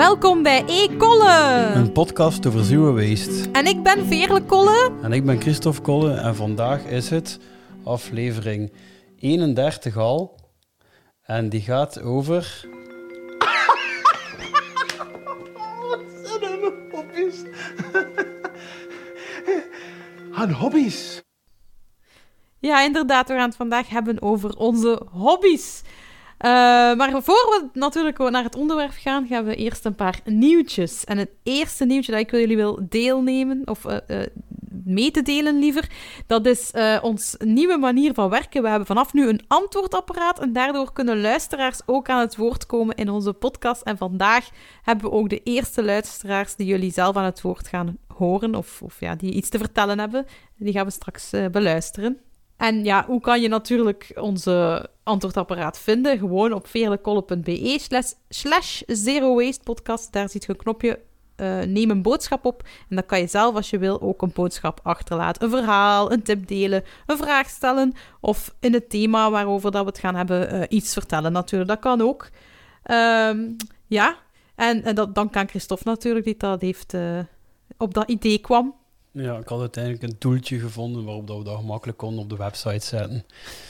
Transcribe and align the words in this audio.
Welkom 0.00 0.42
bij 0.42 0.64
E-Kolle. 0.66 1.72
Een 1.74 1.92
podcast 1.92 2.46
over 2.46 2.64
zero 2.64 2.94
waste. 2.94 3.50
En 3.52 3.66
ik 3.66 3.82
ben 3.82 4.06
Veerle 4.06 4.42
Kolle. 4.42 4.92
En 5.02 5.12
ik 5.12 5.24
ben 5.24 5.40
Christophe 5.40 5.80
Kolle 5.80 6.14
en 6.14 6.36
vandaag 6.36 6.84
is 6.84 7.10
het 7.10 7.38
aflevering 7.84 8.72
31 9.18 9.96
al. 9.96 10.40
En 11.22 11.48
die 11.48 11.60
gaat 11.60 12.02
over... 12.02 12.66
Wat 15.88 16.00
zijn 16.24 16.42
er 16.42 16.58
mijn 16.60 16.90
hobby's? 16.90 17.42
Aan 20.38 20.52
hobby's. 20.52 21.22
Ja, 22.58 22.82
inderdaad, 22.82 23.28
we 23.28 23.34
gaan 23.34 23.48
het 23.48 23.56
vandaag 23.56 23.88
hebben 23.88 24.22
over 24.22 24.56
onze 24.56 25.02
hobby's. 25.10 25.82
Uh, 26.44 26.50
maar 26.96 27.10
voor 27.10 27.22
we 27.22 27.68
natuurlijk 27.72 28.18
naar 28.18 28.44
het 28.44 28.56
onderwerp 28.56 28.92
gaan, 28.94 29.26
gaan 29.26 29.44
we 29.44 29.54
eerst 29.54 29.84
een 29.84 29.94
paar 29.94 30.20
nieuwtjes. 30.24 31.04
En 31.04 31.18
het 31.18 31.30
eerste 31.42 31.84
nieuwtje 31.84 32.12
dat 32.12 32.20
ik 32.20 32.30
jullie 32.30 32.56
wil 32.56 32.78
deelnemen, 32.88 33.62
of 33.64 33.84
uh, 33.84 33.96
uh, 34.06 34.18
mee 34.84 35.10
te 35.10 35.22
delen 35.22 35.58
liever, 35.58 35.90
dat 36.26 36.46
is 36.46 36.72
ons 37.02 37.36
nieuwe 37.38 37.76
manier 37.76 38.14
van 38.14 38.28
werken. 38.28 38.62
We 38.62 38.68
hebben 38.68 38.86
vanaf 38.86 39.12
nu 39.12 39.28
een 39.28 39.40
antwoordapparaat 39.48 40.40
en 40.40 40.52
daardoor 40.52 40.92
kunnen 40.92 41.20
luisteraars 41.20 41.80
ook 41.86 42.08
aan 42.08 42.20
het 42.20 42.36
woord 42.36 42.66
komen 42.66 42.96
in 42.96 43.10
onze 43.10 43.32
podcast. 43.32 43.82
En 43.82 43.96
vandaag 43.96 44.48
hebben 44.82 45.10
we 45.10 45.16
ook 45.16 45.28
de 45.28 45.42
eerste 45.42 45.84
luisteraars 45.84 46.56
die 46.56 46.66
jullie 46.66 46.92
zelf 46.92 47.16
aan 47.16 47.24
het 47.24 47.40
woord 47.40 47.68
gaan 47.68 47.96
horen, 48.16 48.54
of, 48.54 48.82
of 48.82 49.00
ja, 49.00 49.14
die 49.14 49.32
iets 49.32 49.48
te 49.48 49.58
vertellen 49.58 49.98
hebben. 49.98 50.26
Die 50.56 50.72
gaan 50.72 50.86
we 50.86 50.92
straks 50.92 51.30
beluisteren. 51.50 52.18
En 52.56 52.84
ja, 52.84 53.04
hoe 53.06 53.20
kan 53.20 53.40
je 53.40 53.48
natuurlijk 53.48 54.12
onze 54.14 54.88
antwoordapparaat 55.10 55.78
vinden? 55.78 56.18
Gewoon 56.18 56.52
op 56.52 56.66
veerlekolle.be 56.66 57.78
slash, 57.80 58.12
slash 58.28 58.82
zero 58.86 59.34
waste 59.34 59.62
podcast. 59.62 60.12
Daar 60.12 60.28
ziet 60.28 60.44
je 60.44 60.50
een 60.50 60.56
knopje 60.56 60.98
uh, 61.40 61.62
neem 61.62 61.90
een 61.90 62.02
boodschap 62.02 62.44
op. 62.44 62.62
En 62.88 62.96
dan 62.96 63.06
kan 63.06 63.20
je 63.20 63.26
zelf, 63.26 63.54
als 63.54 63.70
je 63.70 63.78
wil, 63.78 64.00
ook 64.00 64.22
een 64.22 64.32
boodschap 64.34 64.80
achterlaten. 64.82 65.42
Een 65.42 65.50
verhaal, 65.50 66.12
een 66.12 66.22
tip 66.22 66.46
delen, 66.46 66.84
een 67.06 67.16
vraag 67.16 67.48
stellen. 67.48 67.92
Of 68.20 68.54
in 68.60 68.72
het 68.72 68.90
thema 68.90 69.30
waarover 69.30 69.70
dat 69.70 69.82
we 69.82 69.88
het 69.88 69.98
gaan 69.98 70.14
hebben, 70.14 70.54
uh, 70.54 70.62
iets 70.68 70.92
vertellen 70.92 71.32
natuurlijk. 71.32 71.70
Dat 71.70 71.78
kan 71.78 72.00
ook. 72.00 72.28
Um, 72.90 73.56
ja, 73.86 74.16
en, 74.54 74.82
en 74.84 74.94
dat, 74.94 75.14
dan 75.14 75.30
kan 75.30 75.48
Christophe 75.48 75.88
natuurlijk, 75.88 76.24
die 76.24 76.34
dat 76.38 76.60
heeft, 76.60 76.94
uh, 76.94 77.18
op 77.76 77.94
dat 77.94 78.08
idee 78.08 78.38
kwam. 78.38 78.74
Ja, 79.12 79.36
ik 79.38 79.48
had 79.48 79.60
uiteindelijk 79.60 80.02
een 80.02 80.18
toeltje 80.18 80.58
gevonden 80.58 81.04
waarop 81.04 81.26
dat 81.26 81.38
we 81.38 81.44
dat 81.44 81.58
gemakkelijk 81.58 81.98
konden 81.98 82.22
op 82.22 82.30
de 82.30 82.36
website 82.36 82.86
zetten. 82.86 83.24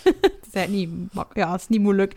het 0.53 0.69
niet 0.69 0.91
ja, 1.33 1.55
is 1.55 1.69
niet 1.69 1.81
moeilijk. 1.81 2.15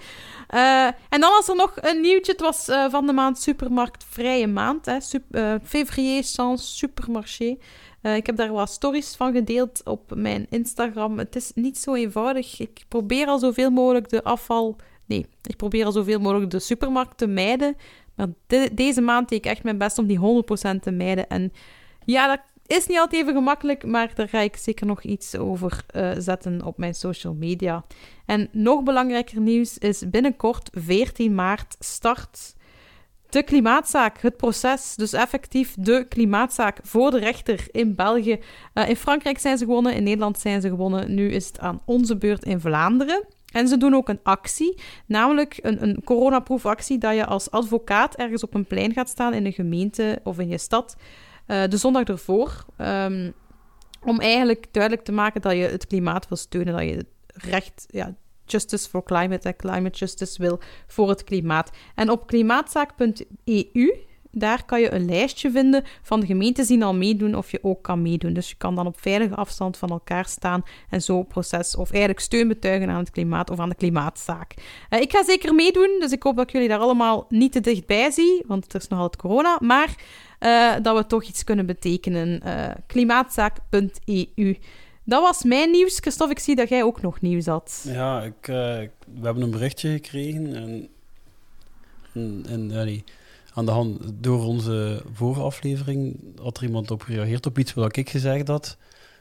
Uh, 0.53 0.86
en 0.86 1.22
dan 1.22 1.30
was 1.30 1.50
er 1.50 1.56
nog 1.56 1.73
een 1.76 2.02
nieuwtje. 2.02 2.31
Het 2.31 2.42
was 2.42 2.70
uh, 2.70 2.89
van 2.89 3.06
de 3.06 3.14
maand 3.14 3.39
Supermarkt 3.39 4.06
Vrije 4.09 4.48
Maand. 4.48 4.86
Hè. 4.86 4.98
Uh, 5.31 5.56
Février 5.64 6.23
sans 6.23 6.78
Supermarché. 6.78 7.58
ik 8.02 8.26
heb 8.26 8.36
daar 8.36 8.52
wat 8.52 8.70
stories 8.70 9.16
van 9.16 9.34
gedeeld 9.34 9.81
op 9.86 10.16
mijn 10.16 10.45
Instagram. 10.50 11.17
Het 11.17 11.36
is 11.36 11.52
niet 11.56 11.78
zo 11.78 11.94
eenvoudig. 11.94 12.59
Ik 12.59 12.84
probeer 12.88 13.28
al 13.28 13.39
zoveel 13.39 13.70
mogelijk 13.70 14.09
de 14.09 14.23
afval... 14.23 14.76
Nee, 15.06 15.26
ik 15.44 15.56
probeer 15.56 15.86
al 15.86 15.92
zoveel 15.92 16.20
mogelijk 16.20 16.52
de 16.52 16.59
supermarkt 16.59 17.17
te 17.17 17.28
mijden. 17.28 17.76
Maar 18.16 18.28
de 18.48 18.70
deze 18.73 19.02
maand 19.02 19.30
deed 19.30 19.45
ik 19.45 19.52
echt 19.52 19.64
mijn 19.64 19.78
best 19.78 19.98
om 19.98 20.08
die 20.08 20.20
100% 20.78 20.80
te 20.81 20.92
mijden. 20.92 21.30
En 21.30 21.54
ja, 22.06 22.28
dat 22.28 22.39
is 22.66 22.88
niet 22.88 22.97
altijd 22.97 23.22
even 23.22 23.33
gemakkelijk, 23.33 23.86
maar 23.86 24.11
daar 24.16 24.30
ga 24.30 24.39
ik 24.39 24.56
zeker 24.56 24.86
nog 24.86 25.03
iets 25.03 25.36
over 25.36 25.86
uh, 25.95 26.11
zetten 26.17 26.66
op 26.66 26.78
mijn 26.78 26.95
social 26.95 27.33
media. 27.33 27.86
En 28.25 28.50
nog 28.52 28.83
belangrijker 28.83 29.39
nieuws 29.39 29.78
is 29.78 30.10
binnenkort, 30.10 30.70
14 30.73 31.36
maart, 31.36 31.76
start 31.80 32.54
de 33.33 33.43
klimaatzaak, 33.43 34.21
het 34.21 34.38
proces. 34.38 34.95
Dus 34.95 35.14
effectief 35.14 35.76
de 35.80 36.05
klimaatzaak 36.10 36.80
voor 36.83 37.11
de 37.11 37.20
rechter 37.20 37.67
in 37.71 37.95
België. 37.95 38.39
Uh, 38.73 38.89
in 38.89 38.95
Frankrijk 38.95 39.39
zijn 39.39 39.58
ze 39.58 39.65
gewonnen, 39.65 39.93
in 39.93 40.04
Nederland 40.04 40.39
zijn 40.39 40.61
ze 40.61 40.70
gewonnen. 40.70 41.14
Nu 41.14 41.32
is 41.32 41.48
het 41.48 41.59
aan 41.59 41.82
onze 41.86 42.17
beurt 42.17 42.43
in 42.43 42.59
Vlaanderen. 42.59 43.26
En 43.52 43.67
ze 43.67 43.77
doen 43.77 43.93
ook 43.93 44.09
een 44.09 44.20
actie, 44.23 44.82
namelijk 45.05 45.59
een, 45.61 45.83
een 45.83 46.02
coronaproefactie, 46.04 46.98
dat 46.98 47.15
je 47.15 47.26
als 47.26 47.52
advocaat 47.52 48.15
ergens 48.15 48.43
op 48.43 48.54
een 48.54 48.65
plein 48.65 48.93
gaat 48.93 49.09
staan 49.09 49.33
in 49.33 49.45
een 49.45 49.54
gemeente 49.54 50.20
of 50.23 50.39
in 50.39 50.48
je 50.48 50.58
stad. 50.58 50.95
Uh, 51.48 51.64
de 51.67 51.77
zondag 51.77 52.04
ervoor. 52.04 52.65
Um, 52.77 53.33
om 54.05 54.20
eigenlijk 54.20 54.65
duidelijk 54.71 55.04
te 55.04 55.11
maken 55.11 55.42
dat 55.42 55.52
je 55.52 55.58
het 55.58 55.87
klimaat 55.87 56.27
wil 56.27 56.37
steunen, 56.37 56.73
dat 56.73 56.83
je 56.83 57.05
recht, 57.27 57.86
ja, 57.87 58.15
justice 58.45 58.89
for 58.89 59.04
climate, 59.04 59.55
climate 59.58 59.98
justice 59.98 60.42
wil 60.42 60.59
voor 60.87 61.09
het 61.09 61.23
klimaat. 61.23 61.71
En 61.95 62.09
op 62.09 62.27
klimaatzaak.eu, 62.27 63.95
daar 64.32 64.65
kan 64.65 64.82
je 64.82 64.93
een 64.93 65.05
lijstje 65.05 65.52
vinden 65.52 65.83
van 66.02 66.20
de 66.20 66.26
gemeentes 66.26 66.67
die 66.67 66.83
al 66.83 66.93
meedoen 66.93 67.36
of 67.36 67.52
je 67.52 67.59
ook 67.64 67.83
kan 67.83 68.02
meedoen. 68.02 68.33
Dus 68.33 68.49
je 68.49 68.55
kan 68.55 68.76
dan 68.76 68.87
op 68.87 68.99
veilige 68.99 69.36
afstand 69.36 69.77
van 69.77 69.89
elkaar 69.89 70.26
staan 70.26 70.64
en 70.89 71.02
zo 71.02 71.23
proces 71.23 71.76
of 71.76 71.89
eigenlijk 71.89 72.20
steun 72.20 72.48
betuigen 72.48 72.89
aan 72.89 72.99
het 72.99 73.11
klimaat 73.11 73.49
of 73.49 73.59
aan 73.59 73.70
de 73.70 73.76
klimaatzaak. 73.76 74.53
Uh, 74.89 75.02
ik 75.02 75.11
ga 75.11 75.23
zeker 75.23 75.55
meedoen, 75.55 75.98
dus 75.99 76.11
ik 76.11 76.23
hoop 76.23 76.36
dat 76.36 76.45
ik 76.48 76.52
jullie 76.52 76.67
daar 76.67 76.80
allemaal 76.80 77.26
niet 77.30 77.52
te 77.52 77.59
dichtbij 77.59 78.11
zie, 78.11 78.43
want 78.48 78.73
er 78.73 78.80
is 78.80 78.87
nog 78.87 78.99
altijd 78.99 79.21
corona. 79.21 79.58
Maar 79.59 79.95
uh, 80.43 80.76
dat 80.81 80.98
we 80.98 81.05
toch 81.05 81.23
iets 81.23 81.43
kunnen 81.43 81.65
betekenen. 81.65 82.42
Uh, 82.45 82.70
klimaatzaak.eu. 82.87 84.58
Dat 85.04 85.21
was 85.21 85.43
mijn 85.43 85.71
nieuws. 85.71 85.99
Christophe, 85.99 86.33
ik 86.33 86.39
zie 86.39 86.55
dat 86.55 86.70
jij 86.70 86.83
ook 86.83 87.02
nog 87.02 87.21
nieuws 87.21 87.45
had. 87.45 87.86
Ja, 87.87 88.21
ik, 88.21 88.48
uh, 88.48 88.55
we 88.55 89.21
hebben 89.21 89.43
een 89.43 89.52
berichtje 89.52 89.89
gekregen. 89.89 90.55
En, 90.55 90.89
en, 92.71 93.03
aan 93.53 93.65
de 93.65 93.71
hand, 93.71 93.99
door 94.14 94.43
onze 94.43 95.03
vooraflevering 95.14 96.20
had 96.42 96.58
er 96.58 96.64
iemand 96.64 96.92
op 96.92 97.02
gereageerd 97.02 97.45
op 97.45 97.59
iets 97.59 97.73
wat 97.73 97.98
ik 97.98 98.09
gezegd 98.09 98.48
had. 98.48 98.77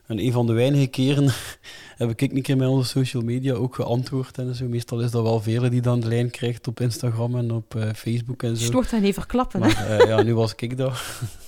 En 0.06 0.18
een 0.18 0.32
van 0.32 0.46
de 0.46 0.52
weinige 0.52 0.86
keren 0.86 1.30
heb 1.96 2.10
ik 2.10 2.20
een 2.20 2.42
keer 2.42 2.56
met 2.56 2.68
onze 2.68 2.88
social 2.88 3.22
media 3.22 3.54
ook 3.54 3.74
geantwoord 3.74 4.38
en 4.38 4.54
zo. 4.54 4.68
Meestal 4.68 5.00
is 5.00 5.10
dat 5.10 5.22
wel 5.22 5.40
velen 5.40 5.70
die 5.70 5.80
dan 5.80 6.00
de 6.00 6.08
lijn 6.08 6.30
krijgt 6.30 6.66
op 6.66 6.80
Instagram 6.80 7.36
en 7.36 7.50
op 7.50 7.74
uh, 7.74 7.92
Facebook 7.92 8.42
en 8.42 8.56
zo. 8.56 8.64
Je 8.64 8.72
wordt 8.72 8.90
dan 8.90 9.02
even 9.02 9.26
klappen, 9.26 9.60
maar, 9.60 10.00
uh, 10.00 10.06
ja, 10.06 10.22
nu 10.22 10.34
was 10.34 10.54
ik 10.56 10.76
dat. 10.76 10.92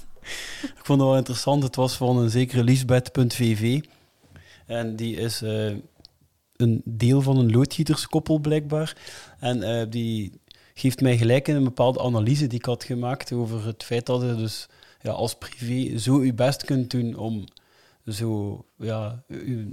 ik 0.79 0.83
vond 0.83 1.01
het 1.01 1.09
wel 1.09 1.17
interessant. 1.17 1.63
Het 1.63 1.77
was 1.77 1.97
van 1.97 2.17
een 2.17 2.31
zekere 2.31 2.65
Lisbeth.vv. 2.65 3.81
En 4.67 4.97
die 4.97 5.17
is 5.17 5.43
uh, 5.43 5.73
een 6.57 6.83
deel 6.85 7.23
van 7.23 7.37
een 7.39 7.51
loodgieterskoppel 7.51 8.39
blijkbaar. 8.39 8.97
En 9.39 9.91
die 9.91 10.41
geeft 10.75 11.01
mij 11.01 11.17
gelijk 11.17 11.49
in 11.49 11.55
een 11.55 11.65
bepaalde 11.65 12.01
analyse 12.01 12.47
die 12.47 12.59
ik 12.59 12.65
had 12.65 12.85
gemaakt 12.85 13.33
over 13.33 13.67
het 13.67 13.85
feit 13.85 14.07
dat 14.07 14.21
je 14.21 14.35
dus 14.35 14.69
ja, 15.01 15.11
als 15.11 15.35
privé 15.35 15.99
zo 15.99 16.25
je 16.25 16.35
best 16.35 16.65
kunt 16.65 16.91
doen 16.91 17.17
om 17.17 17.45
zo, 18.07 18.65
ja, 18.77 19.25
uw 19.29 19.65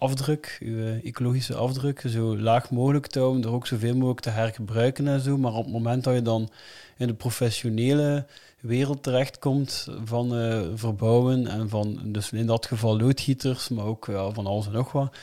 afdruk, 0.00 0.58
uw 0.60 1.00
ecologische 1.02 1.54
afdruk, 1.54 2.02
zo 2.06 2.38
laag 2.38 2.70
mogelijk 2.70 3.06
te 3.06 3.18
houden, 3.18 3.42
er 3.42 3.52
ook 3.52 3.66
zoveel 3.66 3.94
mogelijk 3.94 4.20
te 4.20 4.30
hergebruiken 4.30 5.08
en 5.08 5.20
zo. 5.20 5.36
Maar 5.36 5.52
op 5.52 5.64
het 5.64 5.72
moment 5.72 6.04
dat 6.04 6.14
je 6.14 6.22
dan 6.22 6.50
in 6.96 7.06
de 7.06 7.14
professionele 7.14 8.26
wereld 8.60 9.02
terechtkomt 9.02 9.88
van 10.04 10.38
uh, 10.38 10.62
verbouwen 10.74 11.46
en 11.46 11.68
van, 11.68 12.00
dus 12.04 12.32
in 12.32 12.46
dat 12.46 12.66
geval 12.66 12.98
loodgieters, 12.98 13.68
maar 13.68 13.84
ook 13.84 14.06
ja, 14.06 14.30
van 14.30 14.46
alles 14.46 14.66
en 14.66 14.72
nog 14.72 14.92
wat, 14.92 15.16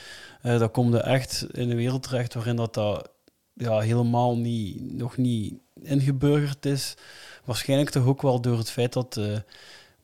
uh, 0.44 0.60
dan 0.60 0.72
kom 0.72 0.92
je 0.92 1.02
echt 1.02 1.48
in 1.52 1.70
een 1.70 1.76
wereld 1.78 2.04
terecht 2.04 2.34
waarin 2.34 2.56
dat, 2.56 2.74
dat 2.74 3.10
ja, 3.54 3.80
helemaal 3.80 4.38
niet, 4.38 4.94
nog 4.94 5.18
niet 5.18 5.54
ingeburgerd 5.82 6.66
is. 6.66 6.94
Waarschijnlijk 7.46 7.90
toch 7.90 8.06
ook 8.06 8.22
wel 8.22 8.42
door 8.42 8.58
het 8.58 8.72
feit 8.72 8.94
dat... 8.94 9.18
Uh, 9.20 9.38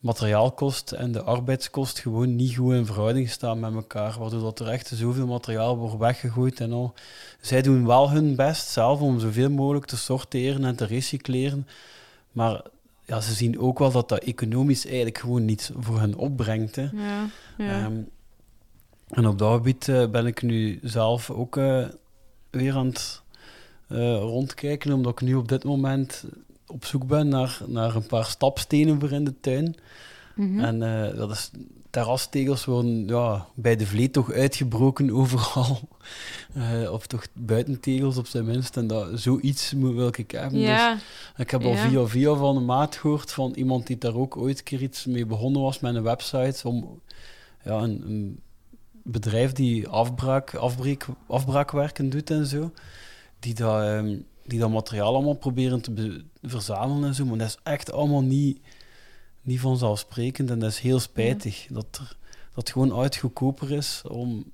materiaalkost 0.04 0.92
en 0.92 1.12
de 1.12 1.22
arbeidskost 1.22 1.98
gewoon 1.98 2.36
niet 2.36 2.56
goed 2.56 2.72
in 2.72 2.86
verhouding 2.86 3.30
staan 3.30 3.60
met 3.60 3.74
elkaar, 3.74 4.16
waardoor 4.18 4.40
dat 4.40 4.60
er 4.60 4.68
echt 4.68 4.92
zoveel 4.94 5.26
materiaal 5.26 5.76
wordt 5.76 5.96
weggegooid 5.96 6.60
en 6.60 6.72
al. 6.72 6.94
Zij 7.40 7.62
doen 7.62 7.86
wel 7.86 8.10
hun 8.10 8.36
best 8.36 8.68
zelf 8.68 9.00
om 9.00 9.20
zoveel 9.20 9.50
mogelijk 9.50 9.86
te 9.86 9.96
sorteren 9.96 10.64
en 10.64 10.76
te 10.76 10.84
recycleren, 10.84 11.66
maar 12.32 12.62
ja, 13.04 13.20
ze 13.20 13.32
zien 13.32 13.60
ook 13.60 13.78
wel 13.78 13.92
dat 13.92 14.08
dat 14.08 14.22
economisch 14.22 14.86
eigenlijk 14.86 15.18
gewoon 15.18 15.44
niets 15.44 15.70
voor 15.78 16.00
hen 16.00 16.14
opbrengt. 16.14 16.76
Hè. 16.76 16.88
Ja, 16.92 17.26
ja. 17.58 17.84
Um, 17.84 18.08
en 19.08 19.26
op 19.26 19.38
dat 19.38 19.54
gebied 19.54 19.86
uh, 19.86 20.06
ben 20.06 20.26
ik 20.26 20.42
nu 20.42 20.78
zelf 20.82 21.30
ook 21.30 21.56
uh, 21.56 21.86
weer 22.50 22.74
aan 22.74 22.86
het 22.86 23.22
uh, 23.88 24.16
rondkijken, 24.16 24.92
omdat 24.92 25.12
ik 25.12 25.20
nu 25.20 25.34
op 25.34 25.48
dit 25.48 25.64
moment 25.64 26.24
op 26.66 26.84
zoek 26.84 27.06
ben 27.06 27.28
naar, 27.28 27.60
naar 27.66 27.94
een 27.94 28.06
paar 28.06 28.24
stapstenen 28.24 29.00
voor 29.00 29.10
in 29.12 29.24
de 29.24 29.40
tuin. 29.40 29.74
Mhm. 30.34 30.60
En 30.60 30.82
uh, 30.82 31.16
dat 31.18 31.30
is 31.30 31.50
terrastegels 31.94 32.64
worden 32.64 33.06
ja, 33.06 33.46
bij 33.54 33.76
de 33.76 33.86
vleet 33.86 34.12
toch 34.12 34.32
uitgebroken 34.32 35.10
overal. 35.10 35.80
Uh, 36.56 36.92
of 36.96 37.06
toch 37.06 37.26
buitentegels 37.32 38.16
op 38.16 38.26
zijn 38.26 38.44
minst. 38.44 38.76
En 38.76 38.86
dat, 38.86 39.08
zoiets 39.20 39.72
wil 39.72 40.08
ik 40.16 40.30
hebben. 40.30 40.58
Ja. 40.58 40.92
Dus, 40.92 41.02
ik 41.36 41.50
heb 41.50 41.62
al 41.64 41.70
Ja. 41.70 41.88
via 41.88 42.06
via 42.06 42.34
van 42.34 42.56
een 42.56 42.64
maat 42.64 42.96
gehoord 42.96 43.32
van 43.32 43.52
iemand 43.54 43.86
die 43.86 43.98
daar 43.98 44.14
ook 44.14 44.36
ooit 44.36 44.58
een 44.58 44.64
keer 44.64 44.82
iets 44.82 45.06
mee 45.06 45.26
begonnen 45.26 45.62
was 45.62 45.80
met 45.80 45.94
een 45.94 46.02
website. 46.02 46.68
Om 46.68 47.00
ja, 47.64 47.78
een, 47.78 48.02
een 48.06 48.40
bedrijf 49.02 49.52
die 49.52 49.88
afbraak, 49.88 50.54
afbreek, 50.54 51.06
afbraakwerken 51.26 52.10
doet 52.10 52.30
en 52.30 52.46
zo. 52.46 52.72
Die 53.38 53.54
dat, 53.54 54.04
die 54.46 54.58
dat 54.58 54.70
materiaal 54.70 55.14
allemaal 55.14 55.34
proberen 55.34 55.80
te 55.80 56.24
verzamelen 56.42 57.08
en 57.08 57.14
zo. 57.14 57.24
Maar 57.24 57.38
dat 57.38 57.48
is 57.48 57.58
echt 57.62 57.92
allemaal 57.92 58.22
niet, 58.22 58.60
niet 59.42 59.60
vanzelfsprekend. 59.60 60.50
En 60.50 60.58
dat 60.58 60.70
is 60.70 60.78
heel 60.78 61.00
spijtig 61.00 61.66
dat, 61.70 61.86
er, 62.00 62.16
dat 62.54 62.70
gewoon 62.70 62.94
uitgoedkoper 62.94 63.72
is 63.72 64.02
om... 64.08 64.52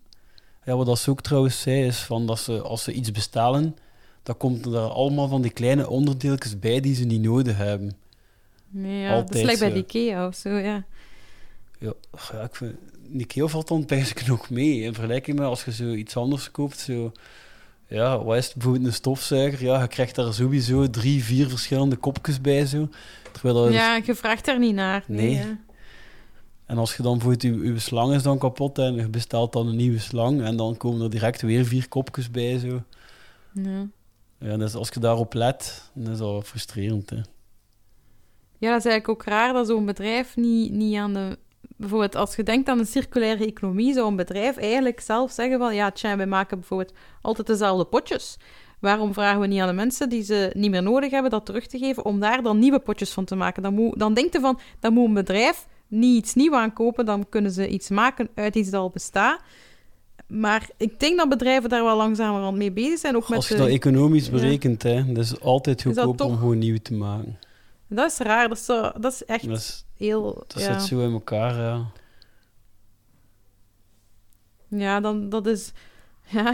Ja, 0.64 0.76
wat 0.76 0.98
ze 0.98 1.10
ook 1.10 1.20
trouwens 1.20 1.60
zei, 1.60 1.84
is 1.84 1.98
van 1.98 2.26
dat 2.26 2.38
ze, 2.38 2.60
als 2.60 2.82
ze 2.82 2.92
iets 2.92 3.10
bestellen, 3.10 3.76
dan 4.22 4.36
komt 4.36 4.66
er 4.66 4.78
allemaal 4.78 5.28
van 5.28 5.42
die 5.42 5.50
kleine 5.50 5.88
onderdeeltjes 5.88 6.58
bij 6.58 6.80
die 6.80 6.94
ze 6.94 7.04
niet 7.04 7.22
nodig 7.22 7.56
hebben. 7.56 7.96
Nee, 8.68 9.00
ja, 9.00 9.14
dat 9.14 9.34
is 9.34 9.40
gelijk 9.40 9.58
bij 9.58 9.72
de 9.72 9.78
IKEA 9.78 10.26
of 10.26 10.34
zo, 10.34 10.48
ja. 10.48 10.84
Ja, 11.78 11.92
ja 12.32 12.42
ik 12.42 12.56
vind... 12.56 12.76
Ikea 13.12 13.46
valt 13.46 13.68
dan 13.68 13.84
eigenlijk 13.86 14.26
nog 14.34 14.50
mee. 14.50 14.80
In 14.80 14.94
vergelijking 14.94 15.38
met 15.38 15.46
als 15.46 15.64
je 15.64 15.72
zo 15.72 15.92
iets 15.92 16.16
anders 16.16 16.50
koopt, 16.50 16.78
zo... 16.78 17.12
Ja, 17.90 18.24
wat 18.24 18.36
is 18.36 18.44
het? 18.44 18.54
Bijvoorbeeld 18.54 18.86
een 18.86 18.92
stofzuiger. 18.92 19.62
Ja, 19.62 19.80
je 19.80 19.88
krijgt 19.88 20.14
daar 20.14 20.34
sowieso 20.34 20.90
drie, 20.90 21.24
vier 21.24 21.48
verschillende 21.48 21.96
kopjes 21.96 22.40
bij, 22.40 22.66
zo. 22.66 22.88
Terwijl. 23.32 23.70
Ja, 23.70 24.00
je 24.04 24.14
vraagt 24.14 24.48
er 24.48 24.58
niet 24.58 24.74
naar. 24.74 25.04
Nee. 25.06 25.58
En 26.66 26.78
als 26.78 26.96
je 26.96 27.02
dan 27.02 27.18
bijvoorbeeld, 27.18 27.42
je, 27.42 27.72
je 27.72 27.78
slang 27.78 28.14
is 28.14 28.22
dan 28.22 28.38
kapot 28.38 28.78
en 28.78 28.94
je 28.94 29.08
bestelt 29.08 29.52
dan 29.52 29.66
een 29.66 29.76
nieuwe 29.76 29.98
slang 29.98 30.42
en 30.42 30.56
dan 30.56 30.76
komen 30.76 31.02
er 31.02 31.10
direct 31.10 31.42
weer 31.42 31.64
vier 31.64 31.88
kopjes 31.88 32.30
bij, 32.30 32.58
zo. 32.58 32.82
Ja. 33.52 33.86
Ja, 34.38 34.56
dus 34.56 34.74
als 34.74 34.88
je 34.88 35.00
daarop 35.00 35.34
let, 35.34 35.90
dan 35.94 36.12
is 36.12 36.18
dat 36.18 36.44
frustrerend, 36.44 37.10
hè. 37.10 37.16
Ja, 38.58 38.70
dat 38.70 38.78
is 38.78 38.90
eigenlijk 38.90 39.08
ook 39.08 39.24
raar 39.24 39.52
dat 39.52 39.66
zo'n 39.66 39.86
bedrijf 39.86 40.36
niet, 40.36 40.72
niet 40.72 40.96
aan 40.96 41.14
de... 41.14 41.38
Bijvoorbeeld, 41.80 42.16
als 42.16 42.36
je 42.36 42.42
denkt 42.42 42.68
aan 42.68 42.78
een 42.78 42.86
circulaire 42.86 43.46
economie, 43.46 43.92
zou 43.92 44.08
een 44.08 44.16
bedrijf 44.16 44.56
eigenlijk 44.56 45.00
zelf 45.00 45.30
zeggen 45.32 45.58
van... 45.58 45.74
Ja, 45.74 45.90
tja, 45.90 46.16
wij 46.16 46.26
maken 46.26 46.58
bijvoorbeeld 46.58 46.92
altijd 47.22 47.46
dezelfde 47.46 47.84
potjes. 47.84 48.36
Waarom 48.80 49.12
vragen 49.14 49.40
we 49.40 49.46
niet 49.46 49.60
aan 49.60 49.66
de 49.68 49.72
mensen 49.74 50.08
die 50.08 50.22
ze 50.22 50.50
niet 50.54 50.70
meer 50.70 50.82
nodig 50.82 51.10
hebben 51.10 51.30
dat 51.30 51.46
terug 51.46 51.66
te 51.66 51.78
geven, 51.78 52.04
om 52.04 52.20
daar 52.20 52.42
dan 52.42 52.58
nieuwe 52.58 52.78
potjes 52.78 53.10
van 53.10 53.24
te 53.24 53.34
maken? 53.34 53.62
Dan, 53.62 53.74
moet, 53.74 53.98
dan 53.98 54.14
denkt 54.14 54.32
je 54.32 54.40
van, 54.40 54.58
dan 54.80 54.92
moet 54.92 55.06
een 55.08 55.14
bedrijf 55.14 55.66
niet 55.88 56.16
iets 56.16 56.34
nieuws 56.34 56.54
aankopen, 56.54 57.04
dan 57.06 57.28
kunnen 57.28 57.50
ze 57.50 57.68
iets 57.68 57.88
maken 57.88 58.28
uit 58.34 58.54
iets 58.56 58.70
dat 58.70 58.80
al 58.80 58.90
bestaat. 58.90 59.40
Maar 60.26 60.68
ik 60.76 61.00
denk 61.00 61.18
dat 61.18 61.28
bedrijven 61.28 61.68
daar 61.70 61.84
wel 61.84 61.96
langzamerhand 61.96 62.56
mee 62.56 62.72
bezig 62.72 62.98
zijn, 62.98 63.16
ook 63.16 63.28
met 63.28 63.36
Als 63.38 63.48
je 63.48 63.54
de- 63.54 63.60
dat 63.60 63.68
economisch 63.70 64.26
ja. 64.26 64.30
berekent, 64.32 64.82
hè, 64.82 65.12
dat 65.12 65.24
is 65.24 65.40
altijd 65.40 65.82
goedkoop 65.82 66.06
om 66.06 66.16
toch- 66.16 66.38
gewoon 66.38 66.58
nieuw 66.58 66.78
te 66.82 66.94
maken. 66.94 67.38
Dat 67.88 68.10
is 68.10 68.18
raar, 68.18 68.48
dat 68.48 68.56
is, 68.56 68.64
zo, 68.64 68.90
dat 69.00 69.12
is 69.12 69.24
echt 69.24 69.48
Dat, 69.48 69.56
is, 69.58 69.84
heel... 70.00 70.44
dat 70.46 70.62
ja. 70.62 70.78
zit 70.78 70.88
zo 70.88 71.00
in 71.00 71.12
elkaar, 71.12 71.54
ja. 71.54 71.84
Ja, 74.68 75.00
dan, 75.00 75.28
dat 75.28 75.46
is... 75.46 75.72
Ja, 76.32 76.50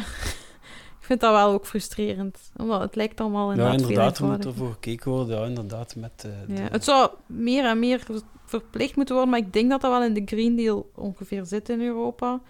ik 1.00 1.12
vind 1.12 1.20
dat 1.20 1.32
wel 1.32 1.52
ook 1.52 1.66
frustrerend. 1.66 2.50
Omdat 2.56 2.80
het 2.80 2.94
lijkt 2.94 3.20
allemaal 3.20 3.54
Ja, 3.54 3.72
inderdaad 3.72 3.80
veel 3.80 3.88
inderdaad, 3.88 4.18
er 4.18 4.26
moet 4.26 4.44
ervoor 4.44 4.72
gekeken 4.72 5.10
worden. 5.10 5.38
Ja, 5.38 5.46
inderdaad, 5.46 5.96
met 5.96 6.12
eh, 6.16 6.30
de... 6.46 6.62
Ja, 6.62 6.68
het 6.70 6.84
zou 6.84 7.10
meer 7.26 7.64
en 7.64 7.78
meer 7.78 8.00
ver- 8.00 8.22
verplicht 8.44 8.96
moeten 8.96 9.14
worden, 9.14 9.32
maar 9.32 9.42
ik 9.42 9.52
denk 9.52 9.70
dat 9.70 9.80
dat 9.80 9.90
wel 9.90 10.02
in 10.02 10.14
de 10.14 10.22
Green 10.24 10.56
Deal 10.56 10.90
ongeveer 10.94 11.44
zit 11.44 11.68
in 11.68 11.80
Europa. 11.80 12.40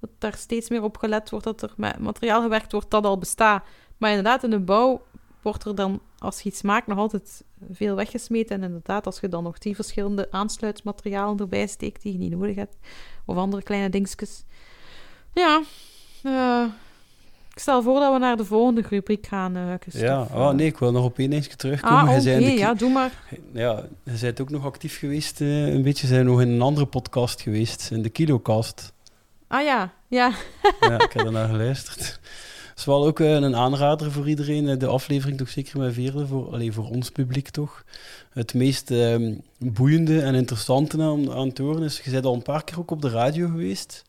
Dat 0.00 0.10
daar 0.18 0.34
steeds 0.34 0.68
meer 0.68 0.82
op 0.82 0.96
gelet 0.96 1.30
wordt 1.30 1.44
dat 1.44 1.62
er 1.62 1.72
met 1.76 1.98
materiaal 1.98 2.42
gewerkt 2.42 2.72
wordt 2.72 2.90
dat 2.90 3.04
al 3.04 3.18
bestaat. 3.18 3.64
Maar 3.96 4.10
inderdaad, 4.10 4.44
in 4.44 4.50
de 4.50 4.60
bouw 4.60 5.02
wordt 5.42 5.64
er 5.64 5.74
dan, 5.74 6.00
als 6.26 6.40
je 6.40 6.48
iets 6.48 6.62
maakt, 6.62 6.86
nog 6.86 6.98
altijd 6.98 7.44
veel 7.72 7.94
weggesmeten. 7.94 8.56
En 8.56 8.62
inderdaad, 8.62 9.06
als 9.06 9.20
je 9.20 9.28
dan 9.28 9.42
nog 9.42 9.58
die 9.58 9.74
verschillende 9.74 10.28
aansluitmaterialen 10.30 11.38
erbij 11.38 11.66
steekt 11.66 12.02
die 12.02 12.12
je 12.12 12.18
niet 12.18 12.30
nodig 12.30 12.56
hebt, 12.56 12.76
of 13.24 13.36
andere 13.36 13.62
kleine 13.62 13.88
dingetjes. 13.90 14.44
Ja, 15.34 15.62
eh, 16.22 16.64
ik 17.52 17.58
stel 17.58 17.82
voor 17.82 18.00
dat 18.00 18.12
we 18.12 18.18
naar 18.18 18.36
de 18.36 18.44
volgende 18.44 18.82
rubriek 18.88 19.26
gaan. 19.26 19.56
eh. 19.56 20.00
Ja, 20.00 20.22
oh, 20.22 20.50
nee, 20.50 20.66
ik 20.66 20.78
wil 20.78 20.92
nog 20.92 21.04
op 21.04 21.18
één 21.18 21.30
dingetje 21.30 21.56
terugkomen. 21.56 22.08
Ah, 22.08 22.18
oké, 22.18 22.30
ja, 22.36 22.74
doe 22.74 22.90
maar. 22.90 23.22
ja, 23.52 23.84
je 24.02 24.18
bent 24.20 24.40
ook 24.40 24.50
nog 24.50 24.64
actief 24.64 24.98
geweest, 24.98 25.40
eh, 25.40 25.66
een 25.66 25.82
beetje. 25.82 26.06
zijn 26.06 26.26
nog 26.26 26.40
in 26.40 26.48
een 26.48 26.62
andere 26.62 26.86
podcast 26.86 27.40
geweest, 27.40 27.90
in 27.90 28.02
de 28.02 28.08
Kilocast. 28.08 28.92
Ah 29.48 29.64
ja, 29.64 29.92
ja. 30.08 30.32
ja, 30.80 30.94
ik 31.00 31.12
heb 31.12 31.26
er 31.26 31.32
naar 31.32 31.48
geluisterd. 31.48 32.20
Het 32.76 32.84
is 32.84 32.90
wel 32.92 33.06
ook 33.06 33.20
eh, 33.20 33.30
een 33.32 33.56
aanrader 33.56 34.12
voor 34.12 34.28
iedereen. 34.28 34.68
eh, 34.68 34.78
De 34.78 34.86
aflevering 34.86 35.38
toch 35.38 35.48
zeker 35.48 35.78
met 35.78 35.94
Veerle, 35.94 36.26
voor, 36.26 36.52
alleen 36.52 36.72
voor 36.72 36.88
ons 36.88 37.10
publiek 37.10 37.48
toch. 37.48 37.84
Het 38.30 38.54
meest 38.54 38.90
ehm, 38.90 39.34
boeiende 39.58 40.20
en 40.20 40.34
interessante 40.34 41.02
aan, 41.02 41.32
aan 41.32 41.48
het 41.48 41.58
horen 41.58 41.82
is, 41.82 42.00
je 42.04 42.10
bent 42.10 42.24
al 42.24 42.34
een 42.34 42.42
paar 42.42 42.64
keer 42.64 42.78
ook 42.78 42.90
op 42.90 43.02
de 43.02 43.08
radio 43.10 43.46
geweest. 43.48 44.04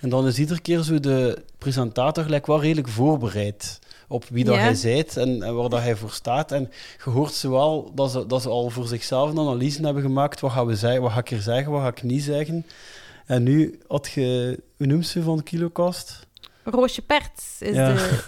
En 0.00 0.08
dan 0.08 0.26
is 0.26 0.38
iedere 0.38 0.60
keer 0.60 0.82
zo 0.82 1.00
de 1.00 1.42
presentator 1.58 2.24
gelijk 2.24 2.46
wel 2.46 2.60
redelijk 2.60 2.88
voorbereid 2.88 3.78
op 4.08 4.24
wie 4.30 4.44
dat 4.44 4.54
Ja. 4.54 4.60
hij 4.60 4.74
zijt 4.74 5.16
en, 5.16 5.42
en 5.42 5.54
waar 5.54 5.68
dat 5.68 5.80
hij 5.80 5.96
voor 5.96 6.10
staat. 6.10 6.52
En 6.52 6.70
je 7.04 7.10
hoort 7.10 7.32
ze 7.32 7.50
wel 7.50 7.92
dat 7.94 8.10
ze, 8.10 8.26
dat 8.26 8.42
ze 8.42 8.48
al 8.48 8.70
voor 8.70 8.86
zichzelf 8.86 9.30
een 9.30 9.38
analyse 9.38 9.82
hebben 9.84 10.02
gemaakt. 10.02 10.40
Wat, 10.40 10.52
gaan 10.52 10.66
we 10.66 10.76
zeggen, 10.76 11.02
wat 11.02 11.12
ga 11.12 11.18
ik 11.18 11.30
er 11.30 11.40
zeggen, 11.42 11.72
wat 11.72 11.80
ga 11.82 11.88
ik 11.88 12.02
niet 12.02 12.22
zeggen. 12.22 12.66
En 13.26 13.42
nu 13.42 13.78
had 13.86 14.08
je, 14.08 14.58
hoe 14.76 14.86
noemt 14.86 15.06
ze 15.06 15.22
van 15.22 15.36
de 15.36 15.42
Kilocast? 15.42 16.25
Roosje 16.70 17.02
Perts 17.02 17.44
is 17.60 17.74
Ja. 17.74 17.92
de... 17.94 18.20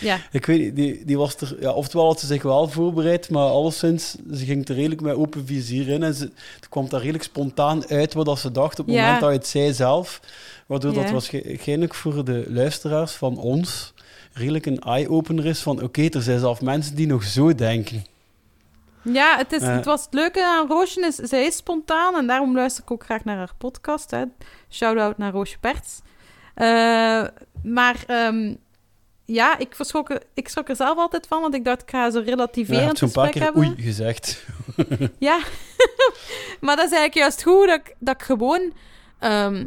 Ja, 0.00 0.18
Ik 0.32 0.46
weet 0.46 0.58
niet, 0.60 0.76
die, 0.76 1.04
die 1.04 1.18
was 1.18 1.36
er... 1.36 1.56
Ja, 1.60 1.70
oftewel 1.72 2.06
had 2.06 2.20
ze 2.20 2.26
zich 2.26 2.42
wel 2.42 2.68
voorbereid, 2.68 3.30
maar 3.30 3.48
alleszins, 3.48 4.16
ze 4.32 4.44
ging 4.44 4.68
er 4.68 4.74
redelijk 4.74 5.00
met 5.00 5.14
open 5.14 5.46
vizier 5.46 5.88
in. 5.88 6.02
En 6.02 6.14
ze, 6.14 6.30
het 6.56 6.68
kwam 6.68 6.88
daar 6.88 7.00
redelijk 7.00 7.24
spontaan 7.24 7.86
uit 7.88 8.14
wat 8.14 8.26
dat 8.26 8.38
ze 8.38 8.50
dacht 8.50 8.78
op 8.78 8.86
het 8.86 8.94
Ja. 8.94 9.02
moment 9.02 9.20
dat 9.20 9.30
je 9.30 9.36
het 9.36 9.46
zei 9.46 9.72
zelf. 9.72 10.20
Waardoor 10.66 10.92
dat 10.94 11.10
waarschijnlijk 11.10 11.94
voor 11.94 12.24
de 12.24 12.44
luisteraars 12.48 13.12
van 13.12 13.36
ons 13.38 13.92
redelijk 14.32 14.66
een 14.66 14.78
eye-opener 14.80 15.46
is 15.46 15.60
van 15.60 15.82
oké, 15.82 16.02
er 16.08 16.22
zijn 16.22 16.38
zelfs 16.38 16.60
mensen 16.60 16.94
die 16.94 17.06
nog 17.06 17.24
zo 17.24 17.54
denken. 17.54 18.04
ja 19.02 19.36
het, 19.36 19.52
is, 19.52 19.62
Eh. 19.62 19.74
het 19.74 19.84
was 19.84 20.04
het 20.04 20.14
leuke 20.14 20.44
aan 20.44 20.68
Roosje, 20.68 21.00
is, 21.06 21.14
zij 21.14 21.44
is 21.46 21.56
spontaan 21.56 22.14
en 22.16 22.26
daarom 22.26 22.54
luister 22.54 22.82
ik 22.82 22.90
ook 22.90 23.04
graag 23.04 23.24
naar 23.24 23.36
haar 23.36 23.52
podcast. 23.58 24.10
Hè. 24.10 24.22
Shout-out 24.70 25.18
naar 25.18 25.32
Roosje 25.32 25.58
Perts. 25.58 26.00
Eh, 26.62 27.24
maar 27.62 28.04
ehm, 28.06 28.54
ja, 29.24 29.58
ik, 29.58 29.74
verschrok 29.74 30.10
er, 30.10 30.22
ik 30.34 30.48
schrok 30.48 30.68
er 30.68 30.76
zelf 30.76 30.98
altijd 30.98 31.26
van, 31.26 31.40
want 31.40 31.54
ik 31.54 31.64
dacht, 31.64 31.82
ik 31.82 31.90
ga 31.90 32.04
Ja, 32.20 32.24
je 32.24 32.30
relativerend 32.30 32.98
paar 33.12 33.24
gesprek 33.24 33.30
keer 33.30 33.42
hebben. 33.42 33.62
oei 33.62 33.82
gezegd. 33.82 34.46
Ja, 35.18 35.38
maar 36.60 36.76
dat 36.76 36.84
is 36.84 36.92
eigenlijk 36.92 37.14
juist 37.14 37.42
goed 37.42 37.66
dat 37.66 37.78
ik, 37.78 37.94
dat 37.98 38.14
ik 38.14 38.22
gewoon. 38.22 38.72
ehm, 39.18 39.64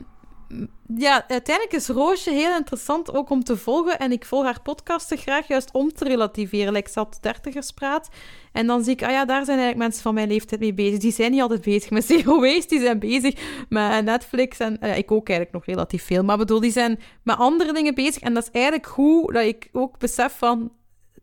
ja, 0.94 1.27
uiteindelijk 1.27 1.75
is 1.75 1.88
Roosje 1.88 2.32
heel 2.32 2.56
interessant 2.56 3.13
ook 3.13 3.30
om 3.30 3.44
te 3.44 3.58
volgen. 3.58 4.00
En 4.00 4.12
ik 4.12 4.25
volg 4.25 4.44
haar 4.44 4.62
podcasten 4.62 5.18
graag 5.18 5.48
juist 5.48 5.72
om 5.72 5.94
te 5.94 6.04
relativeren. 6.04 6.74
Like, 6.74 6.89
ze 6.89 7.00
had 7.00 7.18
dertigerspraat. 7.22 8.10
En 8.51 8.68
dan 8.68 8.84
zie 8.84 8.94
ik, 8.94 9.04
ah 9.04 9.10
ja, 9.10 9.25
daar 9.25 9.46
zijn 9.46 9.58
eigenlijk 9.58 9.77
mensen 9.77 10.01
van 10.01 10.13
mijn 10.13 10.27
leeftijd 10.27 10.60
mee 10.62 10.74
bezig. 10.74 11.00
Die 11.00 11.12
zijn 11.12 11.32
niet 11.32 11.42
altijd 11.42 11.62
bezig 11.62 11.89
met 11.89 12.06
zero 12.12 12.39
waste. 12.39 12.68
Die 12.68 12.80
zijn 12.80 13.00
bezig 13.00 13.65
met 13.70 14.06
Netflix. 14.06 14.60
En 14.60 14.82
eh, 14.82 14.98
ik 14.98 15.12
ook 15.12 15.27
eigenlijk 15.30 15.58
nog 15.58 15.75
relatief 15.75 16.04
veel. 16.04 16.24
Maar 16.24 16.38
bedoel, 16.38 16.60
die 16.60 16.72
zijn 16.72 17.00
met 17.24 17.38
andere 17.38 17.74
dingen 17.74 17.96
bezig. 17.96 18.22
En 18.22 18.34
dat 18.34 18.44
is 18.44 18.51
eigenlijk 18.51 18.88
goed 18.88 19.34
dat 19.34 19.44
ik 19.44 19.70
ook 19.72 20.00
besef 20.00 20.38
van 20.38 20.72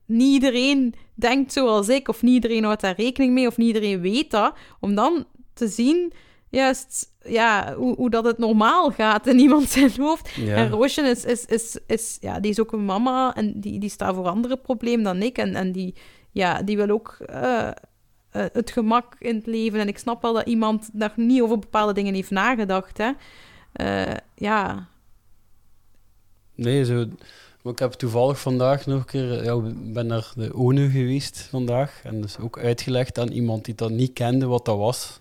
niet 0.07 0.33
iedereen 0.33 0.95
denkt 1.15 1.53
zoals 1.53 1.89
ik, 1.89 2.09
of 2.09 2.23
niet 2.23 2.35
iedereen 2.35 2.65
houdt 2.65 2.81
daar 2.81 2.97
rekening 2.97 3.33
mee, 3.33 3.47
of 3.47 3.57
niet 3.57 3.67
iedereen 3.67 4.01
weet 4.01 4.31
dat, 4.31 4.55
om 4.81 4.95
dan 4.95 5.27
te 5.55 5.69
zien, 5.69 6.13
juist, 6.51 7.12
ja, 7.25 7.75
hoe, 7.75 7.97
hoe 7.97 8.11
dat 8.11 8.25
het 8.25 8.39
normaal 8.39 8.91
gaat 8.91 9.27
in 9.27 9.39
iemand 9.39 9.69
zijn 9.79 9.93
hoofd. 9.97 10.31
Ja. 10.31 10.55
En 10.57 10.71
Roosje 10.71 11.03
is, 11.03 11.25
is, 11.25 11.45
is, 11.45 11.79
is, 11.87 12.17
ja, 12.21 12.41
die 12.41 12.51
is 12.51 12.61
ook 12.61 12.73
een 12.73 12.85
mama, 12.85 13.35
en 13.35 13.61
die, 13.61 13.79
die 13.79 13.91
staat 13.91 14.15
voor 14.15 14.29
andere 14.29 14.57
problemen 14.57 15.05
dan 15.05 15.23
ik, 15.23 15.39
en, 15.39 15.55
en 15.55 15.73
die, 15.73 15.95
ja, 16.31 16.63
die 16.63 16.77
wil 16.77 16.91
ook 16.91 17.17
eh, 17.27 17.69
eh, 17.69 17.73
het 18.31 18.71
gemak 18.71 19.17
in 19.19 19.35
het 19.35 19.47
leven, 19.47 19.81
en 19.81 19.89
ik 19.89 19.99
snap 19.99 20.23
wel 20.23 20.33
dat 20.33 20.47
iemand 20.47 20.89
nog 20.93 21.17
niet 21.17 21.43
over 21.43 21.59
bepaalde 21.59 21.93
dingen 21.93 22.15
heeft 22.15 22.31
nagedacht, 22.31 22.99
hè. 22.99 23.11
Eh, 23.73 24.17
ja, 24.35 24.91
Nee, 26.55 26.85
zo... 26.85 27.07
maar 27.63 27.73
Ik 27.73 27.79
heb 27.79 27.93
toevallig 27.93 28.41
vandaag 28.41 28.87
nog 28.87 28.99
een 28.99 29.05
keer... 29.05 29.45
Ja, 29.45 29.61
ben 29.75 30.07
naar 30.07 30.33
de 30.35 30.55
ONU 30.55 30.91
geweest 30.91 31.41
vandaag. 31.51 32.01
En 32.05 32.21
dus 32.21 32.39
ook 32.39 32.59
uitgelegd 32.59 33.19
aan 33.19 33.29
iemand 33.29 33.65
die 33.65 33.75
dat 33.75 33.91
niet 33.91 34.13
kende 34.13 34.47
wat 34.47 34.65
dat 34.65 34.79
was. 34.79 35.19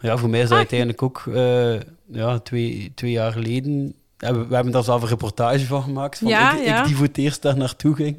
Ja, 0.00 0.16
voor 0.16 0.28
mij 0.28 0.40
is 0.40 0.44
dat 0.44 0.52
Ah. 0.52 0.58
uiteindelijk 0.58 1.02
ook 1.02 1.24
eh, 1.34 1.80
ja, 2.06 2.38
twee, 2.38 2.92
twee 2.94 3.10
jaar 3.10 3.32
geleden... 3.32 3.94
Ja, 4.18 4.34
we, 4.34 4.46
we 4.46 4.54
hebben 4.54 4.72
daar 4.72 4.84
zelf 4.84 5.02
een 5.02 5.08
reportage 5.08 5.66
van 5.66 5.82
gemaakt. 5.82 6.18
Van 6.18 6.28
Ja, 6.28 6.58
ik, 6.58 6.64
ja. 6.64 6.80
ik 6.80 6.86
die 6.86 6.96
voor 6.96 7.06
het 7.06 7.18
eerst 7.18 7.42
daar 7.42 7.56
naartoe 7.56 7.94
ging. 7.94 8.16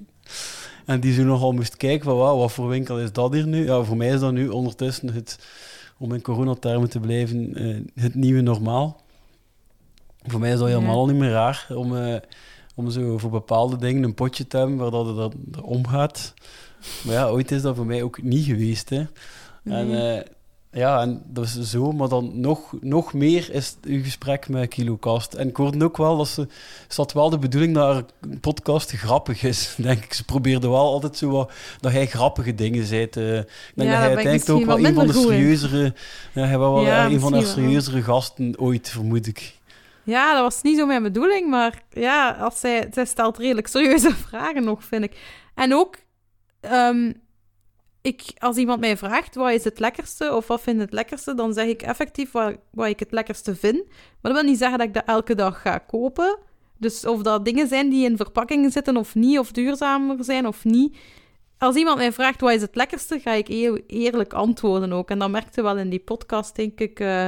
En 0.86 1.00
die 1.00 1.13
zo 1.13 1.24
nogal 1.24 1.51
moest 1.51 1.77
kijken 1.77 2.05
van, 2.05 2.17
wauw, 2.17 2.38
wat 2.38 2.51
voor 2.51 2.67
winkel 2.67 3.00
is 3.00 3.12
dat 3.12 3.33
hier 3.33 3.48
nu? 3.48 3.65
Ja, 3.65 3.83
voor 3.83 3.98
mij 3.98 4.07
is 4.07 4.19
dat 4.19 4.31
nu 4.31 4.48
ondertussen 4.48 5.13
het, 5.13 5.39
om 5.98 6.13
in 6.13 6.21
coronatermen 6.21 6.89
te 6.89 7.00
blijven, 7.00 7.55
eh, 7.55 8.03
het 8.03 8.15
nieuwe 8.15 8.41
normaal. 8.41 9.01
Voor 10.25 10.39
mij 10.39 10.51
is 10.51 10.59
dat 10.59 10.67
helemaal 10.67 11.05
niet 11.05 11.15
meer 11.15 11.31
raar 11.31 11.67
om, 11.69 11.98
eh, 11.98 12.15
om 12.75 12.89
zo 12.89 13.17
voor 13.17 13.29
bepaalde 13.29 13.77
dingen 13.77 14.03
een 14.03 14.13
potje 14.13 14.48
te 14.48 14.57
hebben 14.57 14.77
waar 14.77 14.91
dat 14.91 15.05
het 15.05 15.17
er, 15.17 15.31
er 15.51 15.63
omgaat. 15.63 16.33
Maar 17.03 17.13
ja, 17.13 17.27
ooit 17.27 17.51
is 17.51 17.62
dat 17.62 17.75
voor 17.75 17.86
mij 17.86 18.03
ook 18.03 18.21
niet 18.21 18.45
geweest. 18.45 18.89
Hè. 18.89 19.05
En 19.63 20.24
ja, 20.72 21.02
en 21.02 21.22
dat 21.26 21.44
is 21.46 21.62
zo, 21.62 21.92
maar 21.92 22.10
dan 22.10 22.40
nog, 22.40 22.74
nog 22.82 23.14
meer 23.14 23.50
is 23.54 23.76
uw 23.84 24.04
gesprek 24.04 24.50
met 24.50 24.68
KiloCast. 24.70 25.34
En 25.34 25.48
ik 25.48 25.56
hoorde 25.56 25.84
ook 25.86 25.98
wel 25.98 26.18
dat 26.18 26.28
ze, 26.28 26.48
had 26.96 27.14
wel 27.14 27.30
de 27.30 27.38
bedoeling 27.38 27.74
dat 27.76 28.14
een 28.22 28.40
podcast 28.40 28.92
grappig 28.92 29.44
is, 29.44 29.74
denk 29.78 30.04
ik. 30.04 30.14
Ze 30.14 30.26
probeerde 30.26 30.68
wel 30.70 30.78
altijd 30.94 31.18
zo 31.18 31.30
wat, 31.30 31.52
dat 31.80 31.92
hij 31.92 32.08
grappige 32.08 32.56
dingen 32.56 32.86
zei. 32.86 33.10
te- 33.10 33.46
ik 33.70 33.74
denk 33.76 33.90
Ja, 33.90 33.96
dat 33.96 34.06
hij 34.06 34.16
uiteindelijk 34.16 34.50
ook 34.50 34.66
wel 34.66 34.86
een 34.86 34.94
van 34.94 35.08
de 35.08 35.14
serieuzere, 35.14 35.94
ja, 36.34 36.44
hij 36.44 36.58
was 36.58 36.74
wel 36.74 36.86
Ja, 36.86 37.06
een 37.06 37.20
van 37.20 37.32
de 37.32 37.46
serieuzere 37.46 38.02
gasten 38.04 38.54
ooit, 38.60 38.90
vermoed 38.90 39.28
ik. 39.28 39.58
Ja, 40.04 40.34
dat 40.34 40.42
was 40.42 40.62
niet 40.62 40.78
zo 40.78 40.86
mijn 40.86 41.04
bedoeling, 41.04 41.50
maar 41.50 41.82
ja, 41.90 42.32
als 42.32 42.60
zij, 42.60 42.88
zij 42.94 43.06
stelt 43.06 43.38
redelijk 43.38 43.68
serieuze 43.68 44.16
vragen 44.28 44.64
nog, 44.64 44.84
vind 44.84 45.04
ik. 45.04 45.18
En 45.56 45.74
ook, 45.74 45.96
ehm, 46.62 47.12
ik, 48.01 48.22
als 48.38 48.58
iemand 48.58 48.79
mij 48.79 48.98
vraagt 48.98 49.36
wat 49.36 49.51
is 49.51 49.63
het 49.63 49.79
lekkerste 49.79 50.36
of 50.36 50.48
wat 50.48 50.62
vind 50.62 50.75
je 50.77 50.82
het 50.84 50.94
lekkerste, 50.94 51.34
dan 51.34 51.53
zeg 51.53 51.65
ik 51.68 51.82
effectief 51.82 52.32
wat, 52.32 52.56
wat 52.72 52.88
ik 52.88 53.00
het 53.00 53.12
lekkerste 53.12 53.56
vind. 53.56 53.86
Maar 53.86 54.32
dat 54.32 54.41
wil 54.41 54.50
niet 54.50 54.58
zeggen 54.58 54.77
dat 54.77 54.88
ik 54.88 54.94
dat 54.94 55.06
elke 55.06 55.36
dag 55.36 55.62
ga 55.62 55.77
kopen. 55.77 56.38
Dus 56.77 57.06
of 57.06 57.22
dat 57.22 57.46
dingen 57.46 57.68
zijn 57.68 57.89
die 57.89 58.06
in 58.10 58.18
verpakkingen 58.18 58.72
zitten 58.72 58.98
of 58.98 59.15
niet, 59.15 59.39
of 59.39 59.51
duurzamer 59.51 60.24
zijn 60.24 60.48
of 60.48 60.63
niet. 60.65 60.98
Als 61.58 61.75
iemand 61.75 61.98
mij 61.98 62.12
vraagt 62.12 62.41
wat 62.41 62.51
is 62.53 62.62
het 62.62 62.75
lekkerste, 62.75 63.20
ga 63.20 63.32
ik 63.32 63.50
eer- 63.50 63.82
eerlijk 63.88 64.34
antwoorden 64.34 64.94
ook. 64.94 65.10
En 65.10 65.20
dat 65.20 65.29
merkte 65.29 65.62
wel 65.62 65.77
in 65.77 65.89
die 65.89 66.00
podcast, 66.00 66.56
denk 66.56 66.79
ik, 66.79 67.00
eh, 67.00 67.27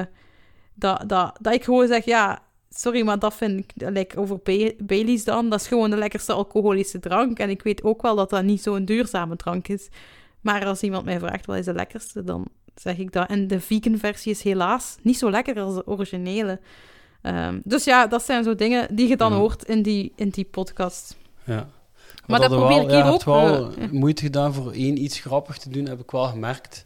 dat, 0.74 1.04
dat, 1.10 1.38
dat 1.42 1.54
ik 1.54 1.64
gewoon 1.64 1.88
zeg, 1.88 2.06
ja, 2.06 2.44
sorry, 2.70 3.02
maar 3.06 3.20
dat 3.20 3.34
vind 3.34 3.60
ik, 3.60 3.72
like 3.90 4.20
over 4.20 4.40
Ba- 4.44 4.72
Baileys 4.78 5.24
dan, 5.24 5.50
dat 5.50 5.62
is 5.62 5.68
gewoon 5.68 5.90
de 5.90 5.98
lekkerste 5.98 6.34
alcoholische 6.34 7.00
drank. 7.00 7.40
En 7.40 7.50
ik 7.50 7.62
weet 7.62 7.84
ook 7.84 8.02
wel 8.02 8.16
dat 8.16 8.30
dat 8.30 8.44
niet 8.44 8.62
zo'n 8.62 8.86
duurzame 8.86 9.36
drank 9.36 9.68
is. 9.68 9.90
Maar 10.42 10.66
als 10.66 10.82
iemand 10.82 11.06
mij 11.06 11.20
vraagt 11.20 11.46
wat 11.46 11.58
is 11.58 11.66
de 11.66 11.74
lekkerste, 11.74 12.24
dan 12.24 12.48
zeg 12.76 12.98
ik 12.98 13.12
dat. 13.12 13.30
En 13.30 13.48
de 13.48 13.60
vegan 13.60 13.98
versie 13.98 14.32
is 14.32 14.44
helaas 14.44 14.96
niet 15.02 15.18
zo 15.18 15.30
lekker 15.30 15.60
als 15.60 15.76
de 15.76 15.88
originele. 15.88 16.60
Ehm, 17.22 17.60
dus 17.64 17.84
ja, 17.84 18.08
dat 18.08 18.24
zijn 18.24 18.44
zo 18.44 18.56
dingen 18.56 18.96
die 18.96 19.08
je 19.08 19.18
dan 19.18 19.32
Ja. 19.32 19.38
hoort 19.38 19.64
in 19.64 19.82
die, 19.82 20.14
in 20.16 20.30
die 20.30 20.46
podcast. 20.46 21.18
Ja. 21.44 21.70
Maar 22.28 22.40
dat 22.40 22.50
probeer 22.50 22.82
ik 22.82 22.90
hier 22.90 22.98
ja, 22.98 23.10
ook, 23.10 23.24
wel 23.24 23.74
eh, 23.74 23.90
moeite 23.92 24.22
gedaan 24.24 24.54
voor 24.54 24.72
één 24.72 25.04
iets 25.04 25.20
grappig 25.20 25.58
te 25.58 25.70
doen, 25.70 25.88
heb 25.88 26.00
ik 26.00 26.12
wel 26.12 26.26
gemerkt. 26.26 26.86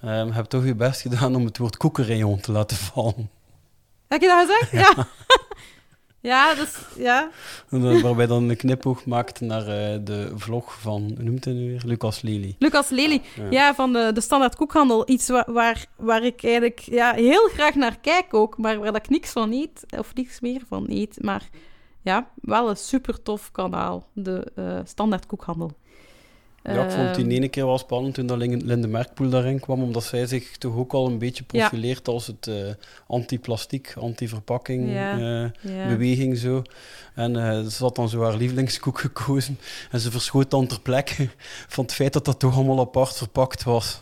Je 0.00 0.08
hebt 0.08 0.50
toch 0.50 0.64
je 0.64 0.74
best 0.74 1.00
gedaan 1.00 1.34
om 1.34 1.44
het 1.44 1.58
woord 1.58 1.76
koekenrayon 1.76 2.40
te 2.40 2.52
laten 2.52 2.76
vallen. 2.76 3.30
Heb 4.08 4.20
je 4.20 4.26
dat 4.26 4.46
gezegd? 4.46 4.70
Ja. 4.70 4.92
ja, 4.96 5.06
dus 6.22 6.78
ja. 6.96 7.30
En 7.70 7.80
dan- 7.80 8.00
Waarbij 8.02 8.26
dan 8.26 8.48
een 8.48 8.56
knipoog 8.56 9.06
maakt 9.06 9.40
naar 9.40 9.60
eh, 9.66 9.98
de 10.04 10.32
vlog 10.34 10.80
van, 10.80 11.12
hoe 11.14 11.24
noemt 11.24 11.44
hij 11.44 11.54
nu 11.54 11.68
weer? 11.70 11.82
Lucas 11.86 12.20
Lely. 12.22 12.56
Lucas 12.58 12.88
Lely. 12.88 13.22
Ja. 13.36 13.46
Ja, 13.50 13.74
van 13.74 13.92
de, 13.92 14.10
de 14.14 14.20
standaard 14.20 14.56
koekhandel. 14.56 15.08
Iets 15.10 15.28
wa- 15.28 15.46
waar, 15.50 15.86
waar 15.96 16.22
ik 16.24 16.42
eigenlijk 16.44 16.78
ja, 16.78 17.12
heel 17.14 17.48
graag 17.48 17.74
naar 17.74 17.98
kijk 18.00 18.34
ook, 18.34 18.58
maar 18.58 18.78
waar 18.78 18.94
ik 18.96 19.08
niks 19.08 19.30
van 19.30 19.52
eet, 19.52 19.84
of 19.98 20.14
niks 20.14 20.40
meer 20.40 20.60
van 20.68 20.86
eet. 20.88 21.22
Maar 21.22 21.48
ja, 22.02 22.28
wel 22.34 22.68
een 22.70 22.76
super 22.76 23.22
tof 23.22 23.50
kanaal, 23.52 24.08
de 24.12 24.52
eh, 24.54 24.78
standaard 24.84 25.26
koekhandel. 25.26 25.70
Ja, 26.64 26.84
ik 26.84 26.90
vond 26.90 27.14
die 27.14 27.24
Ehm, 27.24 27.34
ene 27.34 27.48
keer 27.48 27.66
wel 27.66 27.78
spannend 27.78 28.14
toen 28.14 28.26
dat 28.26 28.38
Lin- 28.38 28.64
Linde 28.66 28.86
Merkpoel 28.86 29.28
daarin 29.30 29.60
kwam, 29.60 29.82
omdat 29.82 30.04
zij 30.04 30.26
zich 30.26 30.56
toch 30.58 30.76
ook 30.76 30.92
al 30.92 31.06
een 31.06 31.18
beetje 31.18 31.44
Ja. 31.48 31.58
profileert 31.68 32.08
als 32.08 32.26
het 32.26 32.46
eh 32.46 32.54
anti-plastiek, 33.06 33.94
anti-verpakking 33.98 34.92
Ja, 34.92 35.12
eh, 35.12 35.50
ja. 35.76 35.86
beweging 35.88 36.38
zo. 36.38 36.62
En 37.14 37.36
eh, 37.36 37.66
ze 37.66 37.82
had 37.84 37.96
dan 37.96 38.08
zo 38.08 38.22
haar 38.22 38.36
lievelingskoek 38.36 39.00
gekozen 39.00 39.58
en 39.90 40.00
ze 40.00 40.10
verschoot 40.10 40.50
dan 40.50 40.66
ter 40.66 40.80
plekke 40.80 41.28
van 41.74 41.84
het 41.84 41.94
feit 41.94 42.12
dat 42.12 42.24
dat 42.24 42.38
toch 42.38 42.54
allemaal 42.54 42.80
apart 42.80 43.16
verpakt 43.16 43.62
was. 43.62 44.00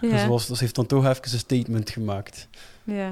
Dus, 0.00 0.26
was, 0.26 0.46
dus 0.46 0.60
heeft 0.60 0.74
dan 0.74 0.86
toch 0.86 1.06
even 1.06 1.22
een 1.32 1.38
statement 1.38 1.90
gemaakt. 1.90 2.48
ja. 2.84 3.10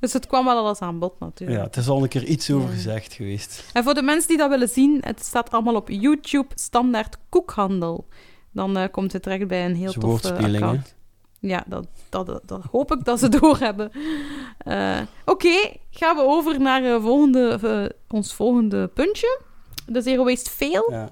Dus 0.00 0.12
het 0.12 0.26
kwam 0.26 0.44
wel 0.44 0.56
alles 0.58 0.78
aan 0.80 0.98
bod 0.98 1.20
natuurlijk. 1.20 1.58
Ja, 1.60 1.64
het 1.66 1.76
is 1.76 1.88
al 1.88 2.02
een 2.02 2.08
keer 2.08 2.24
iets 2.24 2.50
over 2.50 2.68
Ja. 2.68 2.74
gezegd 2.74 3.12
geweest. 3.12 3.70
En 3.72 3.84
voor 3.84 3.94
de 3.94 4.02
mensen 4.02 4.28
die 4.28 4.36
dat 4.36 4.48
willen 4.50 4.68
zien, 4.68 4.98
het 5.00 5.24
staat 5.24 5.50
allemaal 5.50 5.74
op 5.74 5.88
YouTube, 5.88 6.46
standaard 6.54 7.16
koekhandel. 7.28 8.06
Dan 8.52 8.76
eh, 8.76 8.90
komt 8.90 9.12
het 9.12 9.22
terecht 9.22 9.46
bij 9.48 9.64
een 9.64 9.74
heel 9.74 9.84
Dat 9.84 9.94
is 9.94 10.00
tof 10.00 10.10
woordspeling, 10.10 10.58
hè? 10.62 10.66
account. 10.66 10.94
Ja, 11.40 11.64
dat, 11.66 11.86
dat, 12.08 12.26
dat, 12.26 12.42
dat 12.46 12.62
hoop 12.70 12.92
ik 12.92 13.04
dat 13.04 13.18
ze 13.18 13.28
doorhebben. 13.40 13.90
Eh 14.58 15.00
Oké, 15.24 15.76
gaan 15.90 16.16
we 16.16 16.22
over 16.22 16.60
naar 16.60 16.84
eh, 16.84 17.02
volgende, 17.02 17.58
eh, 17.62 18.14
ons 18.16 18.34
volgende 18.34 18.88
puntje. 18.88 19.40
De 19.86 20.00
Zero 20.02 20.24
Waste 20.24 20.50
Fail. 20.50 20.90
Ja. 20.92 21.08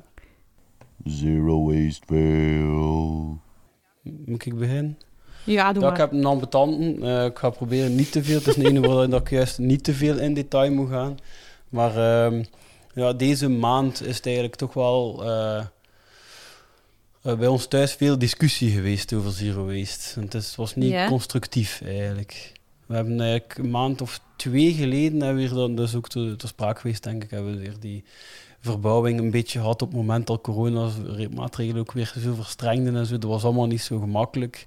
Zero 1.04 1.64
waste 1.64 2.02
fail. 2.07 3.38
Moet 4.26 4.47
ik 4.47 4.59
beginnen? 4.59 4.99
Ja, 5.49 5.73
doe 5.73 5.83
maar. 5.83 5.93
ik 5.93 5.99
heb 5.99 6.12
een 6.12 6.25
ambetanten. 6.25 7.02
Eh, 7.02 7.25
ik 7.25 7.38
ga 7.38 7.50
proberen 7.50 7.95
niet 7.95 8.12
te 8.12 8.25
veel. 8.25 8.38
Het 8.38 8.47
is 8.47 8.57
een 8.57 8.67
ene 8.67 8.81
waar 8.81 9.09
dat 9.09 9.21
ik 9.21 9.31
juist 9.31 9.59
niet 9.59 9.85
te 9.85 9.95
veel 9.95 10.19
in 10.19 10.35
detail 10.35 10.73
moet 10.73 10.90
gaan. 10.90 11.19
Maar 11.69 11.97
ehm, 11.97 12.43
ja, 12.95 13.12
deze 13.12 13.49
maand 13.49 14.07
is 14.07 14.17
het 14.17 14.26
eigenlijk 14.26 14.57
toch 14.57 14.75
wel 14.75 15.25
eh, 15.25 15.59
eh, 17.23 17.38
bij 17.38 17.49
ons 17.49 17.67
thuis 17.67 17.93
veel 17.93 18.19
discussie 18.19 18.71
geweest 18.71 19.12
over 19.12 19.33
zero 19.33 19.67
waste. 19.67 20.21
Het 20.21 20.35
is, 20.35 20.57
was 20.57 20.76
niet 20.76 21.07
constructief 21.09 21.83
eigenlijk. 21.85 22.52
We 22.87 22.95
hebben 22.95 23.21
eigenlijk 23.21 23.59
een 23.59 23.71
maand 23.71 24.00
of 24.00 24.21
twee 24.37 24.73
geleden 24.73 25.21
hebben 25.21 25.43
we 25.43 25.49
hier 25.49 25.59
dan 25.59 25.76
dus 25.76 25.95
ook 25.95 26.09
te, 26.09 26.35
te 26.37 26.47
sprake 26.47 26.81
geweest, 26.81 27.02
denk 27.02 27.25
ik, 27.25 27.31
hebben 27.31 27.52
we 27.52 27.59
weer 27.59 27.75
die 27.81 28.05
verbouwing 28.61 29.19
een 29.19 29.31
beetje 29.31 29.59
gehad 29.59 29.83
op 29.83 29.88
het 29.88 29.97
moment 29.97 30.27
dat 30.27 30.41
corona-maatregelen 30.41 31.81
ook 31.81 31.93
weer 31.93 32.12
zo 32.19 32.35
verstrengden 32.35 32.97
en 32.97 33.07
zo. 33.07 33.19
Dat 33.19 33.31
was 33.31 33.45
allemaal 33.45 33.67
niet 33.67 33.83
zo 33.83 33.99
gemakkelijk 33.99 34.67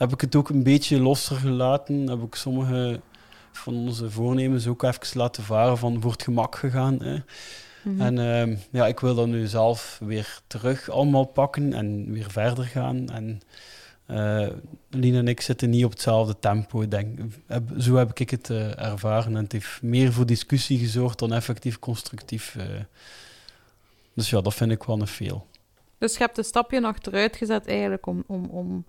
heb 0.00 0.12
ik 0.12 0.20
het 0.20 0.34
ook 0.36 0.48
een 0.48 0.62
beetje 0.62 1.00
losser 1.00 1.36
gelaten. 1.36 2.06
Heb 2.06 2.22
ik 2.22 2.34
sommige 2.34 3.00
van 3.52 3.74
onze 3.74 4.10
voornemens 4.10 4.66
ook 4.66 4.82
even 4.82 5.18
laten 5.18 5.42
varen 5.42 5.78
van 5.78 6.00
voor 6.00 6.12
het 6.12 6.22
gemak 6.22 6.56
gegaan. 6.56 7.02
Hè. 7.02 7.16
Mhm. 7.82 8.00
En 8.00 8.18
ehm, 8.18 8.56
ja, 8.70 8.86
ik 8.86 9.00
wil 9.00 9.14
dat 9.14 9.26
nu 9.26 9.46
zelf 9.46 10.00
weer 10.04 10.40
terug 10.46 10.90
allemaal 10.90 11.24
pakken 11.24 11.72
en 11.72 12.12
weer 12.12 12.30
verder 12.30 12.64
gaan. 12.64 13.08
En 13.10 13.40
eh 14.06 14.48
Lien 14.90 15.14
en 15.14 15.28
ik 15.28 15.40
zitten 15.40 15.70
niet 15.70 15.84
op 15.84 15.90
hetzelfde 15.90 16.36
tempo. 16.38 16.88
Denk, 16.88 17.18
heb, 17.46 17.62
zo 17.78 17.96
heb 17.96 18.18
ik 18.18 18.30
het 18.30 18.50
eh, 18.50 18.78
ervaren. 18.78 19.36
En 19.36 19.42
het 19.42 19.52
heeft 19.52 19.82
meer 19.82 20.12
voor 20.12 20.26
discussie 20.26 20.78
gezorgd 20.78 21.18
dan 21.18 21.32
effectief 21.32 21.78
constructief. 21.78 22.56
Dus 24.20 24.30
ja, 24.30 24.40
dat 24.40 24.54
vind 24.54 24.70
ik 24.70 24.82
wel 24.82 25.00
een 25.00 25.06
veel. 25.06 25.46
Dus 25.98 26.12
je 26.12 26.18
hebt 26.18 26.38
een 26.38 26.44
stapje 26.44 26.82
achteruit 26.82 27.36
gezet 27.36 27.66
eigenlijk 27.66 28.06
om, 28.06 28.24
om, 28.26 28.44
om, 28.44 28.84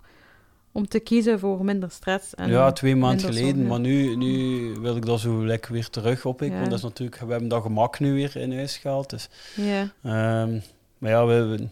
om 0.72 0.88
te 0.88 1.00
kiezen 1.00 1.38
voor 1.38 1.64
minder 1.64 1.90
stress. 1.90 2.34
En 2.34 2.48
ja, 2.50 2.72
twee 2.72 2.96
maanden 2.96 3.26
geleden. 3.34 3.66
Maar 3.66 3.80
nu, 3.80 4.16
nu 4.16 4.74
wil 4.80 4.96
ik 4.96 5.04
dat 5.06 5.20
zo 5.20 5.46
lekker 5.46 5.72
weer 5.72 5.88
terug 5.88 6.24
oppikken. 6.24 6.56
Ja. 6.56 6.60
Want 6.60 6.70
dat 6.70 6.78
is 6.78 6.84
natuurlijk, 6.84 7.20
we 7.20 7.30
hebben 7.30 7.48
dat 7.48 7.62
gemak 7.62 8.00
nu 8.00 8.12
weer 8.12 8.36
in 8.36 8.52
huis 8.56 8.76
gehaald. 8.76 9.10
Dus, 9.10 9.28
Ja. 9.54 9.92
ehm, 10.02 10.58
maar 10.98 11.10
ja 11.10 11.26
we, 11.26 11.44
we, 11.44 11.68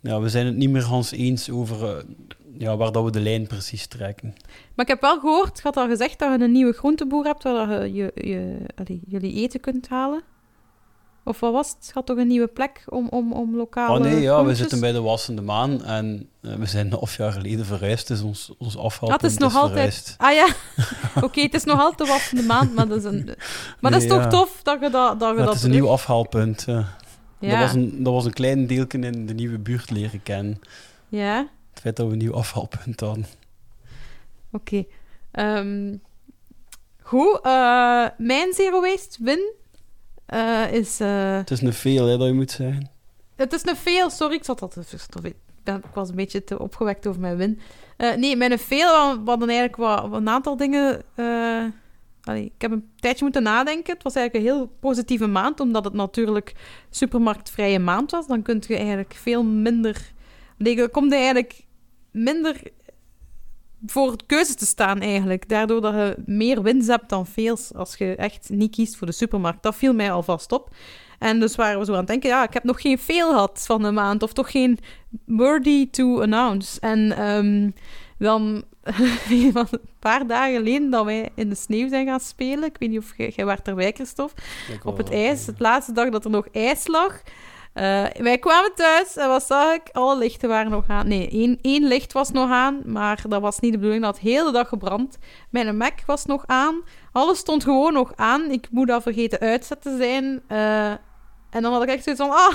ja, 0.00 0.20
we 0.20 0.28
zijn 0.28 0.46
het 0.46 0.56
niet 0.56 0.70
meer 0.70 0.92
eens 0.92 1.12
eens 1.12 1.50
over 1.50 1.88
eh, 1.88 2.04
ja, 2.58 2.76
waar 2.76 2.92
dat 2.92 3.04
we 3.04 3.10
de 3.10 3.20
lijn 3.20 3.46
precies 3.46 3.86
trekken. 3.86 4.34
Maar 4.74 4.84
ik 4.84 4.90
heb 4.90 5.00
wel 5.00 5.20
gehoord, 5.20 5.56
je 5.56 5.62
had 5.62 5.76
al 5.76 5.88
gezegd 5.88 6.18
dat 6.18 6.38
je 6.38 6.44
een 6.44 6.52
nieuwe 6.52 6.72
groenteboer 6.72 7.24
hebt 7.24 7.42
waar 7.42 7.86
je, 7.88 7.92
je, 7.94 8.28
je, 8.28 8.56
allee, 8.74 9.00
jullie 9.06 9.34
eten 9.34 9.60
kunt 9.60 9.88
halen. 9.88 10.22
Of 11.24 11.40
wat 11.40 11.52
was 11.52 11.68
het? 11.68 11.90
Had 11.94 12.06
toch 12.06 12.16
een 12.16 12.26
nieuwe 12.26 12.46
plek 12.46 12.82
om, 12.88 13.08
om, 13.08 13.32
om 13.32 13.56
lokale 13.56 13.98
Oh 13.98 14.04
nee, 14.04 14.20
ja, 14.20 14.44
we 14.44 14.54
zitten 14.54 14.80
bij 14.80 14.92
de 14.92 15.00
Wassende 15.00 15.42
Maan 15.42 15.84
en 15.84 16.28
eh, 16.40 16.54
we 16.54 16.66
zijn 16.66 16.86
een 16.86 16.92
half 16.92 17.16
jaar 17.16 17.32
geleden 17.32 17.66
verhuisd. 17.66 18.08
Dus 18.08 18.20
ons, 18.20 18.52
ons 18.58 18.76
afvalpunt 18.76 19.20
Ah, 19.20 19.26
het 19.26 19.32
is 19.32 19.38
nog 19.38 19.54
altijd... 19.54 20.14
Ah 20.18 20.32
ja, 20.32 20.46
oké, 21.26 21.40
het 21.40 21.54
is 21.54 21.64
nog 21.64 21.80
altijd 21.80 22.08
wassende 22.08 22.42
maand, 22.42 22.74
maar 22.74 22.88
dat 22.88 22.98
is, 22.98 23.04
een... 23.04 23.34
maar 23.80 23.90
dat 23.90 24.02
is 24.02 24.08
toch 24.08 24.22
ja. 24.22 24.28
tof 24.28 24.60
dat 24.62 24.80
je 24.80 24.90
dat, 24.90 25.20
dat, 25.20 25.30
je 25.30 25.36
dat 25.36 25.46
het 25.46 25.56
is 25.56 25.62
een 25.62 25.70
nieuw 25.70 25.88
afhaalpunt. 25.88 26.64
ja. 26.66 26.96
Ja, 27.38 27.50
Dat, 27.50 27.58
was 27.58 27.72
een, 27.72 28.02
dat 28.02 28.12
was 28.12 28.24
een 28.24 28.32
klein 28.32 28.66
deeltje 28.66 28.98
in 28.98 29.26
de 29.26 29.34
nieuwe 29.34 29.58
buurt 29.58 29.90
leren 29.90 30.22
kennen. 30.22 30.60
ja. 31.08 31.48
Het 31.70 31.82
feit 31.82 31.96
dat 31.96 32.06
we 32.06 32.12
een 32.12 32.18
nieuw 32.18 32.34
afhaalpunt 32.34 33.00
hadden. 33.00 33.26
Oké. 34.52 34.84
Ehm, 35.30 35.96
goed, 37.02 37.40
eh, 37.42 38.06
mijn 38.18 38.52
zero 38.52 38.80
waste 38.80 39.24
win 39.24 39.52
eh, 40.26 40.72
is... 40.72 41.00
eh, 41.00 41.36
Het 41.36 41.50
is 41.50 41.60
een 41.60 41.72
veel, 41.72 42.06
hè, 42.06 42.16
dat 42.18 42.26
je 42.26 42.32
moet 42.32 42.50
zeggen. 42.50 42.90
het 43.36 43.52
is 43.52 43.66
een 43.66 43.76
veel, 43.76 44.10
sorry, 44.10 44.34
ik 44.34 44.44
zat 44.44 44.62
al 44.62 44.68
te... 44.68 44.80
Ik 45.22 45.34
ben- 45.64 45.76
ik 45.76 45.94
was 45.94 46.08
een 46.08 46.14
beetje 46.14 46.44
te 46.44 46.58
opgewekt 46.58 47.06
over 47.06 47.20
mijn 47.20 47.36
win. 47.36 47.60
Eh, 47.96 48.14
nee, 48.14 48.36
mijn 48.36 48.58
veel, 48.58 49.22
we 49.24 49.30
hadden 49.30 49.48
eigenlijk 49.48 49.76
wat, 49.76 50.12
een 50.12 50.28
aantal 50.28 50.56
dingen... 50.56 51.02
allee, 52.22 52.44
ik 52.44 52.52
heb 52.62 52.70
een 52.70 52.90
tijdje 52.96 53.24
moeten 53.24 53.42
nadenken. 53.42 53.92
Het 53.94 54.02
was 54.02 54.14
eigenlijk 54.14 54.46
een 54.46 54.52
heel 54.54 54.66
positieve 54.80 55.26
maand, 55.26 55.60
omdat 55.60 55.84
het 55.84 55.94
natuurlijk 55.94 56.54
supermarktvrije 56.90 57.78
maand 57.78 58.10
was. 58.10 58.26
Dan 58.26 58.42
kun 58.42 58.62
je 58.66 58.76
eigenlijk 58.76 59.14
veel 59.14 59.44
minder... 59.44 60.12
Nee, 60.58 60.76
je 60.76 60.88
komt 60.88 61.12
eigenlijk 61.12 61.64
minder 62.10 62.60
voor 63.86 64.16
keuzes 64.26 64.54
te 64.54 64.66
staan 64.66 65.00
eigenlijk. 65.00 65.48
Daardoor 65.48 65.80
dat 65.80 65.94
je 65.94 66.16
meer 66.26 66.62
winst 66.62 66.88
hebt 66.88 67.08
dan 67.08 67.26
veel 67.26 67.58
als 67.76 67.96
je 67.96 68.14
echt 68.14 68.48
niet 68.48 68.70
kiest 68.70 68.96
voor 68.96 69.06
de 69.06 69.12
supermarkt. 69.12 69.62
Dat 69.62 69.76
viel 69.76 69.94
mij 69.94 70.12
alvast 70.12 70.52
op. 70.52 70.70
En 71.18 71.40
dus 71.40 71.56
waren 71.56 71.78
we 71.78 71.84
zo 71.84 71.92
aan 71.92 71.98
het 71.98 72.06
denken, 72.06 72.28
ja, 72.28 72.42
ik 72.42 72.52
heb 72.52 72.64
nog 72.64 72.80
geen 72.80 72.98
veel 72.98 73.30
gehad 73.30 73.64
van 73.66 73.82
de 73.82 73.90
maand, 73.90 74.22
of 74.22 74.32
toch 74.32 74.50
geen 74.50 74.78
worthy 75.24 75.90
to 75.90 76.20
announce. 76.22 76.80
En 76.80 77.16
ehm, 77.16 77.70
dan 78.18 78.64
een 79.54 79.68
paar 79.98 80.26
dagen 80.26 80.56
geleden 80.56 80.90
dat 80.90 81.04
wij 81.04 81.28
in 81.34 81.48
de 81.48 81.54
sneeuw 81.54 81.88
zijn 81.88 82.06
gaan 82.06 82.20
spelen. 82.20 82.64
Ik 82.64 82.76
weet 82.78 82.90
niet 82.90 82.98
of 82.98 83.16
jij, 83.16 83.32
jij 83.36 83.46
werd 83.46 83.68
erbij, 83.68 83.92
Christophe. 83.92 84.42
Op 84.84 84.96
het 84.96 85.10
ijs, 85.10 85.46
het 85.46 85.60
laatste 85.60 85.92
dag 85.92 86.08
dat 86.08 86.24
er 86.24 86.30
nog 86.30 86.48
ijs 86.52 86.86
lag. 86.86 87.22
Eh, 87.74 88.04
wij 88.18 88.38
kwamen 88.38 88.74
thuis 88.74 89.16
en 89.16 89.28
wat 89.28 89.42
zag 89.42 89.74
ik? 89.74 89.88
Alle 89.92 90.18
lichten 90.18 90.48
waren 90.48 90.70
nog 90.70 90.84
aan. 90.88 91.08
Nee, 91.08 91.28
één, 91.28 91.58
één 91.62 91.84
licht 91.84 92.12
was 92.12 92.30
nog 92.30 92.50
aan, 92.50 92.82
maar 92.84 93.22
dat 93.28 93.40
was 93.40 93.60
niet 93.60 93.72
de 93.72 93.78
bedoeling. 93.78 94.04
Dat 94.04 94.14
had 94.14 94.22
de 94.22 94.30
hele 94.30 94.52
dag 94.52 94.68
gebrand. 94.68 95.18
Mijn 95.50 95.76
Mac 95.76 95.92
was 96.06 96.24
nog 96.24 96.42
aan. 96.46 96.82
Alles 97.12 97.38
stond 97.38 97.64
gewoon 97.64 97.92
nog 97.92 98.12
aan. 98.16 98.50
Ik 98.50 98.68
moet 98.70 98.88
dat 98.88 99.02
vergeten 99.02 99.38
uitzetten 99.38 99.96
zijn. 99.96 100.42
Eh, 100.48 100.90
en 101.50 101.62
dan 101.62 101.72
had 101.72 101.82
ik 101.82 101.88
echt 101.88 102.04
zoiets 102.04 102.22
van, 102.22 102.30
ah, 102.30 102.54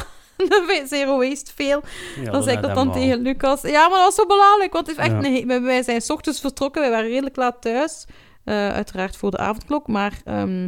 zero 0.87 1.17
waste 1.17 1.51
veel. 1.55 1.81
Ja, 2.23 2.31
dan 2.31 2.43
zei 2.43 2.55
ik 2.55 2.63
dat 2.63 2.75
dan 2.75 2.91
tegen 2.91 3.19
Lucas. 3.19 3.61
Ja, 3.61 3.81
maar 3.87 3.97
dat 3.97 4.05
was 4.05 4.15
zo 4.15 4.25
belangrijk, 4.25 4.73
want 4.73 4.87
het 4.87 4.97
is 4.97 5.03
echt... 5.03 5.45
Ja. 5.47 5.61
Wij 5.61 5.83
zijn 5.83 6.01
's 6.01 6.09
ochtends 6.09 6.39
vertrokken, 6.39 6.81
wij 6.81 6.91
waren 6.91 7.09
redelijk 7.09 7.35
laat 7.35 7.61
thuis. 7.61 8.05
Eh, 8.43 8.69
uiteraard 8.69 9.17
voor 9.17 9.31
de 9.31 9.37
avondklok, 9.37 9.87
maar... 9.87 10.21
ehm, 10.25 10.67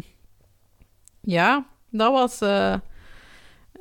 ja, 1.22 1.66
dat 1.90 2.12
was... 2.12 2.40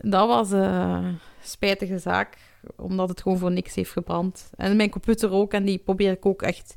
eh, 0.01 0.11
dat 0.11 0.29
was 0.29 0.53
eh, 0.53 0.61
een 1.03 1.19
spijtige 1.43 1.99
zaak, 1.99 2.37
omdat 2.77 3.09
het 3.09 3.23
gewoon 3.23 3.39
voor 3.39 3.51
niks 3.53 3.75
heeft 3.75 3.91
gebrand. 3.91 4.51
En 4.57 4.77
mijn 4.77 4.91
computer 4.91 5.31
ook, 5.31 5.53
en 5.53 5.65
die 5.65 5.79
probeer 5.79 6.11
ik 6.13 6.27
ook 6.27 6.43
echt 6.43 6.75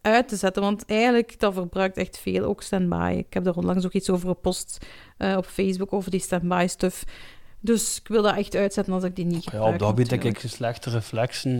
uit 0.00 0.28
te 0.28 0.36
zetten, 0.36 0.62
want 0.62 0.84
eigenlijk, 0.86 1.40
dat 1.40 1.54
verbruikt 1.54 1.96
echt 1.96 2.18
veel, 2.18 2.44
ook 2.44 2.62
standby. 2.62 3.14
Ik 3.18 3.34
heb 3.34 3.44
daar 3.44 3.54
onlangs 3.56 3.84
ook 3.84 3.92
iets 3.92 4.10
over 4.10 4.28
gepost 4.28 4.86
eh, 5.16 5.36
op 5.36 5.46
Facebook, 5.46 5.92
over 5.92 6.10
die 6.10 6.20
standby 6.20 6.66
stuff. 6.68 7.04
Dus 7.60 7.98
ik 7.98 8.08
wil 8.08 8.22
dat 8.22 8.36
echt 8.36 8.56
uitzetten 8.56 8.92
als 8.94 9.04
ik 9.04 9.16
die 9.16 9.24
niet 9.24 9.44
Ja, 9.44 9.50
gebruik. 9.50 9.72
op 9.72 9.78
dat 9.78 9.88
gebied 9.88 10.10
heb 10.10 10.16
natuurlijk. 10.18 10.44
ik 10.44 10.50
slechte 10.50 10.90
reflexen, 10.90 11.50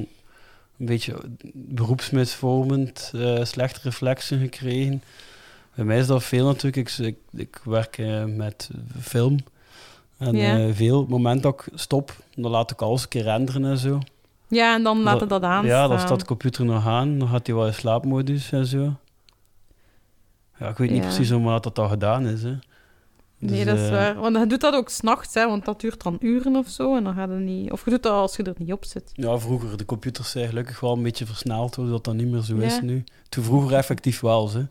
een 0.78 0.86
beetje 0.86 1.14
beroepsmisvormend, 1.52 3.10
eh, 3.14 3.44
slechte 3.44 3.80
reflexen 3.82 4.38
gekregen. 4.38 5.02
Bij 5.74 5.84
mij 5.84 5.98
is 5.98 6.06
dat 6.06 6.24
veel 6.24 6.46
natuurlijk. 6.46 6.76
Ik, 6.76 6.98
ik, 7.06 7.16
ik 7.32 7.60
werk 7.64 7.98
eh, 7.98 8.24
met 8.24 8.70
film. 9.00 9.38
En 10.18 10.36
Ja. 10.36 10.58
eh, 10.58 10.74
veel, 10.74 11.00
het 11.00 11.08
moment 11.08 11.42
dat 11.42 11.54
ik 11.66 11.78
stop, 11.78 12.16
dan 12.34 12.50
laat 12.50 12.70
ik 12.70 12.82
alles 12.82 13.02
een 13.02 13.08
keer 13.08 13.22
renderen 13.22 13.64
en 13.64 13.78
zo. 13.78 13.98
Ja, 14.48 14.74
en 14.74 14.82
dan 14.82 15.02
laten 15.02 15.28
Dat- 15.28 15.42
dat 15.42 15.50
aan. 15.50 15.66
Ja, 15.66 15.88
dan 15.88 15.98
staat 16.00 16.20
de 16.20 16.26
computer 16.26 16.64
nog 16.64 16.86
aan, 16.86 17.18
dan 17.18 17.28
gaat 17.28 17.46
hij 17.46 17.56
wel 17.56 17.66
in 17.66 17.74
slaapmodus 17.74 18.52
en 18.52 18.66
zo. 18.66 18.92
Ja, 20.58 20.68
ik 20.68 20.76
weet 20.76 20.90
niet 20.90 20.98
Ja. 21.02 21.04
precies 21.08 21.30
hoe 21.30 21.40
laat 21.40 21.62
dat 21.62 21.74
dan 21.74 21.88
gedaan 21.88 22.26
is. 22.26 22.42
Hè. 22.42 22.48
Nee, 23.40 23.64
Dus, 23.64 23.64
dat 23.64 23.78
is 23.78 23.84
eh, 23.84 23.90
waar. 23.90 24.14
Want 24.14 24.36
hij 24.36 24.46
doet 24.46 24.60
dat 24.60 24.74
ook 24.74 24.88
s'nachts, 24.88 25.34
hè, 25.34 25.46
want 25.46 25.64
dat 25.64 25.80
duurt 25.80 26.02
dan 26.02 26.16
uren 26.20 26.56
of 26.56 26.68
zo. 26.68 26.96
En 26.96 27.04
dan 27.04 27.14
gaat 27.14 27.28
het 27.28 27.38
niet... 27.38 27.72
Of 27.72 27.84
je 27.84 27.90
doet 27.90 28.02
dat 28.02 28.12
als 28.12 28.36
je 28.36 28.42
er 28.42 28.54
niet 28.58 28.72
op 28.72 28.84
zit. 28.84 29.10
Ja, 29.14 29.38
vroeger. 29.38 29.76
De 29.76 29.84
computers 29.84 30.30
zijn 30.30 30.48
gelukkig 30.48 30.80
wel 30.80 30.92
een 30.92 31.02
beetje 31.02 31.26
versneld, 31.26 31.74
zodat 31.74 32.04
dat 32.04 32.14
niet 32.14 32.28
meer 32.28 32.40
zo 32.42 32.56
is 32.56 32.80
nu. 32.80 33.04
Toen 33.28 33.44
vroeger 33.44 33.76
effectief 33.76 34.20
wel, 34.20 34.50
hè. 34.52 34.66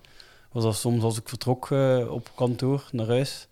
Was 0.52 0.64
dat 0.64 0.76
soms 0.76 1.04
als 1.04 1.18
ik 1.18 1.30
vertrok 1.30 1.72
eh, 1.72 2.12
op 2.12 2.30
kantoor 2.36 2.84
naar 2.92 3.08
huis, 3.08 3.48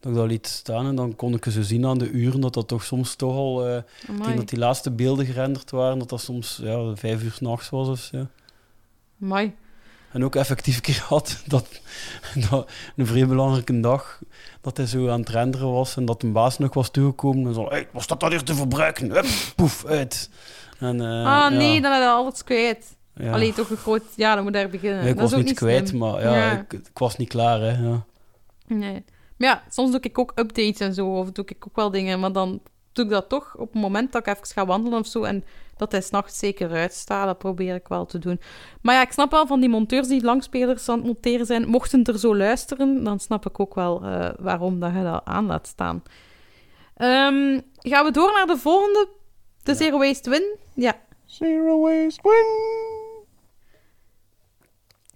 dat 0.00 0.12
ik 0.12 0.18
dat 0.18 0.26
liet 0.26 0.46
staan 0.46 0.86
en 0.86 0.94
dan 0.94 1.16
kon 1.16 1.34
ik 1.34 1.44
zo 1.44 1.62
zien 1.62 1.86
aan 1.86 1.98
de 1.98 2.10
uren 2.10 2.40
dat 2.40 2.54
dat 2.54 2.68
toch 2.68 2.84
soms 2.84 3.14
toch 3.14 3.34
al, 3.34 3.66
eh 3.66 3.76
ik 4.08 4.24
denk 4.24 4.36
dat 4.36 4.48
die 4.48 4.58
laatste 4.58 4.90
beelden 4.90 5.26
gerenderd 5.26 5.70
waren, 5.70 5.98
dat 5.98 6.08
dat 6.08 6.20
soms 6.20 6.60
ja, 6.62 6.96
vijf 6.96 7.22
uur 7.22 7.32
s'nachts 7.32 7.70
was 7.70 7.88
of 7.88 7.98
zo. 7.98 8.26
Amai. 9.22 9.54
En 10.12 10.24
ook 10.24 10.34
effectief 10.36 10.76
een 10.76 10.82
keer 10.82 11.04
had 11.08 11.42
dat, 11.46 11.80
dat 12.48 12.70
een 12.96 13.06
vrij 13.06 13.26
belangrijke 13.26 13.80
dag, 13.80 14.20
dat 14.60 14.76
hij 14.76 14.86
zo 14.86 15.08
aan 15.08 15.20
het 15.20 15.28
renderen 15.28 15.72
was 15.72 15.96
en 15.96 16.04
dat 16.04 16.22
een 16.22 16.32
baas 16.32 16.58
nog 16.58 16.74
was 16.74 16.90
toegekomen 16.90 17.46
en 17.46 17.54
zo, 17.54 17.68
hey, 17.68 17.88
was 17.92 18.06
dat 18.06 18.20
dan 18.20 18.30
hier 18.30 18.42
te 18.42 18.54
verbruiken? 18.54 19.10
Hup, 19.10 19.26
poef, 19.56 19.84
uit. 19.84 20.30
En, 20.78 21.00
eh, 21.00 21.26
ah, 21.26 21.50
nee, 21.50 21.74
ja, 21.74 21.80
dan 21.80 21.92
heb 21.92 22.02
je 22.02 22.08
alles 22.08 22.44
kwijt. 22.44 22.96
ja. 23.14 23.32
Allee, 23.32 23.52
toch 23.52 23.70
een 23.70 23.76
groot... 23.76 24.02
Ja, 24.16 24.34
dan 24.34 24.44
moet 24.44 24.52
daar 24.52 24.68
beginnen. 24.68 25.02
Ja, 25.02 25.08
ik 25.08 25.14
dat 25.16 25.22
was 25.22 25.32
is 25.32 25.38
ook 25.38 25.44
niet 25.44 25.56
kwijt, 25.56 25.88
slim. 25.88 26.00
maar 26.00 26.22
ja. 26.22 26.58
Ik, 26.58 26.72
ik 26.72 26.98
was 26.98 27.16
niet 27.16 27.28
klaar, 27.28 27.60
hè. 27.60 27.88
Ja. 27.88 28.04
Nee. 28.66 29.04
Maar 29.38 29.48
ja, 29.48 29.62
soms 29.70 29.90
doe 29.90 30.00
ik 30.00 30.18
ook 30.18 30.32
updates 30.34 30.78
en 30.80 30.94
zo. 30.94 31.06
Of 31.06 31.30
doe 31.30 31.44
ik 31.44 31.66
ook 31.66 31.76
wel 31.76 31.90
dingen. 31.90 32.20
Maar 32.20 32.32
dan 32.32 32.60
doe 32.92 33.04
ik 33.04 33.10
dat 33.10 33.28
toch 33.28 33.56
op 33.56 33.72
het 33.72 33.82
moment 33.82 34.12
dat 34.12 34.26
ik 34.26 34.34
even 34.34 34.46
ga 34.46 34.66
wandelen 34.66 34.98
of 34.98 35.06
zo. 35.06 35.22
En 35.22 35.44
dat 35.76 35.92
hij 35.92 36.00
s'nachts 36.00 36.38
zeker 36.38 36.70
uitstaat. 36.70 37.26
Dat 37.26 37.38
probeer 37.38 37.74
ik 37.74 37.88
wel 37.88 38.06
te 38.06 38.18
doen. 38.18 38.40
Maar 38.82 38.94
ja, 38.94 39.02
ik 39.02 39.12
snap 39.12 39.30
wel 39.30 39.46
van 39.46 39.60
die 39.60 39.68
monteurs 39.68 40.08
die 40.08 40.22
langspelers 40.22 40.88
aan 40.88 40.96
het 40.96 41.06
monteren 41.06 41.46
zijn. 41.46 41.68
Mochten 41.68 42.04
er 42.04 42.18
zo 42.18 42.36
luisteren, 42.36 43.04
dan 43.04 43.20
snap 43.20 43.46
ik 43.46 43.60
ook 43.60 43.74
wel 43.74 44.02
eh, 44.02 44.30
waarom 44.38 44.80
dat 44.80 44.92
je 44.94 45.02
dat 45.02 45.22
aan 45.24 45.46
laat 45.46 45.66
staan. 45.66 46.02
Ehm, 46.96 47.60
gaan 47.74 48.04
we 48.04 48.10
door 48.12 48.32
naar 48.32 48.46
de 48.46 48.56
volgende? 48.56 49.08
De 49.62 49.70
Ja. 49.70 49.76
Zero 49.76 49.98
Waste 49.98 50.30
Win? 50.30 50.56
Ja. 50.74 51.06
Zero 51.28 51.80
waste 51.80 52.20
win. 52.22 52.46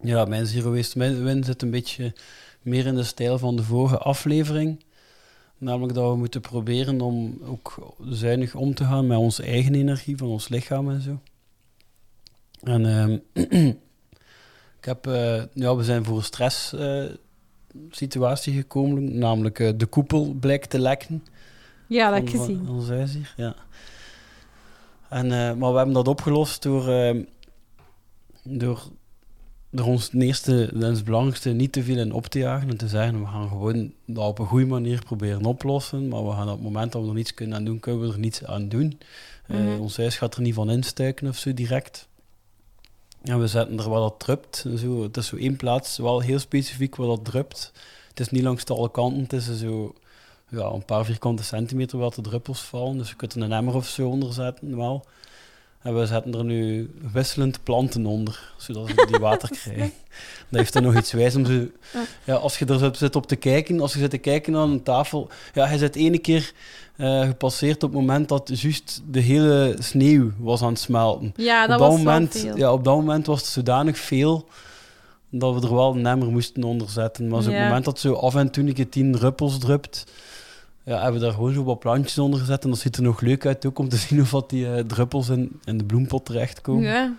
ja, 0.01 0.25
mijn 0.25 0.47
Zero 0.47 0.75
Waste 0.75 0.99
win 1.23 1.45
zit 1.45 1.63
een 1.63 1.71
beetje 1.71 2.13
meer 2.63 2.87
in 2.87 2.95
de 2.95 3.03
stijl 3.03 3.39
van 3.39 3.57
de 3.57 3.63
vorige 3.63 3.99
aflevering. 3.99 4.85
Namelijk 5.59 5.95
dat 5.95 6.11
we 6.11 6.17
moeten 6.17 6.41
proberen 6.41 7.01
om 7.01 7.39
ook 7.45 7.95
zuinig 8.09 8.55
om 8.55 8.75
te 8.75 8.85
gaan 8.85 9.07
met 9.07 9.19
onze 9.19 9.43
eigen 9.43 9.75
energie, 9.75 10.17
van 10.17 10.29
ons 10.29 10.49
lichaam 10.49 10.91
en 10.91 11.01
zo. 11.01 11.21
En 12.63 12.87
ehm, 12.87 13.19
ik 14.79 14.85
heb, 14.85 15.07
eh, 15.07 15.43
ja, 15.53 15.77
we 15.77 15.85
zijn 15.85 16.05
voor 16.05 16.17
een 16.17 16.23
stress 16.23 16.73
eh, 16.73 17.05
situatie 17.91 18.55
gekomen, 18.55 19.19
namelijk 19.19 19.59
eh, 19.59 19.73
de 19.77 19.87
koepel 19.87 20.33
blijkt 20.41 20.71
te 20.71 20.79
lekken. 20.79 21.25
Ja, 21.87 22.11
dat 22.11 22.31
van- 22.31 22.41
gezien. 22.41 22.69
Ons 22.69 22.89
huis 22.89 23.13
hier, 23.13 23.35
ja. 23.37 23.55
En, 25.09 25.59
maar 25.59 25.71
we 25.71 25.77
hebben 25.77 25.95
dat 25.95 26.09
opgelost 26.09 26.63
door, 26.63 26.89
eh, 26.89 27.25
door, 28.43 28.83
door 29.75 29.87
ons 29.87 30.09
ten 30.09 30.23
eerste 30.23 30.67
en 30.67 30.81
het 30.81 31.05
belangrijkste 31.05 31.51
niet 31.51 31.73
te 31.73 31.83
veel 31.83 31.99
in 31.99 32.13
op 32.13 32.27
te 32.27 32.39
jagen 32.39 32.69
en 32.69 32.77
te 32.77 32.89
zeggen, 32.89 33.21
we 33.21 33.27
gaan 33.27 33.49
gewoon 33.49 33.93
dat 34.07 34.27
op 34.27 34.39
een 34.39 34.47
goede 34.47 34.67
manier 34.67 35.05
proberen 35.05 35.45
oplossen, 35.45 36.09
maar 36.09 36.27
we 36.27 36.33
gaan 36.33 36.49
op 36.49 36.55
het 36.55 36.63
moment 36.63 36.93
dat 36.93 37.03
we 37.03 37.09
er 37.09 37.15
niets 37.15 37.35
kunnen 37.35 37.57
aan 37.57 37.65
doen, 37.65 37.81
kunnen 37.81 38.01
we 38.01 38.13
er 38.13 38.19
niets 38.19 38.45
aan 38.45 38.69
doen. 38.69 38.99
Mhm. 39.47 39.81
Ons 39.81 39.97
huis 39.97 40.17
gaat 40.17 40.35
er 40.35 40.43
niet 40.43 40.55
van 40.55 40.71
instuiken 40.71 41.29
of 41.29 41.37
zo 41.37 41.55
direct. 41.55 42.09
En 43.23 43.41
we 43.41 43.47
zetten 43.47 43.79
er 43.79 43.89
wat 43.89 44.11
dat 44.11 44.21
drupt. 44.21 44.65
en 44.67 44.79
Zo. 44.79 45.03
Het 45.03 45.17
is 45.17 45.27
zo 45.27 45.37
één 45.37 45.57
plaats, 45.57 45.99
wel 45.99 46.21
heel 46.21 46.39
specifiek 46.39 46.97
wat 46.97 47.09
dat 47.09 47.25
drupt. 47.25 47.73
Het 48.09 48.21
is 48.21 48.29
niet 48.29 48.43
langs 48.43 48.67
alle 48.67 48.91
kanten, 48.91 49.23
het 49.23 49.33
is 49.33 49.59
zo 49.59 49.95
ja, 50.49 50.65
een 50.65 50.85
paar 50.85 51.05
vierkante 51.05 51.43
centimeter 51.43 51.99
waar 51.99 52.11
de 52.11 52.23
druppels 52.23 52.61
vallen. 52.61 52.99
Dus 52.99 53.09
je 53.09 53.17
kunt 53.17 53.35
er 53.35 53.43
een 53.43 53.53
emmer 53.53 53.75
of 53.75 53.87
zo 53.87 54.09
onder 54.09 54.33
zetten, 54.33 54.77
wel. 54.77 55.05
En 55.83 55.99
we 55.99 56.07
zetten 56.07 56.35
er 56.35 56.45
nu 56.45 56.91
wisselend 57.13 57.63
planten 57.63 58.07
onder, 58.07 58.53
zodat 58.57 58.89
ze 58.89 59.07
die 59.11 59.21
water 59.21 59.49
krijgen. 59.63 59.93
Dat 60.49 60.61
heeft 60.61 60.75
er 60.75 60.83
nog 60.83 60.97
iets 60.97 61.13
wijs 61.13 61.35
om 61.37 61.47
ze... 61.47 61.71
Ja, 62.25 62.35
als 62.35 62.59
je 62.59 62.67
er 62.67 62.97
zit- 62.97 63.17
op 63.17 63.27
te 63.27 63.37
kijken, 63.37 63.81
als 63.81 63.93
je 63.93 63.99
zit 63.99 64.11
te 64.11 64.19
kijken 64.19 64.57
aan 64.57 64.71
een 64.71 64.83
tafel... 64.83 65.29
Ja, 65.55 65.67
hij 65.67 65.79
zit 65.79 65.97
ene 65.97 66.19
keer 66.19 66.53
eh, 66.97 67.27
gepasseerd 67.27 67.83
op 67.83 67.91
het 67.91 68.01
moment 68.01 68.29
dat 68.29 68.61
juist 68.61 69.03
de 69.11 69.21
hele 69.21 69.77
sneeuw 69.79 70.31
was 70.39 70.63
aan 70.63 70.69
het 70.69 70.81
smelten. 70.81 71.33
Ja, 71.37 71.67
dat 71.67 71.81
op, 71.81 71.83
dat 71.83 71.89
was 71.89 71.99
moment, 71.99 72.39
veel. 72.39 72.57
ja, 72.57 72.73
op 72.73 72.85
dat 72.85 72.95
moment 72.97 73.27
was 73.27 73.39
het 73.41 73.49
zodanig 73.49 73.99
veel 73.99 74.49
dat 75.31 75.55
we 75.55 75.67
er 75.67 75.75
wel 75.75 75.95
een 75.97 76.07
emmer 76.07 76.29
moesten 76.29 76.65
onder 76.65 76.91
zetten. 76.91 77.29
Maar 77.29 77.39
op 77.39 77.45
het 77.45 77.55
moment 77.55 77.85
dat 77.85 77.99
zo 77.99 78.15
af 78.15 78.35
en 78.35 78.51
toe 78.51 78.65
een 78.67 78.73
keer 78.75 78.89
tien 78.89 79.13
druppels 79.13 79.59
drupt, 79.59 80.05
ja, 80.85 81.03
hebben 81.03 81.21
we 81.21 81.27
daar 81.27 81.35
gewoon 81.35 81.53
zo 81.53 81.65
wat 81.65 81.79
plantjes 81.79 82.19
onder 82.19 82.41
gezet. 82.41 82.65
En 82.65 82.71
dat 82.71 82.79
ziet 82.79 82.97
er 82.97 83.03
nog 83.03 83.21
leuk 83.21 83.47
uit 83.47 83.67
ook 83.67 83.79
om 83.79 83.89
te 83.89 83.97
zien 84.07 84.21
of 84.21 84.43
die 84.47 84.75
eh, 84.75 84.85
druppels 84.85 85.29
in, 85.29 85.61
in 85.65 85.79
de 85.79 85.85
bloempot 85.85 86.25
terechtkomen. 86.25 86.83
Ja, 86.83 87.13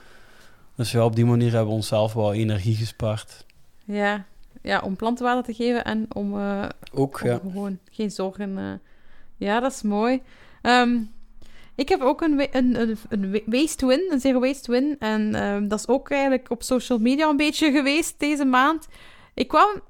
Dus 0.75 0.91
ja, 0.91 1.05
op 1.05 1.15
die 1.15 1.25
manier 1.25 1.49
hebben 1.51 1.67
we 1.69 1.73
onszelf 1.73 2.13
wel 2.13 2.33
energie 2.33 2.75
gespaard. 2.75 3.45
ja. 3.85 4.25
ja, 4.61 4.79
om 4.79 4.95
plantenwater 4.95 5.43
te 5.43 5.53
geven 5.53 5.83
en 5.83 6.05
om, 6.13 6.39
eh, 6.39 6.65
Ook, 6.93 7.21
om 7.21 7.27
ja. 7.29 7.39
gewoon 7.43 7.79
geen 7.91 8.11
zorgen... 8.11 8.57
eh. 8.57 8.63
Ja, 9.37 9.59
dat 9.59 9.71
is 9.71 9.81
mooi. 9.81 10.21
Ehm, 10.61 10.97
ik 11.75 11.89
heb 11.89 12.01
ook 12.01 12.21
een, 12.21 12.47
een, 12.51 12.79
een, 12.81 12.97
een 13.09 13.31
wa- 13.31 13.39
waste 13.45 13.85
win, 13.85 14.07
een 14.11 14.19
zero 14.19 14.39
waste 14.39 14.71
win. 14.71 14.95
En 14.99 15.35
ehm, 15.35 15.67
dat 15.67 15.79
is 15.79 15.87
ook 15.87 16.09
eigenlijk 16.09 16.49
op 16.49 16.63
social 16.63 16.99
media 16.99 17.29
een 17.29 17.37
beetje 17.37 17.71
geweest 17.77 18.19
deze 18.19 18.45
maand. 18.45 18.87
Ik 19.33 19.47
kwam... 19.47 19.81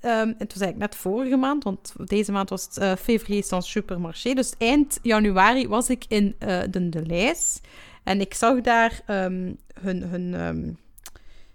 ehm, 0.00 0.28
het 0.38 0.52
was 0.52 0.62
eigenlijk 0.62 0.78
net 0.78 0.96
vorige 0.96 1.36
maand, 1.36 1.64
want 1.64 1.92
deze 2.04 2.32
maand 2.32 2.50
was 2.50 2.64
het 2.64 2.76
eh 2.78 2.92
février 2.96 3.44
sans 3.44 3.70
supermarché. 3.70 4.34
Dus 4.34 4.52
eind 4.58 4.98
januari 5.02 5.68
was 5.68 5.90
ik 5.90 6.04
in 6.08 6.34
eh, 6.38 6.58
de, 6.70 6.88
de 6.88 7.06
lijst. 7.06 7.60
En 8.04 8.20
ik 8.20 8.34
zag 8.34 8.60
daar 8.60 9.00
ehm, 9.06 9.52
hun, 9.80 10.02
hun, 10.02 10.34
ehm, 10.34 10.70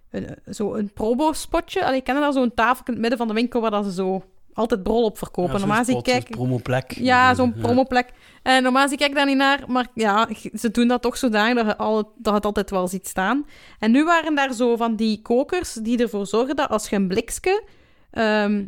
een, 0.10 0.54
zo 0.54 0.74
een 0.74 0.92
promo-spotje. 0.94 1.86
Allee, 1.86 1.98
ik 1.98 2.04
ken 2.04 2.16
daar 2.16 2.34
zo'n 2.34 2.54
tafel 2.54 2.84
in 2.86 2.92
het 2.94 3.02
midden 3.02 3.18
van 3.18 3.28
de 3.28 3.34
winkel 3.34 3.62
waar 3.62 3.72
dat 3.72 3.86
ze 3.86 3.94
zo 3.94 4.24
altijd 4.54 4.84
brol 4.84 5.04
op 5.04 5.18
verkopen. 5.18 5.54
Ja, 5.54 5.58
normaal 5.60 5.76
zo'n 5.76 5.86
zie 5.86 5.98
ik 5.98 6.04
kijk... 6.04 6.30
promoplek. 6.30 6.92
Ja, 6.92 7.34
zo'n 7.34 7.54
Ja. 7.56 7.62
promoplek. 7.62 8.10
En 8.44 8.64
normaal 8.64 8.84
zie 8.84 8.94
ik 8.94 9.00
kijk 9.00 9.16
daar 9.16 9.26
niet 9.26 9.38
naar, 9.38 9.64
maar 9.68 9.88
ja, 9.94 10.28
ze 10.54 10.72
doen 10.72 10.88
dat 10.88 11.02
toch 11.02 11.18
zodanig 11.18 11.56
dat 11.56 11.66
je, 11.66 11.78
al, 11.78 12.14
dat 12.18 12.34
het 12.34 12.46
altijd 12.46 12.70
wel 12.70 12.88
ziet 12.88 13.08
staan. 13.08 13.46
En 13.80 13.92
nu 13.92 14.04
waren 14.04 14.36
daar 14.36 14.54
zo 14.54 14.76
van 14.76 14.96
die 14.96 15.22
kokers 15.22 15.74
die 15.74 15.98
ervoor 15.98 16.28
zorgen 16.28 16.56
dat 16.56 16.70
als 16.70 16.90
je 16.90 16.96
een 16.96 17.08
blikske, 17.08 17.64
ehm, 18.14 18.66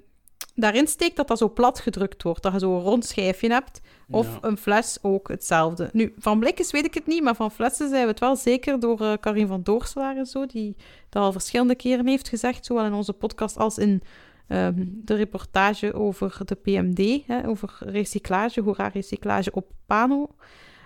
daarin 0.55 0.87
steekt, 0.87 1.15
dat 1.15 1.27
dat 1.27 1.37
zo 1.37 1.49
plat 1.49 1.79
gedrukt 1.79 2.23
wordt. 2.23 2.43
Dat 2.43 2.53
je 2.53 2.59
zo 2.59 2.75
een 2.75 2.81
rond 2.81 3.05
schijfje 3.05 3.49
hebt. 3.49 3.81
Of 4.09 4.27
Ja. 4.27 4.37
een 4.41 4.57
fles 4.57 4.97
ook 5.01 5.27
hetzelfde. 5.27 5.89
Nu, 5.93 6.13
van 6.17 6.39
blikjes 6.39 6.71
weet 6.71 6.85
ik 6.85 6.93
het 6.93 7.07
niet, 7.07 7.23
maar 7.23 7.35
van 7.35 7.51
flessen 7.51 7.89
zijn 7.89 8.01
we 8.01 8.09
het 8.09 8.19
wel 8.19 8.35
zeker 8.35 8.79
door 8.79 9.01
eh 9.01 9.13
Karin 9.19 9.47
van 9.47 9.63
Doorselaar 9.63 10.17
en 10.17 10.25
zo, 10.25 10.45
die 10.45 10.75
dat 11.09 11.23
al 11.23 11.31
verschillende 11.31 11.75
keren 11.75 12.07
heeft 12.07 12.29
gezegd, 12.29 12.65
zowel 12.65 12.85
in 12.85 12.93
onze 12.93 13.13
podcast 13.13 13.57
als 13.57 13.77
in 13.77 14.01
ehm, 14.47 14.85
de 14.87 15.13
reportage 15.15 15.93
over 15.93 16.37
de 16.45 16.55
PMD, 16.55 17.21
hè, 17.27 17.47
over 17.47 17.75
recyclage, 17.79 18.61
hoera 18.61 18.87
recyclage 18.87 19.51
op 19.51 19.71
Pano. 19.85 20.35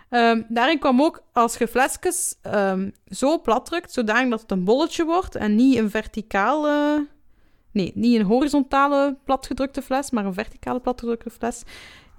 Ehm, 0.09 0.41
daarin 0.49 0.79
kwam 0.79 1.01
ook, 1.01 1.23
als 1.33 1.57
je 1.57 1.67
flesjes 1.67 2.35
zo 3.07 3.41
plat 3.41 3.65
drukt, 3.65 3.91
zodanig 3.93 4.29
dat 4.29 4.41
het 4.41 4.51
een 4.51 4.63
bolletje 4.63 5.05
wordt 5.05 5.35
en 5.35 5.55
niet 5.55 5.77
een 5.77 5.89
verticale... 5.89 7.07
Nee, 7.71 7.91
niet 7.95 8.19
een 8.19 8.25
horizontale 8.25 9.17
platgedrukte 9.23 9.81
fles, 9.81 10.11
maar 10.11 10.25
een 10.25 10.33
verticale 10.33 10.79
platgedrukte 10.79 11.29
fles 11.29 11.63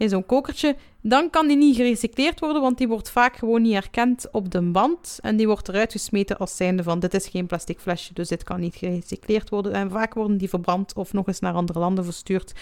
in 0.01 0.09
zo'n 0.09 0.27
kokertje, 0.27 0.77
dan 1.01 1.31
kan 1.31 1.47
die 1.47 1.57
niet 1.57 1.77
gerecycleerd 1.77 2.41
worden, 2.41 2.63
want 2.63 2.79
die 2.79 2.89
wordt 2.89 3.11
vaak 3.11 3.37
gewoon 3.37 3.63
niet 3.63 3.73
herkend 3.73 4.29
op 4.33 4.51
de 4.51 4.63
band 4.63 5.19
en 5.23 5.37
die 5.37 5.47
wordt 5.47 5.69
eruit 5.69 5.93
gesmeten 5.93 6.39
als 6.39 6.57
zijnde 6.57 6.83
van 6.83 7.01
dit 7.01 7.15
is 7.15 7.27
geen 7.27 7.47
plastic 7.47 7.81
flesje, 7.81 8.15
dus 8.15 8.29
dit 8.29 8.43
kan 8.43 8.61
niet 8.61 8.75
gerecycleerd 8.75 9.51
worden. 9.51 9.73
En 9.73 9.91
vaak 9.91 10.15
worden 10.15 10.37
die 10.37 10.49
verbrand 10.49 10.95
of 10.95 11.13
nog 11.13 11.27
eens 11.27 11.41
naar 11.41 11.53
andere 11.53 11.79
landen 11.79 12.05
verstuurd, 12.05 12.53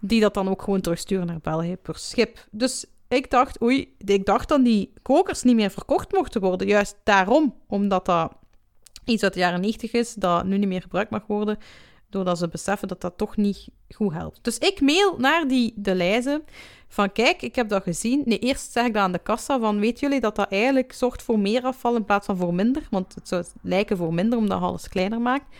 die 0.00 0.20
dat 0.20 0.34
dan 0.34 0.48
ook 0.48 0.62
gewoon 0.62 0.80
terugsturen 0.80 1.26
naar 1.26 1.40
België 1.42 1.76
per 1.76 1.98
schip. 1.98 2.46
Dus 2.50 2.84
ik 3.08 3.30
dacht, 3.30 3.62
oei, 3.62 3.94
ik 3.98 4.24
dacht 4.24 4.48
dan 4.48 4.62
die 4.62 4.92
kokers 5.02 5.42
niet 5.42 5.56
meer 5.56 5.70
verkocht 5.70 6.12
mochten 6.12 6.40
worden, 6.40 6.66
juist 6.66 6.96
daarom, 7.04 7.54
omdat 7.66 8.04
dat 8.04 8.32
iets 9.04 9.22
uit 9.22 9.34
de 9.34 9.40
jaren 9.40 9.60
90 9.60 9.92
is, 9.92 10.14
dat 10.14 10.44
nu 10.44 10.58
niet 10.58 10.68
meer 10.68 10.82
gebruikt 10.82 11.10
mag 11.10 11.26
worden, 11.26 11.58
doordat 12.14 12.38
ze 12.38 12.48
beseffen 12.48 12.88
dat 12.88 13.00
dat 13.00 13.16
toch 13.16 13.36
niet 13.36 13.68
goed 13.94 14.12
helpt. 14.12 14.38
Dus 14.42 14.58
ik 14.58 14.80
mail 14.80 15.14
naar 15.18 15.48
die 15.48 15.72
de 15.76 15.94
lijzen 15.94 16.44
van 16.88 17.12
kijk, 17.12 17.42
ik 17.42 17.54
heb 17.54 17.68
dat 17.68 17.82
gezien. 17.82 18.22
Nee, 18.24 18.38
eerst 18.38 18.72
zeg 18.72 18.86
ik 18.86 18.92
dat 18.92 19.02
aan 19.02 19.12
de 19.12 19.18
kassa 19.18 19.58
van 19.58 19.80
weten 19.80 20.00
jullie 20.00 20.20
dat 20.20 20.36
dat 20.36 20.50
eigenlijk 20.50 20.92
zorgt 20.92 21.22
voor 21.22 21.38
meer 21.38 21.62
afval 21.62 21.96
in 21.96 22.04
plaats 22.04 22.26
van 22.26 22.36
voor 22.36 22.54
minder? 22.54 22.82
Want 22.90 23.14
het 23.14 23.28
zou 23.28 23.44
lijken 23.62 23.96
voor 23.96 24.14
minder 24.14 24.38
omdat 24.38 24.60
alles 24.60 24.88
kleiner 24.88 25.20
maakt. 25.20 25.56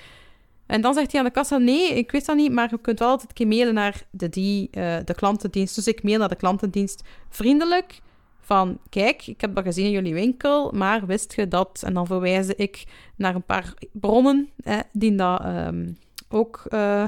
En 0.66 0.80
dan 0.80 0.94
zegt 0.94 1.10
hij 1.12 1.20
aan 1.20 1.26
de 1.26 1.32
kassa, 1.32 1.56
nee, 1.56 1.94
ik 1.94 2.10
weet 2.10 2.26
dat 2.26 2.36
niet, 2.36 2.52
maar 2.52 2.68
je 2.70 2.78
kunt 2.78 2.98
wel 2.98 3.08
altijd 3.08 3.28
een 3.28 3.34
keer 3.34 3.46
mailen 3.46 3.74
naar 3.74 4.02
de, 4.10 4.28
die, 4.28 4.68
eh, 4.70 4.96
de 5.04 5.14
klantendienst. 5.14 5.74
Dus 5.74 5.86
ik 5.86 6.02
mail 6.02 6.18
naar 6.18 6.28
de 6.28 6.36
klantendienst 6.36 7.02
vriendelijk 7.28 8.00
van, 8.40 8.78
kijk, 8.88 9.26
ik 9.26 9.40
heb 9.40 9.54
dat 9.54 9.64
gezien 9.64 9.84
in 9.84 9.90
jullie 9.90 10.14
winkel, 10.14 10.70
maar 10.72 11.06
wist 11.06 11.34
je 11.34 11.48
dat? 11.48 11.82
En 11.86 11.94
dan 11.94 12.06
verwijs 12.06 12.46
ik 12.46 12.84
naar 13.16 13.34
een 13.34 13.44
paar 13.44 13.74
bronnen 13.92 14.48
die 14.92 15.14
dat 15.14 15.40
ehm, 15.40 15.92
ook 16.34 16.62
eh, 16.68 17.04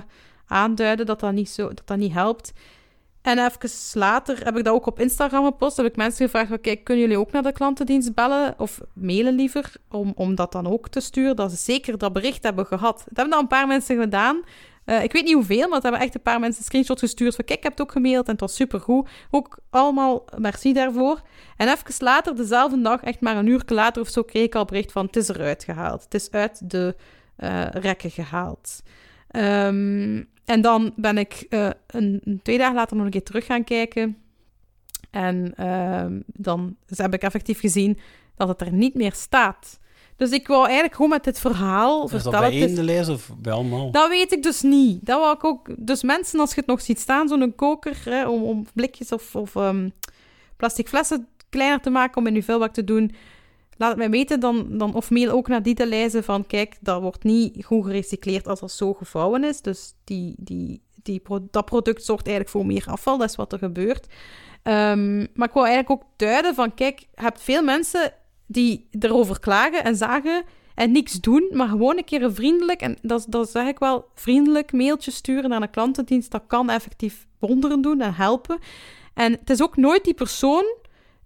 aanduiden 0.47 1.07
dat 1.07 1.21
dat, 1.21 1.33
niet 1.33 1.49
zo, 1.49 1.69
dat 1.69 1.87
dat 1.87 1.97
niet 1.97 2.13
helpt. 2.13 2.53
En 3.23 3.39
even 3.39 3.71
later 3.93 4.45
heb 4.45 4.57
ik 4.57 4.65
dat 4.65 4.75
ook 4.75 4.87
op 4.87 5.01
Instagram 5.01 5.45
gepost. 5.45 5.77
Heb 5.77 5.87
ik 5.87 5.97
mensen 5.97 6.25
gevraagd: 6.25 6.49
van, 6.49 6.61
kijk, 6.61 6.85
kunnen 6.85 7.05
jullie 7.05 7.19
ook 7.19 7.33
naar 7.33 7.43
de 7.43 7.53
klantendienst 7.53 8.15
bellen? 8.15 8.55
Of 8.59 8.81
mailen 8.93 9.35
liever, 9.35 9.73
om, 9.91 10.13
om 10.17 10.35
dat 10.35 10.53
dan 10.53 10.67
ook 10.67 10.89
te 10.89 11.01
sturen. 11.01 11.37
Dat 11.37 11.51
ze 11.51 11.57
zeker 11.57 11.99
dat 11.99 12.13
bericht 12.13 12.43
hebben 12.43 12.67
gehad. 12.67 12.97
Dat 12.97 13.07
hebben 13.07 13.31
dan 13.31 13.41
een 13.41 13.47
paar 13.47 13.67
mensen 13.67 14.01
gedaan. 14.01 14.43
Eh, 14.87 15.03
ik 15.03 15.13
weet 15.13 15.25
niet 15.25 15.35
hoeveel, 15.35 15.67
maar 15.67 15.75
het 15.75 15.83
hebben 15.83 16.01
echt 16.01 16.15
een 16.15 16.23
paar 16.23 16.41
mensen 16.41 16.59
een 16.59 16.67
screenshot 16.67 16.99
gestuurd 16.99 17.35
van 17.35 17.45
kijk, 17.45 17.59
ik 17.59 17.65
heb 17.65 17.73
het 17.73 17.81
ook 17.81 17.93
gemaild 17.93 18.27
en 18.27 18.33
het 18.33 18.41
was 18.41 18.55
supergoed. 18.55 19.09
Ook 19.31 19.59
allemaal 19.71 20.25
merci 20.39 20.73
daarvoor. 20.73 21.21
En 21.57 21.69
even 21.69 21.95
later, 21.99 22.37
dezelfde 22.37 22.81
dag, 22.81 23.03
echt 23.03 23.21
maar 23.21 23.37
een 23.37 23.47
uur 23.47 23.63
later 23.67 24.03
of 24.03 24.09
zo, 24.09 24.23
kreeg 24.23 24.45
ik 24.45 24.55
al 24.55 24.65
bericht 24.65 24.93
van 24.93 25.07
het 25.07 25.17
is 25.17 25.29
eruit 25.29 25.65
gehaald. 25.65 26.05
Het 26.05 26.15
is 26.15 26.31
uit 26.31 26.71
de 26.71 26.97
eh, 27.37 27.65
rekken 27.71 28.11
gehaald. 28.11 28.83
Ehm, 29.37 30.23
en 30.45 30.61
dan 30.61 30.93
ben 30.97 31.19
ik 31.19 31.47
eh, 31.49 31.69
een, 31.87 32.21
een 32.25 32.41
twee 32.43 32.59
dagen 32.59 32.75
later 32.75 32.97
nog 32.97 33.05
een 33.05 33.11
keer 33.11 33.23
terug 33.23 33.47
gaan 33.47 33.65
kijken. 33.65 34.17
En 35.11 35.53
ehm, 35.57 36.21
dan 36.27 36.77
heb 36.89 37.15
ik 37.15 37.23
effectief 37.23 37.61
gezien 37.61 37.99
dat 38.37 38.49
het 38.49 38.61
er 38.61 38.73
niet 38.73 38.95
meer 38.95 39.13
staat. 39.13 39.79
Dus 40.17 40.31
ik 40.31 40.47
wou 40.47 40.65
eigenlijk 40.65 40.95
gewoon 40.95 41.11
met 41.11 41.25
dit 41.25 41.39
verhaal 41.39 42.05
Is 42.05 42.11
dat 42.11 42.23
vertellen. 42.23 42.49
bij 42.49 42.59
het 42.59 42.61
één 42.63 42.71
is- 42.71 42.77
de 42.77 42.85
lijst 42.85 43.09
of 43.09 43.31
bij 43.39 43.53
allemaal? 43.53 43.91
dat 43.91 44.09
weet 44.09 44.33
ik 44.33 44.43
dus 44.43 44.63
niet. 44.63 45.07
Dat 45.07 45.21
wou 45.21 45.35
ik 45.35 45.45
ook... 45.45 45.69
Dus 45.79 46.03
mensen, 46.03 46.41
als 46.41 46.51
je 46.51 46.57
het 46.61 46.67
nog 46.67 46.81
ziet 46.81 47.01
staan, 47.01 47.29
zo'n 47.29 47.55
koker, 47.55 47.97
hè, 48.05 48.29
om, 48.29 48.43
om 48.43 48.67
blikjes 48.75 49.13
of, 49.13 49.37
of 49.37 49.57
ehm, 49.57 49.89
plastic 50.57 50.89
flessen 50.89 51.29
kleiner 51.49 51.81
te 51.81 51.91
maken 51.91 52.17
om 52.17 52.27
in 52.27 52.35
je 52.35 52.43
vuilbak 52.43 52.73
te 52.73 52.85
doen, 52.85 53.15
laat 53.77 53.89
het 53.89 53.99
mij 53.99 54.11
weten 54.11 54.41
dan, 54.41 54.67
dan, 54.79 54.95
of 54.95 55.11
mail 55.11 55.31
ook 55.31 55.49
naar 55.49 55.63
die 55.63 55.75
te 55.75 55.87
lijzen 55.87 56.25
van, 56.25 56.47
kijk, 56.47 56.77
dat 56.81 57.01
wordt 57.01 57.25
niet 57.25 57.65
goed 57.65 57.85
gerecycleerd 57.85 58.47
als 58.47 58.61
dat 58.61 58.73
zo 58.73 58.95
gevouwen 58.95 59.45
is. 59.45 59.61
Dus 59.61 59.95
die, 60.05 60.35
die, 60.39 60.83
die, 61.03 61.23
dat 61.51 61.65
product 61.65 62.05
zorgt 62.05 62.27
eigenlijk 62.27 62.57
voor 62.57 62.67
meer 62.67 62.87
afval. 62.87 63.19
Dat 63.19 63.31
is 63.31 63.37
wat 63.37 63.53
er 63.53 63.59
gebeurt. 63.59 64.07
Ehm, 64.63 65.19
maar 65.19 65.49
ik 65.49 65.55
wou 65.55 65.67
eigenlijk 65.67 65.91
ook 65.91 66.09
duiden 66.17 66.55
van, 66.55 66.75
kijk, 66.75 67.01
je 67.01 67.07
hebt 67.15 67.43
veel 67.43 67.63
mensen 67.63 68.13
die 68.47 68.89
erover 69.01 69.41
klagen 69.41 69.85
en 69.85 69.97
zagen 69.97 70.45
en 70.75 70.93
niks 70.93 71.21
doen, 71.21 71.51
maar 71.53 71.69
gewoon 71.69 71.97
een 71.97 72.05
keer 72.05 72.23
een 72.23 72.35
vriendelijk, 72.35 72.81
en 72.81 72.97
dat, 73.03 73.27
dat 73.29 73.51
zeg 73.51 73.67
ik 73.67 73.79
wel, 73.79 74.05
vriendelijk 74.15 74.73
mailtje 74.73 75.11
sturen 75.11 75.51
naar 75.51 75.63
een 75.63 75.71
klantendienst, 75.71 76.31
dat 76.31 76.43
kan 76.47 76.71
effectief 76.71 77.27
wonderen 77.39 77.81
doen 77.81 78.01
en 78.01 78.15
helpen. 78.15 78.59
En 79.15 79.33
het 79.33 79.51
is 79.51 79.63
ook 79.63 79.77
nooit 79.77 80.05
die 80.05 80.15
persoon 80.15 80.65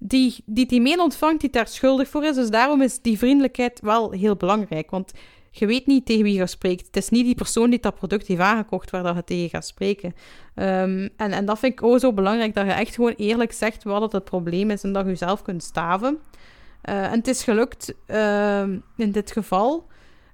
die 0.03 0.35
die, 0.47 0.67
die 0.67 0.81
mail 0.81 1.03
ontvangt 1.03 1.41
die 1.41 1.51
daar 1.51 1.69
schuldig 1.69 2.09
voor 2.09 2.25
is, 2.25 2.35
dus 2.35 2.51
daarom 2.51 2.83
is 2.83 3.01
die 3.01 3.19
vriendelijkheid 3.19 3.81
wel 3.81 4.11
heel 4.11 4.37
belangrijk, 4.37 4.91
want 4.91 5.13
je 5.51 5.67
weet 5.67 5.87
niet 5.87 6.07
tegen 6.07 6.23
wie 6.23 6.35
je 6.35 6.47
spreekt. 6.47 6.87
Het 6.87 6.97
is 6.97 7.09
niet 7.09 7.25
die 7.25 7.35
persoon 7.35 7.71
die 7.71 7.81
dat 7.81 7.95
product 7.95 8.27
heeft 8.27 8.41
aangekocht 8.41 8.91
waar 8.91 9.03
dat 9.03 9.15
je 9.15 9.25
tegen 9.25 9.51
gaat 9.51 9.67
spreken. 9.67 10.15
Ehm, 10.55 11.09
en, 11.17 11.33
en 11.33 11.45
dat 11.45 11.59
vind 11.59 11.73
ik 11.73 11.83
ook 11.83 11.99
zo 11.99 12.13
belangrijk, 12.13 12.55
dat 12.55 12.67
je 12.67 12.73
echt 12.73 12.95
gewoon 12.95 13.15
eerlijk 13.17 13.53
zegt 13.53 13.85
wat 13.85 14.03
het, 14.03 14.13
het 14.13 14.25
probleem 14.25 14.71
is 14.71 14.83
en 14.83 14.93
dat 14.93 15.05
je 15.05 15.11
jezelf 15.11 15.43
kunt 15.43 15.63
staven. 15.63 16.19
Eh, 16.83 17.05
en 17.05 17.19
het 17.19 17.29
is 17.29 17.43
gelukt 17.43 17.95
ehm, 18.07 18.79
in 18.97 19.11
dit 19.11 19.33
geval. 19.33 19.87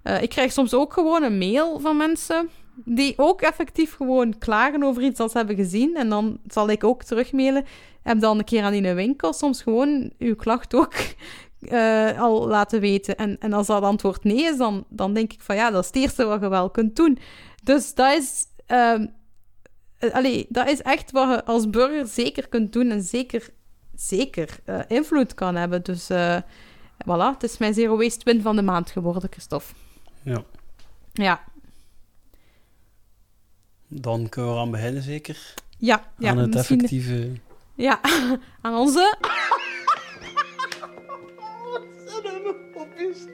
Eh, 0.03 0.23
ik 0.23 0.29
krijg 0.29 0.53
soms 0.53 0.75
ook 0.75 0.93
gewoon 0.93 1.23
een 1.23 1.39
mail 1.39 1.81
van 1.81 1.97
mensen 1.97 2.49
die 2.85 3.15
ook 3.17 3.41
effectief 3.41 3.95
gewoon 3.95 4.39
klagen 4.39 4.83
over 4.83 5.03
iets 5.03 5.19
dat 5.19 5.31
ze 5.31 5.37
hebben 5.37 5.57
gezien. 5.57 5.97
En 5.97 6.09
dan 6.09 6.39
zal 6.47 6.69
ik 6.69 6.85
ook 6.85 7.03
terugmailen. 7.03 7.65
Heb 8.03 8.21
dan 8.21 8.39
een 8.39 8.45
keer 8.45 8.62
aan 8.62 8.73
die 8.73 8.93
winkel 8.95 9.33
soms 9.33 9.62
gewoon 9.62 10.11
uw 10.19 10.37
klacht 10.37 10.75
ook 10.75 10.95
eh, 11.61 12.21
al 12.21 12.49
laten 12.49 12.81
weten. 12.81 13.17
En, 13.17 13.37
en 13.39 13.53
als 13.53 13.67
dat 13.67 13.83
antwoord 13.83 14.25
nee 14.25 14.43
is, 14.43 14.57
dan, 14.57 14.85
dan 14.89 15.15
denk 15.15 15.33
ik 15.33 15.41
van 15.41 15.57
ja, 15.57 15.71
dat 15.71 15.81
is 15.81 15.87
het 15.87 15.97
eerste 15.97 16.25
wat 16.25 16.41
je 16.41 16.49
wel 16.49 16.71
kunt 16.71 16.97
doen. 16.97 17.19
Dus 17.62 17.95
dat 17.95 18.17
is... 18.17 18.45
ehm, 18.67 19.07
eh, 19.99 20.15
allee, 20.15 20.47
dat 20.49 20.69
is 20.69 20.83
echt 20.83 21.11
wat 21.11 21.29
je 21.29 21.45
als 21.45 21.71
burger 21.71 22.07
zeker 22.07 22.49
kunt 22.49 22.73
doen 22.73 22.91
en 22.91 23.03
zeker, 23.03 23.49
zeker 23.95 24.59
eh, 24.65 24.81
invloed 24.89 25.35
kan 25.35 25.55
hebben. 25.55 25.83
Dus 25.83 26.11
voilà, 27.05 27.33
het 27.33 27.43
is 27.43 27.59
mijn 27.59 27.75
Zero 27.75 27.97
Waste 27.97 28.25
Win 28.25 28.43
van 28.43 28.57
de 28.57 28.62
maand 28.62 28.91
geworden, 28.91 29.31
Christophe. 29.31 29.73
Ja. 30.23 30.45
Ja, 31.12 31.41
Dan 33.88 34.29
kunnen 34.29 34.51
we 34.51 34.57
eraan 34.57 34.70
beginnen, 34.70 35.03
zeker. 35.03 35.55
ja, 35.79 36.11
ja. 36.18 36.31
aan 36.31 36.38
het 36.38 36.55
misschien- 36.55 36.77
effectieve... 36.77 37.31
Ja, 37.75 38.01
aan 38.62 38.75
onze... 38.75 39.16
hobby's. 42.75 43.18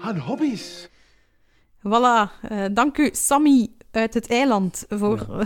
Aan 0.00 0.18
hobby's. 0.18 0.88
Voilà, 1.86 2.30
eh, 2.48 2.64
dank 2.72 2.98
u, 2.98 3.08
Sammy 3.12 3.68
uit 3.90 4.14
het 4.14 4.30
eiland, 4.30 4.84
voor... 4.88 5.26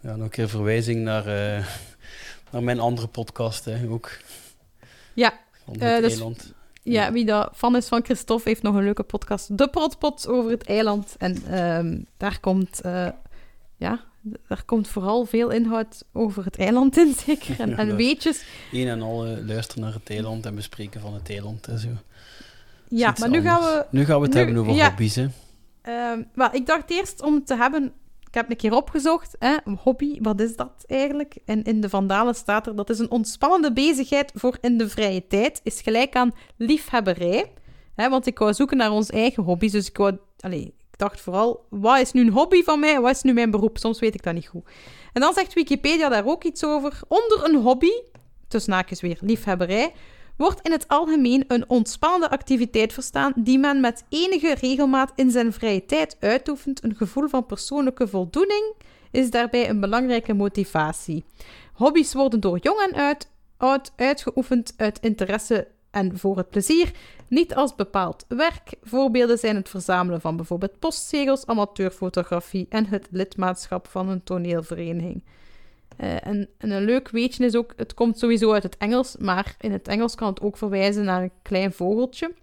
Ja, 0.00 0.14
nog 0.16 0.24
een 0.24 0.30
keer 0.30 0.48
verwijzing 0.48 1.02
naar, 1.02 1.26
eh, 1.26 1.66
naar 2.50 2.62
mijn 2.62 2.80
andere 2.80 3.06
podcast, 3.06 3.64
hè, 3.64 3.88
ook. 3.88 4.10
Ja, 5.14 5.40
Van 5.64 5.74
eh, 5.74 5.92
het 5.92 6.02
dus- 6.02 6.12
eiland. 6.12 6.52
Ja, 6.84 7.12
wie 7.12 7.24
dat 7.24 7.50
fan 7.54 7.76
is 7.76 7.88
van 7.88 8.04
Christophe 8.04 8.48
heeft 8.48 8.62
nog 8.62 8.74
een 8.74 8.84
leuke 8.84 9.02
podcast. 9.02 9.58
De 9.58 9.68
Protpot 9.68 10.28
over 10.28 10.50
het 10.50 10.66
eiland. 10.66 11.14
En 11.18 11.42
ehm, 11.50 12.00
daar 12.16 12.40
komt... 12.40 12.80
eh, 12.80 13.08
ja, 13.76 14.00
daar 14.48 14.62
komt 14.64 14.88
vooral 14.88 15.24
veel 15.24 15.50
inhoud 15.50 16.04
over 16.12 16.44
het 16.44 16.58
eiland 16.58 16.96
in, 16.96 17.14
zeker. 17.26 17.60
En, 17.60 17.68
Ja, 17.70 17.76
en 17.76 17.96
weetjes. 17.96 18.44
Een 18.72 18.88
en 18.88 19.02
al 19.02 19.24
eh, 19.26 19.46
luisteren 19.46 19.82
naar 19.82 19.92
het 19.92 20.10
eiland 20.10 20.46
en 20.46 20.54
bespreken 20.54 21.00
van 21.00 21.14
het 21.14 21.30
eiland 21.30 21.66
en 21.66 21.78
zo. 21.78 21.88
Ja, 22.88 23.14
maar 23.18 23.28
nu 23.30 23.40
gaan 23.40 23.60
we... 23.60 23.86
Nu 23.90 24.04
gaan 24.04 24.18
we 24.18 24.24
het 24.24 24.34
nu- 24.34 24.40
hebben 24.40 24.56
over 24.60 24.72
ja. 24.74 24.88
hobby's, 24.88 25.14
hè. 25.16 25.26
Ehm, 25.82 26.22
wel, 26.34 26.48
ik 26.52 26.66
dacht 26.66 26.90
eerst 26.90 27.22
om 27.22 27.34
het 27.34 27.46
te 27.46 27.56
hebben... 27.56 27.92
Ik 28.34 28.40
heb 28.40 28.50
een 28.50 28.56
keer 28.56 28.72
opgezocht, 28.72 29.36
hè, 29.38 29.56
hobby, 29.82 30.18
wat 30.20 30.40
is 30.40 30.56
dat 30.56 30.84
eigenlijk? 30.86 31.36
En 31.44 31.62
in 31.62 31.80
de 31.80 31.88
Vandalen 31.88 32.34
staat 32.34 32.66
er, 32.66 32.76
dat 32.76 32.90
is 32.90 32.98
een 32.98 33.10
ontspannende 33.10 33.72
bezigheid 33.72 34.32
voor 34.34 34.58
in 34.60 34.78
de 34.78 34.88
vrije 34.88 35.26
tijd, 35.26 35.60
is 35.62 35.80
gelijk 35.80 36.16
aan 36.16 36.34
liefhebberij. 36.56 37.52
Hè, 37.94 38.08
want 38.08 38.26
ik 38.26 38.38
wou 38.38 38.54
zoeken 38.54 38.76
naar 38.76 38.90
onze 38.90 39.12
eigen 39.12 39.42
hobby's, 39.42 39.72
dus 39.72 39.88
ik 39.88 39.96
wou... 39.96 40.18
Allee, 40.40 40.74
ik 40.90 40.98
dacht 40.98 41.20
vooral, 41.20 41.66
wat 41.70 42.00
is 42.00 42.12
nu 42.12 42.20
een 42.20 42.32
hobby 42.32 42.62
van 42.62 42.80
mij? 42.80 43.00
Wat 43.00 43.10
is 43.10 43.22
nu 43.22 43.32
mijn 43.32 43.50
beroep? 43.50 43.78
Soms 43.78 44.00
weet 44.00 44.14
ik 44.14 44.22
dat 44.22 44.34
niet 44.34 44.46
goed. 44.48 44.68
En 45.12 45.20
dan 45.20 45.32
zegt 45.32 45.54
Wikipedia 45.54 46.08
daar 46.08 46.26
ook 46.26 46.44
iets 46.44 46.64
over. 46.64 47.00
Onder 47.08 47.44
een 47.44 47.56
hobby, 47.62 47.92
tussen 48.48 48.72
haakjes 48.72 49.00
weer 49.00 49.18
liefhebberij, 49.20 49.92
wordt 50.36 50.60
in 50.62 50.72
het 50.72 50.88
algemeen 50.88 51.44
een 51.48 51.68
ontspannende 51.68 52.30
activiteit 52.30 52.92
verstaan 52.92 53.32
die 53.36 53.58
men 53.58 53.80
met 53.80 54.04
enige 54.08 54.54
regelmaat 54.54 55.12
in 55.14 55.30
zijn 55.30 55.52
vrije 55.52 55.86
tijd 55.86 56.16
uitoefent. 56.20 56.84
Een 56.84 56.94
gevoel 56.94 57.28
van 57.28 57.46
persoonlijke 57.46 58.08
voldoening 58.08 58.74
is 59.10 59.30
daarbij 59.30 59.68
een 59.68 59.80
belangrijke 59.80 60.34
motivatie. 60.34 61.24
Hobby's 61.72 62.12
worden 62.12 62.40
door 62.40 62.58
jong 62.58 62.80
en 62.80 62.94
uit, 62.94 63.30
oud 63.56 63.92
uitgeoefend 63.96 64.74
uit 64.76 65.00
interesse 65.00 65.68
en 65.90 66.18
voor 66.18 66.36
het 66.36 66.50
plezier, 66.50 66.92
niet 67.28 67.54
als 67.54 67.74
bepaald 67.74 68.24
werk. 68.28 68.74
Voorbeelden 68.82 69.38
zijn 69.38 69.56
het 69.56 69.68
verzamelen 69.68 70.20
van 70.20 70.36
bijvoorbeeld 70.36 70.78
postzegels, 70.78 71.46
amateurfotografie 71.46 72.66
en 72.68 72.86
het 72.86 73.06
lidmaatschap 73.10 73.88
van 73.88 74.08
een 74.08 74.22
toneelvereniging. 74.22 75.24
Uh, 75.98 76.26
en, 76.26 76.48
en, 76.58 76.70
een 76.70 76.84
leuk 76.84 77.08
weetje 77.08 77.44
is 77.44 77.56
ook, 77.56 77.72
het 77.76 77.94
komt 77.94 78.18
sowieso 78.18 78.52
uit 78.52 78.62
het 78.62 78.76
Engels, 78.76 79.16
maar 79.16 79.56
in 79.60 79.72
het 79.72 79.88
Engels 79.88 80.14
kan 80.14 80.28
het 80.28 80.40
ook 80.40 80.56
verwijzen 80.56 81.04
naar 81.04 81.22
een 81.22 81.32
klein 81.42 81.72
vogeltje. 81.72 82.34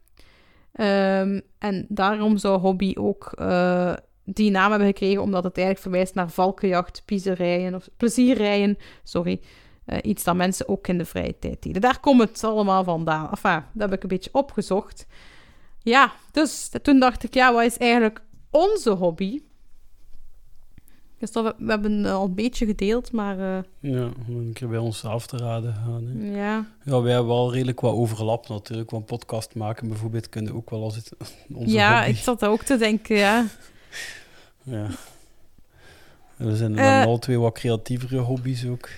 Um, 0.79 1.41
en 1.57 1.85
daarom 1.89 2.37
zou 2.37 2.59
hobby 2.59 2.93
ook 2.97 3.31
uh, 3.39 3.93
die 4.23 4.51
naam 4.51 4.69
hebben 4.69 4.87
gekregen, 4.87 5.21
omdat 5.21 5.43
het 5.43 5.57
eigenlijk 5.57 5.85
verwijst 5.85 6.15
naar 6.15 6.29
valkenjacht, 6.29 7.01
piezerijen 7.05 7.75
of 7.75 7.89
plezierrijen, 7.97 8.77
sorry. 9.03 9.41
Uh, 9.85 9.97
iets 10.01 10.23
dat 10.23 10.35
mensen 10.35 10.67
ook 10.67 10.87
in 10.87 10.97
de 10.97 11.05
vrije 11.05 11.39
tijd 11.39 11.63
deden. 11.63 11.81
Daar 11.81 11.99
komt 11.99 12.21
het 12.21 12.43
allemaal 12.43 12.83
vandaan. 12.83 13.29
Enfin, 13.29 13.63
dat 13.73 13.89
heb 13.89 13.93
ik 13.93 14.03
een 14.03 14.09
beetje 14.09 14.33
opgezocht. 14.33 15.07
Ja, 15.79 16.11
dus 16.31 16.69
toen 16.81 16.99
dacht 16.99 17.23
ik, 17.23 17.33
ja, 17.33 17.53
wat 17.53 17.63
is 17.63 17.77
eigenlijk 17.77 18.21
onze 18.49 18.89
hobby? 18.89 19.41
Dus 21.21 21.31
dat 21.31 21.43
we, 21.43 21.53
we 21.65 21.71
hebben 21.71 22.05
al 22.05 22.25
een 22.25 22.33
beetje 22.35 22.65
gedeeld, 22.65 23.11
maar... 23.11 23.37
Uh... 23.37 23.57
Ja, 23.79 24.09
om 24.27 24.35
een 24.37 24.53
keer 24.53 24.67
bij 24.67 24.77
ons 24.77 25.05
af 25.05 25.27
te 25.27 25.37
raden 25.37 25.73
gaan. 25.73 26.05
Hè. 26.07 26.31
Ja. 26.39 26.65
Ja, 26.83 27.01
wij 27.01 27.11
hebben 27.13 27.31
wel 27.31 27.51
redelijk 27.53 27.79
wat 27.79 27.93
overlap 27.93 28.47
natuurlijk. 28.49 28.89
Want 28.89 29.05
podcast 29.05 29.55
maken 29.55 29.87
bijvoorbeeld 29.87 30.29
kunnen 30.29 30.55
ook 30.55 30.69
wel 30.69 30.83
als 30.83 30.95
het 30.95 31.11
onze 31.53 31.73
Ja, 31.73 31.95
hobby. 31.95 32.09
ik 32.09 32.17
zat 32.17 32.45
ook 32.45 32.61
te 32.63 32.77
denken, 32.77 33.15
ja. 33.15 33.45
Ja. 34.63 34.87
En 36.37 36.47
we 36.47 36.55
zijn 36.55 36.77
Eh. 36.77 36.99
dan 36.99 37.07
al 37.07 37.19
twee 37.19 37.39
wat 37.39 37.53
creatievere 37.53 38.17
hobby's 38.17 38.65
ook. 38.65 38.89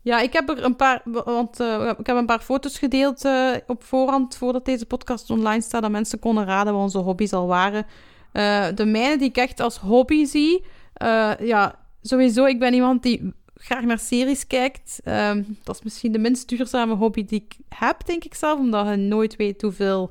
Ja, 0.00 0.20
ik 0.20 0.32
heb 0.32 0.48
er 0.48 0.64
een 0.64 0.76
paar, 0.76 1.02
want 1.04 1.60
eh, 1.60 1.92
ik 1.98 2.06
heb 2.06 2.16
een 2.16 2.26
paar 2.26 2.40
foto's 2.40 2.78
gedeeld 2.78 3.24
eh, 3.24 3.50
op 3.66 3.84
voorhand, 3.84 4.36
voordat 4.36 4.64
deze 4.64 4.86
podcast 4.86 5.30
online 5.30 5.62
staat, 5.62 5.82
dat 5.82 5.90
mensen 5.90 6.18
konden 6.18 6.44
raden 6.44 6.72
wat 6.72 6.82
onze 6.82 6.98
hobby's 6.98 7.32
al 7.32 7.46
waren. 7.46 7.86
Eh, 8.32 8.66
de 8.74 8.84
mijne 8.84 9.18
die 9.18 9.28
ik 9.28 9.36
echt 9.36 9.60
als 9.60 9.76
hobby 9.76 10.24
zie, 10.24 10.64
eh, 11.02 11.46
ja, 11.46 11.78
sowieso, 12.02 12.44
ik 12.44 12.58
ben 12.58 12.74
iemand 12.74 13.02
die 13.02 13.32
graag 13.54 13.84
naar 13.84 13.98
series 13.98 14.46
kijkt. 14.46 15.00
Ehm, 15.04 15.42
dat 15.64 15.74
is 15.74 15.82
misschien 15.82 16.12
de 16.12 16.18
minst 16.18 16.48
duurzame 16.48 16.94
hobby 16.94 17.24
die 17.24 17.44
ik 17.46 17.56
heb, 17.68 18.06
denk 18.06 18.24
ik 18.24 18.34
zelf, 18.34 18.58
omdat 18.58 18.88
je 18.88 18.96
nooit 18.96 19.36
weet 19.36 19.62
hoeveel 19.62 20.10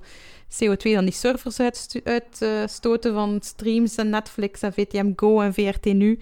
CO2 0.50 0.94
dan 0.94 1.06
die 1.06 1.14
servers 1.14 1.60
uitstoten 1.60 2.12
uit, 2.12 2.70
stoten 2.72 3.14
van 3.14 3.38
streams 3.42 3.96
en 3.96 4.10
Netflix 4.10 4.62
en 4.62 4.74
VTM 4.74 5.12
Go 5.16 5.42
en 5.42 5.54
VRT 5.54 5.86
Nu. 5.86 6.20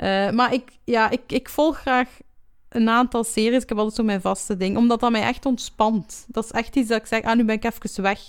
Eh, 0.00 0.30
maar 0.30 0.52
ik, 0.54 0.70
ja, 0.84 1.10
ik, 1.10 1.20
ik 1.26 1.48
volg 1.48 1.78
graag 1.78 2.08
een 2.68 2.88
aantal 2.88 3.24
series. 3.24 3.62
Ik 3.62 3.68
heb 3.68 3.78
altijd 3.78 3.96
zo 3.96 4.02
mijn 4.02 4.20
vaste 4.20 4.56
ding, 4.56 4.76
omdat 4.76 5.00
dat 5.00 5.10
mij 5.10 5.22
echt 5.22 5.46
ontspant. 5.46 6.24
Dat 6.28 6.44
is 6.44 6.50
echt 6.50 6.76
iets 6.76 6.88
dat 6.88 7.00
ik 7.00 7.06
zeg, 7.06 7.22
ah, 7.22 7.36
nu 7.36 7.44
ben 7.44 7.54
ik 7.54 7.64
even 7.64 8.02
weg. 8.02 8.20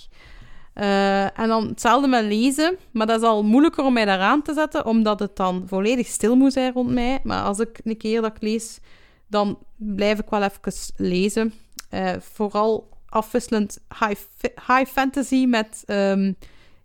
Eh, 0.72 1.38
en 1.38 1.48
dan 1.48 1.68
hetzelfde 1.68 2.08
met 2.08 2.24
lezen, 2.24 2.76
maar 2.90 3.06
dat 3.06 3.20
is 3.20 3.26
al 3.26 3.44
moeilijker 3.44 3.84
om 3.84 3.92
mij 3.92 4.04
daaraan 4.04 4.42
te 4.42 4.54
zetten, 4.54 4.86
omdat 4.86 5.18
het 5.18 5.36
dan 5.36 5.62
volledig 5.66 6.06
stil 6.06 6.36
moet 6.36 6.52
zijn 6.52 6.72
rond 6.72 6.90
mij. 6.90 7.20
Maar 7.22 7.42
als 7.42 7.58
ik 7.58 7.80
een 7.84 7.96
keer 7.96 8.20
dat 8.20 8.36
lees, 8.40 8.78
dan 9.26 9.58
blijf 9.76 10.18
ik 10.18 10.30
wel 10.30 10.42
even 10.42 10.72
lezen. 10.96 11.52
Eh, 11.90 12.12
vooral 12.20 12.88
afwisselend 13.08 13.78
high, 13.98 14.20
high 14.66 14.90
fantasy 14.90 15.46
met 15.46 15.82
ehm, 15.86 16.32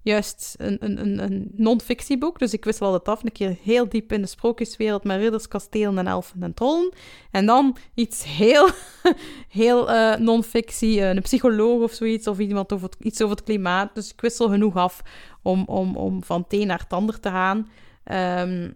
juist 0.08 0.56
een, 0.58 0.78
een, 0.80 1.24
een, 1.24 1.52
non-fictieboek. 1.56 2.40
Dus 2.40 2.54
ik 2.54 2.66
wissel 2.66 2.86
altijd 2.86 3.08
af. 3.08 3.24
Een 3.24 3.32
keer 3.32 3.58
heel 3.64 3.90
diep 3.90 4.12
in 4.12 4.22
de 4.22 4.28
sprookjeswereld 4.28 5.04
met 5.04 5.20
ridders, 5.20 5.48
kastelen 5.48 5.98
en 5.98 6.08
elfen 6.08 6.44
en 6.44 6.54
trollen. 6.54 6.94
En 7.32 7.46
dan 7.46 7.78
iets 7.94 8.24
heel, 8.24 8.70
heel 9.62 9.92
eh, 9.92 10.20
non-fictie, 10.20 11.02
eh, 11.02 11.10
een 11.10 11.22
psycholoog 11.22 11.82
of 11.82 11.92
zoiets, 11.92 12.28
of 12.28 12.40
iemand 12.40 12.74
over 12.74 12.90
iets 13.00 13.22
over 13.22 13.36
het 13.36 13.46
klimaat. 13.46 13.96
Dus 13.96 14.12
ik 14.12 14.22
wissel 14.22 14.50
genoeg 14.50 14.76
af 14.76 15.02
om, 15.42 15.64
om, 15.66 15.96
om 15.96 16.24
van 16.24 16.42
het 16.42 16.54
een 16.54 16.68
naar 16.68 16.80
het 16.80 16.94
ander 16.94 17.20
te 17.20 17.30
gaan. 17.30 17.70
Ehm, 18.04 18.72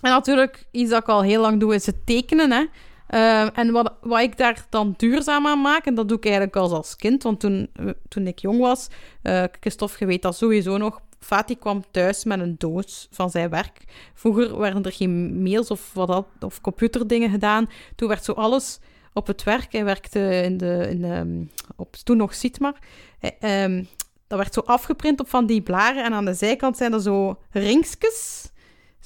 en 0.00 0.10
natuurlijk, 0.10 0.66
iets 0.70 0.90
dat 0.90 1.02
ik 1.02 1.08
al 1.08 1.22
heel 1.22 1.40
lang 1.40 1.60
doe, 1.60 1.74
is 1.74 1.86
het 1.86 2.06
tekenen. 2.06 2.52
Hè. 2.52 2.64
Ehm, 3.06 3.48
en 3.54 3.72
wat, 3.72 3.92
wat 4.00 4.20
ik 4.20 4.36
daar 4.36 4.66
dan 4.68 4.94
duurzaam 4.96 5.46
aan 5.46 5.60
maak, 5.60 5.86
en 5.86 5.94
dat 5.94 6.08
doe 6.08 6.16
ik 6.16 6.24
eigenlijk 6.24 6.56
al 6.56 6.74
als 6.74 6.96
kind, 6.96 7.22
want 7.22 7.40
toen, 7.40 7.68
eh, 7.72 7.86
toen 8.08 8.26
ik 8.26 8.38
jong 8.38 8.60
was, 8.60 8.88
eh 9.22 9.44
Christophe, 9.60 9.96
je 9.98 10.06
weet 10.06 10.22
dat 10.22 10.36
sowieso 10.36 10.76
nog, 10.76 11.00
Fatih 11.20 11.58
kwam 11.58 11.84
thuis 11.90 12.24
met 12.24 12.40
een 12.40 12.54
doos 12.58 13.08
van 13.10 13.30
zijn 13.30 13.50
werk. 13.50 13.84
Vroeger 14.14 14.58
werden 14.58 14.84
er 14.84 14.92
geen 14.92 15.42
mails 15.42 15.70
of, 15.70 15.92
wat 15.92 16.26
of 16.40 16.60
computerdingen 16.60 17.30
gedaan. 17.30 17.70
Toen 17.96 18.08
werd 18.08 18.24
zo 18.24 18.32
alles 18.32 18.78
op 19.12 19.26
het 19.26 19.42
werk. 19.42 19.72
Hij 19.72 19.84
werkte 19.84 20.42
in 20.42 20.56
de, 20.56 20.86
in 20.90 21.00
de, 21.00 21.46
op 21.76 21.96
toen 21.96 22.16
nog 22.16 22.34
Sietmar. 22.34 22.74
Hij, 23.18 23.36
ehm, 23.40 23.84
dat 24.26 24.38
werd 24.38 24.54
zo 24.54 24.60
afgeprint 24.60 25.20
op 25.20 25.28
van 25.28 25.46
die 25.46 25.62
blaren. 25.62 26.04
En 26.04 26.12
aan 26.12 26.24
de 26.24 26.34
zijkant 26.34 26.76
zijn 26.76 26.92
er 26.92 27.00
zo 27.00 27.38
ringsjes. 27.50 28.50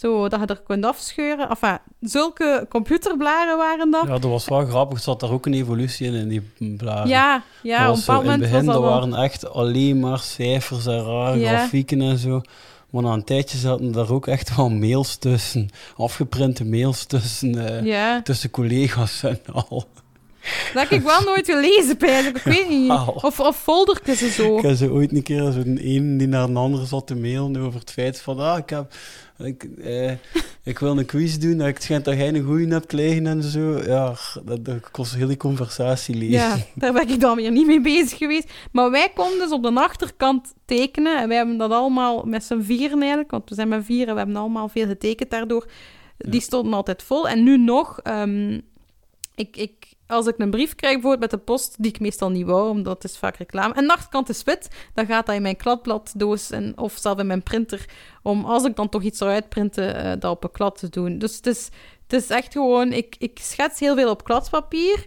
Zo 0.00 0.28
dat 0.28 0.40
je 0.40 0.46
er 0.46 0.60
kunt 0.66 0.84
afscheuren. 0.84 1.48
Enfin, 1.48 1.78
zulke 2.00 2.66
computerblaren 2.68 3.56
waren 3.56 3.90
dat. 3.90 4.02
Ja, 4.06 4.12
dat 4.18 4.30
was 4.30 4.48
wel 4.48 4.66
grappig. 4.66 4.98
Er 4.98 5.04
zat 5.04 5.20
daar 5.20 5.30
ook 5.30 5.46
een 5.46 5.54
evolutie 5.54 6.06
in, 6.06 6.14
in 6.14 6.28
die 6.28 6.76
bladen. 6.76 7.08
Ja, 7.08 7.42
ja, 7.62 7.86
Dat 7.86 7.96
op 7.96 8.02
zo- 8.02 8.20
in 8.20 8.28
het 8.30 8.40
begin 8.40 8.64
dat 8.64 8.74
wel... 8.80 8.82
waren 8.90 9.14
echt 9.14 9.50
alleen 9.52 10.00
maar 10.00 10.18
cijfers 10.18 10.86
en 10.86 11.04
rare 11.04 11.38
Ja. 11.38 11.48
grafieken 11.56 12.00
en 12.00 12.18
zo. 12.18 12.40
Maar 12.90 13.02
na 13.02 13.12
een 13.12 13.24
tijdje 13.24 13.58
zaten 13.58 13.92
daar 13.92 14.10
ook 14.10 14.26
echt 14.26 14.56
wel 14.56 14.68
mails 14.70 15.16
tussen. 15.16 15.68
Afgeprinte 15.96 16.64
mails 16.64 17.04
tussen, 17.04 17.66
eh, 17.78 17.84
Ja, 17.84 18.22
tussen 18.22 18.50
collega's 18.50 19.22
en 19.22 19.40
al. 19.52 19.84
dat 20.74 20.82
heb 20.88 20.90
ik 20.90 21.02
wel 21.02 21.20
nooit 21.22 21.46
gelezen, 21.46 21.96
pijnlijk. 21.96 22.36
Ik 22.36 22.42
weet 22.42 22.68
niet. 22.68 22.90
Of, 23.14 23.40
of 23.40 23.56
foldertjes 23.56 24.22
en 24.22 24.30
zo. 24.30 24.56
Ik 24.56 24.62
heb 24.62 24.76
zo 24.76 24.88
ooit 24.88 25.12
een 25.12 25.22
keer 25.22 25.52
zo'n 25.52 25.78
een 25.82 26.18
die 26.18 26.28
naar 26.28 26.42
een 26.48 26.56
ander 26.56 26.86
zat 26.86 27.06
te 27.06 27.14
mailen 27.16 27.56
over 27.56 27.80
het 27.80 27.90
feit 27.90 28.20
van... 28.20 28.38
Ah, 28.40 28.58
ik, 28.58 28.70
heb, 28.70 28.94
ik, 29.42 29.62
eh, 29.64 30.11
ik 30.64 30.79
wil 30.79 30.98
een 30.98 31.07
quiz 31.07 31.37
doen. 31.37 31.57
nou, 31.57 31.70
Het 31.70 31.83
schijnt 31.83 32.05
dat 32.05 32.14
jij 32.16 32.29
een 32.29 32.42
goeie 32.44 32.68
hebt 32.68 32.92
liggen 32.92 33.26
en 33.26 33.42
zo. 33.42 33.79
Ja, 33.83 34.14
dat, 34.44 34.64
dat 34.64 34.90
kost 34.90 35.14
heel 35.14 35.26
die 35.26 35.37
conversatie 35.37 36.14
lezen. 36.14 36.31
Ja, 36.33 36.57
daar 36.74 36.92
ben 36.92 37.09
ik 37.09 37.20
dan 37.20 37.37
weer 37.37 37.50
niet 37.50 37.66
mee 37.66 37.81
bezig 37.81 38.18
geweest. 38.18 38.53
Maar 38.72 38.90
wij 38.90 39.11
konden 39.14 39.38
dus 39.38 39.50
op 39.50 39.62
de 39.62 39.72
achterkant 39.74 40.53
tekenen. 40.64 41.20
En 41.20 41.29
wij 41.29 41.37
hebben 41.37 41.57
dat 41.59 41.70
allemaal 41.70 42.22
met 42.24 42.44
z'n 42.44 42.61
vieren 42.61 43.00
eigenlijk. 43.00 43.31
Want 43.31 43.48
we 43.48 43.55
zijn 43.55 43.68
met 43.68 43.85
vieren, 43.85 44.12
we 44.14 44.18
hebben 44.20 44.37
allemaal 44.37 44.68
veel 44.68 44.87
getekend 44.87 45.31
daardoor. 45.31 45.66
Die 46.18 46.35
Ja. 46.35 46.40
stonden 46.40 46.72
altijd 46.74 47.03
vol. 47.03 47.29
En 47.29 47.42
nu 47.42 47.59
nog, 47.59 48.00
ehm, 48.00 48.61
ik, 49.35 49.57
ik, 49.57 49.72
als 50.10 50.26
ik 50.26 50.34
een 50.38 50.50
brief 50.50 50.74
krijg 50.74 50.92
bijvoorbeeld 50.92 51.30
met 51.30 51.40
de 51.40 51.46
post, 51.46 51.74
die 51.78 51.92
ik 51.92 52.00
meestal 52.00 52.30
niet 52.30 52.46
wou, 52.46 52.70
omdat 52.70 53.02
het 53.02 53.12
is 53.12 53.18
vaak 53.18 53.36
reclame. 53.36 53.74
En 53.74 53.86
de 53.86 53.92
achterkant 53.92 54.28
is 54.28 54.42
wit, 54.42 54.68
dan 54.94 55.06
gaat 55.06 55.26
dat 55.26 55.34
in 55.34 55.42
mijn 55.42 55.56
kladbladdoos 55.56 56.50
en, 56.50 56.78
of 56.78 56.98
zelf 56.98 57.18
in 57.18 57.26
mijn 57.26 57.42
printer. 57.42 57.84
Om 58.22 58.44
als 58.44 58.64
ik 58.64 58.76
dan 58.76 58.88
toch 58.88 59.02
iets 59.02 59.18
zou 59.18 59.30
uitprinten, 59.30 59.94
eh, 59.94 60.12
dat 60.18 60.30
op 60.30 60.44
een 60.44 60.50
klad 60.50 60.78
te 60.78 60.88
doen. 60.88 61.18
Dus 61.18 61.36
het 61.36 61.46
is, 61.46 61.68
het 62.02 62.12
is 62.12 62.30
echt 62.30 62.52
gewoon, 62.52 62.92
ik, 62.92 63.16
ik 63.18 63.38
schets 63.42 63.80
heel 63.80 63.94
veel 63.94 64.10
op 64.10 64.24
kladpapier. 64.24 65.04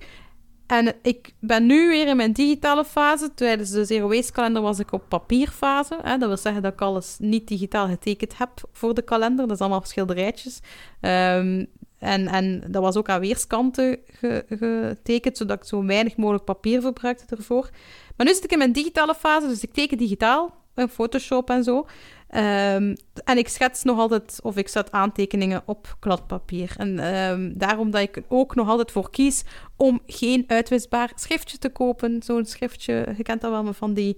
En 0.68 0.96
ik 1.02 1.34
ben 1.40 1.66
nu 1.66 1.88
weer 1.88 2.08
in 2.08 2.16
mijn 2.16 2.32
digitale 2.32 2.86
fase. 2.86 3.34
Tijdens 3.34 3.70
de 3.70 3.86
Zero 3.86 4.08
Waste 4.08 4.32
kalender 4.32 4.62
was 4.62 4.80
ik 4.80 4.92
op 4.92 5.10
papierfase. 5.10 6.00
Hè. 6.02 6.18
Dat 6.18 6.28
wil 6.28 6.38
zeggen 6.38 6.62
dat 6.62 6.74
ik 6.74 6.82
alles 6.82 7.16
niet 7.20 7.48
digitaal 7.48 7.88
getekend 7.88 8.38
heb 8.38 8.50
voor 8.72 8.94
de 8.94 9.02
kalender. 9.02 9.48
Dat 9.48 9.56
is 9.56 9.62
allemaal 9.62 9.84
schilderijtjes. 9.84 10.60
Ehm, 11.00 11.66
en, 12.04 12.28
en 12.28 12.64
dat 12.68 12.82
was 12.82 12.96
ook 12.96 13.10
aan 13.10 13.20
weerskanten 13.20 13.98
ge- 14.06 14.46
getekend, 14.50 15.38
zodat 15.38 15.58
ik 15.58 15.68
zo 15.68 15.86
weinig 15.86 16.18
mogelijk 16.18 16.46
papier 16.46 16.82
verbruikte 16.82 17.36
ervoor. 17.36 17.70
Maar 18.18 18.26
nu 18.26 18.34
zit 18.34 18.44
ik 18.44 18.52
in 18.52 18.58
mijn 18.58 18.72
digitale 18.72 19.16
fase, 19.16 19.48
dus 19.48 19.64
ik 19.64 19.74
teken 19.74 19.98
digitaal, 19.98 20.56
in 20.76 20.90
Photoshop 20.90 21.50
en 21.50 21.64
zo. 21.64 21.88
Ehm, 22.28 22.96
en 23.24 23.38
ik 23.38 23.48
schets 23.48 23.84
nog 23.84 23.98
altijd, 24.00 24.40
of 24.42 24.58
ik 24.58 24.68
zet 24.68 24.92
aantekeningen 24.92 25.62
op 25.66 25.96
kladpapier. 26.00 26.74
En 26.78 27.00
ehm, 27.00 27.52
daarom 27.56 27.92
dat 27.92 28.02
ik 28.02 28.22
ook 28.28 28.56
nog 28.56 28.68
altijd 28.70 28.92
voor 28.92 29.10
kies 29.10 29.44
om 29.76 30.00
geen 30.06 30.44
uitwisbaar 30.48 31.12
schriftje 31.16 31.58
te 31.58 31.70
kopen. 31.70 32.24
Zo'n 32.24 32.46
schriftje, 32.46 33.14
je 33.18 33.24
kent 33.24 33.42
dat 33.42 33.52
wel, 33.52 33.64
maar 33.64 33.74
van 33.74 33.94
die 33.94 34.18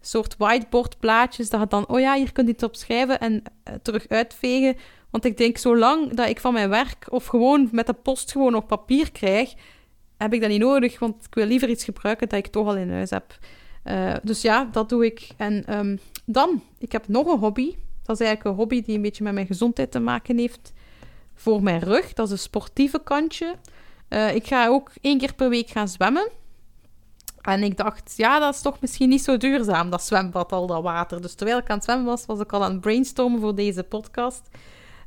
soort 0.00 0.36
whiteboardplaatjes, 0.36 1.50
dat 1.50 1.60
je 1.60 1.66
dan, 1.66 1.88
oh 1.88 2.00
ja, 2.00 2.14
hier 2.14 2.32
kun 2.32 2.46
je 2.46 2.52
iets 2.52 2.62
op 2.62 2.76
schrijven 2.76 3.20
en 3.20 3.42
eh, 3.62 3.74
terug 3.82 4.08
uitvegen. 4.08 4.76
Want 5.10 5.24
ik 5.24 5.36
denk, 5.36 5.58
zolang 5.58 6.14
dat 6.14 6.28
ik 6.28 6.40
van 6.40 6.52
mijn 6.52 6.68
werk 6.68 7.06
of 7.08 7.26
gewoon 7.26 7.68
met 7.72 7.86
de 7.86 7.92
post 7.92 8.32
gewoon 8.32 8.52
nog 8.52 8.66
papier 8.66 9.12
krijg, 9.12 9.54
heb 10.16 10.32
ik 10.32 10.40
dat 10.40 10.50
niet 10.50 10.60
nodig, 10.60 10.98
want 10.98 11.24
ik 11.24 11.34
wil 11.34 11.46
liever 11.46 11.68
iets 11.68 11.84
gebruiken 11.84 12.28
dat 12.28 12.38
ik 12.38 12.46
toch 12.46 12.66
al 12.66 12.76
in 12.76 12.92
huis 12.92 13.10
heb. 13.10 13.38
Eh, 13.82 14.14
dus 14.22 14.42
ja, 14.42 14.68
dat 14.72 14.88
doe 14.88 15.04
ik. 15.04 15.28
En 15.36 15.64
ehm, 15.64 15.96
dan, 16.24 16.62
ik 16.78 16.92
heb 16.92 17.08
nog 17.08 17.26
een 17.26 17.38
hobby. 17.38 17.74
Dat 18.02 18.20
is 18.20 18.26
eigenlijk 18.26 18.44
een 18.44 18.62
hobby 18.62 18.82
die 18.82 18.96
een 18.96 19.02
beetje 19.02 19.24
met 19.24 19.34
mijn 19.34 19.46
gezondheid 19.46 19.90
te 19.90 20.00
maken 20.00 20.38
heeft. 20.38 20.72
Voor 21.34 21.62
mijn 21.62 21.80
rug, 21.80 22.12
dat 22.12 22.26
is 22.26 22.32
een 22.32 22.38
sportieve 22.38 23.02
kantje. 23.02 23.54
Eh, 24.08 24.34
ik 24.34 24.46
ga 24.46 24.66
ook 24.66 24.90
één 25.00 25.18
keer 25.18 25.34
per 25.34 25.48
week 25.48 25.68
gaan 25.68 25.88
zwemmen. 25.88 26.28
En 27.40 27.62
ik 27.62 27.76
dacht, 27.76 28.14
ja, 28.16 28.38
dat 28.38 28.54
is 28.54 28.60
toch 28.60 28.80
misschien 28.80 29.08
niet 29.08 29.22
zo 29.22 29.36
duurzaam, 29.36 29.90
dat 29.90 30.02
zwembad, 30.02 30.52
al 30.52 30.66
dat 30.66 30.82
water. 30.82 31.22
Dus 31.22 31.34
terwijl 31.34 31.58
ik 31.58 31.68
aan 31.68 31.76
het 31.76 31.84
zwemmen 31.84 32.06
was, 32.06 32.26
was 32.26 32.40
ik 32.40 32.52
al 32.52 32.64
aan 32.64 32.72
het 32.72 32.80
brainstormen 32.80 33.40
voor 33.40 33.54
deze 33.54 33.82
podcast. 33.82 34.48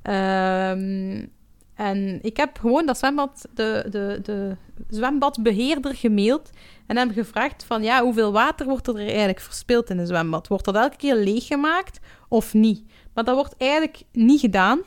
Ehm, 0.01 1.25
en 1.73 2.19
ik 2.21 2.37
heb 2.37 2.59
gewoon 2.59 2.85
dat 2.85 2.97
zwembad, 2.97 3.47
de, 3.53 3.85
de, 3.89 4.19
de 4.23 4.55
zwembadbeheerder 4.89 5.95
gemaild 5.95 6.49
en 6.87 6.97
hem 6.97 7.11
gevraagd 7.11 7.63
van, 7.63 7.83
ja, 7.83 8.03
hoeveel 8.03 8.31
water 8.31 8.65
wordt 8.65 8.87
er 8.87 8.97
eigenlijk 8.97 9.39
verspild 9.39 9.89
in 9.89 9.97
een 9.97 10.07
zwembad? 10.07 10.47
Wordt 10.47 10.65
dat 10.65 10.75
elke 10.75 10.95
keer 10.95 11.15
leeggemaakt 11.15 11.99
of 12.27 12.53
niet? 12.53 12.83
Maar 13.13 13.23
dat 13.23 13.35
wordt 13.35 13.55
eigenlijk 13.57 14.03
niet 14.11 14.39
gedaan. 14.39 14.79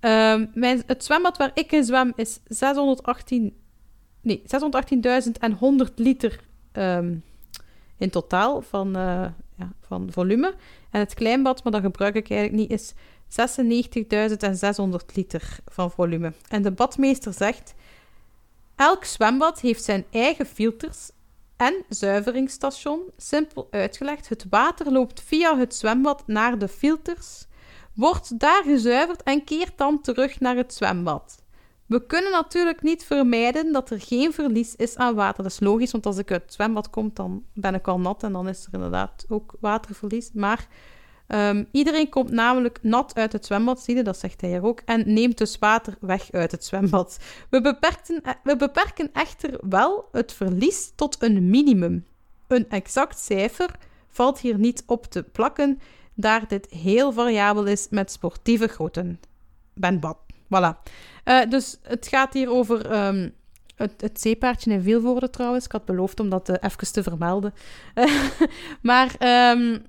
Ehm, 0.00 0.46
mijn, 0.54 0.82
het 0.86 1.04
zwembad 1.04 1.36
waar 1.36 1.50
ik 1.54 1.72
in 1.72 1.84
zwem 1.84 2.12
is 2.16 2.40
618, 2.44 3.56
nee, 4.20 4.42
618.100 5.88 5.94
liter 5.94 6.40
ehm, 6.72 7.14
in 7.98 8.10
totaal 8.10 8.62
van, 8.62 8.96
eh, 8.96 9.26
ja, 9.56 9.72
van 9.80 10.08
volume. 10.12 10.54
En 10.90 11.00
het 11.00 11.14
kleinbad, 11.14 11.62
maar 11.62 11.72
dat 11.72 11.82
gebruik 11.82 12.14
ik 12.14 12.30
eigenlijk 12.30 12.60
niet, 12.60 12.80
is 12.80 12.94
96.600 13.30 15.14
liter 15.14 15.58
van 15.66 15.90
volume. 15.90 16.32
En 16.48 16.62
de 16.62 16.70
badmeester 16.70 17.32
zegt: 17.32 17.74
Elk 18.76 19.04
zwembad 19.04 19.60
heeft 19.60 19.84
zijn 19.84 20.04
eigen 20.10 20.46
filters 20.46 21.10
en 21.56 21.84
zuiveringsstation. 21.88 23.00
Simpel 23.16 23.68
uitgelegd: 23.70 24.28
het 24.28 24.46
water 24.50 24.92
loopt 24.92 25.20
via 25.20 25.58
het 25.58 25.74
zwembad 25.74 26.22
naar 26.26 26.58
de 26.58 26.68
filters, 26.68 27.46
wordt 27.94 28.38
daar 28.38 28.62
gezuiverd 28.62 29.22
en 29.22 29.44
keert 29.44 29.78
dan 29.78 30.00
terug 30.00 30.40
naar 30.40 30.56
het 30.56 30.74
zwembad. 30.74 31.42
We 31.86 32.06
kunnen 32.06 32.32
natuurlijk 32.32 32.82
niet 32.82 33.04
vermijden 33.04 33.72
dat 33.72 33.90
er 33.90 34.00
geen 34.00 34.32
verlies 34.32 34.76
is 34.76 34.96
aan 34.96 35.14
water. 35.14 35.42
Dat 35.42 35.52
is 35.52 35.60
logisch, 35.60 35.90
want 35.90 36.06
als 36.06 36.18
ik 36.18 36.30
uit 36.30 36.42
het 36.42 36.52
zwembad 36.52 36.90
kom, 36.90 37.10
dan 37.14 37.44
ben 37.54 37.74
ik 37.74 37.88
al 37.88 38.00
nat 38.00 38.22
en 38.22 38.32
dan 38.32 38.48
is 38.48 38.66
er 38.66 38.74
inderdaad 38.74 39.24
ook 39.28 39.54
waterverlies. 39.60 40.30
Maar 40.32 40.66
Um, 41.34 41.68
iedereen 41.72 42.08
komt 42.08 42.30
namelijk 42.30 42.78
nat 42.82 43.14
uit 43.14 43.32
het 43.32 43.46
zwembad, 43.46 43.80
zie 43.80 43.96
je, 43.96 44.02
dat 44.02 44.18
zegt 44.18 44.40
hij 44.40 44.50
hier 44.50 44.64
ook, 44.64 44.82
en 44.84 45.12
neemt 45.12 45.38
dus 45.38 45.58
water 45.58 45.96
weg 46.00 46.32
uit 46.32 46.50
het 46.50 46.64
zwembad. 46.64 47.18
We, 47.50 47.60
beperken, 47.60 48.22
eh, 48.22 48.32
we 48.42 48.56
beperken 48.56 49.10
echter 49.12 49.58
wel 49.68 50.08
het 50.12 50.32
verlies 50.32 50.92
tot 50.94 51.22
een 51.22 51.50
minimum. 51.50 52.06
Een 52.46 52.68
exact 52.68 53.18
cijfer 53.18 53.70
valt 54.08 54.38
hier 54.38 54.58
niet 54.58 54.82
op 54.86 55.06
te 55.06 55.22
plakken, 55.22 55.80
daar 56.14 56.48
dit 56.48 56.66
heel 56.70 57.12
variabel 57.12 57.66
is 57.66 57.86
met 57.90 58.10
sportieve 58.10 58.66
grootten. 58.66 59.20
Ben 59.74 60.00
bad. 60.00 60.16
Voilà. 60.44 60.82
Uh, 61.24 61.40
dus 61.48 61.78
het 61.82 62.08
gaat 62.08 62.32
hier 62.32 62.50
over 62.50 63.06
um, 63.06 63.32
het, 63.76 64.00
het 64.00 64.20
zeepaardje 64.20 64.72
in 64.72 64.82
Vilvoorde 64.82 65.30
trouwens. 65.30 65.64
Ik 65.64 65.72
had 65.72 65.84
beloofd 65.84 66.20
om 66.20 66.28
dat 66.28 66.48
uh, 66.48 66.56
even 66.60 66.92
te 66.92 67.02
vermelden. 67.02 67.54
maar 68.82 69.14
um, 69.56 69.82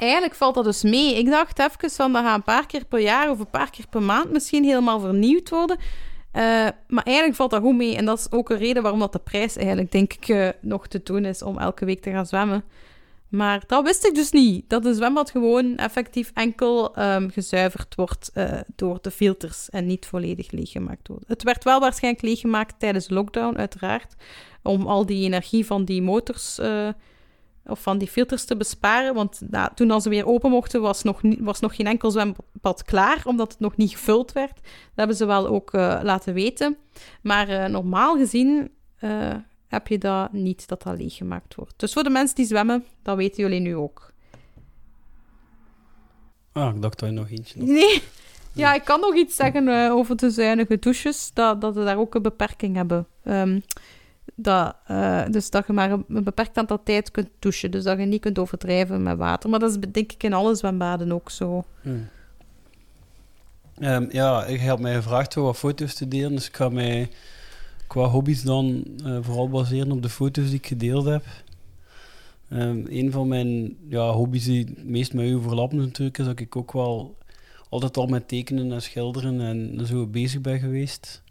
eigenlijk 0.00 0.34
valt 0.34 0.54
dat 0.54 0.64
dus 0.64 0.82
mee. 0.82 1.18
Ik 1.18 1.26
dacht 1.26 1.58
even 1.58 1.90
van 1.90 2.12
dat 2.12 2.22
gaat 2.22 2.36
een 2.36 2.42
paar 2.42 2.66
keer 2.66 2.84
per 2.84 3.00
jaar 3.00 3.30
of 3.30 3.38
een 3.38 3.50
paar 3.50 3.70
keer 3.70 3.86
per 3.90 4.02
maand 4.02 4.30
misschien 4.30 4.64
helemaal 4.64 5.00
vernieuwd 5.00 5.50
worden. 5.50 5.76
Uh, 5.78 6.42
maar 6.88 7.04
eigenlijk 7.04 7.36
valt 7.36 7.50
dat 7.50 7.62
goed 7.62 7.76
mee. 7.76 7.96
En 7.96 8.04
dat 8.04 8.18
is 8.18 8.32
ook 8.32 8.50
een 8.50 8.58
reden 8.58 8.82
waarom 8.82 9.00
dat 9.00 9.12
de 9.12 9.18
prijs 9.18 9.56
eigenlijk, 9.56 9.92
denk 9.92 10.12
ik, 10.12 10.28
uh, 10.28 10.48
nog 10.60 10.86
te 10.86 11.00
doen 11.02 11.24
is 11.24 11.42
om 11.42 11.58
elke 11.58 11.84
week 11.84 12.02
te 12.02 12.10
gaan 12.10 12.26
zwemmen. 12.26 12.64
Maar 13.28 13.62
dat 13.66 13.84
wist 13.84 14.06
ik 14.06 14.14
dus 14.14 14.30
niet. 14.30 14.64
Dat 14.68 14.84
een 14.84 14.94
zwembad 14.94 15.30
gewoon 15.30 15.76
effectief 15.76 16.30
enkel 16.34 16.98
um, 16.98 17.30
gezuiverd 17.30 17.94
wordt 17.94 18.30
uh, 18.34 18.60
door 18.76 18.98
de 19.00 19.10
filters 19.10 19.70
en 19.70 19.86
niet 19.86 20.06
volledig 20.06 20.50
leeggemaakt 20.50 21.08
wordt. 21.08 21.24
Het 21.26 21.42
werd 21.42 21.64
wel 21.64 21.80
waarschijnlijk 21.80 22.24
leeggemaakt 22.24 22.74
tijdens 22.78 23.06
de 23.06 23.14
lockdown, 23.14 23.56
uiteraard. 23.58 24.14
Om 24.62 24.86
al 24.86 25.06
die 25.06 25.24
energie 25.24 25.66
van 25.66 25.84
die 25.84 26.02
motors 26.02 26.58
of 27.66 27.82
van 27.82 27.98
die 27.98 28.08
filters 28.08 28.44
te 28.44 28.56
besparen. 28.56 29.14
Want 29.14 29.40
nou, 29.50 29.70
toen 29.74 29.90
als 29.90 30.02
ze 30.02 30.08
weer 30.08 30.26
open 30.26 30.50
mochten, 30.50 30.80
was 30.80 31.02
nog, 31.02 31.20
was 31.38 31.60
nog 31.60 31.76
geen 31.76 31.86
enkel 31.86 32.10
zwembad 32.10 32.82
klaar, 32.84 33.22
omdat 33.24 33.52
het 33.52 33.60
nog 33.60 33.76
niet 33.76 33.90
gevuld 33.90 34.32
werd. 34.32 34.54
Dat 34.54 34.62
hebben 34.94 35.16
ze 35.16 35.26
wel 35.26 35.46
ook 35.46 35.74
uh, 35.74 36.00
laten 36.02 36.34
weten. 36.34 36.76
Maar 37.22 37.50
uh, 37.50 37.64
normaal 37.64 38.16
gezien 38.16 38.70
uh, 39.00 39.34
heb 39.68 39.88
je 39.88 39.98
dat 39.98 40.32
niet, 40.32 40.68
dat 40.68 40.82
dat 40.82 40.98
leeggemaakt 40.98 41.54
wordt. 41.54 41.74
Dus 41.76 41.92
voor 41.92 42.02
de 42.02 42.10
mensen 42.10 42.36
die 42.36 42.46
zwemmen, 42.46 42.84
dat 43.02 43.16
weten 43.16 43.42
jullie 43.42 43.60
nu 43.60 43.76
ook. 43.76 44.12
Ah, 46.52 46.74
ik 46.74 46.82
dacht 46.82 46.98
dat 46.98 47.08
je 47.08 47.14
nog 47.14 47.30
eentje 47.30 47.58
had. 47.58 47.68
Nee. 47.68 48.02
Ja, 48.52 48.74
ik 48.74 48.84
kan 48.84 49.00
nog 49.00 49.14
iets 49.14 49.36
zeggen 49.36 49.90
over 49.90 50.16
de 50.16 50.30
zuinige 50.30 50.78
douches, 50.78 51.30
dat, 51.34 51.60
dat 51.60 51.74
we 51.74 51.84
daar 51.84 51.98
ook 51.98 52.14
een 52.14 52.22
beperking 52.22 52.76
hebben. 52.76 53.06
Um, 53.24 53.62
dat, 54.42 54.76
uh, 54.90 55.22
dus 55.30 55.50
dat 55.50 55.66
je 55.66 55.72
maar 55.72 55.90
een, 55.90 56.04
beperkt 56.08 56.58
aantal 56.58 56.82
tijd 56.82 57.10
kunt 57.10 57.28
douchen. 57.38 57.70
Dus 57.70 57.84
dat 57.84 57.98
je 57.98 58.04
niet 58.04 58.20
kunt 58.20 58.38
overdrijven 58.38 59.02
met 59.02 59.16
water. 59.16 59.50
Maar 59.50 59.58
dat 59.58 59.70
is 59.70 59.78
denk 59.92 60.12
ik 60.12 60.22
in 60.22 60.32
alle 60.32 60.54
zwembaden 60.54 61.12
ook 61.12 61.30
zo. 61.30 61.64
Hmm. 61.82 62.08
Um, 63.80 64.08
ja, 64.12 64.44
ik 64.44 64.60
heb 64.60 64.78
mij 64.78 64.94
gevraagd 64.94 65.36
om 65.36 65.42
wat 65.42 65.56
foto's 65.56 65.94
te 65.94 66.08
delen. 66.08 66.34
Dus 66.34 66.48
ik 66.48 66.56
ga 66.56 66.68
mij 66.68 67.10
qua 67.86 68.04
hobby's 68.04 68.42
dan 68.42 68.84
uh, 69.04 69.18
vooral 69.20 69.48
baseren 69.48 69.92
op 69.92 70.02
de 70.02 70.08
foto's 70.08 70.46
die 70.46 70.58
ik 70.58 70.66
gedeeld 70.66 71.04
heb. 71.04 71.24
Um, 72.52 72.86
een 72.88 73.12
van 73.12 73.28
mijn 73.28 73.76
ja, 73.88 74.10
hobby's 74.10 74.44
die 74.44 74.64
het 74.64 74.84
meest 74.84 75.12
met 75.14 75.26
u 75.26 75.34
overlappen 75.34 75.78
natuurlijk, 75.78 76.18
is 76.18 76.24
dat 76.24 76.40
ik 76.40 76.56
ook 76.56 76.72
wel 76.72 77.16
altijd 77.68 77.96
al 77.96 78.06
met 78.06 78.28
tekenen 78.28 78.72
en 78.72 78.82
schilderen 78.82 79.40
en 79.40 79.86
zo 79.86 80.06
bezig 80.06 80.40
ben 80.40 80.58
geweest. 80.58 81.22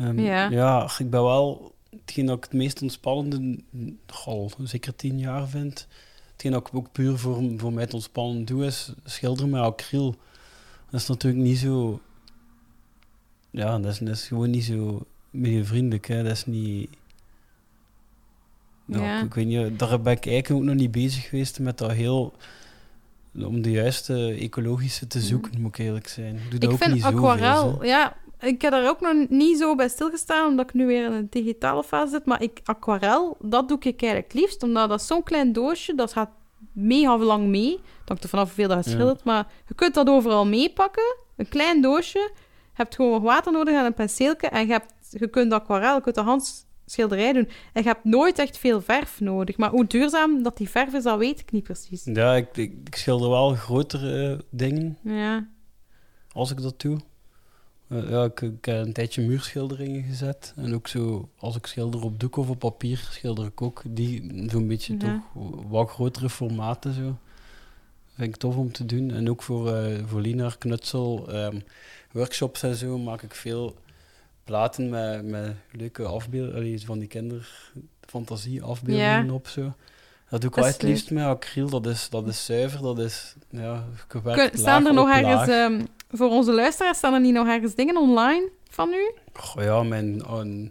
Um, 0.00 0.18
ja. 0.18 0.50
ja, 0.50 0.90
ik 0.98 1.10
ben 1.10 1.22
wel 1.22 1.74
hetgeen 2.00 2.26
dat 2.26 2.36
ik 2.36 2.44
het 2.44 2.52
meest 2.52 2.82
ontspannende, 2.82 3.58
al 4.24 4.50
zeker 4.62 4.96
tien 4.96 5.18
jaar 5.18 5.48
vind, 5.48 5.86
hetgeen 6.32 6.52
dat 6.52 6.66
ik 6.66 6.74
ook 6.74 6.92
puur 6.92 7.18
voor, 7.18 7.52
voor 7.56 7.72
mij 7.72 7.82
het 7.82 7.94
ontspannen 7.94 8.44
doe, 8.44 8.64
is 8.64 8.92
schilderen 9.04 9.50
met 9.50 9.60
acryl. 9.60 10.14
Dat 10.90 11.00
is 11.00 11.06
natuurlijk 11.06 11.42
niet 11.42 11.58
zo... 11.58 12.00
Ja, 13.50 13.78
dat 13.78 13.92
is, 13.92 13.98
dat 13.98 14.08
is 14.08 14.26
gewoon 14.26 14.50
niet 14.50 14.64
zo 14.64 15.06
milieuvriendelijk. 15.30 16.06
Hè. 16.06 16.22
Dat 16.22 16.32
is 16.32 16.46
niet... 16.46 16.90
Nou, 18.84 19.04
ja. 19.04 19.22
ik, 19.22 19.34
weet 19.34 19.46
niet, 19.46 19.78
daar 19.78 20.00
ben 20.00 20.12
ik 20.12 20.26
eigenlijk 20.26 20.50
ook 20.50 20.62
nog 20.68 20.74
niet 20.74 20.90
bezig 20.90 21.28
geweest 21.28 21.58
met 21.58 21.78
dat 21.78 21.92
heel... 21.92 22.34
Om 23.34 23.62
de 23.62 23.70
juiste 23.70 24.36
ecologische 24.40 25.06
te 25.06 25.20
zoeken, 25.20 25.60
moet 25.60 25.78
ik 25.78 25.84
eerlijk 25.84 26.08
zijn. 26.08 26.34
Ik 26.34 26.50
doe 26.50 26.60
dat 26.60 26.62
ik 26.62 26.70
ook 26.70 26.82
vind 26.82 26.94
niet 26.94 27.04
aquarel, 27.04 27.76
zo 27.78 27.84
ja, 27.84 28.16
ik 28.42 28.62
heb 28.62 28.72
daar 28.72 28.88
ook 28.88 29.00
nog 29.00 29.28
niet 29.28 29.58
zo 29.58 29.74
bij 29.74 29.88
stilgestaan, 29.88 30.48
omdat 30.48 30.68
ik 30.68 30.74
nu 30.74 30.86
weer 30.86 31.04
in 31.04 31.12
een 31.12 31.26
digitale 31.30 31.84
fase 31.84 32.10
zit. 32.10 32.24
Maar 32.24 32.42
ik, 32.42 32.60
aquarel, 32.64 33.36
dat 33.40 33.68
doe 33.68 33.78
ik 33.80 34.02
eigenlijk 34.02 34.32
liefst, 34.32 34.62
omdat 34.62 34.88
dat 34.88 35.02
zo'n 35.02 35.22
klein 35.22 35.52
doosje, 35.52 35.94
dat 35.94 36.12
gaat 36.12 36.30
mega 36.72 37.18
lang 37.18 37.46
mee. 37.46 37.70
Dat 37.70 38.08
hangt 38.08 38.22
er 38.22 38.28
vanaf 38.28 38.44
hoeveel 38.44 38.68
dat 38.68 38.84
je 38.84 38.90
schildert, 38.90 39.20
ja. 39.24 39.32
maar 39.32 39.46
je 39.68 39.74
kunt 39.74 39.94
dat 39.94 40.08
overal 40.08 40.46
meepakken. 40.46 41.16
Een 41.36 41.48
klein 41.48 41.80
doosje, 41.80 42.18
je 42.18 42.32
hebt 42.72 42.94
gewoon 42.94 43.22
water 43.22 43.52
nodig 43.52 43.74
en 43.74 43.84
een 43.84 43.94
penseeltje 43.94 44.48
en 44.48 44.66
je, 44.66 44.72
hebt, 44.72 44.94
je 45.10 45.28
kunt 45.28 45.52
aquarel, 45.52 45.94
je 45.94 46.00
kunt 46.00 46.14
de 46.14 46.20
handschilderij 46.20 47.32
doen. 47.32 47.48
En 47.72 47.82
je 47.82 47.88
hebt 47.88 48.04
nooit 48.04 48.38
echt 48.38 48.58
veel 48.58 48.80
verf 48.80 49.20
nodig. 49.20 49.56
Maar 49.56 49.70
hoe 49.70 49.86
duurzaam 49.86 50.42
dat 50.42 50.56
die 50.56 50.68
verf 50.70 50.94
is, 50.94 51.02
dat 51.02 51.18
weet 51.18 51.40
ik 51.40 51.52
niet 51.52 51.62
precies. 51.62 52.04
Ja, 52.04 52.34
ik, 52.34 52.56
ik, 52.56 52.72
ik 52.84 52.94
schilder 52.94 53.30
wel 53.30 53.54
grotere 53.54 54.32
uh, 54.32 54.38
dingen. 54.50 54.98
Ja. 55.02 55.48
Als 56.32 56.50
ik 56.50 56.62
dat 56.62 56.80
doe. 56.80 56.98
Uh, 57.92 58.10
ja, 58.10 58.24
ik, 58.24 58.40
ik, 58.40 58.64
heb 58.64 58.86
een 58.86 58.92
tijdje 58.92 59.22
muurschilderingen 59.22 60.02
gezet. 60.02 60.52
En 60.56 60.74
ook 60.74 60.88
zo, 60.88 61.28
als 61.38 61.56
ik 61.56 61.66
schilder 61.66 62.04
op 62.04 62.20
doek 62.20 62.36
of 62.36 62.48
op 62.48 62.58
papier, 62.58 63.08
schilder 63.10 63.46
ik 63.46 63.62
ook 63.62 63.82
die 63.86 64.44
zo'n 64.50 64.68
beetje 64.68 64.92
ja. 64.92 64.98
toch 65.34 65.42
wat 65.68 65.90
grotere 65.90 66.30
formaten 66.30 66.92
zo. 66.92 67.18
Vind 68.14 68.34
ik 68.34 68.40
tof 68.40 68.56
om 68.56 68.72
te 68.72 68.86
doen. 68.86 69.10
En 69.10 69.30
ook 69.30 69.42
voor, 69.42 69.76
uh, 69.76 69.98
voor 70.06 70.20
Lina 70.20 70.50
Knutsel 70.58 71.34
um, 71.34 71.62
workshops 72.12 72.62
en 72.62 72.74
zo 72.74 72.98
maak 72.98 73.22
ik 73.22 73.34
veel 73.34 73.76
platen 74.44 74.88
met, 74.88 75.24
met 75.24 75.54
leuke 75.70 76.04
afbeeldingen 76.04 76.80
van 76.80 76.98
die 76.98 77.08
kinderfantasie 77.08 78.62
afbeeldingen 78.62 79.26
ja. 79.26 79.32
op 79.32 79.48
zo. 79.48 79.72
Dat 80.32 80.40
doe 80.40 80.50
ik 80.50 80.56
wel 80.56 80.64
het 80.64 80.82
liefst 80.82 81.10
met 81.10 81.24
acryl. 81.24 81.68
Dat 81.68 81.86
is, 81.86 82.08
dat 82.08 82.28
is 82.28 82.44
zuiver, 82.44 82.82
dat 82.82 82.98
is 82.98 83.34
ja, 83.50 83.84
gewerkt 84.08 84.50
Kun, 84.50 84.58
Staan 84.58 84.86
er 84.86 84.94
nog 84.94 85.08
ergens, 85.08 85.48
um, 85.48 85.86
voor 86.12 86.28
onze 86.28 86.52
luisteraars, 86.52 86.98
staan 86.98 87.14
er 87.14 87.20
niet 87.20 87.34
nog 87.34 87.46
ergens 87.46 87.74
dingen 87.74 87.96
online 87.96 88.48
van 88.70 88.92
u? 88.92 89.12
Goh, 89.32 89.62
ja, 89.62 89.82
mijn 89.82 90.26
oh, 90.26 90.68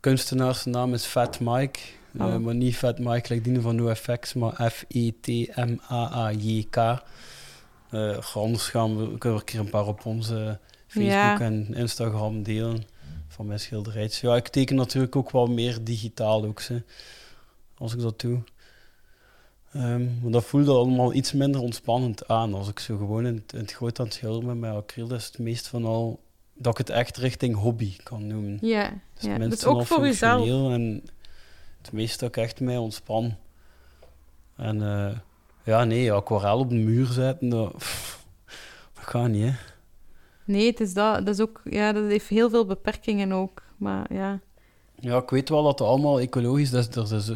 kunstenaarsnaam 0.00 0.94
is 0.94 1.04
Fat 1.04 1.40
Mike. 1.40 1.78
Oh. 2.18 2.26
Uh, 2.26 2.36
maar 2.36 2.54
niet 2.54 2.76
Fat 2.76 2.98
Mike, 2.98 3.34
like 3.34 3.50
die 3.50 3.60
van 3.60 3.76
NoFX, 3.76 4.34
maar 4.34 4.70
F-E-T-M-A-A-J-K. 4.70 6.76
Uh, 7.90 8.34
anders 8.34 8.68
gaan 8.68 8.96
we, 8.96 9.18
kunnen 9.18 9.18
we 9.20 9.28
een 9.28 9.44
keer 9.44 9.60
een 9.60 9.70
paar 9.70 9.86
op 9.86 10.06
onze 10.06 10.58
Facebook 10.86 11.12
ja. 11.12 11.40
en 11.40 11.74
Instagram 11.74 12.42
delen 12.42 12.84
van 13.28 13.46
mijn 13.46 13.60
schilderijtjes. 13.60 14.20
Ja, 14.20 14.36
ik 14.36 14.48
teken 14.48 14.76
natuurlijk 14.76 15.16
ook 15.16 15.30
wel 15.30 15.46
meer 15.46 15.84
digitaal 15.84 16.44
ook, 16.44 16.60
ze, 16.60 16.82
als 17.78 17.94
ik 17.94 18.00
dat 18.00 18.20
doe. 18.20 18.42
Um, 19.76 20.18
maar 20.22 20.30
dat 20.32 20.44
voelde 20.44 20.72
allemaal 20.72 21.12
iets 21.12 21.32
minder 21.32 21.60
ontspannend 21.60 22.28
aan. 22.28 22.54
Als 22.54 22.68
ik 22.68 22.78
zo 22.78 22.96
gewoon 22.96 23.26
in 23.26 23.34
het, 23.34 23.52
in 23.52 23.58
het 23.58 23.72
groot 23.72 23.98
aan 23.98 24.04
het 24.04 24.14
schilderen 24.14 24.46
ben 24.46 24.58
met 24.58 24.82
acryl, 24.82 25.12
is 25.12 25.26
het 25.26 25.38
meest 25.38 25.68
van 25.68 25.84
al 25.84 26.20
dat 26.54 26.72
ik 26.72 26.78
het 26.78 26.96
echt 26.96 27.16
richting 27.16 27.56
hobby 27.56 27.96
kan 28.02 28.26
noemen. 28.26 28.58
Ja, 28.60 28.92
dus, 29.14 29.22
ja. 29.22 29.38
dus 29.38 29.64
ook 29.64 29.86
voor 29.86 30.04
jezelf. 30.04 30.48
En 30.48 31.02
Het 31.82 31.92
meeste 31.92 32.18
dat 32.18 32.28
ik 32.28 32.42
echt 32.42 32.60
mij 32.60 32.76
ontspan. 32.76 33.34
En 34.56 34.82
eh, 34.82 35.16
ja, 35.64 35.84
nee, 35.84 36.12
aquarel 36.12 36.58
op 36.58 36.68
de 36.68 36.74
muur 36.74 37.06
zetten, 37.06 37.48
dat, 37.48 37.72
dat 38.94 39.04
gaat 39.04 39.28
niet, 39.28 39.44
hè. 39.44 39.52
Nee, 40.44 40.66
het 40.66 40.80
is 40.80 40.94
dat. 40.94 41.26
Dat, 41.26 41.34
is 41.34 41.40
ook, 41.40 41.60
ja, 41.64 41.92
dat 41.92 42.04
heeft 42.04 42.28
heel 42.28 42.50
veel 42.50 42.66
beperkingen 42.66 43.32
ook. 43.32 43.62
Maar 43.76 44.12
ja. 44.14 44.40
Ja, 45.00 45.16
ik 45.16 45.30
weet 45.30 45.48
wel 45.48 45.62
dat 45.62 45.78
het 45.78 45.88
allemaal 45.88 46.20
ecologisch 46.20 46.72
is. 46.72 46.90
Dat 46.90 47.10
is 47.10 47.30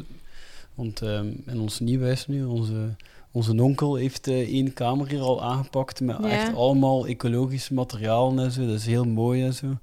want 0.75 1.03
ehm, 1.03 1.33
in 1.47 1.61
ons 1.61 1.81
nieuwhuis 1.81 2.27
nu, 2.27 2.45
onze, 2.45 2.97
onze 3.31 3.63
onkel 3.63 3.95
heeft 3.95 4.29
uh, 4.29 4.39
één 4.41 4.73
kamer 4.73 5.09
hier 5.09 5.21
al 5.21 5.43
aangepakt 5.43 6.01
met 6.01 6.17
Ja. 6.21 6.29
echt 6.29 6.55
allemaal 6.55 7.07
ecologisch 7.07 7.69
materiaal 7.69 8.39
en 8.39 8.51
zo. 8.53 8.67
Dat 8.67 8.75
is 8.75 8.87
heel 8.87 9.05
mooi 9.05 9.45
en 9.45 9.55
zo. 9.55 9.77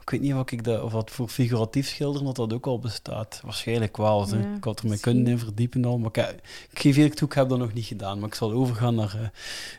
Ik 0.00 0.10
weet 0.10 0.20
niet 0.20 0.34
of, 0.34 0.50
ik 0.50 0.64
dat, 0.64 0.82
of 0.82 0.92
dat 0.92 1.10
voor 1.10 1.28
figuratief 1.28 1.88
schilderen 1.88 2.26
dat 2.26 2.36
dat 2.36 2.52
ook 2.52 2.66
al 2.66 2.78
bestaat. 2.78 3.40
Waarschijnlijk 3.44 3.96
wel. 3.96 4.24
zo. 4.24 4.36
Ja, 4.36 4.54
ik 4.56 4.64
had 4.64 4.78
er 4.78 4.84
me 4.84 4.90
misschien. 4.90 5.12
kunnen 5.12 5.32
in 5.32 5.38
verdiepen 5.38 5.84
al. 5.84 5.98
Maar 5.98 6.10
ik, 6.12 6.42
ik 6.70 6.78
geef 6.78 6.96
eerlijk 6.96 7.14
toe, 7.14 7.28
ik 7.28 7.34
heb 7.34 7.48
dat 7.48 7.58
nog 7.58 7.72
niet 7.72 7.84
gedaan. 7.84 8.18
Maar 8.18 8.28
ik 8.28 8.34
zal 8.34 8.52
overgaan 8.52 8.94
naar 8.94 9.14
eh, 9.14 9.28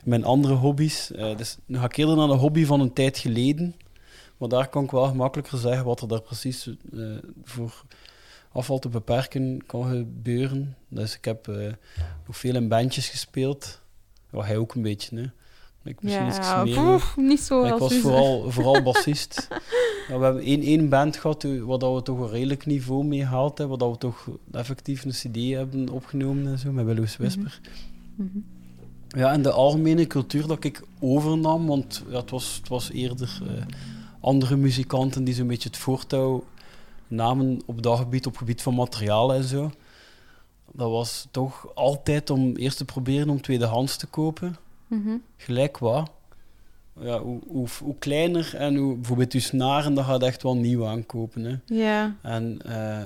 mijn 0.03 0.23
andere 0.23 0.53
hobby's. 0.53 1.11
Eh, 1.11 1.37
dus 1.37 1.57
nu 1.65 1.77
ga 1.77 1.85
ik 1.85 1.97
eerder 1.97 2.15
naar 2.15 2.27
de 2.27 2.33
hobby 2.33 2.65
van 2.65 2.79
een 2.79 2.93
tijd 2.93 3.17
geleden. 3.17 3.75
Maar 4.37 4.49
daar 4.49 4.67
kan 4.67 4.83
ik 4.83 4.91
wel 4.91 5.07
gemakkelijker 5.07 5.57
zeggen 5.57 5.85
wat 5.85 6.01
er 6.01 6.07
daar 6.07 6.21
precies 6.21 6.67
eh, 6.93 6.99
voor 7.43 7.83
afval 8.55 8.79
te 8.79 8.89
beperken 8.89 9.65
kan 9.65 9.89
gebeuren. 9.89 10.75
Dus 10.87 11.15
ik 11.15 11.25
heb 11.25 11.47
eh, 11.47 11.73
nog 12.25 12.37
veel 12.37 12.55
in 12.55 12.67
bandjes 12.67 13.09
gespeeld. 13.09 13.81
Ja, 14.31 14.41
hij 14.41 14.57
ook 14.57 14.75
een 14.75 14.81
beetje, 14.81 15.17
hè. 15.17 15.25
Ik 15.89 16.01
misschien 16.01 16.27
iets 16.27 16.37
ja 16.37 16.63
meer. 16.63 17.13
niet 17.15 17.39
zo 17.39 17.61
Maar 17.61 17.73
ik 17.73 17.79
was 17.79 17.97
vooral, 17.97 18.51
vooral 18.51 18.81
bassist. 18.91 19.47
Ja, 20.07 20.17
we 20.17 20.23
hebben 20.23 20.43
één, 20.43 20.61
één 20.61 20.89
band 20.89 21.17
gehad 21.17 21.43
eh, 21.43 21.61
waar 21.61 21.77
dat 21.77 21.95
we 21.95 22.01
toch 22.01 22.19
een 22.19 22.29
redelijk 22.29 22.65
niveau 22.65 23.05
mee 23.05 23.19
gehaald 23.19 23.57
hebben, 23.57 23.79
waar 23.79 23.87
dat 23.87 23.97
we 23.97 24.07
toch 24.07 24.29
effectief 24.51 25.05
een 25.05 25.11
cd 25.11 25.55
hebben 25.55 25.89
opgenomen 25.89 26.47
en 26.47 26.59
zo, 26.59 26.71
met 26.71 26.85
Willows 26.85 27.17
Whisper. 27.17 27.59
Mhm. 28.15 28.37
Ja, 29.07 29.31
en 29.31 29.41
de 29.41 29.51
algemene 29.51 30.07
cultuur 30.07 30.47
dat 30.47 30.63
ik 30.63 30.81
overnam, 30.99 31.67
want 31.67 32.03
ja, 32.09 32.17
het, 32.19 32.29
was, 32.29 32.55
het 32.55 32.67
was 32.67 32.91
eerder 32.91 33.39
eh, 33.47 33.63
andere 34.19 34.55
muzikanten 34.55 35.23
die 35.23 35.33
zo'n 35.33 35.47
beetje 35.47 35.69
het 35.69 35.77
voortouw 35.77 36.43
namen 37.07 37.61
op 37.65 37.81
dat 37.81 37.97
gebied, 37.99 38.25
op 38.25 38.31
het 38.31 38.41
gebied 38.41 38.61
van 38.61 38.73
materiaal 38.75 39.33
en 39.33 39.43
zo. 39.43 39.71
Dat 40.71 40.89
was 40.91 41.27
toch 41.31 41.75
altijd 41.75 42.29
om 42.29 42.55
eerst 42.55 42.77
te 42.77 42.85
proberen 42.85 43.29
om 43.29 43.41
tweedehands 43.41 43.97
te 43.97 44.07
kopen 44.07 44.55
Mhm. 44.87 45.17
gelijk 45.37 45.77
wat. 45.77 46.09
Ja, 46.99 47.19
hoe, 47.19 47.39
hoe, 47.47 47.67
hoe 47.83 47.95
kleiner 47.99 48.55
en 48.55 48.75
hoe, 48.75 48.95
bijvoorbeeld 48.95 49.33
je 49.33 49.39
snaren, 49.39 49.93
dat 49.93 50.05
gaat 50.05 50.23
echt 50.23 50.43
wel 50.43 50.55
nieuw 50.55 50.85
aankopen. 50.85 51.43
Hè. 51.43 51.55
Ja. 51.65 52.15
En 52.21 52.59
eh, 52.65 52.99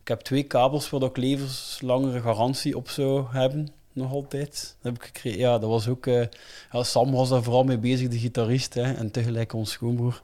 ik 0.00 0.08
heb 0.08 0.20
twee 0.20 0.42
kabels 0.42 0.90
waar 0.90 1.00
dat 1.00 1.08
ik 1.10 1.16
levenslangere 1.16 2.20
garantie 2.20 2.76
op 2.76 2.88
zou 2.88 3.24
hebben, 3.30 3.68
nog 3.92 4.12
altijd. 4.12 4.76
Dat 4.82 4.92
heb 4.92 5.02
ik. 5.02 5.34
Ja, 5.36 5.58
dat 5.58 5.68
was 5.70 5.88
ook... 5.88 6.06
eh, 6.06 6.24
ja, 6.72 6.82
Sam 6.82 7.12
was 7.12 7.28
daar 7.28 7.42
vooral 7.42 7.64
mee 7.64 7.78
bezig, 7.78 8.08
de 8.08 8.18
gitarist, 8.18 8.74
hè, 8.74 8.92
en 8.92 9.10
tegelijk 9.10 9.52
ons 9.52 9.70
schoonbroer. 9.70 10.20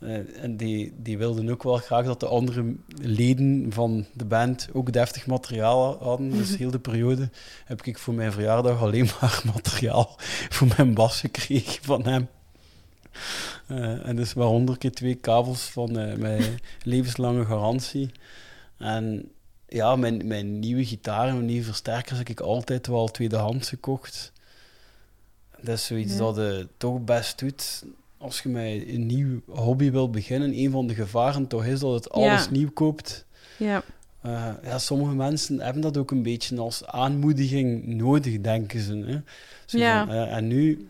Eh, 0.00 0.42
en 0.42 0.56
die, 0.56 0.92
die 0.96 1.18
wilden 1.18 1.50
ook 1.50 1.62
wel 1.62 1.76
graag 1.76 2.04
dat 2.04 2.20
de 2.20 2.26
andere 2.26 2.74
leden 2.96 3.66
van 3.72 4.06
de 4.12 4.24
band 4.24 4.68
ook 4.72 4.92
deftig 4.92 5.26
materiaal 5.26 5.98
hadden. 6.02 6.30
Dus 6.30 6.56
heel 6.56 6.70
de 6.70 6.78
periode 6.78 7.30
heb 7.64 7.82
ik 7.82 7.98
voor 7.98 8.14
mijn 8.14 8.32
verjaardag 8.32 8.82
alleen 8.82 9.08
maar 9.20 9.42
materiaal 9.54 10.14
voor 10.48 10.68
mijn 10.76 10.94
bas 10.94 11.20
gekregen 11.20 11.84
van 11.84 12.04
hem. 12.04 12.28
Eh, 13.66 14.06
en 14.08 14.16
dus 14.16 14.32
waaronder 14.32 14.78
keer 14.78 14.92
twee 14.92 15.14
kabels 15.14 15.62
van 15.62 15.98
eh, 15.98 16.16
mijn 16.16 16.60
levenslange 16.82 17.44
garantie. 17.44 18.10
En 18.76 19.30
ja, 19.68 19.96
mijn, 19.96 20.26
mijn 20.26 20.58
nieuwe 20.58 20.84
gitaar 20.84 21.28
en 21.28 21.34
mijn 21.34 21.46
nieuwe 21.46 21.64
versterkers 21.64 22.18
heb 22.18 22.28
ik 22.28 22.40
altijd 22.40 22.86
wel 22.86 23.08
tweedehands 23.08 23.68
gekocht. 23.68 24.32
Dat 25.60 25.74
is 25.76 25.86
zoiets 25.86 26.12
Ja. 26.12 26.18
dat 26.18 26.36
je 26.36 26.68
toch 26.76 27.04
best 27.04 27.38
doet 27.38 27.84
als 28.18 28.40
je 28.40 28.48
met 28.48 28.82
een 28.88 29.06
nieuw 29.06 29.40
hobby 29.46 29.90
wilt 29.90 30.12
beginnen. 30.12 30.58
Een 30.58 30.70
van 30.70 30.86
de 30.86 30.94
gevaren 30.94 31.46
toch 31.46 31.64
is 31.64 31.80
dat 31.80 31.92
het 31.94 32.10
alles 32.10 32.44
Ja. 32.44 32.50
nieuw 32.50 32.70
koopt. 32.70 33.26
Ja. 33.58 33.82
Eh, 34.22 34.50
ja, 34.62 34.78
sommige 34.78 35.14
mensen 35.14 35.60
hebben 35.60 35.82
dat 35.82 35.96
ook 35.96 36.10
een 36.10 36.22
beetje 36.22 36.58
als 36.60 36.86
aanmoediging 36.86 37.86
nodig, 37.86 38.40
denken 38.40 38.80
ze. 38.80 38.96
Hè? 38.96 39.18
Zo 39.66 39.78
Ja. 39.78 40.06
van, 40.06 40.14
eh, 40.14 40.36
en 40.36 40.46
nu... 40.46 40.88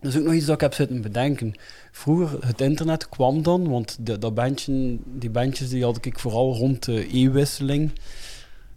Dat 0.00 0.12
is 0.12 0.18
ook 0.18 0.24
nog 0.24 0.34
iets 0.34 0.44
dat 0.46 0.54
ik 0.54 0.60
heb 0.60 0.74
zitten 0.74 1.00
bedenken. 1.02 1.54
Vroeger, 1.92 2.46
het 2.46 2.60
internet 2.60 3.08
kwam 3.08 3.42
dan, 3.42 3.68
want 3.68 3.96
de, 4.00 4.18
dat 4.18 4.34
bandje, 4.34 4.96
die 5.04 5.30
bandjes 5.30 5.68
die 5.68 5.84
had 5.84 6.04
ik 6.04 6.18
vooral 6.18 6.54
rond 6.54 6.84
de 6.84 7.16
e-wisseling. 7.18 7.90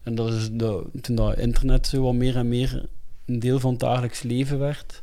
En 0.04 0.16
dat 0.16 0.34
is 0.34 0.50
de, 0.52 0.84
toen 1.02 1.16
dat 1.16 1.38
internet 1.38 1.88
zo 1.88 2.02
wat 2.02 2.14
meer 2.14 2.36
en 2.38 2.48
meer 2.50 2.86
een 3.26 3.40
deel 3.40 3.60
van 3.60 3.72
het 3.72 3.80
dagelijks 3.80 4.22
leven 4.22 4.60
werd. 4.60 5.01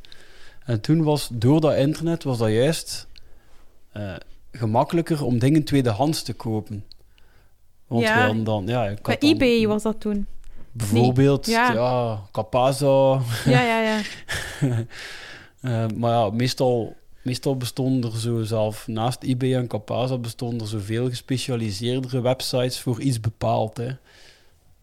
En 0.69 0.81
toen 0.81 1.03
was, 1.03 1.29
door 1.33 1.61
dat 1.61 1.77
internet, 1.77 2.25
was 2.25 2.39
dat 2.39 2.51
juist 2.51 3.07
eh, 3.93 4.15
gemakkelijker 4.53 5.25
om 5.25 5.39
dingen 5.39 5.65
tweedehands 5.65 6.23
te 6.23 6.33
kopen. 6.33 6.85
Want 7.87 8.03
Ja. 8.03 8.25
hadden 8.25 8.45
dan, 8.45 8.67
ja, 8.67 8.95
Bij 9.03 9.19
dan 9.19 9.31
eBay 9.31 9.67
was 9.67 9.83
dat 9.83 10.01
toen. 10.01 10.27
Bijvoorbeeld, 10.73 11.47
Nee, 11.47 11.55
ja. 11.57 11.73
ja, 11.73 12.23
Capaza. 12.33 13.21
Ja, 13.45 13.63
ja, 13.63 13.81
ja. 13.81 14.01
Eh, 15.61 15.87
maar 15.97 16.11
ja, 16.13 16.31
meestal, 16.31 16.97
meestal 17.23 17.57
bestonden 17.57 18.13
er 18.13 18.19
zo 18.19 18.43
zelf, 18.43 18.87
naast 18.89 19.23
eBay 19.23 19.55
en 19.55 19.67
Capaza, 19.67 20.19
bestonden 20.19 20.61
er 20.61 20.67
zoveel 20.67 21.09
gespecialiseerdere 21.09 22.21
websites 22.21 22.81
voor 22.81 23.01
iets 23.01 23.21
bepaald. 23.21 23.77
Hè. 23.77 23.89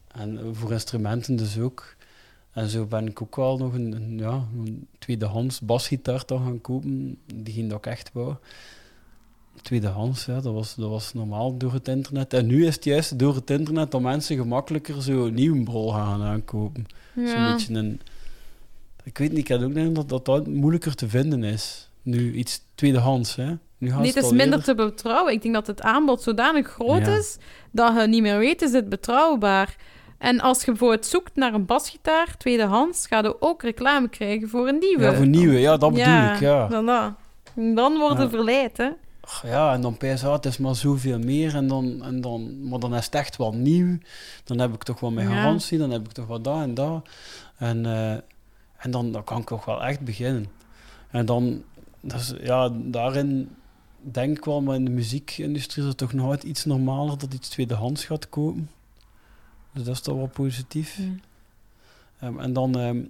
En 0.07 0.39
voor 0.55 0.71
instrumenten 0.71 1.35
dus 1.35 1.59
ook. 1.59 1.94
En 2.55 2.69
zo 2.69 2.85
ben 2.85 3.07
ik 3.07 3.21
ook 3.21 3.35
wel 3.35 3.57
nog 3.57 3.73
een, 3.73 3.91
een, 3.91 4.17
ja, 4.17 4.47
een 4.57 4.87
tweedehands 4.99 5.59
basgitaar 5.59 6.23
dan 6.25 6.43
gaan 6.43 6.61
kopen, 6.61 7.17
diegene 7.35 7.67
dat 7.67 7.77
ik 7.77 7.85
echt 7.85 8.09
wou. 8.13 8.35
Tweedehands, 9.61 10.25
ja, 10.25 10.33
dat, 10.41 10.53
was, 10.53 10.75
dat 10.75 10.89
was 10.89 11.13
normaal 11.13 11.57
door 11.57 11.73
het 11.73 11.87
internet. 11.87 12.33
En 12.33 12.45
nu 12.45 12.65
is 12.65 12.75
het 12.75 12.83
juist 12.83 13.19
door 13.19 13.35
het 13.35 13.49
internet 13.49 13.91
dat 13.91 14.01
mensen 14.01 14.37
gemakkelijker 14.37 15.01
zo 15.01 15.29
nieuwe 15.29 15.63
brol 15.63 15.91
gaan 15.91 16.21
aankopen. 16.23 16.85
Zo'n 17.15 17.25
ja. 17.25 17.53
beetje 17.53 17.73
een... 17.73 18.01
Ik 19.03 19.17
weet 19.17 19.29
niet, 19.29 19.37
ik 19.39 19.47
heb 19.47 19.61
ook 19.61 19.73
denk 19.73 19.95
dat, 19.95 20.09
dat 20.09 20.25
dat 20.25 20.47
moeilijker 20.47 20.95
te 20.95 21.09
vinden 21.09 21.43
is. 21.43 21.89
Nu 22.01 22.33
iets 22.33 22.61
tweedehands, 22.75 23.35
hè. 23.35 23.49
Nu 23.77 23.89
Nee, 23.89 24.07
het 24.07 24.15
is 24.15 24.29
minder 24.29 24.45
eerder- 24.45 24.63
te 24.63 24.75
betrouwen. 24.75 25.33
Ik 25.33 25.41
denk 25.41 25.53
dat 25.53 25.67
het 25.67 25.81
aanbod 25.81 26.21
zodanig 26.21 26.67
groot 26.67 27.05
Ja. 27.05 27.17
is 27.17 27.37
dat 27.71 27.95
je 28.01 28.07
niet 28.07 28.21
meer 28.21 28.37
weet, 28.37 28.61
is 28.61 28.71
het 28.71 28.89
betrouwbaar? 28.89 29.75
En 30.25 30.39
als 30.39 30.59
je 30.59 30.65
bijvoorbeeld 30.65 31.05
zoekt 31.05 31.35
naar 31.35 31.53
een 31.53 31.65
basgitaar, 31.65 32.37
tweedehands, 32.37 33.07
ga 33.07 33.19
je 33.19 33.41
ook 33.41 33.61
reclame 33.61 34.09
krijgen 34.09 34.49
voor 34.49 34.67
een 34.67 34.77
nieuwe. 34.79 35.03
Ja, 35.03 35.13
voor 35.13 35.27
nieuwe, 35.27 35.59
ja, 35.59 35.77
dat 35.77 35.93
bedoel 35.93 36.33
ik, 36.33 36.39
ja. 36.39 36.67
Dan, 36.67 36.85
dat. 36.85 37.13
dan 37.75 37.97
worden 37.97 38.23
Ja. 38.23 38.29
verleid, 38.29 38.77
hè. 38.77 38.89
Ach, 39.21 39.43
ja, 39.47 39.73
en 39.73 39.81
dan 39.81 39.97
ah, 39.99 40.31
het 40.31 40.45
is 40.45 40.57
maar 40.57 40.75
zoveel 40.75 41.19
meer. 41.19 41.55
En 41.55 41.67
dan, 41.67 42.03
en 42.03 42.21
dan, 42.21 42.67
maar 42.67 42.79
dan 42.79 42.95
is 42.95 43.05
het 43.05 43.15
echt 43.15 43.37
wel 43.37 43.53
nieuw. 43.53 43.97
Dan 44.43 44.59
heb 44.59 44.73
ik 44.73 44.83
toch 44.83 44.99
wel 44.99 45.11
mijn 45.11 45.27
garantie, 45.27 45.77
dan 45.77 45.91
heb 45.91 46.05
ik 46.05 46.11
toch 46.11 46.27
wat 46.27 46.43
dat 46.43 46.61
en 46.61 46.73
dat. 46.73 47.09
En, 47.57 47.85
eh, 47.85 48.11
en 48.77 48.91
dan, 48.91 49.11
dan 49.11 49.23
kan 49.23 49.37
ik 49.37 49.47
toch 49.47 49.65
wel 49.65 49.83
echt 49.83 49.99
beginnen. 49.99 50.45
En 51.09 51.25
dan, 51.25 51.63
dat 52.01 52.19
is, 52.19 52.33
ja, 52.41 52.69
daarin 52.73 53.55
denk 53.97 54.37
ik 54.37 54.45
wel, 54.45 54.61
maar 54.61 54.75
in 54.75 54.85
de 54.85 54.91
muziekindustrie 54.91 55.83
is 55.83 55.89
het 55.89 55.97
toch 55.97 56.19
altijd 56.19 56.43
iets 56.43 56.65
normaler 56.65 57.17
dat 57.17 57.33
iets 57.33 57.49
tweedehands 57.49 58.05
gaat 58.05 58.29
kopen. 58.29 58.69
Dus 59.75 59.83
dat 59.83 59.95
is 59.95 60.01
toch 60.01 60.15
wel 60.15 60.27
positief. 60.33 60.99
Ehm, 62.19 62.39
en 62.39 62.53
dan, 62.53 62.79
ehm, 62.79 63.01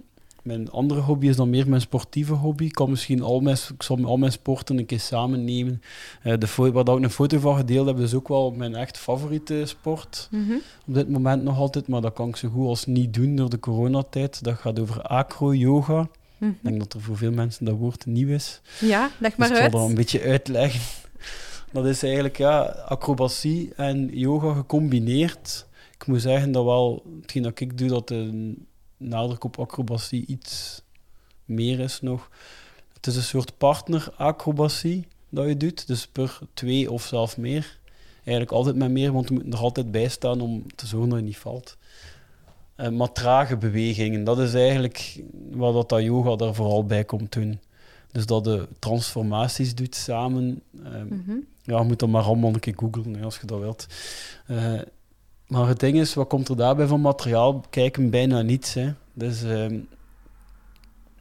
mijn 0.42 0.70
andere 0.70 1.00
hobby 1.00 1.26
is 1.28 1.36
dan 1.36 1.50
meer 1.50 1.68
mijn 1.68 1.80
sportieve 1.80 2.32
hobby. 2.32 2.64
Ik 2.64 2.72
kan 2.72 2.90
misschien 2.90 3.22
al 3.22 3.40
mijn, 3.40 3.56
ik 3.74 3.82
zal 3.82 4.04
al 4.04 4.16
mijn 4.16 4.32
sporten 4.32 4.78
een 4.78 4.86
keer 4.86 5.00
samen 5.00 5.44
nemen. 5.44 5.82
Eh, 6.22 6.38
de 6.38 6.72
waar 6.72 6.84
dat 6.84 6.98
ik 6.98 7.04
een 7.04 7.10
foto 7.10 7.38
van 7.38 7.56
gedeeld 7.56 7.86
heb, 7.86 7.98
is 7.98 8.14
ook 8.14 8.28
wel 8.28 8.50
mijn 8.50 8.74
echt 8.74 8.98
favoriete 8.98 9.62
sport. 9.64 10.28
Mhm. 10.30 10.52
Op 10.86 10.94
dit 10.94 11.08
moment 11.08 11.42
nog 11.42 11.58
altijd, 11.58 11.88
maar 11.88 12.00
dat 12.00 12.12
kan 12.12 12.28
ik 12.28 12.36
zo 12.36 12.48
goed 12.48 12.66
als 12.66 12.86
niet 12.86 13.14
doen 13.14 13.36
door 13.36 13.50
de 13.50 13.58
coronatijd. 13.60 14.44
Dat 14.44 14.58
gaat 14.58 14.80
over 14.80 15.02
acro-yoga. 15.02 16.08
Mhm. 16.38 16.50
Ik 16.50 16.58
denk 16.60 16.78
dat 16.78 16.92
er 16.92 17.00
voor 17.00 17.16
veel 17.16 17.32
mensen 17.32 17.64
dat 17.64 17.76
woord 17.76 18.06
nieuw 18.06 18.28
is. 18.28 18.60
Ja, 18.80 19.10
leg 19.18 19.36
maar 19.36 19.48
dus 19.48 19.56
ik 19.56 19.62
uit. 19.62 19.72
zal 19.72 19.80
dat 19.80 19.90
een 19.90 19.96
beetje 19.96 20.22
uitleggen. 20.22 20.80
Dat 21.72 21.86
is 21.86 22.02
eigenlijk 22.02 22.36
ja, 22.36 22.60
acrobatie 22.88 23.72
en 23.76 24.10
yoga 24.12 24.52
gecombineerd. 24.54 25.65
Ik 25.98 26.06
moet 26.06 26.20
zeggen 26.20 26.52
dat 26.52 26.64
wel, 26.64 27.02
hetgeen 27.20 27.42
dat 27.42 27.60
ik 27.60 27.78
doe, 27.78 27.88
dat 27.88 28.08
de 28.08 28.54
nadruk 28.96 29.44
op 29.44 29.58
acrobatie 29.58 30.26
iets 30.26 30.82
meer 31.44 31.80
is 31.80 32.00
nog. 32.00 32.30
Het 32.92 33.06
is 33.06 33.16
een 33.16 33.22
soort 33.22 33.58
partner-acrobatie 33.58 35.06
dat 35.28 35.46
je 35.46 35.56
doet, 35.56 35.86
dus 35.86 36.06
per 36.06 36.38
twee 36.54 36.90
of 36.90 37.02
zelf 37.06 37.36
meer. 37.36 37.78
Eigenlijk 38.16 38.50
altijd 38.50 38.76
met 38.76 38.90
meer, 38.90 39.12
want 39.12 39.28
je 39.28 39.34
moet 39.34 39.52
er 39.52 39.58
altijd 39.58 39.90
bij 39.90 40.08
staan 40.08 40.40
om 40.40 40.64
te 40.74 40.86
zorgen 40.86 41.08
dat 41.08 41.18
je 41.18 41.24
niet 41.24 41.38
valt. 41.38 41.76
Eh, 42.74 42.88
maar 42.88 43.12
trage 43.12 43.56
bewegingen, 43.56 44.24
dat 44.24 44.38
is 44.38 44.54
eigenlijk 44.54 45.22
wat 45.50 45.74
dat, 45.74 45.88
dat 45.88 46.02
yoga 46.02 46.36
daar 46.36 46.54
vooral 46.54 46.84
bij 46.84 47.04
komt 47.04 47.32
doen. 47.32 47.60
Dus 48.12 48.26
dat 48.26 48.44
je 48.44 48.68
transformaties 48.78 49.74
doet 49.74 49.94
samen. 49.94 50.62
Mhm. 50.70 51.36
ja, 51.62 51.78
je 51.78 51.84
moet 51.84 51.98
dat 51.98 52.08
maar 52.08 52.22
allemaal 52.22 52.54
een 52.54 52.60
keer 52.60 52.74
googlen 52.76 53.14
hè, 53.14 53.24
als 53.24 53.38
je 53.40 53.46
dat 53.46 53.60
wilt. 53.60 53.86
Eh, 54.46 54.80
Maar 55.46 55.68
het 55.68 55.80
ding 55.80 55.98
is, 55.98 56.14
wat 56.14 56.28
komt 56.28 56.48
er 56.48 56.56
daarbij 56.56 56.86
van 56.86 57.00
materiaal? 57.00 57.64
Kijken 57.70 58.10
bijna 58.10 58.42
niets. 58.42 58.74
Hè. 58.74 58.92
Dus 59.12 59.42
ehm 59.42 59.78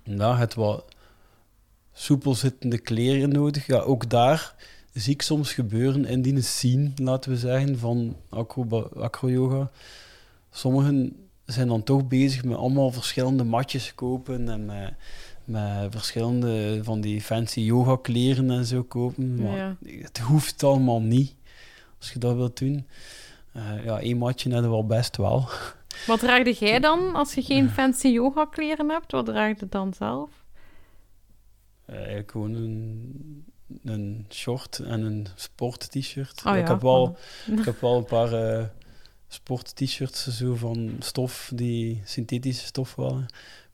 ja, 0.04 0.38
het 0.38 0.54
wat 0.54 0.86
soepel 1.94 2.36
zittende 2.36 2.78
kleren 2.78 3.30
nodig. 3.30 3.66
Ja, 3.68 3.80
ook 3.80 4.10
daar 4.10 4.56
zie 4.94 5.14
ik 5.14 5.22
soms 5.22 5.54
gebeuren 5.54 6.06
in 6.06 6.22
die 6.22 6.42
scene, 6.42 6.92
laten 6.96 7.32
we 7.32 7.38
zeggen, 7.38 7.80
van 7.80 8.16
acro- 8.30 8.90
acro-yoga. 8.96 9.72
Sommigen 10.52 11.16
zijn 11.46 11.68
dan 11.68 11.84
toch 11.84 12.08
bezig 12.08 12.44
met 12.44 12.58
allemaal 12.58 12.92
verschillende 12.92 13.44
matjes 13.44 13.96
kopen 13.96 14.50
en 14.50 14.66
met, 14.66 14.94
met 15.46 15.92
verschillende 15.92 16.80
van 16.84 17.02
die 17.02 17.22
fancy 17.22 17.60
yoga 17.60 17.98
kleren 18.02 18.52
en 18.52 18.66
zo 18.66 18.84
kopen. 18.84 19.42
Maar 19.44 19.58
Ja. 19.58 19.76
het 20.02 20.18
hoeft 20.20 20.64
allemaal 20.64 21.02
niet, 21.02 21.34
als 22.00 22.12
je 22.12 22.20
dat 22.20 22.36
wilt 22.36 22.58
doen. 22.60 22.86
Eh, 23.56 23.84
ja, 23.84 24.00
één 24.00 24.18
matje 24.18 24.50
we 24.50 24.68
wel 24.68 24.86
best 24.86 25.18
wel. 25.18 25.50
Wat 26.08 26.20
draagde 26.20 26.54
jij 26.54 26.80
dan 26.80 27.16
als 27.16 27.34
je 27.34 27.42
geen 27.42 27.70
fancy 27.70 28.08
yoga 28.08 28.46
kleren 28.46 28.90
hebt? 28.90 29.12
Wat 29.12 29.26
draag 29.26 29.60
je 29.60 29.68
dan 29.70 29.94
zelf? 29.94 30.30
Eh, 31.86 31.96
eigenlijk 31.96 32.32
gewoon 32.32 32.54
een, 32.54 33.46
een 33.84 34.26
short 34.30 34.80
en 34.80 35.02
een 35.02 35.28
sport-t-shirt. 35.36 36.42
Oh 36.46 36.58
ik, 36.58 36.68
heb 36.68 36.82
wel, 36.82 37.18
ik 37.58 37.66
heb 37.66 37.82
wel 37.82 37.98
een 37.98 38.06
paar 38.06 38.34
eh, 38.34 38.66
sport-t-shirts 39.28 40.28
zo 40.28 40.56
van 40.56 40.96
stof, 41.00 41.52
die 41.54 42.02
synthetische 42.06 42.66
stof 42.66 42.96
waren, 42.96 43.26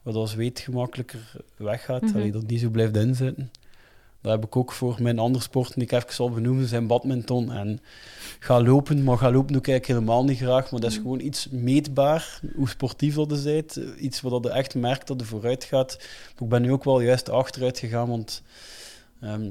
waardoor 0.02 0.28
zweet 0.28 0.60
gemakkelijker 0.60 1.32
weggaat, 1.56 2.02
mm 2.02 2.32
dat 2.32 2.48
niet 2.48 2.60
zo 2.60 2.70
blijft 2.70 2.96
inzitten. 2.96 3.52
Dat 4.22 4.32
heb 4.32 4.46
ik 4.46 4.56
ook 4.56 4.72
voor 4.72 4.96
mijn 5.02 5.20
andere 5.20 5.44
sporten 5.44 5.74
die 5.76 5.84
ik 5.84 5.92
even 5.92 6.14
zal 6.14 6.30
benoemen, 6.30 6.68
zijn 6.68 6.88
badminton 6.88 7.52
en 7.52 7.80
ga 8.40 8.62
lopen. 8.62 9.04
Maar 9.04 9.18
ga 9.18 9.32
lopen 9.32 9.52
doe 9.54 9.62
ik 9.62 9.68
eigenlijk 9.68 10.00
helemaal 10.00 10.24
niet 10.26 10.38
graag, 10.38 10.72
maar 10.72 10.80
dat 10.80 10.90
is 10.90 10.96
Mhm. 10.96 11.06
gewoon 11.06 11.20
iets 11.20 11.48
meetbaar, 11.50 12.40
hoe 12.56 12.70
sportief 12.70 13.16
dat 13.16 13.44
je 13.44 13.44
bent. 13.44 13.76
Iets 14.00 14.22
waar 14.22 14.32
dat 14.32 14.44
je 14.44 14.50
echt 14.50 14.76
merkt 14.76 15.08
dat 15.08 15.20
je 15.20 15.26
vooruit 15.26 15.64
gaat. 15.64 15.98
Maar 16.00 16.44
ik 16.44 16.50
ben 16.50 16.62
nu 16.62 16.72
ook 16.72 16.84
wel 16.84 17.00
juist 17.02 17.30
achteruit 17.30 17.80
gegaan, 17.80 18.10
want 18.10 18.42
ehm, 19.22 19.46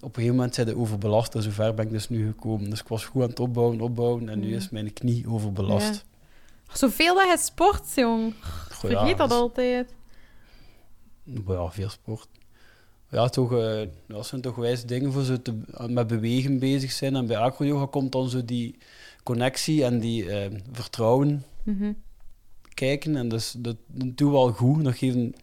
op 0.00 0.08
een 0.08 0.14
gegeven 0.14 0.36
moment 0.36 0.54
zijn 0.54 0.66
de 0.66 0.76
overbelast 0.76 1.34
en 1.34 1.42
zover 1.42 1.74
ben 1.74 1.84
ik 1.84 1.90
dus 1.90 2.08
nu 2.08 2.26
gekomen. 2.26 2.70
Dus 2.70 2.80
ik 2.80 2.88
was 2.88 3.04
goed 3.04 3.22
aan 3.22 3.28
het 3.28 3.40
opbouwen, 3.40 3.80
opbouwen 3.80 4.28
en 4.28 4.40
nu 4.40 4.46
Mhm. 4.46 4.56
is 4.56 4.70
mijn 4.70 4.92
knie 4.92 5.28
overbelast. 5.28 6.04
Zoveel 6.72 7.14
dat 7.14 7.28
je 7.30 7.38
sport, 7.38 7.94
jong. 7.94 8.34
Goh, 8.70 8.90
ja, 8.90 8.98
Vergeet 8.98 9.18
dat 9.18 9.28
dus- 9.28 9.38
altijd. 9.38 9.94
Ja, 11.46 11.70
veel 11.70 11.88
sport. 11.88 12.26
Ja, 13.12 13.28
toch, 13.28 13.52
eh, 13.52 13.80
dat 14.06 14.26
zijn 14.26 14.40
toch 14.40 14.56
wijze 14.56 14.86
dingen 14.86 15.12
voor 15.12 15.22
zo 15.22 15.42
te, 15.42 15.60
met 15.88 16.06
bewegen 16.06 16.58
bezig 16.58 16.92
zijn. 16.92 17.16
En 17.16 17.26
bij 17.26 17.36
acro-yoga 17.36 17.86
komt 17.86 18.12
dan 18.12 18.28
zo 18.28 18.44
die 18.44 18.78
connectie 19.22 19.84
en 19.84 19.98
die 19.98 20.30
eh, 20.30 20.58
vertrouwen 20.72 21.44
Mhm. 21.64 21.92
kijken. 22.74 23.16
En 23.16 23.28
dus, 23.28 23.54
dat, 23.58 23.76
dat 23.86 24.16
doet 24.16 24.30
wel 24.30 24.52
goed. 24.52 24.84
Dat 24.84 24.96
geeft 24.96 25.14
een 25.16 25.34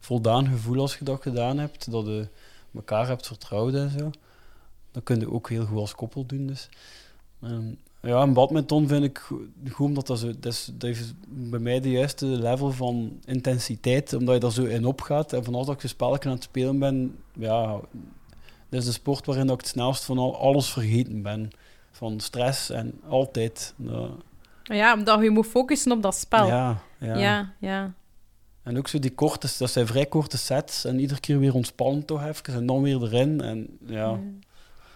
voldaan 0.00 0.46
gevoel 0.48 0.80
als 0.80 0.96
je 0.98 1.04
dat 1.04 1.22
gedaan 1.22 1.58
hebt. 1.58 1.90
Dat 1.90 2.06
je 2.06 2.28
elkaar 2.74 3.06
hebt 3.08 3.26
vertrouwd 3.26 3.74
en 3.74 3.90
zo. 3.98 4.10
Dat 4.90 5.02
kun 5.02 5.20
je 5.20 5.32
ook 5.32 5.48
heel 5.48 5.64
goed 5.66 5.78
als 5.78 5.94
koppel 5.94 6.26
doen. 6.26 6.46
Dus. 6.46 6.68
Ehm, 7.42 7.72
ja, 8.06 8.22
en 8.22 8.32
badminton 8.32 8.88
vind 8.88 9.04
ik 9.04 9.18
go- 9.18 9.40
goed, 9.70 9.86
omdat 9.86 10.06
dat, 10.06 10.18
zo, 10.18 10.26
dat, 10.40 10.52
is, 10.52 10.70
dat 10.72 10.90
is 10.90 11.12
bij 11.28 11.58
mij 11.58 11.80
de 11.80 11.90
juiste 11.90 12.26
level 12.26 12.70
van 12.72 13.18
intensiteit, 13.24 14.12
omdat 14.12 14.34
je 14.34 14.40
daar 14.40 14.52
zo 14.52 14.64
in 14.64 14.84
opgaat. 14.84 15.32
En 15.32 15.44
vanaf 15.44 15.64
dat 15.66 15.74
ik 15.74 15.80
zo'n 15.80 15.88
spelletje 15.90 16.28
aan 16.28 16.34
het 16.34 16.44
spelen 16.44 16.78
ben, 16.78 17.16
ja, 17.32 17.80
dat 18.68 18.80
is 18.80 18.84
de 18.84 18.92
sport 18.92 19.26
waarin 19.26 19.48
ik 19.50 19.56
het 19.60 19.66
snelst 19.68 20.04
van 20.04 20.18
al, 20.18 20.36
alles 20.40 20.70
vergeten 20.72 21.22
ben. 21.22 21.50
Van 21.90 22.20
stress 22.20 22.70
en 22.70 23.00
altijd. 23.08 23.74
dat- 23.76 24.10
Ja, 24.62 24.94
omdat 24.94 25.22
je 25.22 25.30
moet 25.30 25.46
focussen 25.46 25.92
op 25.92 26.02
dat 26.02 26.14
spel. 26.14 26.46
ja, 26.46 26.78
ja. 26.98 27.16
ja. 27.16 27.52
ja. 27.60 27.92
En 28.62 28.78
ook 28.78 28.88
zo 28.88 28.98
die 28.98 29.14
korte, 29.14 29.48
dat 29.58 29.70
zijn 29.70 29.86
vrij 29.86 30.06
korte 30.06 30.38
sets 30.38 30.84
en 30.84 30.98
iedere 31.00 31.20
keer 31.20 31.38
weer 31.38 31.54
ontspannen 31.54 32.04
toch 32.04 32.24
even 32.24 32.54
en 32.54 32.66
dan 32.66 32.82
weer 32.82 33.02
erin. 33.02 33.40
En, 33.40 33.78
ja. 33.86 33.94
Ja. 33.96 34.18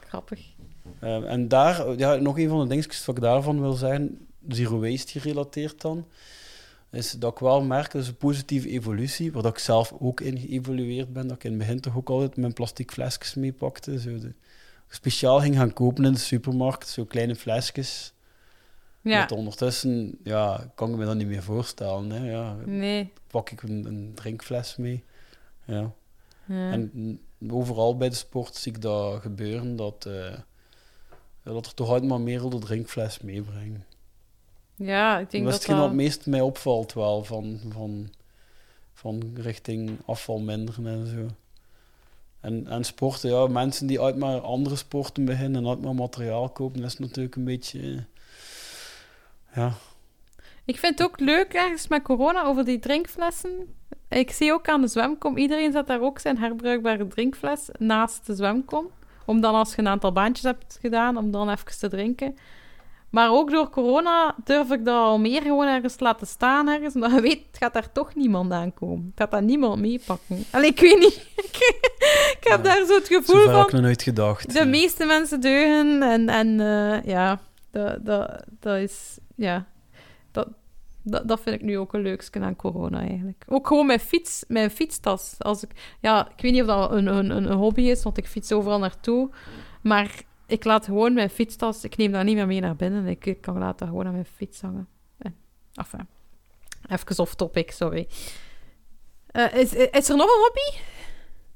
Grappig. 0.09 0.50
Eh, 0.99 1.31
en 1.31 1.49
daar, 1.49 1.99
ja, 1.99 2.15
nog 2.15 2.39
een 2.39 2.49
van 2.49 2.61
de 2.61 2.69
dingetjes 2.69 3.07
wat 3.07 3.17
ik 3.17 3.23
daarvan 3.23 3.61
wil 3.61 3.73
zeggen, 3.73 4.27
zero 4.49 4.81
waste 4.81 5.21
gerelateerd 5.21 5.81
dan, 5.81 6.07
is 6.91 7.13
dat 7.13 7.33
ik 7.33 7.39
wel 7.39 7.63
merk, 7.63 7.93
dat 7.93 8.03
is 8.03 8.09
een 8.09 8.17
positieve 8.17 8.69
evolutie, 8.69 9.33
waar 9.33 9.43
dat 9.43 9.53
ik 9.53 9.59
zelf 9.59 9.95
ook 9.99 10.21
in 10.21 10.39
geëvolueerd 10.39 11.13
ben, 11.13 11.27
dat 11.27 11.37
ik 11.37 11.45
in 11.45 11.51
het 11.51 11.59
begin 11.59 11.81
toch 11.81 11.97
ook 11.97 12.09
altijd 12.09 12.37
mijn 12.37 12.53
plastic 12.53 12.91
flesjes 12.91 13.35
meepakte, 13.35 14.01
zo 14.01 14.19
de, 14.19 14.33
speciaal 14.89 15.41
ging 15.41 15.57
gaan 15.57 15.73
kopen 15.73 16.05
in 16.05 16.13
de 16.13 16.19
supermarkt, 16.19 16.89
zo 16.89 17.05
kleine 17.05 17.37
flesjes. 17.37 18.13
Ja. 19.03 19.21
Met 19.21 19.33
ondertussen, 19.33 20.19
ja, 20.25 20.73
kan 20.75 20.91
ik 20.91 20.97
me 20.97 21.05
dat 21.05 21.17
niet 21.17 21.27
meer 21.27 21.43
voorstellen. 21.43 22.11
Hè. 22.11 22.31
Ja, 22.31 22.57
Nee. 22.65 23.13
pak 23.27 23.51
ik 23.51 23.63
een, 23.63 23.85
een 23.85 24.13
drinkfles 24.15 24.77
mee. 24.77 25.05
Ja. 25.65 25.93
Ja. 26.45 26.71
En 26.71 27.21
overal 27.49 27.97
bij 27.97 28.09
de 28.09 28.15
sport 28.15 28.55
zie 28.57 28.73
ik 28.73 28.83
dat 28.83 29.21
gebeuren, 29.21 29.77
dat, 29.77 30.07
eh, 30.07 30.33
dat 31.43 31.67
er 31.67 31.75
toch 31.75 31.89
altijd 31.89 32.11
maar 32.11 32.21
meer 32.21 32.51
de 32.51 32.59
drinkfles 32.59 33.21
meebrengen. 33.21 33.87
ja, 34.75 35.19
ik 35.19 35.31
denk 35.31 35.45
dat 35.45 35.53
is 35.53 35.59
dat 35.59 35.69
hetgeen 35.69 35.77
wat 35.77 35.85
het 35.85 35.97
meest 35.97 36.27
mij 36.27 36.41
opvalt 36.41 36.93
wel, 36.93 37.25
van, 37.25 37.61
van, 37.69 38.09
van 38.93 39.31
richting 39.35 39.99
afval 40.07 40.39
minderen 40.39 40.87
en 40.87 41.07
zo. 41.07 41.27
En, 42.41 42.67
en 42.67 42.85
sporten, 42.85 43.31
ja, 43.31 43.47
mensen 43.47 43.87
die 43.87 44.01
uit 44.01 44.17
maar 44.17 44.41
andere 44.41 44.77
sporten 44.77 45.25
beginnen 45.25 45.63
en 45.63 45.69
uit 45.69 45.81
maar 45.81 45.95
materiaal 45.95 46.49
kopen, 46.49 46.81
dat 46.81 46.91
is 46.91 46.99
natuurlijk 46.99 47.37
een 47.37 47.45
beetje... 47.45 47.81
eh, 47.81 48.03
ja, 49.55 49.75
Ik 50.65 50.79
vind 50.79 50.99
het 50.99 51.09
ook 51.09 51.21
leuk 51.21 51.53
ergens 51.53 51.89
met 51.89 52.03
corona 52.03 52.45
over 52.45 52.65
die 52.65 52.79
drinkflessen. 52.79 53.75
Ik 54.09 54.31
zie 54.31 54.53
ook 54.53 54.69
aan 54.69 54.81
de 54.81 54.89
zwemkom, 54.89 55.37
iedereen 55.37 55.73
zet 55.73 55.87
daar 55.87 56.01
ook 56.01 56.19
zijn 56.19 56.39
herbruikbare 56.39 57.07
drinkfles 57.07 57.69
naast 57.79 58.27
de 58.27 58.35
zwemkom. 58.35 58.91
Om 59.31 59.41
dan 59.41 59.55
als 59.55 59.75
je 59.75 59.79
een 59.79 59.89
aantal 59.89 60.13
baantjes 60.13 60.45
hebt 60.45 60.79
gedaan, 60.81 61.17
om 61.17 61.31
dan 61.31 61.51
even 61.51 61.79
te 61.79 61.89
drinken. 61.89 62.37
Maar 63.11 63.31
ook 63.31 63.51
door 63.51 63.71
corona 63.71 64.35
durf 64.45 64.71
ik 64.71 64.85
dat 64.85 64.97
al 64.97 65.19
meer 65.19 65.43
gewoon 65.43 65.67
ergens 65.67 66.01
laten 66.01 66.27
staan 66.27 66.69
ergens. 66.69 66.95
Omdat 66.95 67.11
je 67.11 67.21
weet, 67.21 67.47
het 67.47 67.59
gaat 67.59 67.73
daar 67.73 67.93
toch 67.93 68.15
niemand 68.15 68.53
aankomen. 68.53 69.05
Het 69.05 69.21
gaat 69.21 69.31
daar 69.31 69.43
niemand 69.43 69.81
meepakken. 69.81 70.45
Allee, 70.51 70.71
ik 70.71 70.81
weet 70.81 70.99
niet. 70.99 71.27
ik 72.37 72.39
heb 72.41 72.65
Ja. 72.65 72.75
daar 72.75 72.85
zo 72.87 72.95
het 72.95 73.07
gevoel 73.07 73.43
van... 73.45 73.61
ik 73.61 73.73
nog 73.73 73.81
nooit 73.81 74.03
gedacht. 74.03 74.53
De 74.53 74.59
ja. 74.59 74.65
meeste 74.65 75.05
mensen 75.05 75.41
deugen 75.41 76.03
en, 76.03 76.29
en 76.29 76.61
eh, 76.61 77.03
ja, 77.05 77.41
dat, 77.71 78.05
dat, 78.07 78.45
dat 78.61 78.77
is, 78.77 79.19
ja, 79.35 79.67
dat, 80.33 80.49
dat, 81.03 81.29
dat 81.29 81.41
vind 81.41 81.57
ik 81.57 81.63
nu 81.63 81.79
ook 81.79 81.93
een 81.95 82.03
leukste 82.03 82.41
aan 82.41 82.57
corona 82.57 83.01
eigenlijk. 83.01 83.45
Ook 83.49 83.67
gewoon 83.67 83.87
mijn 83.87 84.01
fiets, 84.01 84.45
mijn 84.49 84.71
fietstas. 84.71 85.35
Als 85.39 85.63
ik, 85.63 85.71
ja, 86.01 86.29
ik 86.37 86.43
weet 86.43 86.53
niet 86.53 86.61
of 86.61 86.67
dat 86.67 86.91
een, 86.93 87.07
een, 87.07 87.31
een 87.31 87.53
hobby 87.53 87.83
is, 87.83 88.03
want 88.03 88.19
ik 88.19 88.27
fiets 88.27 88.53
overal 88.53 88.79
naartoe, 88.79 89.31
maar 89.83 90.23
ik 90.47 90.65
laat 90.65 90.85
gewoon 90.85 91.15
mijn 91.15 91.31
fietstas, 91.31 91.85
ik 91.85 91.97
neem 91.97 92.13
dat 92.13 92.25
niet 92.25 92.35
meer 92.35 92.47
mee 92.47 92.61
naar 92.61 92.77
binnen, 92.77 93.07
ik, 93.07 93.27
ik 93.27 93.41
kan 93.41 93.59
laten 93.59 93.87
gewoon 93.87 94.07
aan 94.07 94.13
mijn 94.13 94.25
fiets 94.25 94.61
hangen. 94.61 94.89
Eh, 95.19 95.31
Enfin, 95.75 96.09
even 96.89 97.19
off 97.19 97.35
topic, 97.35 97.71
sorry. 97.71 98.09
Eh, 99.27 99.55
is, 99.55 99.73
is 99.73 100.09
er 100.09 100.17
nog 100.17 100.27
een 100.27 100.43
hobby? 100.43 100.79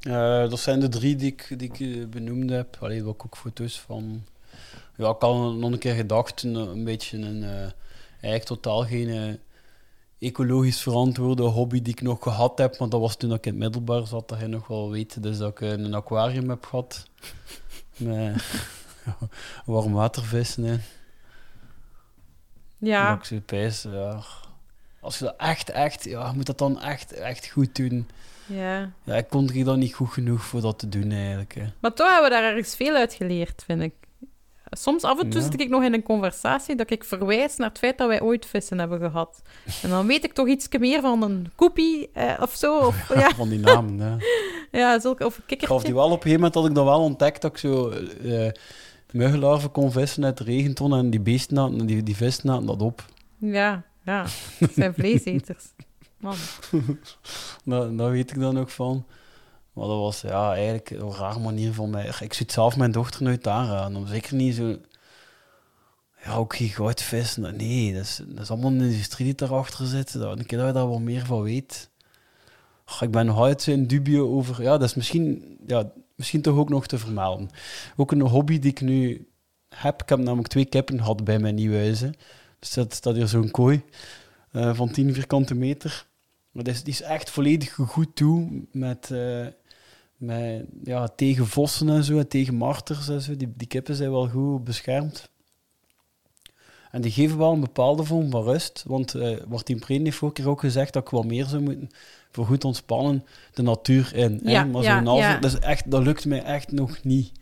Eh, 0.00 0.50
dat 0.50 0.58
zijn 0.58 0.80
de 0.80 0.88
drie 0.88 1.16
die 1.16 1.32
ik, 1.32 1.58
die 1.58 1.70
ik 1.72 1.80
eh, 1.80 2.06
benoemd 2.06 2.50
heb. 2.50 2.76
Alleen 2.80 2.98
ik 2.98 3.24
ook 3.24 3.36
foto's 3.36 3.80
van. 3.80 4.24
Ja, 4.96 5.10
ik 5.10 5.20
had 5.20 5.54
nog 5.54 5.72
een 5.72 5.78
keer 5.78 5.94
gedacht, 5.94 6.42
een, 6.42 6.54
een 6.54 6.84
beetje 6.84 7.18
een. 7.18 7.72
Eigenlijk 8.24 8.60
totaal 8.60 8.84
geen 8.84 9.08
eh, 9.08 9.34
ecologisch 10.28 10.80
verantwoorde 10.80 11.42
hobby 11.42 11.82
die 11.82 11.92
ik 11.92 12.02
nog 12.02 12.22
gehad 12.22 12.58
heb. 12.58 12.78
Maar 12.78 12.88
dat 12.88 13.00
was 13.00 13.16
toen 13.16 13.32
ik 13.32 13.46
in 13.46 13.52
het 13.52 13.60
middelbaar 13.60 14.06
zat, 14.06 14.28
dat 14.28 14.40
je 14.40 14.46
nog 14.46 14.66
wel 14.66 14.90
weet. 14.90 15.22
Dus 15.22 15.38
dat 15.38 15.50
ik 15.50 15.60
een 15.60 15.94
aquarium 15.94 16.48
heb 16.48 16.64
gehad. 16.64 17.08
Met 17.96 18.44
warmwatervissen 19.66 20.64
in. 20.64 20.80
Ja, 22.78 23.20
pijs, 23.46 23.82
ja. 23.82 24.22
Als 25.00 25.18
je 25.18 25.24
dat 25.24 25.34
echt, 25.36 25.70
echt, 25.70 26.04
ja, 26.04 26.28
je 26.28 26.36
moet 26.36 26.46
dat 26.46 26.58
dan 26.58 26.80
echt, 26.80 27.12
echt 27.12 27.50
goed 27.50 27.76
doen. 27.76 28.08
ja. 28.46 28.92
Ja, 29.04 29.14
ik 29.14 29.28
kon 29.28 29.50
er 29.50 29.64
dan 29.64 29.78
niet 29.78 29.94
goed 29.94 30.12
genoeg 30.12 30.44
voor 30.44 30.60
dat 30.60 30.78
te 30.78 30.88
doen 30.88 31.10
eigenlijk. 31.10 31.54
Hè. 31.54 31.64
Maar 31.80 31.92
toch 31.92 32.12
hebben 32.12 32.30
we 32.30 32.36
daar 32.36 32.50
ergens 32.50 32.76
veel 32.76 32.94
uit 32.94 33.14
geleerd, 33.14 33.62
vind 33.66 33.82
ik. 33.82 33.94
Soms 34.76 35.02
af 35.02 35.20
en 35.20 35.28
toe 35.30 35.40
Ja. 35.40 35.50
zit 35.50 35.60
ik 35.60 35.68
nog 35.68 35.82
in 35.82 35.94
een 35.94 36.02
conversatie 36.02 36.76
dat 36.76 36.90
ik 36.90 37.04
verwijs 37.04 37.56
naar 37.56 37.68
het 37.68 37.78
feit 37.78 37.98
dat 37.98 38.08
wij 38.08 38.20
ooit 38.22 38.46
vissen 38.46 38.78
hebben 38.78 39.00
gehad. 39.00 39.42
En 39.82 39.88
dan 39.90 40.06
weet 40.06 40.24
ik 40.24 40.32
toch 40.32 40.48
iets 40.48 40.68
meer 40.78 41.00
van 41.00 41.22
een 41.22 41.52
koepie 41.54 42.10
eh, 42.12 42.32
of 42.40 42.54
zo. 42.54 42.78
Of, 42.78 43.08
ja, 43.14 43.30
Van 43.34 43.48
die 43.48 43.58
namen, 43.58 43.98
hè. 44.00 44.16
ja, 44.80 45.00
zulke, 45.00 45.26
of 45.26 45.36
een 45.36 45.42
Ik 45.46 45.58
gaf 45.66 45.82
die 45.82 45.92
kikkertje. 45.92 45.94
wel 45.94 46.04
op 46.04 46.10
een 46.10 46.16
gegeven 46.16 46.36
moment 46.36 46.54
had 46.54 46.66
ik 46.66 46.74
dat 46.74 46.84
wel 46.84 47.00
ontdekt 47.00 47.42
dat 47.42 47.50
ik 47.50 47.58
zo 47.58 47.88
eh 48.24 48.50
muggenlarven 49.12 49.70
kon 49.70 49.92
vissen 49.92 50.24
uit 50.24 50.36
de 50.38 50.44
regenton 50.44 50.94
en 50.94 51.10
die 51.10 51.20
beesten 51.20 51.56
hadden, 51.56 51.86
die, 51.86 52.02
die 52.02 52.16
vissen 52.16 52.48
hadden 52.48 52.66
dat 52.66 52.82
op. 52.82 53.04
Ja, 53.38 53.82
ja. 54.04 54.24
Het 54.58 54.72
zijn 54.74 54.94
vleeseters. 54.98 55.64
Man. 56.18 56.34
Dat, 57.64 57.98
dat 57.98 58.10
weet 58.10 58.30
ik 58.30 58.40
dan 58.40 58.58
ook 58.58 58.70
van. 58.70 59.04
Maar 59.74 59.86
dat 59.86 59.98
was 59.98 60.20
ja, 60.20 60.52
eigenlijk 60.54 60.90
een 60.90 61.12
raar 61.14 61.40
manier 61.40 61.72
van 61.72 61.90
mij. 61.90 62.12
Ik 62.20 62.32
het 62.32 62.52
zelf 62.52 62.76
mijn 62.76 62.92
dochter 62.92 63.22
nooit 63.22 63.46
aanraden. 63.46 63.96
Om 63.96 64.06
zeker 64.06 64.34
niet 64.34 64.54
zo... 64.54 64.78
ja, 66.24 66.34
ook 66.34 66.56
geen 66.56 66.68
goudvis. 66.68 67.36
Nee, 67.36 67.94
dat 67.94 68.02
is, 68.02 68.20
dat 68.26 68.40
is 68.40 68.50
allemaal 68.50 68.70
een 68.70 68.80
industrie 68.80 69.24
die 69.26 69.34
daarachter 69.34 69.86
zit. 69.86 70.14
Een 70.14 70.46
keer 70.46 70.58
dat 70.58 70.66
je 70.66 70.72
daar 70.72 70.88
wat 70.88 71.00
meer 71.00 71.26
van 71.26 71.42
weet. 71.42 71.90
Ik 73.00 73.10
ben 73.10 73.26
nog 73.26 73.36
altijd 73.36 73.66
in 73.66 73.86
dubio 73.86 74.34
over... 74.36 74.62
Ja, 74.62 74.70
dat 74.78 74.88
is 74.88 74.94
misschien, 74.94 75.56
ja, 75.66 75.92
misschien 76.14 76.42
toch 76.42 76.56
ook 76.56 76.68
nog 76.68 76.86
te 76.86 76.98
vermelden. 76.98 77.50
Ook 77.96 78.12
een 78.12 78.20
hobby 78.20 78.58
die 78.58 78.70
ik 78.70 78.80
nu 78.80 79.28
heb. 79.68 80.02
Ik 80.02 80.08
heb 80.08 80.18
namelijk 80.18 80.48
twee 80.48 80.64
kippen 80.64 80.98
gehad 80.98 81.24
bij 81.24 81.38
mijn 81.38 81.54
nieuwe 81.54 81.76
huis. 81.76 82.00
hè. 82.00 82.10
Dus 82.58 82.72
dat 82.72 82.94
staat 82.94 83.14
hier 83.14 83.28
zo'n 83.28 83.50
kooi 83.50 83.82
eh, 84.50 84.74
van 84.74 84.90
10 84.90 85.14
vierkante 85.14 85.54
meter. 85.54 86.06
Maar 86.50 86.64
die 86.64 86.72
is, 86.72 86.82
die 86.82 86.92
is 86.92 87.02
echt 87.02 87.30
volledig 87.30 87.72
goed 87.72 88.16
toe 88.16 88.62
met... 88.72 89.10
eh, 89.10 89.46
met, 90.24 90.64
ja, 90.84 91.08
tegen 91.08 91.46
vossen 91.46 91.88
en 91.88 92.04
zo, 92.04 92.18
en 92.18 92.28
tegen 92.28 92.54
marters 92.54 93.08
en 93.08 93.20
zo. 93.20 93.36
Die, 93.36 93.52
die 93.56 93.66
kippen 93.68 93.94
zijn 93.94 94.10
wel 94.10 94.28
goed 94.28 94.64
beschermd. 94.64 95.30
En 96.90 97.00
die 97.00 97.10
geven 97.12 97.38
wel 97.38 97.52
een 97.52 97.60
bepaalde 97.60 98.04
vorm 98.04 98.30
van 98.30 98.42
rust. 98.42 98.84
Want 98.86 99.14
eh 99.14 99.36
Martin 99.48 99.78
Preen 99.78 100.04
heeft 100.04 100.16
vorige 100.16 100.40
keer 100.42 100.50
ook 100.50 100.60
gezegd 100.60 100.92
dat 100.92 101.02
ik 101.04 101.08
wel 101.10 101.22
meer 101.22 101.44
zou 101.46 101.62
moeten 101.62 101.88
voor 102.30 102.46
goed 102.46 102.64
ontspannen 102.64 103.24
de 103.54 103.62
natuur 103.62 104.14
in. 104.14 104.40
hè. 104.44 104.50
Ja, 104.50 104.64
Maar 104.64 104.82
ja, 104.82 105.04
zo'n 105.04 105.16
ja. 105.16 105.38
dat, 105.38 105.52
is 105.52 105.58
echt, 105.58 105.90
dat 105.90 106.02
lukt 106.02 106.24
mij 106.26 106.42
echt 106.42 106.72
nog 106.72 107.02
niet. 107.02 107.32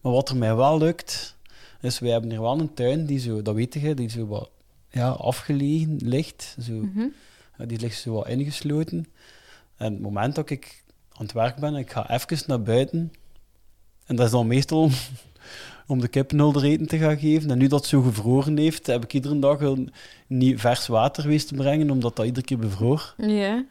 Maar 0.00 0.12
wat 0.12 0.28
er 0.28 0.36
mij 0.36 0.54
wel 0.54 0.78
lukt, 0.78 1.36
is 1.80 1.98
wij 1.98 2.10
hebben 2.10 2.30
hier 2.30 2.40
wel 2.40 2.60
een 2.60 2.74
tuin 2.74 3.06
die 3.06 3.18
zo, 3.18 3.42
dat 3.42 3.54
weet 3.54 3.74
je, 3.74 3.94
die 3.94 4.10
zo 4.10 4.26
wat 4.26 4.50
ja, 4.90 5.08
afgelegen 5.08 5.96
ligt. 5.96 6.56
Zo, 6.60 6.72
Mhm. 6.72 7.06
die 7.66 7.78
ligt 7.80 8.00
zo 8.00 8.12
wat 8.12 8.28
ingesloten. 8.28 9.06
En 9.76 9.92
het 9.92 10.02
moment 10.02 10.34
dat 10.34 10.50
ik 10.50 10.84
aan 11.12 11.24
het 11.24 11.32
werk 11.32 11.56
ben, 11.56 11.74
ik 11.74 11.90
ga 11.90 12.10
even 12.10 12.42
naar 12.46 12.62
buiten. 12.62 13.12
En 14.06 14.16
dat 14.16 14.26
is 14.26 14.32
dan 14.32 14.46
meestal 14.46 14.80
om, 14.80 14.90
om 15.86 16.00
de 16.00 16.08
kippen 16.08 16.38
er 16.38 16.64
eten 16.64 16.86
te 16.86 16.98
gaan 16.98 17.18
geven. 17.18 17.50
En 17.50 17.58
nu 17.58 17.66
dat 17.66 17.80
het 17.80 17.88
zo 17.88 18.02
gevroren 18.02 18.56
heeft, 18.56 18.86
heb 18.86 19.04
ik 19.04 19.12
iedere 19.12 19.38
dag 19.38 19.60
een 19.60 19.92
nieuw 20.26 20.58
vers 20.58 20.86
water 20.86 21.22
geweest 21.22 21.48
te 21.48 21.54
brengen, 21.54 21.90
omdat 21.90 22.16
dat 22.16 22.26
iedere 22.26 22.46
keer 22.46 22.58
bevroor. 22.58 23.14
Ja. 23.16 23.64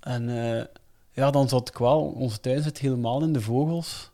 En 0.00 0.28
eh, 0.28 0.64
ja, 1.12 1.30
dan 1.30 1.48
zat 1.48 1.68
ik 1.68 1.78
wel, 1.78 2.00
onze 2.00 2.40
tuin 2.40 2.62
zit 2.62 2.78
helemaal 2.78 3.22
in 3.22 3.32
de 3.32 3.40
vogels. 3.40 4.10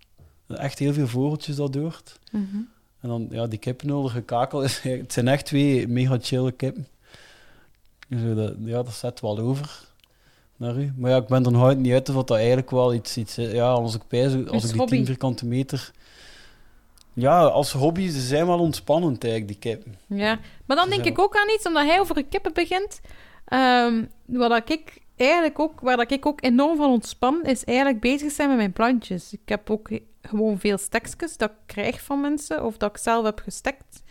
Echt 0.49 0.78
heel 0.78 0.93
veel 0.93 1.07
vogeltjes 1.07 1.57
dat 1.57 1.74
hoort. 1.74 2.18
Mhm. 2.30 2.57
En 3.01 3.09
dan, 3.09 3.28
ja, 3.30 3.47
die 3.47 3.59
kippenhulder 3.59 4.11
gekakel, 4.11 4.62
is, 4.62 4.80
het 5.03 5.12
zijn 5.12 5.28
echt 5.28 5.47
twee 5.47 5.89
mega 5.89 6.18
chille 6.20 6.53
kippen. 6.53 6.87
Zo, 8.11 8.35
dat, 8.35 8.55
ja, 8.59 8.82
dat 8.82 8.95
zet 8.95 9.20
wel 9.20 9.39
over 9.39 9.93
naar 10.57 10.76
u. 10.76 10.92
Maar 10.96 11.11
ja, 11.11 11.16
ik 11.16 11.26
ben 11.26 11.44
er 11.44 11.52
nog 11.52 11.61
altijd 11.61 11.78
niet 11.78 11.92
uit 11.92 12.09
of 12.09 12.14
dat 12.14 12.30
eigenlijk 12.30 12.70
wel 12.70 12.94
iets, 12.94 13.16
iets 13.16 13.38
is. 13.38 13.52
Ja, 13.52 13.70
als 13.70 13.94
ik 13.94 14.02
pijs, 14.09 14.46
als 14.46 14.64
ik 14.64 14.70
die 14.70 14.78
hobby. 14.78 14.96
10 14.96 15.07
vierkante 15.07 15.46
meter... 15.46 15.90
Ja, 17.16 17.40
als 17.44 17.72
hobby, 17.72 18.09
ze 18.09 18.20
zijn 18.20 18.46
wel 18.46 18.59
ontspannend 18.59 19.24
eigenlijk, 19.24 19.61
die 19.61 19.72
kippen. 19.72 19.94
Ja, 20.07 20.38
maar 20.66 20.76
dan 20.76 20.90
denk 20.90 21.05
ik 21.05 21.18
ook 21.18 21.36
aan 21.36 21.55
iets, 21.55 21.66
omdat 21.66 21.86
hij 21.86 22.00
over 22.00 22.24
kippen 22.24 22.52
begint. 22.52 23.00
Ehm 23.44 24.02
wat 24.26 24.50
dat 24.50 24.70
ik 24.70 25.00
eigenlijk 25.16 25.59
ook, 25.59 25.80
waar 25.80 25.96
dat 25.96 26.11
ik 26.11 26.26
ook 26.26 26.42
enorm 26.42 26.76
van 26.76 26.90
ontspan, 26.90 27.44
is 27.44 27.64
eigenlijk 27.64 28.00
bezig 28.00 28.32
zijn 28.32 28.48
met 28.48 28.57
mijn 28.57 28.72
plantjes. 28.72 29.32
Ik 29.32 29.48
heb 29.48 29.70
ook 29.70 29.90
gewoon 30.22 30.59
veel 30.59 30.78
stekjes 30.78 31.36
dat 31.36 31.50
ik 31.50 31.57
krijg 31.66 32.00
van 32.00 32.20
mensen, 32.20 32.64
of 32.64 32.76
dat 32.76 32.90
ik 32.90 32.96
zelf 32.96 33.24
heb 33.24 33.38
gestekt. 33.38 34.02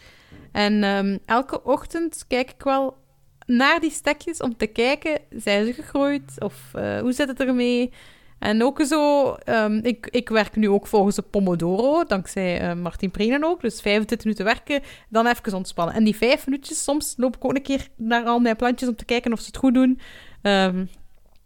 En 0.51 0.83
ehm, 0.83 1.17
elke 1.25 1.63
ochtend 1.63 2.25
kijk 2.27 2.51
ik 2.51 2.63
wel 2.63 2.97
naar 3.45 3.79
die 3.79 3.91
stekjes 3.91 4.39
om 4.39 4.57
te 4.57 4.67
kijken, 4.67 5.19
zijn 5.29 5.65
ze 5.65 5.73
gegroeid? 5.73 6.35
Of 6.39 6.53
eh, 6.73 6.99
hoe 6.99 7.11
zit 7.11 7.27
het 7.27 7.39
ermee? 7.39 7.91
En 8.39 8.63
ook 8.63 8.81
zo, 8.81 9.31
ehm, 9.33 9.79
ik, 9.81 10.07
ik 10.11 10.29
werk 10.29 10.55
nu 10.55 10.69
ook 10.69 10.87
volgens 10.87 11.15
de 11.15 11.21
Pomodoro, 11.21 12.03
dankzij 12.03 12.59
eh, 12.59 12.73
Martin 12.73 13.11
Prenen 13.11 13.43
ook. 13.43 13.61
Dus 13.61 13.81
25 13.81 14.25
minuten 14.25 14.45
werken, 14.45 14.81
dan 15.09 15.27
even 15.27 15.53
ontspannen. 15.53 15.95
En 15.95 16.03
die 16.03 16.15
vijf 16.15 16.45
minuutjes, 16.45 16.83
soms 16.83 17.13
loop 17.17 17.35
ik 17.35 17.45
ook 17.45 17.55
een 17.55 17.61
keer 17.61 17.87
naar 17.95 18.25
al 18.25 18.39
mijn 18.39 18.55
plantjes 18.55 18.89
om 18.89 18.95
te 18.95 19.05
kijken 19.05 19.33
of 19.33 19.39
ze 19.39 19.45
het 19.45 19.57
goed 19.57 19.73
doen. 19.73 19.99
Ehm, 20.41 20.85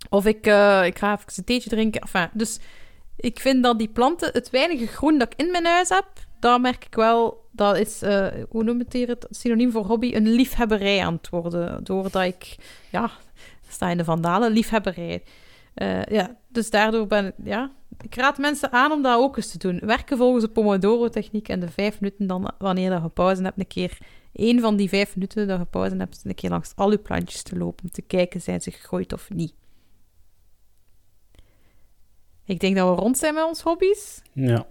of 0.09 0.25
ik, 0.25 0.45
eh, 0.45 0.85
ik 0.85 0.97
ga 0.97 1.13
even 1.13 1.25
een 1.35 1.43
theetje 1.43 1.69
drinken. 1.69 2.01
Enfin, 2.01 2.29
dus 2.33 2.59
ik 3.15 3.39
vind 3.39 3.63
dat 3.63 3.77
die 3.77 3.89
planten, 3.89 4.29
het 4.33 4.49
weinige 4.49 4.87
groen 4.87 5.17
dat 5.17 5.33
ik 5.33 5.45
in 5.45 5.51
mijn 5.51 5.65
huis 5.65 5.89
heb, 5.89 6.07
daar 6.39 6.61
merk 6.61 6.85
ik 6.85 6.95
wel, 6.95 7.47
dat 7.51 7.77
is, 7.77 8.01
eh, 8.01 8.27
hoe 8.49 8.63
noem 8.63 8.79
het 8.79 8.93
hier 8.93 9.07
het 9.07 9.27
synoniem 9.29 9.71
voor 9.71 9.85
hobby, 9.85 10.13
een 10.15 10.27
liefhebberij 10.27 11.03
aan 11.03 11.13
het 11.13 11.29
worden. 11.29 11.83
Doordat 11.83 12.23
ik, 12.23 12.55
ja, 12.91 13.09
sta 13.69 13.89
in 13.89 13.97
de 13.97 14.03
vandalen, 14.03 14.51
liefhebberij. 14.51 15.23
Eh, 15.73 16.03
ja, 16.03 16.37
dus 16.47 16.69
daardoor 16.69 17.07
ben 17.07 17.25
ik, 17.25 17.33
ja, 17.43 17.71
ik 18.01 18.15
raad 18.15 18.37
mensen 18.37 18.71
aan 18.71 18.91
om 18.91 19.01
dat 19.01 19.19
ook 19.19 19.37
eens 19.37 19.51
te 19.51 19.57
doen. 19.57 19.79
Werken 19.83 20.17
volgens 20.17 20.43
de 20.43 20.49
Pomodoro-techniek 20.51 21.49
en 21.49 21.59
de 21.59 21.69
vijf 21.69 21.99
minuten 21.99 22.27
dan, 22.27 22.51
wanneer 22.57 22.91
je 22.91 23.09
pauze 23.09 23.43
hebt, 23.43 23.59
een 23.59 23.67
keer 23.67 23.97
één 24.33 24.59
van 24.59 24.75
die 24.75 24.89
vijf 24.89 25.15
minuten 25.15 25.47
dat 25.47 25.59
je 25.59 25.65
pauze 25.65 25.95
hebt, 25.95 26.21
een 26.23 26.35
keer 26.35 26.49
langs 26.49 26.71
al 26.75 26.91
je 26.91 26.97
plantjes 26.97 27.43
te 27.43 27.57
lopen 27.57 27.83
om 27.83 27.91
te 27.91 28.01
kijken, 28.01 28.41
zijn 28.41 28.61
ze 28.61 28.71
gegooid 28.71 29.13
of 29.13 29.29
niet. 29.29 29.53
Ik 32.45 32.59
denk 32.59 32.75
dat 32.75 32.95
we 32.95 33.01
rond 33.01 33.17
zijn 33.17 33.33
met 33.33 33.43
onze 33.43 33.63
hobby's. 33.63 34.21
Ja. 34.33 34.65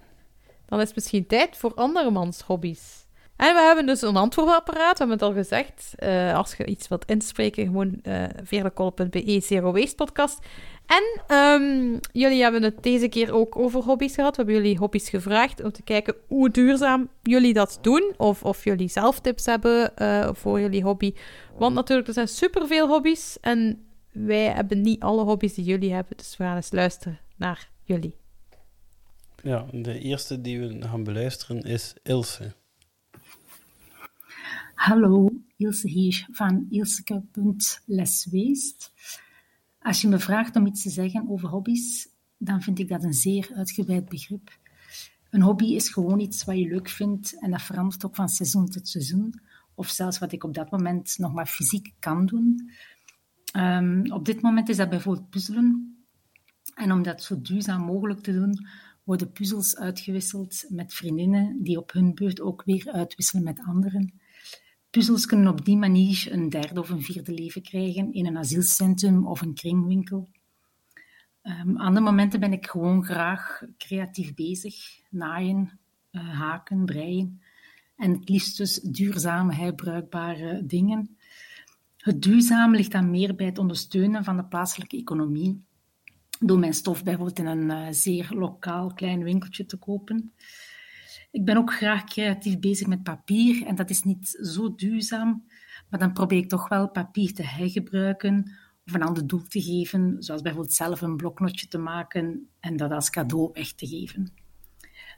Dan 0.67 0.81
is 0.81 0.87
het 0.87 0.95
misschien 0.95 1.27
tijd 1.27 1.57
voor 1.57 1.75
andermans 1.75 2.41
hobby's. 2.41 3.07
En 3.37 3.55
we 3.55 3.61
hebben 3.61 3.87
dus 3.87 4.03
een 4.03 4.17
antwoordapparaat, 4.17 4.99
we 4.99 5.05
hebben 5.07 5.17
het 5.17 5.23
al 5.23 5.43
gezegd. 5.43 5.95
Eh, 5.97 6.35
als 6.35 6.55
je 6.55 6.65
iets 6.65 6.89
wilt 6.89 7.05
inspreken, 7.05 7.65
gewoon 7.65 7.99
uh, 8.03 8.25
veerlekolle.be, 8.43 9.41
Zero 9.43 9.73
Waste 9.73 9.95
podcast. 9.95 10.39
En 10.87 11.23
ehm, 11.27 11.99
jullie 12.13 12.43
hebben 12.43 12.63
het 12.63 12.83
deze 12.83 13.09
keer 13.09 13.33
ook 13.33 13.59
over 13.59 13.83
hobby's 13.83 14.15
gehad. 14.15 14.37
We 14.37 14.43
hebben 14.43 14.63
jullie 14.63 14.79
hobby's 14.79 15.09
gevraagd 15.09 15.63
om 15.63 15.73
te 15.73 15.83
kijken 15.83 16.15
hoe 16.27 16.51
duurzaam 16.51 17.09
jullie 17.23 17.53
dat 17.53 17.79
doen. 17.81 18.15
Of, 18.17 18.43
of 18.43 18.65
jullie 18.65 18.89
zelf 18.89 19.21
tips 19.21 19.47
hebben 19.47 19.93
uh, 19.99 20.29
voor 20.33 20.61
jullie 20.61 20.83
hobby. 20.83 21.15
Want 21.59 21.75
natuurlijk, 21.75 22.09
er 22.09 22.15
zijn 22.15 22.29
superveel 22.29 22.89
hobby's. 22.89 23.39
En 23.41 23.87
wij 24.13 24.45
hebben 24.45 24.81
niet 24.81 25.01
alle 25.01 25.23
hobby's 25.23 25.55
die 25.55 25.65
jullie 25.65 25.93
hebben. 25.93 26.17
Dus 26.17 26.37
we 26.37 26.45
gaan 26.45 26.57
eens 26.57 26.73
luisteren 26.73 27.19
naar 27.37 27.69
jullie. 27.83 28.26
Ja, 29.47 29.67
de 29.73 29.99
eerste 29.99 30.41
die 30.41 30.61
we 30.61 30.83
gaan 30.83 31.05
beluisteren 31.05 31.63
is 31.63 31.95
Ilse. 32.03 32.55
Hallo, 34.75 35.31
Ilse 35.57 35.89
hier 35.89 36.27
van 36.31 36.67
ilseke.lesweest. 36.71 38.93
Als 39.79 40.01
je 40.01 40.09
me 40.09 40.19
vraagt 40.19 40.57
om 40.57 40.67
iets 40.67 40.83
te 40.83 40.91
zeggen 40.91 41.29
over 41.29 41.49
hobby's, 41.49 42.09
dan 42.37 42.63
vind 42.63 42.79
ik 42.79 42.89
dat 42.89 43.05
een 43.05 43.15
zeer 43.15 43.51
uitgebreid 43.55 44.09
begrip. 44.09 44.59
Een 45.31 45.43
hobby 45.43 45.65
is 45.65 45.89
gewoon 45.89 46.21
iets 46.21 46.45
wat 46.45 46.59
je 46.59 46.69
leuk 46.69 46.89
vindt 46.89 47.41
en 47.41 47.51
dat 47.51 47.63
verandert 47.63 48.05
ook 48.05 48.15
van 48.15 48.29
seizoen 48.29 48.69
tot 48.69 48.89
seizoen. 48.89 49.41
Of 49.75 49.89
zelfs 49.89 50.19
wat 50.19 50.33
ik 50.33 50.45
op 50.45 50.55
dat 50.55 50.71
moment 50.71 51.19
nog 51.19 51.33
maar 51.33 51.47
fysiek 51.47 51.95
kan 51.99 52.27
doen. 52.27 52.71
Um, 53.57 54.13
op 54.13 54.25
dit 54.25 54.41
moment 54.41 54.69
is 54.69 54.77
dat 54.77 54.89
bijvoorbeeld 54.89 55.31
puzzelen. 55.31 55.97
En 56.75 56.93
om 56.93 57.03
dat 57.03 57.23
zo 57.23 57.41
duurzaam 57.41 57.83
mogelijk 57.83 58.21
te 58.21 58.33
doen, 58.33 58.67
worden 59.07 59.33
puzzels 59.33 59.77
uitgewisseld 59.77 60.65
met 60.69 60.95
vriendinnen 60.95 61.63
die 61.63 61.79
op 61.79 61.93
hun 61.93 62.15
beurt 62.15 62.41
ook 62.41 62.63
weer 62.65 62.91
uitwisselen 62.93 63.45
met 63.45 63.61
anderen. 63.67 64.21
Puzzels 64.91 65.27
kunnen 65.27 65.49
op 65.49 65.65
die 65.65 65.77
manier 65.77 66.29
een 66.31 66.49
derde 66.49 66.81
of 66.81 66.91
een 66.91 67.03
vierde 67.03 67.33
leven 67.33 67.63
krijgen 67.63 68.13
in 68.13 68.27
een 68.27 68.39
asielcentrum 68.39 69.27
of 69.27 69.41
een 69.41 69.55
kringwinkel. 69.55 70.29
Um, 71.43 71.77
andere 71.77 72.05
momenten 72.05 72.41
ben 72.41 72.53
ik 72.53 72.67
gewoon 72.67 73.05
graag 73.05 73.63
creatief 73.79 74.35
bezig, 74.35 75.01
naaien, 75.11 75.79
uh, 76.13 76.39
haken, 76.39 76.85
breien 76.85 77.41
en 77.97 78.13
het 78.13 78.29
liefst 78.29 78.57
dus 78.57 78.81
duurzame, 78.81 79.55
herbruikbare 79.55 80.67
dingen. 80.67 81.17
Het 81.97 82.23
duurzame 82.23 82.77
ligt 82.77 82.93
dan 82.93 83.11
meer 83.11 83.35
bij 83.35 83.47
het 83.47 83.59
ondersteunen 83.59 84.25
van 84.25 84.37
de 84.37 84.45
plaatselijke 84.45 84.97
economie, 84.97 85.65
door 86.39 86.59
mijn 86.59 86.75
stof 86.75 87.03
bijvoorbeeld 87.03 87.39
in 87.39 87.47
een 87.47 87.71
uh, 87.71 87.87
zeer 87.91 88.29
lokaal 88.31 88.93
klein 88.95 89.23
winkeltje 89.23 89.67
te 89.67 89.77
kopen. 89.77 90.33
Ik 91.31 91.45
ben 91.45 91.57
ook 91.57 91.73
graag 91.73 92.05
creatief 92.05 92.59
bezig 92.59 92.87
met 92.87 93.03
papier 93.03 93.67
en 93.67 93.75
dat 93.75 93.91
is 93.91 94.03
niet 94.03 94.39
zo 94.43 94.75
duurzaam, 94.75 95.45
maar 95.91 96.01
dan 96.01 96.13
probeer 96.13 96.39
ik 96.39 96.49
toch 96.49 96.69
wel 96.69 96.91
papier 96.91 97.35
te 97.35 97.43
hergebruiken 97.43 98.53
of 98.87 98.95
een 98.95 99.03
ander 99.03 99.27
doel 99.27 99.43
te 99.43 99.63
geven, 99.63 100.17
zoals 100.19 100.43
bijvoorbeeld 100.43 100.75
zelf 100.75 101.01
een 101.01 101.17
bloknotje 101.17 101.69
te 101.69 101.79
maken 101.79 102.49
en 102.61 102.77
dat 102.77 102.91
als 102.91 103.11
cadeau 103.11 103.51
weg 103.53 103.73
te 103.73 103.87
geven. 103.87 104.33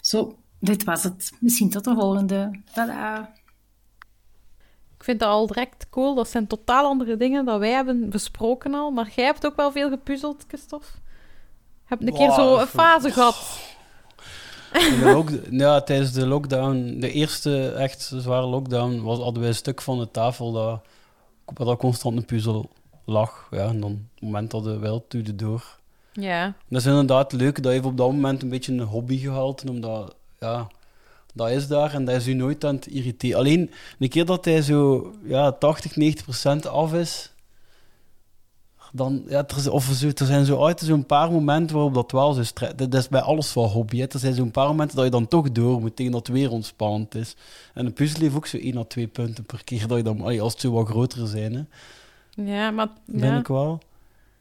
Zo, 0.00 0.38
dit 0.60 0.84
was 0.84 1.02
het. 1.02 1.32
Misschien 1.40 1.70
tot 1.70 1.84
de 1.84 1.94
volgende. 1.94 2.60
Tada! 2.72 3.32
Ik 4.96 5.04
vind 5.04 5.18
dat 5.18 5.28
al 5.28 5.46
direct 5.46 5.88
cool. 5.88 6.14
Dat 6.14 6.28
zijn 6.28 6.46
totaal 6.46 6.84
andere 6.84 7.16
dingen 7.16 7.44
dan 7.44 7.58
wij 7.58 7.70
hebben 7.70 8.10
besproken 8.10 8.74
al. 8.74 8.90
Maar 8.90 9.12
jij 9.14 9.24
hebt 9.24 9.46
ook 9.46 9.56
wel 9.56 9.72
veel 9.72 9.88
gepuzzeld, 9.88 10.44
Christophe. 10.48 10.86
Heb 11.88 12.00
een 12.00 12.10
wow, 12.10 12.16
keer 12.16 12.32
zo 12.32 12.58
een 12.58 12.66
fase 12.66 13.10
gehad. 13.10 13.36
Ja, 15.50 15.80
tijdens 15.80 16.12
de 16.12 16.26
lockdown, 16.26 16.96
de 17.00 17.12
eerste 17.12 17.68
echt 17.68 18.12
zware 18.16 18.46
lockdown, 18.46 19.00
was, 19.00 19.18
hadden 19.18 19.40
wij 19.40 19.48
een 19.48 19.56
stuk 19.56 19.80
van 19.80 19.98
de 19.98 20.10
tafel 20.10 20.52
dat, 20.52 20.80
dat 21.66 21.78
constant 21.78 22.16
een 22.16 22.24
puzzel 22.24 22.70
lag. 23.04 23.48
Ja, 23.50 23.66
en 23.68 23.80
dan 23.80 23.90
op 23.92 23.98
het 24.14 24.22
moment 24.22 24.50
dat 24.50 24.64
de 24.64 24.78
wildtude 24.78 25.36
door. 25.36 25.78
Ja. 26.12 26.54
Dat 26.68 26.80
is 26.80 26.86
inderdaad 26.86 27.32
leuk. 27.32 27.62
Dat 27.62 27.72
heeft 27.72 27.84
op 27.84 27.96
dat 27.96 28.12
moment 28.12 28.42
een 28.42 28.48
beetje 28.48 28.72
een 28.72 28.80
hobby 28.80 29.18
gehaald. 29.18 29.70
Omdat, 29.70 30.14
ja, 30.40 30.66
Dat 31.34 31.50
is 31.50 31.68
daar 31.68 31.94
en 31.94 32.04
dat 32.04 32.14
is 32.14 32.26
u 32.26 32.34
nooit 32.34 32.64
aan 32.64 32.74
het 32.74 32.86
irriteren. 32.86 33.38
Alleen, 33.38 33.70
een 33.98 34.08
keer 34.08 34.24
dat 34.24 34.44
hij 34.44 34.62
zo 34.62 35.12
ja, 35.24 35.52
80, 35.52 35.96
90 35.96 36.24
procent 36.24 36.66
af 36.66 36.92
is, 36.92 37.32
dan, 38.92 39.22
ja, 39.28 39.46
er, 39.46 39.72
of 39.72 39.84
zo, 39.84 40.06
er 40.06 40.26
zijn 40.26 40.44
zo 40.44 40.64
uit 40.64 40.80
zo'n 40.80 41.06
paar 41.06 41.30
momenten 41.30 41.76
waarop 41.76 41.94
dat 41.94 42.12
wel 42.12 42.32
zo 42.32 42.42
Dat 42.76 42.94
is 42.94 43.08
bij 43.08 43.20
alles 43.20 43.48
van 43.48 43.64
hobby. 43.64 43.98
Hè. 43.98 44.06
Er 44.06 44.18
zijn 44.18 44.34
zo'n 44.34 44.50
paar 44.50 44.66
momenten 44.66 44.96
dat 44.96 45.04
je 45.04 45.10
dan 45.10 45.28
toch 45.28 45.52
door 45.52 45.80
moet 45.80 45.96
tegen 45.96 46.12
dat 46.12 46.26
het 46.26 46.36
weer 46.36 46.50
ontspannend 46.50 47.14
is. 47.14 47.36
En 47.74 47.86
een 47.86 47.92
puzzel 47.92 48.20
heeft 48.20 48.34
ook 48.34 48.46
zo 48.46 48.56
één 48.56 48.76
à 48.76 48.84
twee 48.84 49.06
punten 49.06 49.44
per 49.44 49.64
keer 49.64 49.86
dat 49.86 49.96
je 49.96 50.02
dan, 50.02 50.20
als 50.20 50.52
het 50.52 50.60
zo 50.60 50.72
wat 50.72 50.88
groter 50.88 51.26
zijn, 51.26 51.54
hè, 51.54 51.62
Ja, 52.42 52.70
maar... 52.70 52.88
Ja. 53.04 53.38
ik 53.38 53.48
wel. 53.48 53.80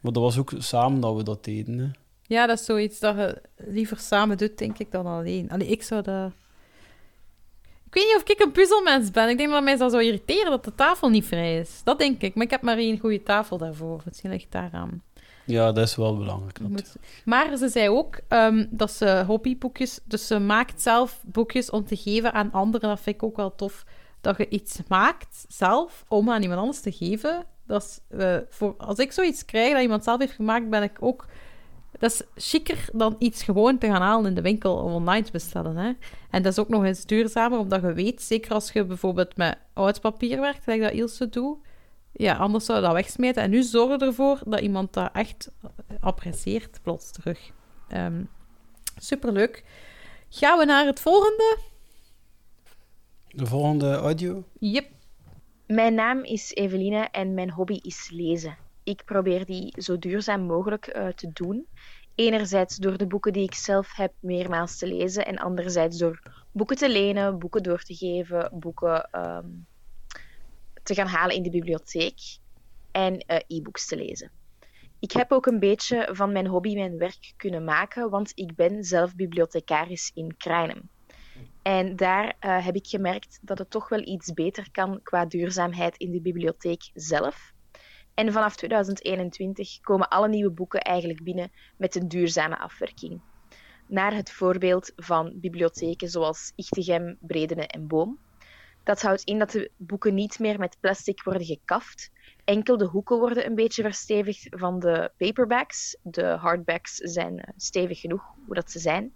Maar 0.01 0.13
dat 0.13 0.23
was 0.23 0.37
ook 0.37 0.53
samen 0.57 0.99
dat 0.99 1.15
we 1.15 1.23
dat 1.23 1.43
deden. 1.43 1.79
Hè. 1.79 1.87
ja, 2.21 2.45
dat 2.45 2.59
is 2.59 2.65
zoiets 2.65 2.99
dat 2.99 3.15
je 3.15 3.41
liever 3.55 3.99
samen 3.99 4.37
doet, 4.37 4.57
denk 4.57 4.77
ik, 4.77 4.91
dan 4.91 5.05
alleen. 5.05 5.49
Allee, 5.49 5.67
ik 5.67 5.83
zou 5.83 6.01
dat... 6.01 6.31
Ik 7.87 7.93
weet 7.93 8.05
niet 8.05 8.15
of 8.15 8.29
ik 8.29 8.39
een 8.45 8.51
puzzelmens 8.51 9.11
ben. 9.11 9.29
Ik 9.29 9.37
denk 9.37 9.49
dat 9.49 9.63
mij 9.63 9.77
dat 9.77 9.91
zou 9.91 10.03
irriteren 10.03 10.51
dat 10.51 10.63
de 10.63 10.75
tafel 10.75 11.09
niet 11.09 11.25
vrij 11.25 11.59
is. 11.59 11.81
Dat 11.83 11.99
denk 11.99 12.21
ik. 12.21 12.35
Maar 12.35 12.43
ik 12.43 12.51
heb 12.51 12.61
maar 12.61 12.77
één 12.77 12.99
goede 12.99 13.23
tafel 13.23 13.57
daarvoor. 13.57 14.01
Misschien 14.05 14.29
ligt 14.29 14.51
daaraan. 14.51 15.01
Ja, 15.45 15.71
dat 15.71 15.87
is 15.87 15.95
wel 15.95 16.17
belangrijk. 16.17 16.59
Moet- 16.59 16.95
Maar 17.25 17.57
ze 17.57 17.67
zei 17.69 17.89
ook 17.89 18.19
ehm, 18.27 18.65
dat 18.69 18.91
ze 18.91 19.23
hobbyboekjes... 19.27 19.99
Dus 20.03 20.27
ze 20.27 20.39
maakt 20.39 20.81
zelf 20.81 21.21
boekjes 21.25 21.69
om 21.69 21.85
te 21.85 21.95
geven 21.95 22.33
aan 22.33 22.51
anderen. 22.51 22.89
Dat 22.89 22.99
vind 22.99 23.15
ik 23.15 23.23
ook 23.23 23.35
wel 23.35 23.55
tof. 23.55 23.83
Dat 24.21 24.37
je 24.37 24.49
iets 24.49 24.79
maakt 24.87 25.45
zelf 25.47 26.03
om 26.07 26.29
aan 26.31 26.41
iemand 26.41 26.59
anders 26.59 26.81
te 26.81 26.91
geven. 26.91 27.45
Dat 27.65 27.83
is, 27.83 28.17
eh, 28.19 28.37
voor, 28.49 28.75
als 28.77 28.97
ik 28.99 29.11
zoiets 29.11 29.45
krijg 29.45 29.73
dat 29.73 29.81
iemand 29.81 30.03
zelf 30.03 30.19
heeft 30.19 30.33
gemaakt, 30.33 30.69
ben 30.69 30.83
ik 30.83 30.97
ook... 30.99 31.25
Dat 31.97 32.11
is 32.11 32.49
chiquer 32.49 32.89
dan 32.93 33.15
iets 33.19 33.43
gewoon 33.43 33.77
te 33.77 33.87
gaan 33.87 34.01
halen 34.01 34.25
in 34.25 34.35
de 34.35 34.41
winkel 34.41 34.75
of 34.75 34.91
online 34.91 35.25
te 35.25 35.31
bestellen. 35.31 35.77
Hè? 35.77 35.91
En 36.29 36.41
dat 36.41 36.51
is 36.51 36.59
ook 36.59 36.69
nog 36.69 36.83
eens 36.83 37.05
duurzamer, 37.05 37.59
omdat 37.59 37.81
je 37.81 37.93
weet, 37.93 38.21
zeker 38.21 38.51
als 38.51 38.71
je 38.71 38.85
bijvoorbeeld 38.85 39.37
met 39.37 39.57
oud 39.73 40.01
papier 40.01 40.39
werkt, 40.39 40.65
like 40.65 40.81
dat 40.81 40.93
Ilse 40.93 41.29
doet, 41.29 41.57
ja, 42.11 42.35
anders 42.35 42.65
zou 42.65 42.79
je 42.79 42.85
dat 42.85 42.93
wegsmijten. 42.93 43.43
En 43.43 43.49
nu 43.49 43.63
zorgen 43.63 43.99
ervoor 43.99 44.39
dat 44.45 44.59
iemand 44.59 44.93
dat 44.93 45.09
echt 45.13 45.51
apprecieert, 45.99 46.79
plots 46.81 47.11
terug. 47.11 47.51
Ehm, 47.87 48.23
superleuk. 48.97 49.63
Gaan 50.29 50.57
we 50.57 50.65
naar 50.65 50.85
het 50.85 50.99
volgende? 50.99 51.57
De 53.27 53.45
volgende 53.45 53.93
audio. 53.93 54.43
Yep. 54.59 54.87
Mijn 55.67 55.93
naam 55.93 56.23
is 56.23 56.53
Eveline 56.53 57.07
en 57.11 57.33
mijn 57.33 57.51
hobby 57.51 57.79
is 57.81 58.09
lezen. 58.11 58.57
Ik 58.87 59.05
probeer 59.05 59.45
die 59.45 59.73
zo 59.77 59.97
duurzaam 59.97 60.41
mogelijk 60.41 60.87
eh, 60.87 61.07
te 61.07 61.31
doen. 61.33 61.67
Enerzijds 62.15 62.75
door 62.75 62.97
de 62.97 63.07
boeken 63.07 63.33
die 63.33 63.43
ik 63.43 63.53
zelf 63.53 63.95
heb 63.95 64.13
meermaals 64.19 64.77
te 64.77 64.87
lezen 64.87 65.25
en 65.25 65.37
anderzijds 65.37 65.97
door 65.97 66.21
boeken 66.51 66.77
te 66.77 66.89
lenen, 66.89 67.39
boeken 67.39 67.63
door 67.63 67.81
te 67.81 67.95
geven, 67.95 68.51
boeken 68.59 69.09
ehm, 69.11 69.49
te 70.83 70.93
gaan 70.93 71.07
halen 71.07 71.35
in 71.35 71.43
de 71.43 71.49
bibliotheek 71.49 72.19
en 72.91 73.17
eh, 73.17 73.39
e-books 73.47 73.87
te 73.87 73.95
lezen. 73.95 74.31
Ik 74.99 75.11
heb 75.11 75.31
ook 75.31 75.45
een 75.45 75.59
beetje 75.59 76.09
van 76.11 76.31
mijn 76.31 76.47
hobby 76.47 76.73
mijn 76.73 76.97
werk 76.97 77.33
kunnen 77.35 77.63
maken, 77.63 78.09
want 78.09 78.31
ik 78.35 78.55
ben 78.55 78.83
zelf 78.83 79.15
bibliothecaris 79.15 80.11
in 80.13 80.37
Krijnem. 80.37 80.89
En 81.61 81.95
daar 81.95 82.35
eh, 82.39 82.65
heb 82.65 82.75
ik 82.75 82.87
gemerkt 82.87 83.39
dat 83.41 83.57
het 83.57 83.69
toch 83.69 83.89
wel 83.89 84.01
iets 84.07 84.33
beter 84.33 84.71
kan 84.71 84.99
qua 85.03 85.25
duurzaamheid 85.25 85.97
in 85.97 86.11
de 86.11 86.21
bibliotheek 86.21 86.89
zelf. 86.93 87.55
En 88.17 88.31
vanaf 88.31 88.55
2021 88.55 89.79
komen 89.81 90.07
alle 90.07 90.27
nieuwe 90.27 90.51
boeken 90.51 90.81
eigenlijk 90.81 91.23
binnen 91.23 91.51
met 91.77 91.95
een 91.95 92.07
duurzame 92.07 92.59
afwerking. 92.59 93.21
Naar 93.87 94.13
het 94.13 94.31
voorbeeld 94.31 94.91
van 94.95 95.33
bibliotheken 95.35 96.09
zoals 96.09 96.51
Ichtegem, 96.55 97.17
Bredene 97.19 97.67
en 97.67 97.87
Boom. 97.87 98.19
Dat 98.83 99.01
houdt 99.01 99.23
in 99.23 99.39
dat 99.39 99.51
de 99.51 99.71
boeken 99.77 100.13
niet 100.13 100.39
meer 100.39 100.59
met 100.59 100.77
plastic 100.79 101.23
worden 101.23 101.45
gekaft. 101.45 102.11
Enkel 102.43 102.77
de 102.77 102.85
hoeken 102.85 103.17
worden 103.17 103.45
een 103.45 103.55
beetje 103.55 103.81
verstevigd 103.81 104.47
van 104.49 104.79
de 104.79 105.11
paperbacks. 105.17 105.97
De 106.01 106.25
hardbacks 106.25 106.95
zijn 106.95 107.39
eh, 107.39 107.53
stevig 107.57 107.99
genoeg 107.99 108.23
hoe 108.45 108.55
dat 108.55 108.71
ze 108.71 108.79
zijn. 108.79 109.13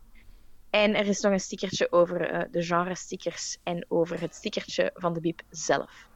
En 0.70 0.96
er 0.96 1.08
is 1.08 1.22
nog 1.22 1.32
een 1.32 1.40
stickertje 1.40 1.92
over 1.92 2.30
eh, 2.30 2.46
de 2.52 2.64
genre-stickers 2.64 3.58
en 3.64 3.86
over 3.88 4.22
het 4.22 4.36
stickertje 4.36 4.92
van 4.94 5.14
de 5.14 5.22
bib 5.22 5.42
zelf. 5.50 6.10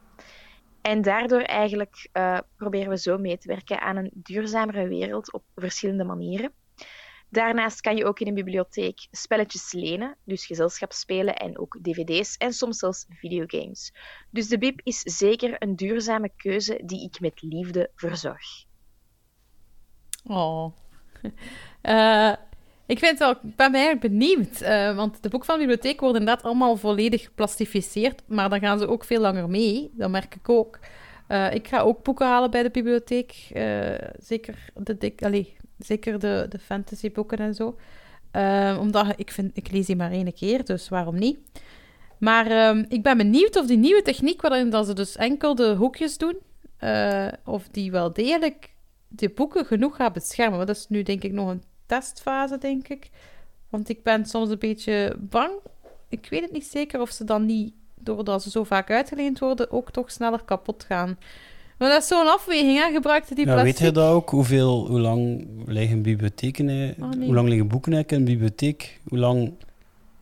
En 0.86 1.02
daardoor 1.02 1.40
eigenlijk 1.40 2.08
eh, 2.12 2.38
proberen 2.56 2.88
we 2.88 2.98
zo 2.98 3.18
mee 3.18 3.38
te 3.38 3.48
werken 3.48 3.80
aan 3.80 3.96
een 3.96 4.10
duurzamere 4.14 4.88
wereld 4.88 5.32
op 5.32 5.44
verschillende 5.54 6.04
manieren. 6.04 6.52
Daarnaast 7.28 7.80
kan 7.80 7.96
je 7.96 8.04
ook 8.04 8.20
in 8.20 8.26
een 8.26 8.34
bibliotheek 8.34 9.06
spelletjes 9.10 9.72
lenen, 9.72 10.16
dus 10.24 10.46
gezelschapsspelen 10.46 11.36
en 11.36 11.58
ook 11.58 11.78
dvd's 11.82 12.36
en 12.36 12.52
soms 12.52 12.78
zelfs 12.78 13.06
videogames. 13.08 13.94
Dus 14.30 14.48
de 14.48 14.58
bib 14.58 14.80
is 14.82 15.00
zeker 15.00 15.62
een 15.62 15.76
duurzame 15.76 16.30
keuze 16.36 16.80
die 16.84 17.04
ik 17.04 17.20
met 17.20 17.42
liefde 17.42 17.90
verzorg. 17.94 18.46
Oh. 20.24 20.72
Eh, 21.80 22.32
ik 22.86 22.98
vind 22.98 23.18
wel, 23.18 23.30
ik 23.30 23.56
ben 23.56 23.98
benieuwd, 24.00 24.60
eh, 24.60 24.96
want 24.96 25.22
de 25.22 25.28
boeken 25.28 25.48
van 25.48 25.58
de 25.58 25.66
bibliotheek 25.66 26.00
worden 26.00 26.20
inderdaad 26.20 26.44
allemaal 26.44 26.76
volledig 26.76 27.22
geplastificeerd, 27.22 28.22
maar 28.26 28.48
dan 28.48 28.60
gaan 28.60 28.78
ze 28.78 28.88
ook 28.88 29.04
veel 29.04 29.20
langer 29.20 29.48
mee, 29.48 29.90
dat 29.92 30.10
merk 30.10 30.34
ik 30.34 30.48
ook. 30.48 30.78
Eh, 31.26 31.54
ik 31.54 31.68
ga 31.68 31.80
ook 31.80 32.02
boeken 32.02 32.26
halen 32.26 32.50
bij 32.50 32.62
de 32.62 32.70
bibliotheek, 32.70 33.48
eh, 33.52 33.94
zeker 34.18 34.70
de, 34.74 34.98
dik, 34.98 35.22
allee, 35.22 35.56
zeker 35.78 36.18
de, 36.18 36.46
de 36.48 36.58
fantasyboeken 36.58 37.38
en 37.38 37.54
zo. 37.54 37.78
Omdat 38.80 39.12
ik 39.16 39.30
vind, 39.30 39.56
ik 39.56 39.70
lees 39.70 39.86
die 39.86 39.96
maar 39.96 40.10
één 40.10 40.34
keer, 40.34 40.64
dus 40.64 40.88
waarom 40.88 41.18
niet? 41.18 41.38
Maar 42.18 42.46
ehm, 42.46 42.84
ik 42.88 43.02
ben 43.02 43.16
benieuwd 43.16 43.56
of 43.56 43.66
die 43.66 43.76
nieuwe 43.76 44.02
techniek, 44.02 44.42
waarin 44.42 44.70
dat 44.70 44.86
ze 44.86 44.92
dus 44.92 45.16
enkel 45.16 45.54
de 45.54 45.74
hoekjes 45.74 46.18
doen, 46.18 46.38
of 47.44 47.68
die 47.68 47.90
wel 47.90 48.12
degelijk 48.12 48.74
de 49.08 49.28
boeken 49.28 49.64
genoeg 49.64 49.96
gaat 49.96 50.12
beschermen. 50.12 50.56
Want 50.56 50.68
dat 50.68 50.76
is 50.76 50.86
nu 50.88 51.02
denk 51.02 51.22
ik 51.22 51.32
nog 51.32 51.48
een 51.48 51.62
testfase, 51.86 52.58
denk 52.58 52.88
ik. 52.88 53.10
Want 53.68 53.88
ik 53.88 54.02
ben 54.02 54.26
soms 54.26 54.50
een 54.50 54.58
beetje 54.58 55.16
bang. 55.18 55.50
Ik 56.08 56.26
weet 56.30 56.42
het 56.42 56.52
niet 56.52 56.66
zeker 56.66 57.00
of 57.00 57.10
ze 57.10 57.24
dan 57.24 57.46
niet, 57.46 57.72
doordat 57.94 58.42
ze 58.42 58.50
zo 58.50 58.64
vaak 58.64 58.90
uitgeleend 58.90 59.38
worden, 59.38 59.70
ook 59.70 59.90
toch 59.90 60.10
sneller 60.10 60.42
kapot 60.44 60.84
gaan. 60.84 61.18
Maar 61.78 61.88
dat 61.90 62.02
is 62.02 62.08
zo'n 62.08 62.32
afweging, 62.32 62.78
hè? 62.78 62.92
Gebruikte 62.92 63.34
die 63.34 63.46
Ja, 63.46 63.52
plastic... 63.52 63.78
weet 63.78 63.86
je 63.88 63.92
dat 63.94 64.10
ook? 64.12 64.30
Hoeveel, 64.30 64.86
hoe 64.86 65.00
lang 65.00 65.46
liggen 65.66 66.02
bibliotheken? 66.02 66.68
Oh, 67.00 67.10
nee. 67.10 67.24
Hoe 67.26 67.34
lang 67.34 67.48
liggen 67.48 67.68
boeken 67.68 67.92
in 67.92 68.04
een 68.08 68.24
bibliotheek? 68.24 69.00
Hoe 69.08 69.18
lang 69.18 69.52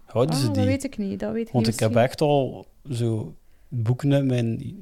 houden 0.04 0.34
Ah, 0.34 0.40
ze 0.40 0.46
die? 0.46 0.56
dat 0.56 0.64
weet 0.64 0.84
ik 0.84 0.98
niet. 0.98 1.20
Dat 1.20 1.32
weet 1.32 1.46
ik 1.46 1.52
Want 1.52 1.64
niet 1.66 1.74
ik 1.74 1.80
heb 1.80 1.96
echt 1.96 2.20
al 2.20 2.66
zo 2.90 3.34
boeken 3.68 4.12
uit 4.14 4.24
mijn 4.24 4.76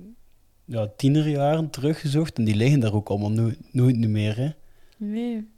ja, 0.64 0.88
tienerjaren 0.96 1.70
teruggezocht 1.70 2.38
en 2.38 2.44
die 2.44 2.54
liggen 2.56 2.80
daar 2.80 2.94
ook 2.94 3.08
allemaal 3.08 3.30
no- 3.30 3.52
nooit 3.70 3.96
niet 3.96 4.08
meer. 4.08 4.36
Hè. 4.36 4.50
Nee. 4.96 5.48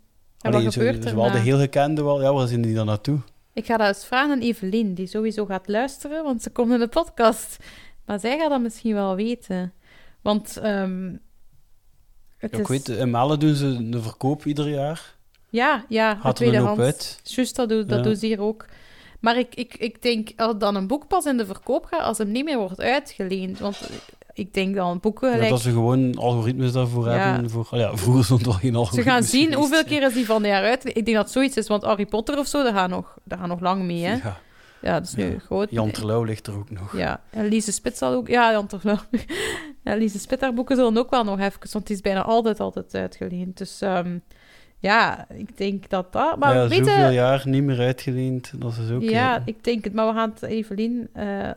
En 0.45 0.51
Allee, 0.53 0.65
wat 0.65 0.73
zo, 0.73 0.81
gebeurt 0.81 1.05
er 1.05 1.11
zo 1.11 1.17
wel 1.17 1.31
de 1.31 1.39
heel 1.39 1.59
gekende 1.59 2.03
wel. 2.03 2.23
Ja, 2.23 2.33
waar 2.33 2.47
zijn 2.49 2.63
die 2.63 2.75
dan 2.75 2.87
naartoe? 2.87 3.19
Ik 3.53 3.67
ga 3.67 3.77
dat 3.77 3.87
eens 3.87 4.07
vragen 4.07 4.31
aan 4.33 4.41
Evelien, 4.41 4.95
die 4.95 5.07
sowieso 5.07 5.45
gaat 5.47 5.69
luisteren, 5.69 6.25
want 6.25 6.43
ze 6.43 6.51
komt 6.51 6.73
in 6.73 6.79
de 6.79 6.89
podcast. 6.89 7.57
Maar 8.07 8.21
zij 8.21 8.39
gaat 8.39 8.51
dat 8.51 8.61
misschien 8.61 8.95
wel 8.95 9.15
weten. 9.17 9.73
Want 10.23 10.57
ehm 10.57 11.13
het 12.37 12.51
Ja, 12.51 12.57
is... 12.57 12.59
ik 12.59 12.67
weet, 12.67 12.89
in 12.89 13.11
Melle 13.11 13.37
doen 13.37 13.55
ze 13.55 13.67
een 13.67 14.03
verkoop 14.03 14.45
ieder 14.45 14.69
jaar. 14.69 15.15
Ja, 15.49 15.85
ja, 15.89 16.15
Gaat 16.15 16.15
er 16.15 16.23
een 16.23 16.27
hoop 16.27 16.35
tweedehands. 16.37 16.81
uit. 16.81 17.21
Juist, 17.23 17.57
dat, 17.57 17.69
doe, 17.69 17.85
dat 17.85 17.99
Ja. 17.99 18.05
doen 18.05 18.17
ze 18.17 18.27
hier 18.27 18.41
ook. 18.41 18.67
Maar 19.21 19.39
ik, 19.39 19.55
ik, 19.55 19.75
ik 19.77 20.03
denk, 20.03 20.31
als 20.37 20.55
dan 20.59 20.75
een 20.75 20.87
boek 20.87 21.07
pas 21.09 21.25
in 21.25 21.37
de 21.37 21.47
verkoop 21.47 21.85
gaat, 21.85 22.01
als 22.03 22.19
hem 22.19 22.31
niet 22.33 22.45
meer 22.45 22.59
wordt 22.59 22.81
uitgeleend. 22.81 23.59
Want 23.59 23.91
ik 24.35 24.55
denk 24.55 24.75
dan 24.75 25.01
boeken 25.01 25.43
Ja, 25.43 25.49
dat 25.49 25.61
ze 25.61 25.71
gewoon 25.71 26.15
algoritmes 26.17 26.73
daarvoor 26.73 27.05
Ja. 27.09 27.11
hebben. 27.33 27.51
Voor, 27.51 27.67
ja, 27.71 27.97
vroeger 27.97 28.25
stond 28.25 28.47
er 28.47 28.53
geen 28.53 28.73
Ze 28.73 28.79
algoritmes 28.79 29.13
gaan 29.15 29.23
zien 29.23 29.41
geweest, 29.41 29.59
hoeveel 29.59 29.85
keer 29.85 30.03
is 30.03 30.15
die 30.15 30.27
van 30.27 30.43
de 30.43 30.49
jaar 30.49 30.65
uit. 30.65 30.85
Ik 30.97 31.05
denk 31.05 31.17
dat 31.17 31.31
zoiets 31.31 31.57
is, 31.57 31.67
want 31.69 31.83
Harry 31.83 32.07
Potter 32.07 32.39
of 32.39 32.47
zo, 32.47 32.63
dat 32.63 32.73
gaat 32.73 32.89
nog, 32.91 33.19
dat 33.25 33.39
gaat 33.39 33.49
nog 33.49 33.61
lang 33.61 33.83
mee, 33.83 34.05
hè? 34.05 34.13
Ja, 34.15 34.37
Ja, 34.83 34.93
dat 34.93 35.03
is 35.09 35.15
nu 35.15 35.39
groot. 35.39 35.71
Jan 35.71 35.91
Terlouw 35.91 36.23
ligt 36.23 36.47
er 36.47 36.57
ook 36.57 36.71
nog. 36.71 36.97
Ja, 36.97 37.21
en 37.31 37.47
Lise 37.47 37.73
Spit 37.73 37.99
zal 37.99 38.13
ook... 38.13 38.29
Ja, 38.29 38.53
Jan 38.53 38.67
Terlouw. 38.67 38.99
Ja, 39.85 39.95
Lise 39.95 40.19
Spit, 40.19 40.41
haar 40.41 40.55
boeken 40.55 40.77
zullen 40.77 40.99
ook 40.99 41.11
wel 41.11 41.25
nog 41.25 41.39
even... 41.41 41.61
Want 41.73 41.87
die 41.87 41.97
is 41.97 42.03
bijna 42.03 42.23
altijd, 42.23 42.61
altijd 42.61 42.95
uitgeleend. 42.95 43.59
Dus 43.59 43.81
ehm, 43.81 44.19
ja, 44.79 45.27
ik 45.31 45.57
denk 45.57 45.89
dat 45.91 46.13
dat... 46.13 46.39
Maar 46.39 46.55
ja, 46.55 46.69
weet 46.69 46.79
je- 46.79 46.85
zoveel 46.85 47.11
jaar 47.11 47.43
niet 47.45 47.63
meer 47.63 47.79
uitgeleend. 47.79 48.53
Dat 48.57 48.73
is 48.85 48.91
ook... 48.91 49.03
Ja, 49.03 49.43
ik 49.45 49.65
denk 49.65 49.85
het. 49.85 49.93
Maar 49.95 50.07
we 50.07 50.13
gaan 50.13 50.31
het, 50.31 50.43
Evelien, 50.43 51.09
eh, 51.13 51.51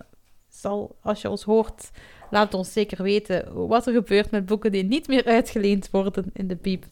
zal, 0.50 0.96
als 1.02 1.22
je 1.22 1.30
ons 1.30 1.44
hoort, 1.44 1.90
laat 2.32 2.54
ons 2.54 2.74
zeker 2.74 3.04
weten 3.04 3.68
wat 3.68 3.88
er 3.88 3.94
gebeurt 3.94 4.32
met 4.32 4.46
boeken 4.46 4.72
die 4.72 4.84
niet 4.84 5.08
meer 5.08 5.26
uitgeleend 5.26 5.90
worden 5.92 6.30
in 6.34 6.48
de 6.48 6.56
piep. 6.56 6.86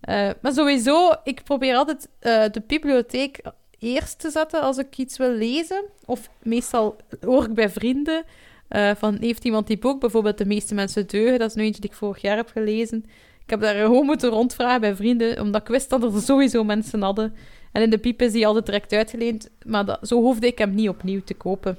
Eh, 0.00 0.30
maar 0.40 0.52
sowieso, 0.52 1.10
ik 1.24 1.42
probeer 1.44 1.74
altijd 1.74 2.08
eh, 2.18 2.44
de 2.52 2.62
bibliotheek 2.66 3.40
eerst 3.78 4.18
te 4.18 4.30
zetten 4.30 4.60
als 4.60 4.78
ik 4.78 4.96
iets 4.96 5.16
wil 5.16 5.30
lezen. 5.30 5.84
Of 6.04 6.30
meestal 6.42 6.96
hoor 7.20 7.44
ik 7.44 7.54
bij 7.54 7.70
vrienden 7.70 8.24
eh, 8.68 8.90
van, 8.96 9.16
heeft 9.20 9.44
iemand 9.44 9.66
die 9.66 9.78
boek, 9.78 10.00
bijvoorbeeld 10.00 10.38
De 10.38 10.46
meeste 10.46 10.74
mensen 10.74 11.06
deugen, 11.06 11.38
dat 11.38 11.48
is 11.48 11.54
nu 11.54 11.62
eentje 11.62 11.80
die 11.80 11.90
ik 11.90 11.96
vorig 11.96 12.22
jaar 12.22 12.36
heb 12.36 12.48
gelezen. 12.48 13.04
Ik 13.44 13.50
heb 13.50 13.60
daar 13.60 13.74
gewoon 13.74 14.06
moeten 14.06 14.30
rondvragen 14.30 14.80
bij 14.80 14.96
vrienden, 14.96 15.40
omdat 15.40 15.60
ik 15.60 15.68
wist 15.68 15.90
dat 15.90 16.02
er 16.02 16.20
sowieso 16.20 16.64
mensen 16.64 17.02
hadden. 17.02 17.34
En 17.72 17.82
in 17.82 17.90
de 17.90 17.98
piep 17.98 18.22
is 18.22 18.32
die 18.32 18.46
altijd 18.46 18.66
direct 18.66 18.92
uitgeleend. 18.92 19.50
Maar 19.66 19.84
dat, 19.84 20.08
zo 20.08 20.20
hoefde 20.20 20.46
ik 20.46 20.58
hem 20.58 20.74
niet 20.74 20.88
opnieuw 20.88 21.20
te 21.24 21.34
kopen. 21.34 21.78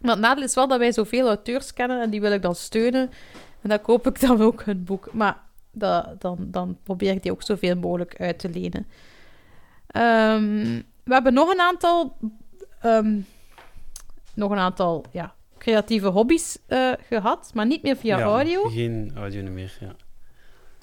Maar 0.00 0.10
het 0.10 0.20
nadeel 0.20 0.44
is 0.44 0.54
wel 0.54 0.68
dat 0.68 0.78
wij 0.78 0.92
zoveel 0.92 1.26
auteurs 1.26 1.72
kennen 1.72 2.00
en 2.02 2.10
die 2.10 2.20
wil 2.20 2.32
ik 2.32 2.42
dan 2.42 2.54
steunen. 2.54 3.10
En 3.62 3.68
dan 3.68 3.80
koop 3.80 4.06
ik 4.06 4.20
dan 4.20 4.42
ook 4.42 4.62
hun 4.62 4.84
boek. 4.84 5.08
Maar 5.12 5.36
dat, 5.72 6.20
dan, 6.20 6.36
dan 6.40 6.78
probeer 6.82 7.12
ik 7.12 7.22
die 7.22 7.32
ook 7.32 7.42
zoveel 7.42 7.76
mogelijk 7.76 8.20
uit 8.20 8.38
te 8.38 8.48
lenen. 8.50 8.86
Ehm, 9.86 10.80
we 11.04 11.12
hebben 11.12 11.34
nog 11.34 11.52
een 11.52 11.60
aantal, 11.60 12.16
ehm, 12.80 13.18
nog 14.34 14.50
een 14.50 14.58
aantal 14.58 15.04
ja, 15.10 15.34
creatieve 15.58 16.06
hobby's 16.06 16.58
eh, 16.66 16.92
gehad, 17.08 17.50
maar 17.54 17.66
niet 17.66 17.82
meer 17.82 17.96
via 17.96 18.18
Ja, 18.18 18.24
audio. 18.24 18.62
Geen 18.68 19.12
audio 19.16 19.42
meer, 19.50 19.76
ja. 19.80 19.94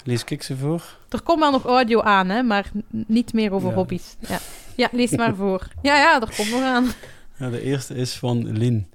Lees 0.04 0.24
ik 0.24 0.42
ze 0.42 0.56
voor? 0.56 0.82
Er 1.08 1.22
komt 1.22 1.38
wel 1.40 1.50
nog 1.50 1.64
audio 1.64 2.00
aan, 2.00 2.28
hè, 2.28 2.42
maar 2.42 2.70
niet 2.90 3.32
meer 3.32 3.52
over 3.52 3.68
Ja. 3.68 3.74
hobby's. 3.74 4.16
Ja. 4.28 4.38
ja, 4.76 4.88
lees 4.92 5.10
maar 5.10 5.34
voor. 5.34 5.68
Ja, 5.82 5.96
ja, 5.96 6.20
er 6.20 6.34
komt 6.36 6.50
nog 6.50 6.62
aan. 6.62 6.86
Ja, 7.38 7.50
de 7.50 7.60
eerste 7.62 7.94
is 7.94 8.12
van 8.14 8.52
Lin. 8.58 8.86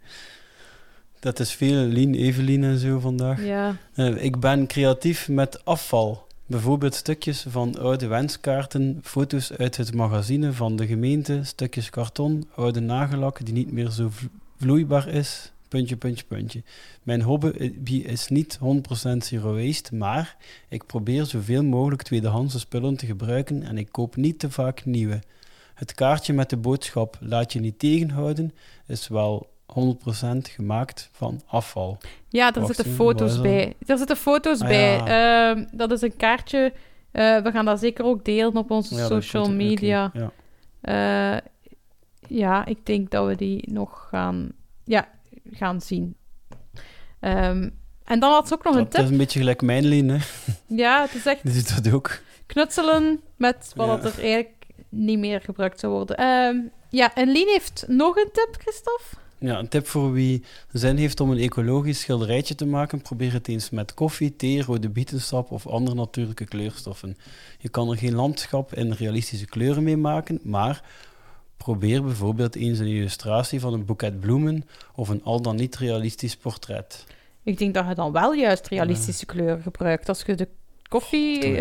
Dat 1.20 1.40
is 1.40 1.52
veel 1.54 1.86
Lien, 1.86 2.16
Evelien 2.16 2.64
en 2.64 2.78
zo 2.78 3.00
vandaag. 3.00 3.46
Ja, 3.46 3.76
Eh, 3.94 4.24
ik 4.24 4.40
ben 4.40 4.68
creatief 4.68 5.28
met 5.30 5.66
afval. 5.66 6.28
Bijvoorbeeld 6.46 6.96
stukjes 6.96 7.46
van 7.50 7.80
oude 7.80 8.08
wenskaarten, 8.08 9.00
foto's 9.04 9.52
uit 9.54 9.78
het 9.78 9.94
magazine 9.94 10.54
van 10.54 10.76
de 10.76 10.88
gemeente, 10.88 11.40
stukjes 11.44 11.90
karton, 11.90 12.48
oude 12.56 12.80
nagellak 12.80 13.46
die 13.46 13.54
niet 13.54 13.72
meer 13.72 13.90
zo 13.90 14.10
vlo- 14.10 14.28
vloeibaar 14.58 15.08
is. 15.08 15.52
Puntje, 15.68 15.96
puntje, 15.98 16.26
puntje. 16.28 16.64
Mijn 17.04 17.22
hobby 17.22 17.96
is 18.06 18.28
niet 18.28 18.58
100% 18.62 19.26
zero 19.26 19.54
waste, 19.56 19.96
maar 19.96 20.36
ik 20.70 20.86
probeer 20.86 21.26
zoveel 21.26 21.64
mogelijk 21.64 22.02
tweedehandse 22.02 22.60
spullen 22.60 22.96
te 22.96 23.06
gebruiken 23.06 23.64
en 23.64 23.78
ik 23.78 23.88
koop 23.92 24.16
niet 24.16 24.40
te 24.40 24.50
vaak 24.52 24.86
nieuwe. 24.86 25.20
Het 25.80 25.94
kaartje 25.94 26.34
met 26.34 26.50
de 26.50 26.58
boodschap 26.58 27.18
laat 27.20 27.54
je 27.54 27.60
niet 27.60 27.80
tegenhouden 27.80 28.54
is 28.88 29.08
wel 29.08 29.50
100% 29.80 29.82
gemaakt 30.42 31.10
van 31.12 31.42
afval. 31.48 31.98
ja 32.30 32.54
er 32.54 32.62
Wacht, 32.62 32.76
zitten 32.76 32.94
foto's 32.96 33.42
bij. 33.42 33.76
Er 33.86 33.98
zitten 33.98 34.16
foto's 34.18 34.62
Ah, 34.62 34.68
bij. 34.68 34.96
ja. 34.98 35.52
Ehm, 35.56 35.66
dat 35.72 35.92
is 35.92 36.02
een 36.02 36.16
kaartje. 36.18 36.74
Eh, 37.12 37.42
we 37.42 37.52
gaan 37.52 37.66
dat 37.66 37.80
zeker 37.80 38.06
ook 38.06 38.26
delen 38.26 38.58
op 38.58 38.72
onze 38.72 38.96
Ja, 38.96 39.06
social 39.08 39.52
media. 39.52 40.12
ja. 40.14 40.32
Eh, 40.82 41.42
ja, 42.28 42.66
ik 42.66 42.86
denk 42.86 43.10
dat 43.12 43.28
we 43.28 43.36
die 43.36 43.72
nog 43.72 44.08
gaan, 44.10 44.52
ja, 44.84 45.08
gaan 45.52 45.82
zien. 45.82 46.16
Ehm, 47.20 47.70
en 48.04 48.20
dan 48.20 48.32
had 48.32 48.48
ze 48.48 48.54
ook 48.54 48.64
nog 48.64 48.76
een 48.76 48.84
Dat 48.84 48.94
is 48.94 49.00
tip. 49.02 49.12
een 49.12 49.18
beetje 49.18 49.40
gelijk 49.40 49.62
mijn 49.62 49.86
lien, 49.86 50.10
hè. 50.10 50.18
Ja, 50.68 51.02
het 51.02 51.14
is 51.14 51.26
echt 51.26 51.44
Die 51.54 51.54
doet 51.54 51.84
dat 51.84 51.94
ook. 51.94 52.20
knutselen 52.46 53.22
met 53.36 53.72
wat 53.76 54.06
er 54.06 54.20
eigenlijk 54.20 54.59
niet 54.90 55.20
meer 55.20 55.42
gebruikt 55.42 55.80
zou 55.80 55.94
worden. 55.94 56.18
Ehm, 56.18 56.58
ja, 56.90 57.16
en 57.16 57.32
Lien 57.32 57.48
heeft 57.48 57.86
nog 57.88 58.16
een 58.16 58.30
tip, 58.32 58.56
Christophe. 58.58 59.16
Ja, 59.38 59.60
een 59.60 59.68
tip 59.68 59.88
voor 59.88 60.12
wie 60.12 60.44
zin 60.72 60.98
heeft 60.98 61.20
om 61.20 61.32
een 61.32 61.38
ecologisch 61.38 62.00
schilderijtje 62.00 62.56
te 62.56 62.66
maken. 62.66 63.02
Probeer 63.02 63.34
het 63.34 63.48
eens 63.48 63.70
met 63.70 63.94
koffie, 63.94 64.36
thee, 64.36 64.64
rode 64.64 64.90
bietensap 64.90 65.52
of 65.52 65.68
andere 65.68 65.96
natuurlijke 65.96 66.46
kleurstoffen. 66.46 67.18
Je 67.60 67.70
kan 67.70 67.90
er 67.90 67.98
geen 67.98 68.16
landschap 68.16 68.74
in 68.74 68.92
realistische 68.92 69.46
kleuren 69.46 69.84
mee 69.84 69.98
maken, 69.98 70.40
maar 70.44 70.84
probeer 71.58 72.04
bijvoorbeeld 72.04 72.56
eens 72.56 72.80
een 72.80 72.88
illustratie 72.88 73.60
van 73.60 73.74
een 73.74 73.86
boeket 73.86 74.20
bloemen 74.20 74.66
of 74.96 75.10
een 75.10 75.24
al 75.24 75.42
dan 75.42 75.56
niet 75.56 75.78
realistisch 75.78 76.36
portret. 76.36 77.06
Ik 77.44 77.58
denk 77.58 77.74
dat 77.74 77.88
je 77.88 77.96
dan 77.96 78.12
wel 78.12 78.34
juist 78.34 78.68
realistische 78.68 79.26
kleuren 79.26 79.62
gebruikt. 79.62 80.10
Als 80.10 80.24
je 80.26 80.36
de 80.36 80.48
koffie... 80.88 81.58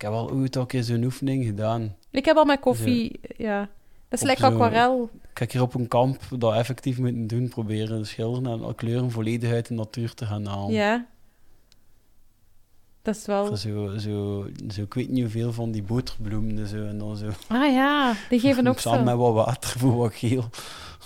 Ik 0.00 0.06
heb 0.06 0.14
al 0.14 0.30
ooit 0.30 0.56
al 0.56 0.62
een 0.62 0.68
keer 0.68 0.82
zo'n 0.82 1.04
oefening 1.04 1.44
gedaan. 1.44 1.96
ik 2.10 2.24
heb 2.24 2.36
al 2.36 2.44
met 2.44 2.60
koffie... 2.60 3.20
Ja. 3.36 3.68
Dat 4.08 4.20
is 4.20 4.26
lekker 4.26 4.44
aquarel. 4.44 5.10
Ik 5.30 5.38
heb 5.38 5.50
hier 5.50 5.62
op 5.62 5.74
een 5.74 5.88
kamp 5.88 6.20
dat 6.38 6.54
effectief 6.54 6.98
moeten 6.98 7.26
doen, 7.26 7.48
proberen 7.48 8.06
schilderen 8.06 8.52
en 8.52 8.64
al 8.64 8.74
kleuren 8.74 9.10
volledig 9.10 9.52
uit 9.52 9.66
de 9.66 9.74
natuur 9.74 10.14
te 10.14 10.26
gaan 10.26 10.46
halen. 10.46 10.72
Ja. 10.72 11.06
Dat 13.02 13.16
is 13.16 13.26
wel... 13.26 13.56
Zo, 13.56 13.96
zo, 13.98 14.46
zo, 14.68 14.82
ik 14.82 14.94
weet 14.94 15.08
niet 15.08 15.22
hoeveel 15.22 15.52
van 15.52 15.70
die 15.70 15.82
boterbloemen 15.82 16.58
en 16.58 16.66
zo. 16.66 16.86
En 16.86 16.98
dan 16.98 17.16
zo 17.16 17.28
Ah 17.46 17.72
ja, 17.72 18.14
die 18.28 18.40
geven 18.40 18.66
ook 18.68 18.78
samen 18.78 18.98
zo. 18.98 19.04
met 19.04 19.16
wat 19.16 19.34
water 19.34 19.78
voor 19.78 19.96
wat 19.96 20.14
geel. 20.14 20.44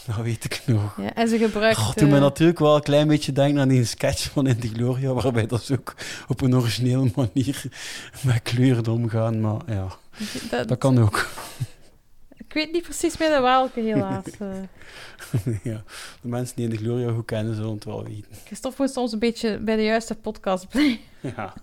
Dat 0.06 0.16
weet 0.16 0.44
ik 0.44 0.62
nog. 0.66 0.96
Ja, 1.00 1.14
en 1.14 1.28
ze 1.28 1.38
gebruikt... 1.38 1.78
God, 1.78 1.96
toen 1.96 2.08
mij 2.08 2.16
eh, 2.16 2.24
natuurlijk 2.24 2.58
wel 2.58 2.74
een 2.74 2.82
klein 2.82 3.08
beetje 3.08 3.32
denken 3.32 3.60
aan 3.60 3.68
die 3.68 3.84
sketch 3.84 4.30
van 4.30 4.46
In 4.46 4.58
the 4.58 4.68
Gloria, 4.68 5.12
waarbij 5.12 5.46
dat 5.46 5.62
ze 5.62 5.72
ook 5.72 5.94
op 6.28 6.40
een 6.40 6.56
originele 6.56 7.10
manier 7.14 7.64
met 8.24 8.42
kleuren 8.42 8.86
omgaan. 8.86 9.40
Maar 9.40 9.60
ja, 9.66 9.86
dat, 10.50 10.68
dat 10.68 10.78
kan 10.78 10.98
ook. 10.98 11.28
Ik 12.36 12.52
weet 12.52 12.72
niet 12.72 12.82
precies 12.82 13.16
meer 13.16 13.42
welke, 13.42 13.80
helaas. 13.80 14.24
eh. 14.38 14.48
ja, 15.62 15.82
de 16.20 16.28
mensen 16.28 16.56
die 16.56 16.64
In 16.64 16.70
the 16.70 16.76
Gloria 16.76 17.12
goed 17.12 17.24
kennen, 17.24 17.54
zullen 17.54 17.74
het 17.74 17.84
wel 17.84 18.04
weten. 18.04 18.30
Christophe 18.44 18.82
moet 18.82 18.92
soms 18.92 19.12
een 19.12 19.18
beetje 19.18 19.58
bij 19.58 19.76
de 19.76 19.84
juiste 19.84 20.14
podcast 20.14 20.68
blijven. 20.68 20.98
Ja, 21.20 21.54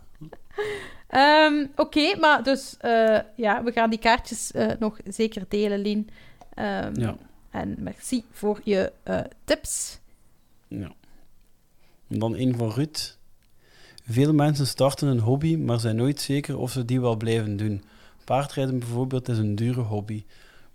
Ehm, 1.08 1.66
Oké, 1.76 2.20
maar 2.20 2.44
dus 2.44 2.76
eh, 2.80 3.20
ja, 3.36 3.64
we 3.64 3.72
gaan 3.72 3.90
die 3.90 4.00
kaartjes 4.00 4.52
nog 4.80 4.98
zeker 5.06 5.46
delen, 5.48 5.80
Lien. 5.80 6.10
Ehm, 6.54 7.00
ja, 7.00 7.16
En 7.52 7.76
merci 7.80 8.24
voor 8.32 8.62
je 8.64 8.92
eh, 9.04 9.20
tips. 9.44 10.00
ja. 10.68 10.92
Dan 12.08 12.36
een 12.36 12.56
van 12.56 12.72
Ruud. 12.72 13.18
Veel 14.08 14.34
mensen 14.34 14.68
starten 14.68 15.08
een 15.08 15.20
hobby, 15.20 15.56
maar 15.56 15.80
zijn 15.80 15.96
nooit 15.96 16.22
zeker 16.22 16.58
of 16.58 16.72
ze 16.72 16.86
die 16.86 17.02
wel 17.02 17.16
blijven 17.16 17.58
doen. 17.58 17.84
Paardrijden 18.26 18.80
bijvoorbeeld 18.80 19.30
is 19.30 19.38
een 19.38 19.56
dure 19.56 19.82
hobby. 19.82 20.24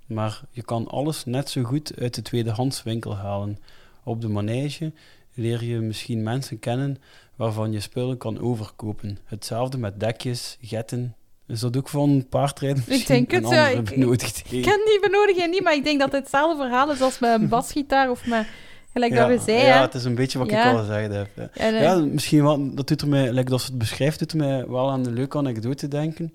Maar 0.07 0.43
je 0.51 0.63
kan 0.63 0.89
alles 0.89 1.25
net 1.25 1.51
zo 1.51 1.63
goed 1.63 1.97
uit 1.99 2.15
de 2.15 2.23
tweedehandswinkel 2.23 3.17
halen. 3.17 3.59
Op 4.03 4.21
de 4.21 4.29
manege 4.29 4.93
leer 5.35 5.65
je 5.65 5.81
misschien 5.81 6.23
mensen 6.23 6.59
kennen 6.59 6.97
waarvan 7.37 7.73
je 7.73 7.81
spullen 7.81 8.17
kan 8.19 8.39
overkopen. 8.39 9.19
Hetzelfde 9.25 9.79
met 9.79 10.01
dekjes, 10.01 10.59
getten. 10.61 11.15
Is 11.49 11.61
dat 11.61 11.77
ook 11.77 11.89
van 11.89 12.27
paardrijden 12.29 12.85
misschien? 12.89 13.27
denk 13.27 13.31
het, 13.45 13.49
ja. 13.55 13.69
Ik- 13.69 13.91
ik-? 13.91 14.43
Ik 14.51 14.63
ken 14.63 14.81
die 14.85 14.99
benodiging 15.01 15.51
niet, 15.51 15.63
maar 15.63 15.75
ik 15.75 15.85
denk 15.85 16.01
dat 16.01 16.13
het 16.13 16.21
hetzelfde 16.21 16.63
verhaal 16.63 16.91
is 16.93 17.01
als 17.01 17.19
met 17.19 17.41
een 17.41 17.49
basgitaar 17.49 18.11
of 18.11 18.27
met... 18.27 18.47
Gelijk 18.93 19.13
ja, 19.13 19.29
dat 19.29 19.39
we 19.39 19.45
zeiden. 19.45 19.69
ja, 19.69 19.75
hè. 19.77 19.81
het 19.81 19.95
is 19.95 20.05
een 20.05 20.15
beetje 20.15 20.39
wat 20.39 20.51
Ja. 20.51 20.65
ik 20.71 20.73
al 20.73 20.79
gezegd 20.79 21.13
heb. 21.13 21.29
Ja. 21.35 21.49
En, 21.53 21.75
Ja, 21.75 21.95
misschien 21.97 22.43
wel, 22.43 22.75
dat 22.75 22.89
doet 22.89 23.01
er 23.01 23.09
mij, 23.09 23.33
like 23.33 23.51
dat 23.51 23.61
ze 23.61 23.67
het 23.67 23.79
beschrijft, 23.79 24.19
doet 24.19 24.35
mij 24.35 24.67
wel 24.69 24.91
aan 24.91 25.07
een 25.07 25.13
leuke 25.13 25.39
anekdote 25.39 25.89
denken. 25.89 26.35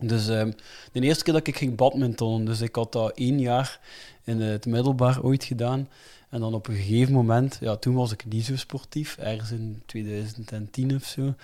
Dus 0.00 0.28
ehm, 0.28 0.50
de 0.92 1.00
eerste 1.00 1.24
keer 1.24 1.32
dat 1.32 1.46
ik 1.46 1.56
ging 1.56 1.76
badmintonnen, 1.76 2.44
dus 2.46 2.60
ik 2.60 2.74
had 2.74 2.92
dat 2.92 3.12
één 3.14 3.40
jaar 3.40 3.80
in 4.24 4.40
het 4.40 4.66
middelbaar 4.66 5.22
ooit 5.22 5.44
gedaan. 5.44 5.88
En 6.30 6.40
dan 6.40 6.54
op 6.54 6.68
een 6.68 6.74
gegeven 6.74 7.12
moment, 7.12 7.56
ja, 7.60 7.76
toen 7.76 7.94
was 7.94 8.12
ik 8.12 8.24
niet 8.28 8.44
zo 8.44 8.56
sportief, 8.56 9.16
ergens 9.16 9.50
in 9.50 9.82
2010 9.86 10.94
of 10.94 11.04
zo, 11.04 11.34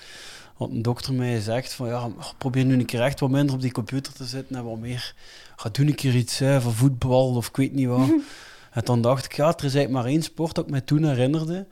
had 0.63 0.71
een 0.71 0.83
dokter 0.83 1.15
mij 1.15 1.35
gezegd 1.35 1.73
van, 1.73 1.87
ja, 1.89 2.09
probeer 2.39 2.65
nu 2.65 2.75
een 2.75 2.85
keer 2.87 3.01
echt 3.01 3.21
wat 3.21 3.31
minder 3.31 3.55
op 3.55 3.61
die 3.61 3.73
computer 3.73 4.13
te 4.13 4.25
zitten 4.25 4.57
en 4.57 4.65
wat 4.65 4.79
meer, 4.79 5.15
ga 5.57 5.69
doen 5.69 5.87
een 5.87 5.95
keer 5.95 6.15
iets 6.15 6.39
hè, 6.39 6.61
van 6.61 6.73
voetbal 6.73 7.35
of 7.35 7.49
ik 7.49 7.57
weet 7.57 7.73
niet 7.73 7.87
wat. 7.87 8.09
en 8.73 8.85
dan 8.85 9.03
dacht 9.03 9.25
ik, 9.25 9.33
ja, 9.37 9.47
er 9.47 9.55
is 9.65 9.75
eigenlijk 9.75 9.91
maar 9.91 10.05
één 10.05 10.23
sport 10.23 10.55
dat 10.55 10.65
ik 10.65 10.71
mij 10.71 10.81
toen 10.81 11.05
herinnerde. 11.05 11.67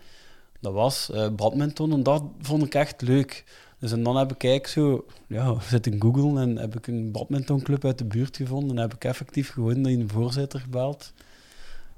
Dat 0.60 0.72
was 0.72 1.10
eh, 1.10 1.28
badminton 1.28 1.92
en 1.92 2.02
dat 2.02 2.22
vond 2.40 2.64
ik 2.64 2.74
echt 2.74 3.02
leuk. 3.02 3.44
Dus 3.78 3.92
en 3.92 4.02
dan 4.02 4.16
heb 4.16 4.32
ik 4.32 4.44
eigenlijk 4.44 4.72
zo, 4.72 5.04
ja, 5.26 5.54
zitten 5.60 6.00
googlen 6.00 6.38
en 6.38 6.56
heb 6.56 6.76
ik 6.76 6.86
een 6.86 7.10
badmintonclub 7.10 7.84
uit 7.84 7.98
de 7.98 8.04
buurt 8.04 8.36
gevonden 8.36 8.76
en 8.76 8.82
heb 8.82 8.94
ik 8.94 9.04
effectief 9.04 9.50
gewoon 9.50 9.80
naar 9.80 9.92
een 9.92 10.08
voorzitter 10.08 10.60
gebeld. 10.60 11.12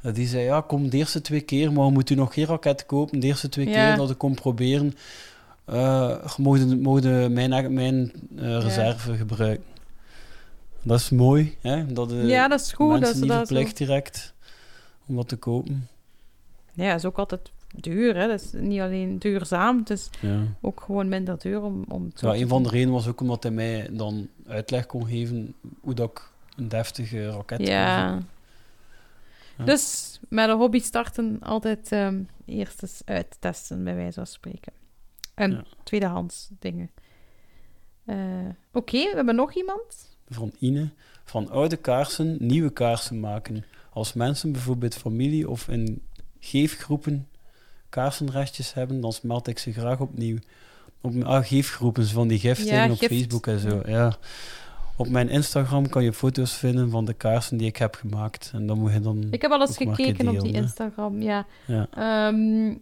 En 0.00 0.12
die 0.12 0.26
zei, 0.26 0.44
ja, 0.44 0.60
kom 0.60 0.90
de 0.90 0.96
eerste 0.96 1.20
twee 1.20 1.40
keer, 1.40 1.72
maar 1.72 1.86
we 1.86 1.92
moeten 1.92 2.16
nog 2.16 2.34
geen 2.34 2.46
raket 2.46 2.86
kopen. 2.86 3.20
De 3.20 3.26
eerste 3.26 3.48
twee 3.48 3.68
Ja. 3.68 3.72
keer 3.72 3.96
dat 3.96 4.10
ik 4.10 4.18
kom 4.18 4.34
proberen, 4.34 4.94
mogen, 6.36 6.80
mogen 6.80 7.32
mijn, 7.32 7.72
mijn 7.74 8.12
eh, 8.36 8.60
reserve 8.60 9.16
gebruiken. 9.16 9.64
Dat 10.82 10.98
is 11.00 11.10
mooi, 11.10 11.56
hè? 11.60 11.86
Dat, 11.92 12.12
eh, 12.12 12.28
ja, 12.28 12.48
dat 12.48 12.60
is 12.60 12.72
goed. 12.72 12.88
mensen 12.88 13.06
Dat 13.08 13.14
ze 13.14 13.20
niet 13.20 13.30
dat 13.30 13.38
zo... 13.38 13.44
verplicht 13.46 13.76
direct 13.76 14.34
om 15.06 15.16
dat 15.16 15.28
te 15.28 15.36
kopen. 15.36 15.88
Ja, 16.72 16.88
dat 16.88 16.98
is 16.98 17.04
ook 17.04 17.18
altijd 17.18 17.50
duur. 17.74 18.16
Hè? 18.16 18.28
Dat 18.28 18.40
is 18.40 18.52
niet 18.52 18.80
alleen 18.80 19.18
duurzaam, 19.18 19.78
het 19.78 19.90
is 19.90 20.10
Ja. 20.20 20.40
ook 20.60 20.80
gewoon 20.80 21.08
minder 21.08 21.38
duur 21.38 21.62
om, 21.62 21.84
om 21.88 22.10
zo 22.14 22.26
Ja, 22.26 22.32
te 22.34 22.40
een 22.40 22.48
van 22.48 22.62
de 22.62 22.68
redenen 22.68 22.92
was 22.94 23.06
ook 23.08 23.20
omdat 23.20 23.42
hij 23.42 23.52
mij 23.52 23.88
dan 23.92 24.28
uitleg 24.46 24.86
kon 24.86 25.06
geven 25.06 25.54
hoe 25.80 25.94
dat 25.94 26.10
ik 26.10 26.30
een 26.56 26.68
deftige 26.68 27.30
raket 27.30 27.66
Ja. 27.66 28.18
Ja. 29.58 29.64
Dus 29.64 30.18
met 30.28 30.48
een 30.48 30.56
hobby 30.56 30.78
starten 30.80 31.38
altijd 31.40 31.92
ehm, 31.92 32.22
eerst 32.44 32.82
eens 32.82 33.02
uittesten, 33.04 33.84
bij 33.84 33.94
wijze 33.94 34.12
van 34.12 34.26
spreken. 34.26 34.72
En 35.42 35.50
Ja. 35.50 35.64
tweedehands 35.82 36.48
dingen. 36.58 36.90
Eh, 38.04 38.16
Oké, 38.72 38.98
we 38.98 39.12
hebben 39.14 39.34
nog 39.34 39.54
iemand. 39.54 40.16
Van 40.28 40.52
Ine. 40.58 40.90
Van 41.24 41.50
oude 41.50 41.76
kaarsen 41.76 42.36
nieuwe 42.40 42.70
kaarsen 42.70 43.20
maken. 43.20 43.64
Als 43.92 44.12
mensen 44.12 44.52
bijvoorbeeld 44.52 44.94
familie 44.94 45.50
of 45.50 45.68
in 45.68 46.02
geefgroepen 46.40 47.28
kaarsenrestjes 47.88 48.74
hebben, 48.74 49.00
dan 49.00 49.12
smelt 49.12 49.46
ik 49.46 49.58
ze 49.58 49.72
graag 49.72 50.00
opnieuw. 50.00 50.38
Op 51.00 51.22
ah, 51.22 51.44
geefgroepen, 51.46 52.06
van 52.06 52.28
die 52.28 52.38
giften 52.38 52.74
Ja, 52.74 52.90
op 52.90 52.98
gift. 52.98 53.12
Facebook 53.12 53.46
en 53.46 53.58
zo. 53.58 53.82
Ja. 53.86 54.16
Op 54.96 55.08
mijn 55.08 55.28
Instagram 55.28 55.88
kan 55.88 56.04
je 56.04 56.12
foto's 56.12 56.52
vinden 56.52 56.90
van 56.90 57.04
de 57.04 57.12
kaarsen 57.12 57.56
die 57.56 57.66
ik 57.66 57.76
heb 57.76 57.94
gemaakt. 57.94 58.50
En 58.54 58.66
dan 58.66 58.78
moet 58.78 58.92
je 58.92 59.00
dan... 59.00 59.26
Ik 59.30 59.42
heb 59.42 59.50
al 59.50 59.60
eens 59.60 59.76
gekeken 59.76 60.28
op 60.28 60.40
die. 60.40 60.52
Instagram, 60.52 61.22
ja. 61.22 61.46
Ja. 61.66 61.86
Ehm, 61.90 62.74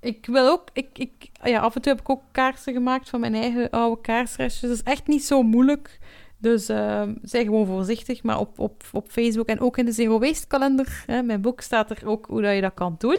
ik 0.00 0.26
wil 0.26 0.48
ook... 0.48 0.68
Ik, 0.72 0.88
ik, 0.92 1.12
ja, 1.42 1.60
af 1.60 1.74
en 1.74 1.82
toe 1.82 1.92
heb 1.92 2.00
ik 2.00 2.10
ook 2.10 2.22
kaarsen 2.32 2.72
gemaakt 2.72 3.08
van 3.08 3.20
mijn 3.20 3.34
eigen 3.34 3.70
oude 3.70 4.00
kaarsrestjes. 4.00 4.70
Dat 4.70 4.78
is 4.78 4.92
echt 4.92 5.06
niet 5.06 5.24
zo 5.24 5.42
moeilijk. 5.42 5.98
Dus 6.38 6.68
ehm 6.68 7.14
zij 7.22 7.44
gewoon 7.44 7.66
voorzichtig. 7.66 8.22
Maar 8.22 8.38
op, 8.38 8.58
op, 8.58 8.82
op 8.92 9.10
Facebook 9.10 9.46
en 9.46 9.60
ook 9.60 9.78
in 9.78 9.84
de 9.84 9.92
Zero 9.92 10.18
Waste 10.18 10.46
kalender, 10.46 11.04
hè, 11.06 11.22
mijn 11.22 11.40
boek, 11.40 11.60
staat 11.60 11.90
er 11.90 12.06
ook 12.06 12.26
hoe 12.26 12.42
dat 12.42 12.54
je 12.54 12.60
dat 12.60 12.74
kan 12.74 12.94
doen. 12.98 13.18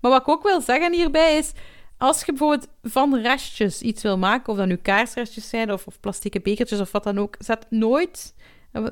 Maar 0.00 0.10
wat 0.10 0.20
ik 0.20 0.28
ook 0.28 0.42
wil 0.42 0.60
zeggen 0.60 0.92
hierbij 0.92 1.36
is... 1.36 1.52
Als 2.00 2.20
je 2.20 2.32
bijvoorbeeld 2.32 2.68
van 2.82 3.16
restjes 3.16 3.82
iets 3.82 4.02
wil 4.02 4.18
maken, 4.18 4.52
of 4.52 4.58
dat 4.58 4.66
nu 4.66 4.76
kaarsrestjes 4.76 5.48
zijn, 5.48 5.72
of, 5.72 5.86
of 5.86 6.00
plastieke 6.00 6.40
bekertjes, 6.40 6.80
of 6.80 6.92
wat 6.92 7.04
dan 7.04 7.18
ook, 7.18 7.34
zet 7.38 7.66
nooit, 7.70 8.34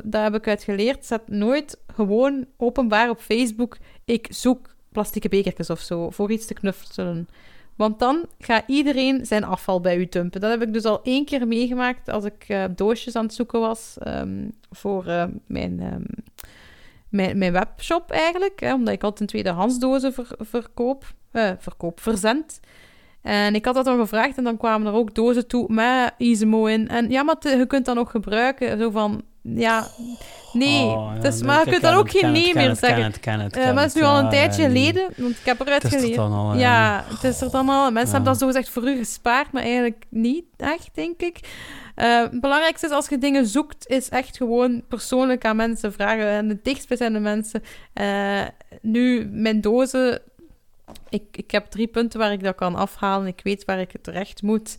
daar 0.02 0.22
heb 0.22 0.34
ik 0.34 0.48
uit 0.48 0.62
geleerd, 0.62 1.06
zet 1.06 1.28
nooit 1.28 1.78
gewoon 1.94 2.46
openbaar 2.56 3.10
op 3.10 3.20
Facebook, 3.20 3.76
ik 4.04 4.26
zoek 4.30 4.74
plastieke 4.92 5.28
bekertjes 5.28 5.70
of 5.70 5.80
zo, 5.80 6.10
voor 6.10 6.30
iets 6.30 6.46
te 6.46 6.54
knuffelen. 6.54 7.28
Want 7.78 7.98
dan 7.98 8.26
gaat 8.38 8.64
iedereen 8.66 9.26
zijn 9.26 9.44
afval 9.44 9.80
bij 9.80 9.96
u 9.96 10.06
dumpen. 10.08 10.40
Dat 10.40 10.50
heb 10.50 10.62
ik 10.62 10.72
dus 10.72 10.84
al 10.84 11.02
één 11.02 11.24
keer 11.24 11.46
meegemaakt 11.46 12.08
als 12.08 12.24
ik 12.24 12.44
eh, 12.48 12.64
doosjes 12.76 13.16
aan 13.16 13.24
het 13.24 13.34
zoeken 13.34 13.60
was 13.60 13.96
ehm, 13.98 14.48
voor 14.70 15.06
eh, 15.06 15.24
mijn, 15.46 15.80
ehm, 15.80 16.02
mijn, 17.08 17.38
mijn 17.38 17.52
webshop 17.52 18.10
eigenlijk. 18.10 18.60
Hè, 18.60 18.74
omdat 18.74 18.94
ik 18.94 19.02
altijd 19.02 19.20
een 19.20 19.26
tweedehands 19.26 19.78
dozen 19.78 20.12
ver- 20.12 20.36
verkoop, 20.38 21.04
eh, 21.30 21.50
verkoop, 21.58 22.00
verzend. 22.00 22.60
En 23.22 23.54
ik 23.54 23.64
had 23.64 23.74
dat 23.74 23.84
dan 23.84 23.98
gevraagd 23.98 24.36
en 24.36 24.44
dan 24.44 24.56
kwamen 24.56 24.86
er 24.86 24.98
ook 24.98 25.14
dozen 25.14 25.46
toe 25.46 25.72
met 25.72 26.14
Ismo 26.16 26.66
in. 26.66 26.88
En 26.88 27.10
ja, 27.10 27.22
maar 27.22 27.36
je 27.40 27.66
kunt 27.66 27.84
dat 27.84 27.94
nog 27.94 28.10
gebruiken. 28.10 28.78
Zo 28.78 28.90
van, 28.90 29.22
ja, 29.42 29.86
nee. 30.52 30.84
Oh, 30.84 31.12
ja, 31.14 31.20
dus, 31.20 31.42
maar 31.42 31.54
je 31.54 31.64
ik 31.64 31.68
kunt 31.68 31.80
ken 31.80 31.90
dan 31.90 32.00
ook 32.00 32.06
het, 32.06 32.16
geen 32.16 32.24
het, 32.24 32.32
nee 32.32 32.54
meer 32.54 32.68
het, 32.68 32.78
zeggen. 32.78 33.02
het, 33.02 33.24
het, 33.24 33.56
Eh, 33.56 33.64
maar 33.64 33.74
dat 33.74 33.84
is 33.84 33.94
nu 33.94 34.00
het. 34.00 34.10
al 34.10 34.18
een 34.18 34.28
tijdje 34.28 34.62
geleden, 34.62 35.08
want 35.16 35.38
ik 35.38 35.44
heb 35.44 35.60
eruit 35.60 35.82
Het 35.82 35.92
is 35.92 36.02
er 36.02 36.14
geleerd. 36.14 36.58
ja. 36.58 37.04
het 37.08 37.24
is 37.24 37.40
er 37.40 37.50
dan 37.50 37.68
al. 37.68 37.90
Mensen 37.90 38.14
hebben 38.14 38.32
dat 38.32 38.40
zo 38.40 38.46
gezegd 38.46 38.68
voor 38.68 38.88
u 38.88 38.96
gespaard, 38.96 39.52
maar 39.52 39.62
eigenlijk 39.62 40.04
niet 40.08 40.44
echt, 40.56 40.90
denk 40.94 41.20
ik. 41.20 41.40
Eh, 41.94 42.20
het 42.20 42.40
belangrijkste 42.40 42.86
is 42.86 42.92
als 42.92 43.08
je 43.08 43.18
dingen 43.18 43.46
zoekt, 43.46 43.88
is 43.88 44.08
echt 44.08 44.36
gewoon 44.36 44.82
persoonlijk 44.88 45.44
aan 45.44 45.56
mensen 45.56 45.92
vragen. 45.92 46.26
En 46.26 46.48
de 46.48 46.58
dichtstbijzijnde 46.62 47.18
mensen. 47.18 47.62
Eh, 47.92 48.42
nu, 48.82 49.28
mijn 49.32 49.60
dozen. 49.60 50.20
Ik, 51.08 51.22
ik 51.32 51.50
heb 51.50 51.66
drie 51.66 51.86
punten 51.86 52.18
waar 52.18 52.32
ik 52.32 52.42
dat 52.42 52.54
kan 52.54 52.74
afhalen. 52.74 53.26
Ik 53.26 53.40
weet 53.42 53.64
waar 53.64 53.80
ik 53.80 53.92
het 53.92 54.02
terecht 54.02 54.42
moet. 54.42 54.76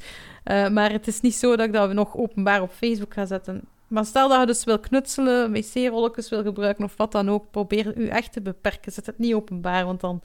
Maar 0.72 0.91
het 0.91 1.07
is 1.07 1.22
niet 1.22 1.36
zo 1.36 1.55
dat 1.55 1.66
ik 1.66 1.74
dat 1.74 1.93
nog 1.93 2.18
openbaar 2.18 2.62
op 2.62 2.72
Facebook 2.72 3.14
ga 3.14 3.26
zetten. 3.26 3.68
Maar 3.89 4.05
stel 4.05 4.29
dat 4.29 4.39
je 4.39 4.45
dus 4.45 4.63
wil 4.63 4.79
knutselen, 4.79 5.51
wc-rolletjes 5.51 6.29
wil 6.29 6.43
gebruiken 6.43 6.83
of 6.83 6.97
wat 6.97 7.11
dan 7.11 7.29
ook, 7.29 7.51
probeer 7.51 7.97
u 7.97 8.07
echt 8.07 8.33
te 8.33 8.41
beperken. 8.41 8.91
Zet 8.91 9.05
het 9.05 9.17
niet 9.17 9.33
openbaar, 9.33 9.85
want 9.85 9.99
dan, 9.99 10.21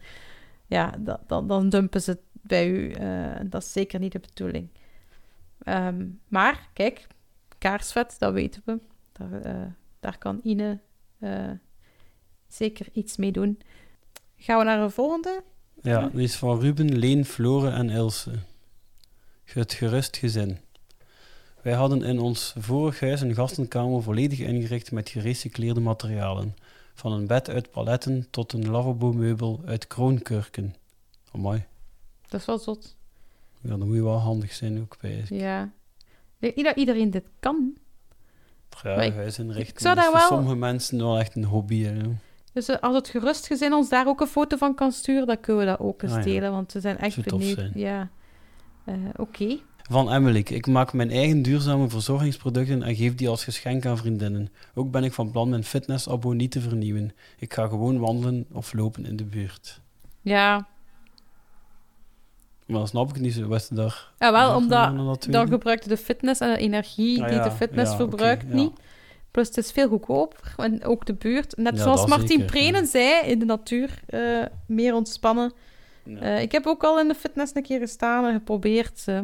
ja, 0.67 0.95
dan, 1.27 1.47
dan 1.47 1.69
dumpen 1.69 2.03
ze 2.03 2.11
het 2.11 2.21
bij 2.33 2.69
u. 2.69 2.91
eh, 2.91 3.41
dat 3.45 3.63
is 3.63 3.73
zeker 3.73 4.01
niet 4.01 4.13
de 4.13 4.21
bedoeling. 4.21 4.69
Ehm, 5.63 6.07
maar, 6.29 6.69
kijk, 6.73 7.07
kaarsvet, 7.59 8.17
dat 8.19 8.33
weten 8.33 8.63
we. 8.65 8.79
Daar, 9.13 9.43
eh, 9.43 9.67
daar 10.01 10.19
kan 10.19 10.41
Ine 10.43 10.81
eh, 11.19 11.51
zeker 12.49 12.87
iets 12.93 13.17
mee 13.17 13.33
doen. 13.33 13.59
Gaan 14.37 14.59
we 14.59 14.65
naar 14.65 14.81
een 14.81 14.91
volgende? 14.91 15.43
Ja, 15.83 16.09
die 16.09 16.23
is 16.23 16.37
van 16.37 16.61
Ruben, 16.61 16.99
Leen, 16.99 17.25
Flore 17.25 17.71
en 17.71 17.91
Ilse. 17.91 18.31
Het 19.45 19.73
gerust 19.73 20.17
gezin. 20.17 20.59
Wij 21.65 21.73
hadden 21.73 22.03
in 22.03 22.19
ons 22.21 22.55
vorig 22.59 23.01
huis 23.01 23.21
een 23.21 23.35
gastenkamer 23.35 24.03
volledig 24.03 24.39
ingericht 24.39 24.93
met 24.93 25.09
gerecycleerde 25.09 25.81
materialen. 25.81 26.57
Van 26.95 27.13
een 27.13 27.27
bed 27.27 27.49
uit 27.49 27.71
paletten 27.71 28.27
tot 28.31 28.53
een 28.53 28.71
lavabo-meubel 28.71 29.61
uit 29.67 29.87
kroonkurken. 29.87 30.75
Amai. 31.33 31.65
Dat 32.29 32.41
is 32.41 32.47
wel 32.47 32.59
zot. 32.59 32.97
Ja, 33.61 33.77
dan 33.77 33.87
moet 33.87 33.97
je 33.97 34.03
wel 34.03 34.19
handig 34.19 34.53
zijn 34.53 34.81
ook 34.81 34.97
bij. 35.01 35.25
Ja. 35.29 35.63
Ik 35.63 35.71
denk 36.39 36.55
niet 36.57 36.65
dat 36.65 36.77
iedereen 36.77 37.11
dit 37.11 37.25
kan. 37.41 37.73
Ja, 38.83 38.95
Maar 38.95 39.05
ik 39.05 39.13
zou 39.81 39.99
is 39.99 40.05
voor 40.05 40.13
wel- 40.13 40.27
sommige 40.29 40.57
mensen 40.57 40.99
wel 40.99 41.19
echt 41.19 41.35
een 41.37 41.45
hobby. 41.45 41.83
Hè. 41.83 42.01
Dus 42.53 42.69
eh, 42.69 42.77
als 42.81 42.95
het 42.95 43.09
gerustgezin 43.09 43.73
ons 43.73 43.89
daar 43.89 44.07
ook 44.07 44.21
een 44.21 44.27
foto 44.27 44.57
van 44.57 44.75
kan 44.75 44.93
sturen, 44.93 45.27
dan 45.27 45.41
kunnen 45.41 45.65
we 45.65 45.71
dat 45.71 45.79
ook 45.81 46.03
eens 46.03 46.13
Ah, 46.13 46.19
ja. 46.19 46.25
delen. 46.25 46.51
Want 46.51 46.73
we 46.73 46.81
zijn 46.81 46.99
echt 46.99 47.25
benieuwd. 47.25 47.59
zijn. 47.59 47.73
Ja. 47.75 48.11
Eh, 48.85 48.95
Oké. 49.17 49.59
Van 49.91 50.11
Emmelik. 50.13 50.51
Ik 50.51 50.67
maak 50.67 50.93
mijn 50.93 51.11
eigen 51.11 51.43
duurzame 51.43 51.89
verzorgingsproducten 51.89 52.83
en 52.83 52.95
geef 52.97 53.15
die 53.15 53.29
als 53.29 53.45
geschenk 53.45 53.87
aan 53.87 53.97
vriendinnen. 53.99 54.49
Ook 54.75 54.91
ben 54.91 55.05
ik 55.05 55.13
van 55.13 55.31
plan 55.31 55.49
mijn 55.49 55.65
fitnessabo 55.65 56.33
niet 56.33 56.51
te 56.51 56.61
vernieuwen. 56.61 57.13
Ik 57.39 57.55
ga 57.55 57.67
gewoon 57.69 57.99
wandelen 57.99 58.47
of 58.53 58.73
lopen 58.73 59.07
in 59.07 59.17
de 59.17 59.25
buurt. 59.25 59.81
Ja. 60.21 60.67
Maar 62.67 62.79
dan 62.79 62.89
snap 62.89 63.09
ik 63.11 63.21
niet 63.21 63.35
zo. 63.35 63.53
Is 63.53 63.69
daar? 63.69 64.13
ja, 64.19 64.33
wel 64.33 64.57
omdat 64.57 65.27
dan 65.31 65.49
gebruikt 65.49 65.89
de 65.89 65.97
fitness 65.97 66.41
en 66.41 66.53
de 66.53 66.59
energie 66.59 67.23
Ah, 67.23 67.29
die 67.29 67.37
ja, 67.37 67.45
de 67.45 67.51
fitness 67.51 67.91
ja, 67.91 67.97
verbruikt 67.97 68.45
ja. 68.49 68.55
niet. 68.55 68.73
Plus 69.31 69.47
het 69.49 69.57
is 69.57 69.73
veel 69.73 69.89
goedkoper. 69.89 70.55
En 70.57 70.85
ook 70.85 71.07
de 71.07 71.15
buurt. 71.15 71.57
Net 71.57 71.79
zoals 71.79 72.07
Martin 72.07 72.45
Prenen 72.45 72.87
zei, 72.87 73.27
in 73.27 73.39
de 73.39 73.45
natuur 73.45 74.01
eh, 74.07 74.43
meer 74.67 74.95
ontspannen. 74.95 75.53
Eh, 76.21 76.43
ik 76.43 76.53
heb 76.53 76.67
ook 76.67 76.85
al 76.85 77.01
in 77.01 77.09
de 77.09 77.15
fitness 77.15 77.55
een 77.55 77.63
keer 77.63 77.79
gestaan 77.79 78.25
en 78.25 78.33
geprobeerd. 78.33 79.03
eh. 79.07 79.21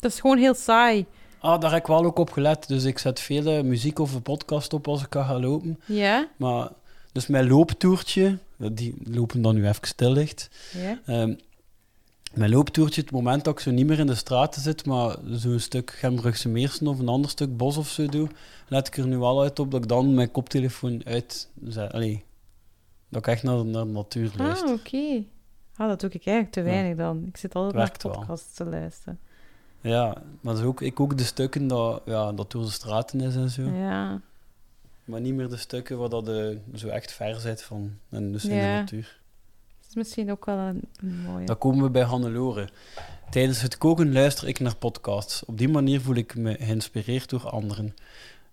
Het 0.00 0.12
is 0.12 0.20
gewoon 0.20 0.38
heel 0.38 0.54
saai. 0.54 1.06
Ah, 1.38 1.60
daar 1.60 1.70
heb 1.70 1.80
ik 1.80 1.86
wel 1.86 2.04
ook 2.04 2.18
op 2.18 2.30
gelet. 2.30 2.68
Dus 2.68 2.84
ik 2.84 2.98
zet 2.98 3.20
veel 3.20 3.64
muziek 3.64 3.98
of 3.98 4.14
een 4.14 4.22
podcast 4.22 4.72
op 4.72 4.88
als 4.88 5.02
ik 5.02 5.06
ga 5.12 5.22
gaan 5.24 5.40
lopen. 5.40 5.80
Ja? 5.86 6.28
Maar, 6.36 6.68
dus 7.12 7.26
mijn 7.26 7.48
looptoertje, 7.48 8.38
die 8.56 8.94
lopen 9.04 9.42
dan 9.42 9.54
nu 9.54 9.66
even 9.68 9.86
stil 9.86 10.12
ligt. 10.12 10.50
Ja? 10.72 10.98
Ehm, 11.06 11.34
mijn 12.34 12.50
looptoertje, 12.50 13.00
het 13.00 13.10
moment 13.10 13.44
dat 13.44 13.54
ik 13.54 13.60
zo 13.60 13.70
niet 13.70 13.86
meer 13.86 13.98
in 13.98 14.06
de 14.06 14.14
straten 14.14 14.62
zit, 14.62 14.86
maar 14.86 15.16
zo'n 15.30 15.58
stuk 15.58 15.90
Gembrugse 15.90 16.48
Meersen 16.48 16.86
of 16.86 16.98
een 16.98 17.08
ander 17.08 17.30
stuk 17.30 17.56
bos 17.56 17.76
of 17.76 17.88
zo 17.88 18.06
doe, 18.06 18.28
let 18.68 18.86
ik 18.86 18.96
er 18.96 19.06
nu 19.06 19.18
wel 19.18 19.42
uit 19.42 19.58
op 19.58 19.70
dat 19.70 19.82
ik 19.82 19.88
dan 19.88 20.14
mijn 20.14 20.30
koptelefoon 20.30 21.02
uit... 21.04 21.48
Allee, 21.90 22.24
dat 23.08 23.20
ik 23.26 23.32
echt 23.32 23.42
naar, 23.42 23.64
naar 23.64 23.84
de 23.84 23.90
natuur 23.90 24.30
luister. 24.36 24.68
Ah, 24.68 24.74
oké. 24.74 25.24
Ah, 25.76 25.88
dat 25.88 26.00
doe 26.00 26.10
ik 26.10 26.26
eigenlijk 26.26 26.50
te 26.54 26.60
Ja. 26.60 26.66
weinig 26.66 26.96
dan. 26.96 27.24
Ik 27.28 27.36
zit 27.36 27.54
altijd 27.54 28.02
naar 28.02 28.12
podcasts 28.16 28.54
te 28.54 28.64
luisteren. 28.64 29.18
Ja, 29.80 30.22
maar 30.40 30.64
ook, 30.64 30.80
ik 30.80 31.00
ook 31.00 31.18
de 31.18 31.24
stukken 31.24 31.66
dat, 31.66 32.02
ja, 32.04 32.32
dat 32.32 32.50
door 32.50 32.64
de 32.64 32.70
straten 32.70 33.20
is 33.20 33.36
en 33.36 33.50
zo. 33.50 33.62
Ja. 33.62 34.20
Maar 35.04 35.20
niet 35.20 35.34
meer 35.34 35.48
de 35.48 35.56
stukken 35.56 35.98
waar 35.98 36.08
dat 36.08 36.24
de, 36.24 36.58
zo 36.74 36.88
echt 36.88 37.12
ver 37.12 37.40
zit 37.40 37.62
van, 37.62 37.98
en 38.08 38.32
dus 38.32 38.44
in 38.44 38.50
de 38.50 38.56
natuur. 38.56 39.18
Dat 39.80 39.88
is 39.88 39.94
misschien 39.94 40.30
ook 40.30 40.44
wel 40.44 40.58
een, 40.58 40.82
een 41.00 41.20
mooie. 41.20 41.46
Dan 41.46 41.58
komen 41.58 41.82
we 41.82 41.90
bij 41.90 42.02
Hannelore. 42.02 42.68
Tijdens 43.30 43.60
het 43.60 43.78
koken 43.78 44.12
luister 44.12 44.48
ik 44.48 44.60
naar 44.60 44.76
podcasts. 44.76 45.44
Op 45.44 45.58
die 45.58 45.68
manier 45.68 46.00
voel 46.00 46.14
ik 46.14 46.36
me 46.36 46.56
geïnspireerd 46.60 47.30
door 47.30 47.48
anderen. 47.48 47.94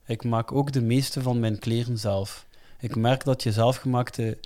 Ik 0.06 0.24
maak 0.24 0.52
ook 0.52 0.72
de 0.72 0.82
meeste 0.82 1.22
van 1.22 1.40
mijn 1.40 1.60
kleren 1.60 1.98
zelf. 1.98 2.46
Ik 2.80 2.96
merk 2.96 3.24
dat 3.24 3.44
je 3.44 3.52
zelfgemaakte 3.52 4.38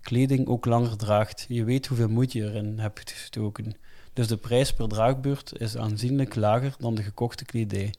kleding 0.00 0.46
ook 0.46 0.64
langer 0.64 0.96
draagt. 0.96 1.44
Je 1.48 1.64
weet 1.64 1.86
hoeveel 1.86 2.08
moeite 2.08 2.38
je 2.38 2.44
erin 2.44 2.78
hebt 2.78 3.10
gestoken. 3.10 3.74
Dus 4.12 4.26
de 4.26 4.36
prijs 4.36 4.72
per 4.72 4.88
draagbeurt 4.88 5.60
is 5.60 5.76
aanzienlijk 5.76 6.34
lager 6.34 6.74
dan 6.78 6.94
de 6.94 7.02
gekochte 7.02 7.44
kledij. 7.44 7.94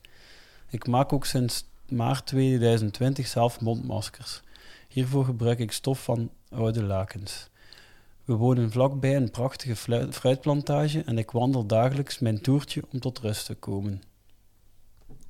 Ik 0.68 0.86
maak 0.86 1.12
ook 1.12 1.26
sinds 1.26 1.64
maart 1.88 2.26
2020 2.26 3.26
zelf 3.26 3.60
mondmaskers. 3.60 4.42
Hiervoor 4.88 5.24
gebruik 5.24 5.58
ik 5.58 5.72
stof 5.72 6.04
van 6.04 6.30
oude 6.48 6.82
lakens. 6.82 7.50
We 8.24 8.34
wonen 8.34 8.70
vlakbij 8.70 9.16
een 9.16 9.30
prachtige 9.30 9.76
fruitplantage 10.10 11.02
en 11.02 11.18
ik 11.18 11.30
wandel 11.30 11.66
dagelijks 11.66 12.18
mijn 12.18 12.40
toertje 12.40 12.82
om 12.92 13.00
tot 13.00 13.18
rust 13.18 13.46
te 13.46 13.54
komen. 13.54 14.02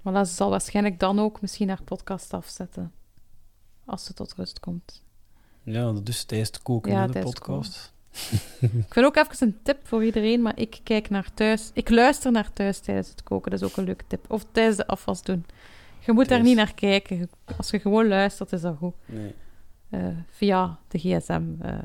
Maar 0.02 0.26
ze 0.26 0.34
zal 0.34 0.50
waarschijnlijk 0.50 1.00
dan 1.00 1.18
ook 1.18 1.40
misschien 1.40 1.68
haar 1.68 1.82
podcast 1.82 2.34
afzetten. 2.34 2.92
Als 3.84 4.04
ze 4.04 4.14
tot 4.14 4.34
rust 4.34 4.60
komt. 4.60 5.02
Ja, 5.62 5.92
dat 5.92 6.08
is 6.08 6.24
tijdens 6.24 6.50
het 6.50 6.62
koken, 6.62 6.92
Ja, 6.92 7.00
hè, 7.00 7.08
de 7.08 7.20
podcast. 7.20 7.91
Ik 8.60 8.92
vind 8.92 9.06
ook 9.06 9.16
even 9.16 9.46
een 9.46 9.58
tip 9.62 9.78
voor 9.82 10.04
iedereen, 10.04 10.42
maar 10.42 10.58
ik 10.58 10.80
kijk 10.82 11.10
naar 11.10 11.28
thuis. 11.34 11.70
Ik 11.74 11.90
luister 11.90 12.32
naar 12.32 12.52
thuis 12.52 12.78
tijdens 12.78 13.08
het 13.08 13.22
koken. 13.22 13.50
Dat 13.50 13.60
is 13.60 13.66
ook 13.66 13.76
een 13.76 13.84
leuke 13.84 14.04
tip. 14.06 14.24
Of 14.30 14.44
tijdens 14.52 14.76
de 14.76 14.86
afwas 14.86 15.22
doen. 15.22 15.44
Je 16.06 16.12
moet 16.12 16.28
daar 16.28 16.42
niet 16.42 16.56
naar 16.56 16.74
kijken. 16.74 17.30
Als 17.56 17.70
je 17.70 17.78
gewoon 17.80 18.08
luistert, 18.08 18.52
is 18.52 18.60
dat 18.60 18.76
goed. 18.78 18.94
Nee. 19.06 19.34
Eh, 19.90 20.06
via 20.30 20.78
de 20.88 20.98
gsm. 20.98 21.42
eh. 21.60 21.78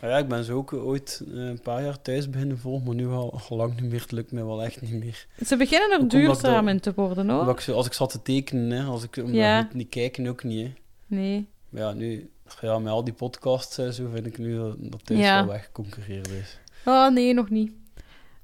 Maar 0.00 0.10
ja, 0.10 0.18
ik 0.18 0.28
ben 0.28 0.44
zo 0.44 0.56
ook 0.56 0.72
ooit 0.72 1.22
eh, 1.28 1.34
een 1.34 1.60
paar 1.60 1.82
jaar 1.82 2.02
thuis 2.02 2.30
beginnen 2.30 2.58
volgen, 2.58 2.86
maar 2.86 2.94
nu 2.94 3.06
al, 3.08 3.40
al 3.48 3.56
lang 3.56 3.80
niet 3.80 3.90
meer. 3.90 4.00
Het 4.00 4.12
lukt 4.12 4.32
mij 4.32 4.44
wel 4.44 4.62
echt 4.62 4.80
niet 4.80 5.04
meer. 5.04 5.26
Ze 5.46 5.56
beginnen 5.56 5.90
er 5.92 6.00
Ook 6.00 6.10
duurzaam 6.10 6.64
dat- 6.64 6.74
in 6.74 6.80
te 6.80 6.92
worden, 6.94 7.28
hoor. 7.30 7.50
Ik 7.50 7.68
als 7.68 7.86
ik 7.86 7.92
zat 7.92 8.10
te 8.10 8.22
tekenen, 8.22 8.70
hè, 8.70 8.84
als 8.84 9.02
ik, 9.02 9.16
Ja. 9.26 9.60
ik 9.60 9.74
niet 9.74 9.88
kijken 9.88 10.26
ook 10.26 10.44
niet. 10.44 10.66
Hè. 10.66 10.72
Nee. 11.16 11.48
Maar 11.68 11.82
ja, 11.82 11.92
nu, 11.92 12.30
ja, 12.60 12.78
met 12.78 12.92
al 12.92 13.04
die 13.04 13.12
podcasts 13.14 13.78
en 13.78 13.92
zo 13.94 14.08
vind 14.08 14.26
ik 14.26 14.38
nu 14.38 14.56
dat, 14.78 15.00
Ja. 15.04 15.44
wel 15.44 15.52
weggeconcurreerd 15.52 16.28
is. 16.28 16.58
Oh, 16.84 17.08
nee, 17.12 17.34
nog 17.34 17.50
niet. 17.50 17.72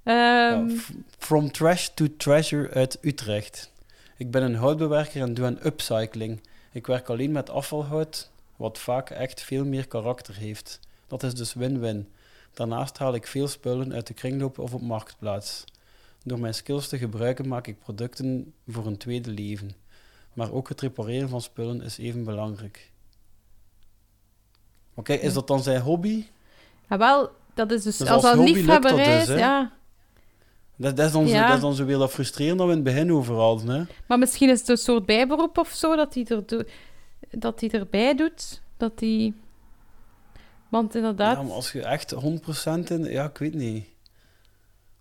Ja, 0.04 0.52
Ehm, 0.52 0.70
From 1.18 1.52
Trash 1.52 1.88
to 1.94 2.06
Treasure 2.16 2.70
uit 2.70 2.98
Utrecht. 3.00 3.72
Ik 4.16 4.30
ben 4.30 4.42
een 4.42 4.54
houtbewerker 4.54 5.22
en 5.22 5.34
doe 5.34 5.44
aan 5.46 5.58
upcycling. 5.66 6.40
Ik 6.72 6.86
werk 6.86 7.08
alleen 7.08 7.32
met 7.32 7.50
afvalhout, 7.50 8.30
wat 8.56 8.78
vaak 8.78 9.10
echt 9.10 9.42
veel 9.42 9.64
meer 9.64 9.88
karakter 9.88 10.36
heeft. 10.36 10.80
Dat 11.06 11.22
is 11.22 11.34
dus 11.34 11.54
win-win. 11.54 12.08
Daarnaast 12.54 12.98
haal 12.98 13.14
ik 13.14 13.26
veel 13.26 13.48
spullen 13.48 13.92
uit 13.92 14.06
de 14.06 14.14
kringloop 14.14 14.58
of 14.58 14.74
op 14.74 14.80
marktplaats. 14.80 15.64
Door 16.24 16.40
mijn 16.40 16.54
skills 16.54 16.88
te 16.88 16.98
gebruiken 16.98 17.48
maak 17.48 17.66
ik 17.66 17.78
producten 17.78 18.52
voor 18.68 18.86
een 18.86 18.96
tweede 18.96 19.30
leven. 19.30 19.70
Maar 20.32 20.52
ook 20.52 20.68
het 20.68 20.80
repareren 20.80 21.28
van 21.28 21.40
spullen 21.42 21.82
is 21.82 21.98
even 21.98 22.24
belangrijk. 22.24 22.90
Oké, 24.98 25.12
is 25.12 25.32
dat 25.32 25.46
dan 25.46 25.62
zijn 25.62 25.80
hobby? 25.80 26.24
Ja, 26.88 26.98
wel, 26.98 27.30
dat 27.54 27.70
is 27.70 27.82
dus, 27.82 27.96
Dus 27.96 28.08
als 28.08 28.24
als 28.24 28.36
dat 28.36 28.48
lukt 28.48 28.66
dat 28.66 28.82
dus, 28.82 29.26
ja. 29.26 29.72
Dat, 30.76 30.96
dat, 30.96 31.06
is 31.06 31.12
dan 31.12 31.26
Ja. 31.26 31.46
dat 31.46 31.56
is 31.56 31.62
dan 31.62 31.74
zo 31.74 31.84
weer 31.84 31.98
dat 31.98 32.10
frustrerend 32.10 32.58
dat 32.58 32.66
we 32.66 32.72
in 32.72 32.78
het 32.84 32.94
begin 32.94 33.12
overal 33.12 33.60
hè? 33.60 33.82
Maar 34.06 34.18
misschien 34.18 34.48
is 34.50 34.60
het 34.60 34.68
een 34.68 34.76
soort 34.76 35.06
bijberoep 35.06 35.58
of 35.58 35.68
zo, 35.68 35.96
dat 35.96 36.14
hij 36.14 36.24
er 36.24 36.46
do- 36.46 36.62
dat 37.30 37.60
hij 37.60 37.70
erbij 37.70 38.14
doet. 38.14 38.62
Dat 38.76 38.92
hij... 39.00 39.32
Want 40.68 40.94
inderdaad... 40.94 41.36
Ja, 41.36 41.42
maar 41.42 41.52
als 41.52 41.72
je 41.72 41.82
echt 41.82 42.14
100% 42.14 42.18
in... 42.88 43.04
Ja, 43.04 43.24
ik 43.24 43.38
weet 43.38 43.54
niet. 43.54 43.86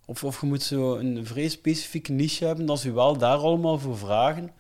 Of, 0.05 0.23
of 0.23 0.41
je 0.41 0.47
moet 0.47 0.63
zo 0.63 0.95
een 0.95 1.25
vrij 1.25 1.47
specifieke 1.47 2.11
niche 2.11 2.45
hebben, 2.45 2.65
dat 2.65 2.79
ze 2.79 2.87
je 2.87 2.93
wel 2.93 3.17
daar 3.17 3.37
allemaal 3.37 3.79
voor 3.79 3.97
vragen. 3.97 4.51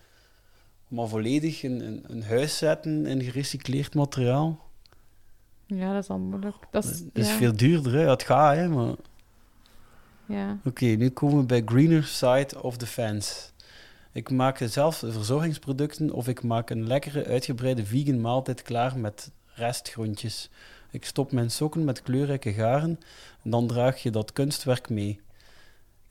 Maar 0.87 1.07
volledig 1.07 1.63
een, 1.63 1.85
een, 1.85 2.03
een 2.07 2.23
huis 2.23 2.57
zetten 2.57 3.05
in 3.05 3.21
gerecycleerd 3.21 3.95
materiaal. 3.95 4.65
Ja, 5.67 5.93
dat 5.93 6.03
is 6.03 6.09
al 6.09 6.19
moeilijk. 6.19 6.55
Dat 6.71 6.83
is, 6.83 6.99
Dat 6.99 7.09
is 7.13 7.29
ja, 7.29 7.35
veel 7.35 7.55
duurder, 7.55 7.93
hè. 7.93 8.09
Het 8.09 8.23
gaat, 8.23 8.55
hè. 8.55 8.67
Maar... 8.67 8.95
ja. 10.25 10.57
Oké, 10.65 10.85
nu 10.85 11.09
komen 11.09 11.37
we 11.37 11.45
bij 11.45 11.61
greener 11.65 12.03
side 12.03 12.61
of 12.61 12.77
the 12.77 12.85
fence. 12.85 13.49
Ik 14.11 14.29
maak 14.29 14.57
zelf 14.65 14.95
verzorgingsproducten 14.97 16.11
of 16.11 16.27
ik 16.27 16.43
maak 16.43 16.69
een 16.69 16.87
lekkere 16.87 17.25
uitgebreide 17.25 17.85
vegan 17.85 18.21
maaltijd 18.21 18.61
klaar 18.61 18.97
met 18.97 19.31
restgroentjes. 19.45 20.49
Ik 20.91 21.05
stop 21.05 21.31
mijn 21.31 21.51
sokken 21.51 21.83
met 21.83 22.01
kleurrijke 22.01 22.53
garen 22.53 22.99
en 23.43 23.49
dan 23.49 23.67
draag 23.67 24.03
je 24.03 24.09
dat 24.09 24.33
kunstwerk 24.33 24.89
mee. 24.89 25.19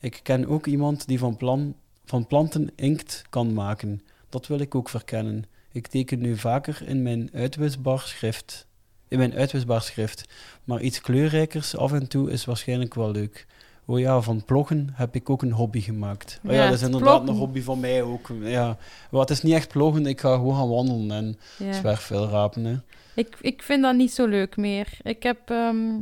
Ik 0.01 0.21
ken 0.23 0.47
ook 0.47 0.67
iemand 0.67 1.07
die 1.07 1.19
van, 1.19 1.37
plan, 1.37 1.77
van 2.05 2.27
planten 2.27 2.71
inkt 2.75 3.25
kan 3.31 3.55
maken. 3.55 4.03
Dat 4.29 4.47
wil 4.47 4.59
ik 4.59 4.75
ook 4.75 4.89
verkennen. 4.89 5.45
Ik 5.73 5.87
teken 5.87 6.19
nu 6.19 6.37
vaker 6.37 6.83
in 6.85 7.03
mijn 7.03 7.31
uitwisbaar 7.33 8.01
schrift. 8.01 8.67
In 9.09 9.19
mijn 9.19 9.35
uitwisbaar 9.35 9.83
schrift. 9.83 10.25
Maar 10.65 10.81
iets 10.81 11.01
kleurrijkers 11.01 11.77
af 11.77 11.93
en 11.93 12.09
toe 12.09 12.31
is 12.31 12.45
waarschijnlijk 12.45 12.95
wel 12.95 13.11
leuk. 13.11 13.47
Oh 13.85 13.99
ja, 13.99 14.21
van 14.21 14.45
ploggen 14.45 14.89
heb 14.93 15.15
ik 15.15 15.31
ook 15.31 15.43
een 15.43 15.53
hobby 15.53 15.81
gemaakt. 15.81 16.41
Oh 16.45 16.53
ja, 16.53 16.57
Ja, 16.59 16.65
dat 16.65 16.75
is 16.75 16.83
inderdaad 16.83 17.09
ploggen. 17.09 17.29
een 17.29 17.41
hobby 17.41 17.61
van 17.63 17.81
mij 17.81 18.03
ook. 18.03 18.31
Ja. 18.43 18.77
Maar 19.11 19.21
het 19.21 19.31
is 19.31 19.43
niet 19.43 19.55
echt 19.55 19.69
ploggen, 19.69 20.07
ik 20.07 20.21
ga 20.21 20.35
gewoon 20.35 20.57
gaan 20.57 20.69
wandelen 20.69 21.11
en 21.17 21.39
ja. 21.67 21.73
zwerfvuil 21.73 22.29
rapen. 22.29 22.65
Hè. 22.65 22.77
Ik, 23.15 23.37
ik 23.41 23.63
vind 23.63 23.83
dat 23.83 23.95
niet 23.95 24.13
zo 24.13 24.27
leuk 24.27 24.57
meer. 24.57 24.89
Ik 25.03 25.23
heb... 25.23 25.51
ehm, 25.51 25.95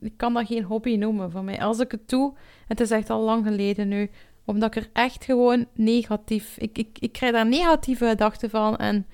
ik 0.00 0.12
kan 0.16 0.34
dat 0.34 0.46
geen 0.46 0.62
hobby 0.64 0.96
noemen 0.96 1.30
voor 1.30 1.44
mij. 1.44 1.60
Als 1.60 1.78
ik 1.78 1.90
het 1.90 2.08
doe, 2.08 2.32
het 2.66 2.80
is 2.80 2.90
echt 2.90 3.10
al 3.10 3.22
lang 3.22 3.46
geleden 3.46 3.88
nu, 3.88 4.10
omdat 4.44 4.76
ik 4.76 4.82
er 4.82 4.90
echt 4.92 5.24
gewoon 5.24 5.66
negatief... 5.74 6.56
Ik, 6.58 6.78
ik, 6.78 6.88
ik 6.98 7.12
krijg 7.12 7.32
daar 7.32 7.46
negatieve 7.46 8.08
gedachten 8.08 8.50
van 8.50 8.76
en 8.76 9.06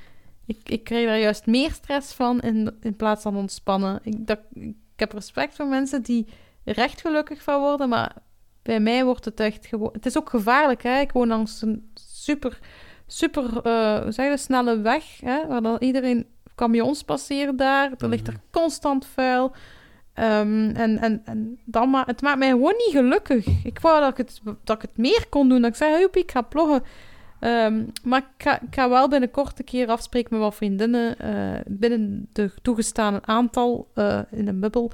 ik, 0.47 0.68
ik 0.68 0.84
krijg 0.84 1.07
daar 1.07 1.18
juist 1.18 1.47
meer 1.47 1.72
stress 1.72 2.12
van 2.12 2.40
in, 2.40 2.76
in 2.80 2.97
plaats 2.97 3.22
van 3.22 3.36
ontspannen. 3.36 4.01
Ik, 4.03 4.26
dat, 4.26 4.38
ik 4.53 4.74
heb 4.97 5.12
respect 5.12 5.55
voor 5.55 5.66
mensen 5.66 6.03
die 6.03 6.26
er 6.64 6.78
echt 6.78 7.01
gelukkig 7.01 7.42
van 7.42 7.61
worden, 7.61 7.88
maar 7.88 8.14
bij 8.62 8.80
mij 8.80 9.05
wordt 9.05 9.24
het 9.24 9.40
echt 9.40 9.66
gewoon... 9.66 9.90
Het 9.92 10.07
is 10.07 10.18
ook 10.18 10.30
gevaarlijk, 10.30 10.82
hè. 10.82 11.01
Ik 11.01 11.12
woon 11.12 11.28
langs 11.28 11.62
een 11.62 11.90
super, 11.95 12.59
super, 13.07 13.45
eh, 13.45 14.03
hoe 14.03 14.12
zeg 14.12 14.30
je 14.30 14.36
snelle 14.36 14.80
weg, 14.80 15.20
hè, 15.20 15.47
waar 15.47 15.62
dan 15.62 15.76
iedereen 15.78 16.26
camions 16.55 17.03
passeren 17.03 17.57
daar. 17.57 17.92
Er 17.99 18.09
ligt 18.09 18.26
er 18.26 18.40
constant 18.51 19.07
vuil. 19.07 19.53
Ehm, 20.14 20.70
en 20.74 20.99
en, 20.99 21.22
en 21.24 21.59
dan 21.64 21.90
ma 21.90 22.03
het 22.07 22.22
maakt 22.22 22.38
mij 22.38 22.49
gewoon 22.49 22.74
niet 22.76 22.97
gelukkig. 22.97 23.47
Ik 23.64 23.78
wou 23.80 24.01
dat 24.01 24.11
ik 24.11 24.16
het, 24.16 24.40
dat 24.64 24.76
ik 24.76 24.82
het 24.82 24.97
meer 24.97 25.26
kon 25.28 25.49
doen. 25.49 25.61
Dat 25.61 25.70
ik 25.70 25.76
zei, 25.76 26.01
joepie, 26.01 26.22
ik 26.22 26.30
ga 26.30 26.42
ploggen. 26.42 26.82
Ehm, 27.45 27.84
maar 28.03 28.18
ik 28.20 28.42
ga, 28.45 28.61
ik 28.61 28.74
ga 28.74 28.88
wel 28.88 29.09
binnenkort 29.09 29.59
een 29.59 29.64
keer 29.64 29.88
afspreken 29.88 30.32
met 30.32 30.40
wat 30.42 30.55
vriendinnen. 30.55 31.18
eh, 31.18 31.61
binnen 31.66 32.28
de 32.32 32.51
toegestane 32.62 33.22
aantal 33.22 33.90
eh, 33.95 34.20
in 34.30 34.49
een 34.49 34.61
bubbel. 34.61 34.92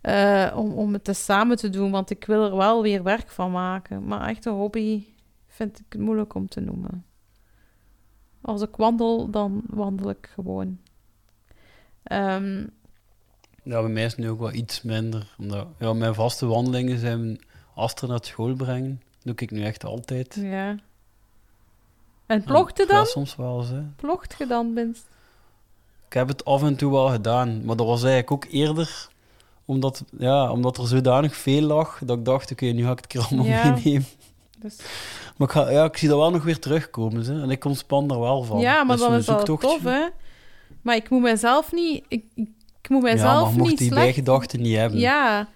eh, 0.00 0.52
om, 0.56 0.72
om 0.72 0.92
het 0.92 1.04
te 1.04 1.12
samen 1.12 1.56
te 1.56 1.70
doen. 1.70 1.90
Want 1.90 2.10
ik 2.10 2.24
wil 2.24 2.44
er 2.44 2.56
wel 2.56 2.82
weer 2.82 3.02
werk 3.02 3.30
van 3.30 3.50
maken. 3.50 4.04
Maar 4.04 4.28
echt 4.28 4.44
een 4.44 4.52
hobby 4.52 5.04
vind 5.48 5.82
ik 5.88 5.98
moeilijk 5.98 6.34
om 6.34 6.48
te 6.48 6.60
noemen. 6.60 7.04
Als 8.40 8.62
ik 8.62 8.76
wandel, 8.76 9.30
dan 9.30 9.62
wandel 9.66 10.10
ik 10.10 10.30
gewoon. 10.34 10.78
Ehm, 12.02 12.66
Ja, 13.62 13.80
bij 13.80 13.90
mij 13.90 14.04
is 14.04 14.10
het 14.12 14.20
nu 14.20 14.28
ook 14.30 14.38
wel 14.40 14.52
iets 14.52 14.82
minder. 14.82 15.34
Omdat, 15.38 15.66
ja, 15.78 15.92
mijn 15.92 16.14
vaste 16.14 16.46
wandelingen 16.46 16.98
zijn 16.98 17.38
Aster 17.74 18.08
naar 18.08 18.18
school 18.24 18.54
brengen. 18.54 19.00
doe 19.22 19.34
ik 19.36 19.50
nu 19.50 19.62
echt 19.62 19.84
altijd. 19.84 20.34
ja. 20.40 20.76
En 22.32 22.42
plogt 22.44 22.76
je 22.76 22.84
Ja, 22.88 22.94
dan? 22.94 23.06
soms 23.06 23.36
wel 23.36 23.58
eens, 23.60 23.68
hè. 23.68 23.80
Plogt 23.96 24.34
je 24.38 24.46
dan, 24.46 24.72
minst? 24.72 25.04
Ik 26.06 26.12
heb 26.12 26.28
het 26.28 26.44
af 26.44 26.62
en 26.62 26.76
toe 26.76 26.92
wel 26.92 27.08
gedaan, 27.08 27.64
maar 27.64 27.76
dat 27.76 27.86
was 27.86 28.02
eigenlijk 28.02 28.32
ook 28.32 28.46
eerder 28.52 29.08
omdat, 29.64 30.04
ja, 30.18 30.50
omdat 30.50 30.76
er 30.78 30.86
zodanig 30.86 31.36
veel 31.36 31.62
lag, 31.62 32.00
dat 32.04 32.18
ik 32.18 32.24
dacht, 32.24 32.52
oké, 32.52 32.64
nu 32.64 32.84
ga 32.84 32.90
ik 32.90 32.96
het 32.96 33.06
keer 33.06 33.20
allemaal 33.20 33.46
Ja. 33.46 33.64
meenemen. 33.74 34.06
Dus, 34.58 34.76
Maar 35.36 35.48
ik, 35.48 35.54
ga, 35.54 35.70
ja, 35.70 35.84
ik 35.84 35.96
zie 35.96 36.08
dat 36.08 36.18
wel 36.18 36.30
nog 36.30 36.42
weer 36.42 36.58
terugkomen, 36.58 37.24
hè. 37.24 37.42
en 37.42 37.50
ik 37.50 37.64
ontspan 37.64 38.10
er 38.10 38.20
wel 38.20 38.42
van. 38.42 38.60
ja, 38.60 38.84
maar 38.84 38.96
Dat 38.96 39.08
dan 39.08 39.18
is 39.18 39.24
dat 39.24 39.44
tof, 39.44 39.82
hè? 39.82 40.06
Maar 40.82 40.96
ik 40.96 41.10
moet 41.10 41.20
mijzelf 41.22 41.72
niet... 41.72 42.04
Ik, 42.08 42.24
ik, 42.34 42.48
moet 42.88 43.02
Ja, 43.02 43.08
mijzelf 43.08 43.48
maar 43.48 43.58
mocht 43.58 43.70
niet 43.70 43.78
die 43.78 43.94
bijgedachten 43.94 44.60
niet 44.60 44.76
hebben, 44.76 44.98
Ja, 44.98 45.48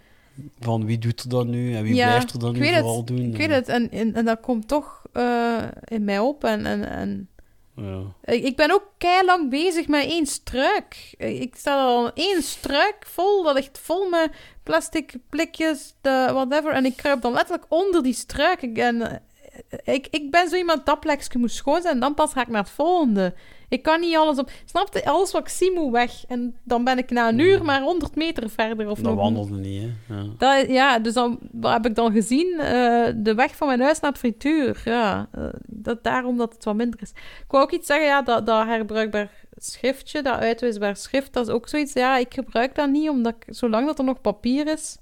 van 0.61 0.87
wie 0.87 0.99
doet 0.99 1.23
er 1.23 1.29
dan 1.29 1.51
nu 1.51 1.75
en 1.75 1.83
wie 1.83 1.95
Ja, 1.95 2.07
blijft 2.07 2.33
er 2.33 2.39
dan 2.39 2.53
nu 2.53 2.67
het. 2.67 2.79
vooral 2.81 3.05
doen. 3.05 3.19
ik 3.19 3.37
weet 3.37 3.51
het. 3.51 3.69
En, 3.69 3.91
en, 3.91 4.15
en 4.15 4.25
dat 4.25 4.41
komt 4.41 4.69
toch 4.69 5.03
eh, 5.13 5.63
in 5.85 6.05
mij 6.05 6.19
op. 6.19 6.45
En, 6.45 6.67
en, 6.67 6.89
en 6.91 7.29
Ja. 7.77 8.01
Ik 8.25 8.45
ik 8.45 8.57
ben 8.57 8.71
ook 8.71 8.85
lang 9.25 9.51
bezig 9.51 9.89
met 9.89 10.05
één 10.05 10.27
struik. 10.27 11.15
Ik 11.19 11.55
sta 11.57 11.85
al 11.85 12.13
één 12.13 12.43
struik 12.43 12.97
vol. 13.07 13.43
Dat 13.43 13.55
ligt 13.55 13.79
vol 13.79 14.09
met 14.09 14.31
plastic 14.63 15.15
blikjes, 15.31 15.95
de 16.01 16.29
whatever. 16.33 16.73
En 16.73 16.85
ik 16.85 16.97
kruip 16.97 17.23
dan 17.23 17.33
letterlijk 17.33 17.67
onder 17.69 18.03
die 18.03 18.15
struik. 18.15 18.63
Ik, 18.63 18.79
en, 18.79 19.03
eh, 19.03 19.95
ik, 19.95 20.07
ik 20.11 20.31
ben 20.31 20.49
zo 20.49 20.57
iemand 20.57 20.87
dat 20.87 21.01
plekje 21.01 21.39
moet 21.39 21.51
schoon 21.53 21.83
zijn. 21.83 21.95
En 21.95 22.01
dan 22.01 22.15
pas 22.15 22.33
ga 22.33 22.41
ik 22.41 22.49
naar 22.49 22.63
het 22.63 22.71
volgende. 22.71 23.35
Ik 23.69 23.83
kan 23.83 24.01
niet 24.01 24.17
alles 24.17 24.39
op... 24.39 24.51
Snap 24.65 24.89
je? 24.93 25.05
Alles 25.05 25.33
wat 25.33 25.41
ik 25.41 25.49
zie 25.49 25.73
moet 25.73 25.93
weg. 25.93 26.25
En 26.29 26.57
dan 26.65 26.85
ben 26.85 26.99
ik 26.99 27.11
na 27.11 27.29
een 27.29 27.39
uur 27.39 27.65
maar 27.65 27.83
100 27.83 28.15
meter 28.15 28.51
verder. 28.51 28.89
Of 28.89 28.99
Dat 28.99 29.13
nog 29.13 29.23
wandelde 29.23 29.57
niet, 29.57 29.83
hè. 29.83 30.15
Ja. 30.15 30.25
dat, 30.39 30.69
ja, 30.69 30.99
dus 30.99 31.13
dan, 31.13 31.39
wat 31.53 31.73
heb 31.73 31.87
ik 31.87 31.95
dan 31.95 32.13
gezien? 32.13 32.59
Eh, 32.61 33.07
de 33.17 33.35
weg 33.35 33.57
van 33.57 33.67
mijn 33.67 33.81
huis 33.81 34.01
naar 34.01 34.11
het 34.11 34.21
frituur. 34.21 34.83
Ja, 34.85 35.29
eh, 35.33 35.49
dat, 35.67 36.05
daarom 36.05 36.37
dat 36.37 36.55
het 36.55 36.65
wat 36.65 36.75
minder 36.75 37.01
is. 37.03 37.11
Ik 37.11 37.45
wou 37.49 37.65
ook 37.65 37.73
iets 37.73 37.87
zeggen, 37.87 38.07
ja, 38.07 38.23
dat, 38.23 38.47
dat 38.47 38.67
herbruikbaar 38.67 39.31
schriftje, 39.57 40.23
dat 40.23 40.39
uitwisbaar 40.39 40.97
schrift, 40.97 41.33
dat 41.33 41.49
is 41.49 41.55
ook 41.55 41.69
zoiets. 41.69 41.93
Ja, 41.93 42.17
ik 42.17 42.35
gebruik 42.35 42.75
dat 42.75 42.91
niet, 42.91 43.09
omdat 43.09 43.35
ik, 43.35 43.55
zolang 43.55 43.87
dat 43.87 43.99
er 43.99 44.05
nog 44.05 44.21
papier 44.21 44.67
is, 44.67 44.99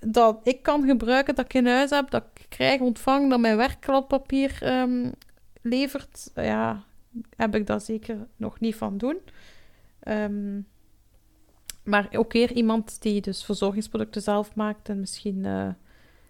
dat 0.00 0.40
ik 0.42 0.62
kan 0.62 0.86
gebruiken, 0.86 1.34
dat 1.34 1.44
ik 1.44 1.54
in 1.54 1.66
huis 1.66 1.90
heb, 1.90 2.10
dat 2.10 2.24
ik 2.34 2.46
krijg, 2.48 2.80
ontvang, 2.80 3.30
dat 3.30 3.40
mijn 3.40 3.56
werkkladpapier 3.56 4.58
ehm, 4.60 5.10
levert, 5.62 6.30
ja, 6.34 6.84
heb 7.36 7.54
ik 7.54 7.66
dat 7.66 7.84
zeker 7.84 8.16
nog 8.36 8.60
niet 8.60 8.74
van 8.76 8.98
doen. 8.98 9.16
Ehm, 10.00 10.60
maar 11.84 12.08
ook 12.12 12.32
weer 12.32 12.52
iemand 12.52 13.02
die 13.02 13.20
dus 13.20 13.44
verzorgingsproducten 13.44 14.22
zelf 14.22 14.54
maakt 14.54 14.88
en 14.88 15.00
misschien, 15.00 15.44
eh, 15.44 15.68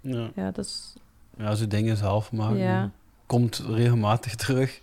Ja. 0.00 0.30
ja, 0.34 0.50
dat 0.50 0.64
is, 0.64 0.94
ja, 1.36 1.54
zo 1.54 1.66
dingen 1.66 1.96
zelf 1.96 2.32
maken. 2.32 2.56
ja. 2.58 2.90
Komt 3.26 3.62
regelmatig 3.68 4.34
terug. 4.34 4.80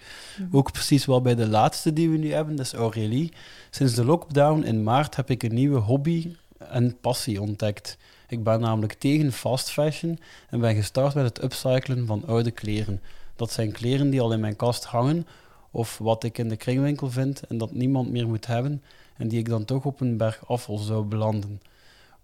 Ook 0.52 0.72
precies 0.72 1.06
wel 1.06 1.22
bij 1.22 1.36
de 1.36 1.48
laatste 1.48 1.94
die 1.94 2.10
we 2.10 2.18
nu 2.18 2.32
hebben, 2.32 2.56
dat 2.56 2.66
is 2.66 2.74
Aurélie. 2.74 3.34
Sinds 3.70 3.94
de 3.94 4.06
lockdown 4.06 4.64
in 4.64 4.84
maart 4.84 5.16
heb 5.16 5.30
ik 5.30 5.44
een 5.44 5.54
nieuwe 5.54 5.80
hobby 5.80 6.36
en 6.58 7.00
passie 7.00 7.42
ontdekt. 7.42 7.98
Ik 8.28 8.44
ben 8.44 8.60
namelijk 8.60 8.94
tegen 8.94 9.32
fast 9.32 9.70
fashion 9.72 10.20
en 10.50 10.60
ben 10.60 10.76
gestart 10.76 11.14
met 11.16 11.26
het 11.26 11.44
upcyclen 11.44 12.06
van 12.06 12.24
oude 12.26 12.52
kleren. 12.52 13.02
Dat 13.36 13.52
zijn 13.52 13.72
kleren 13.72 14.10
die 14.10 14.22
al 14.22 14.34
in 14.34 14.40
mijn 14.40 14.56
kast 14.56 14.84
hangen, 14.86 15.28
of 15.72 15.98
wat 15.98 16.24
ik 16.24 16.38
in 16.38 16.50
de 16.50 16.56
kringwinkel 16.56 17.10
vind 17.10 17.48
en 17.48 17.58
dat 17.58 17.74
niemand 17.74 18.12
meer 18.12 18.28
moet 18.28 18.46
hebben, 18.46 18.84
en 19.18 19.28
die 19.28 19.40
ik 19.40 19.50
dan 19.50 19.66
toch 19.66 19.86
op 19.86 20.02
een 20.02 20.18
berg 20.18 20.48
afval 20.48 20.78
zou 20.78 21.06
belanden. 21.06 21.62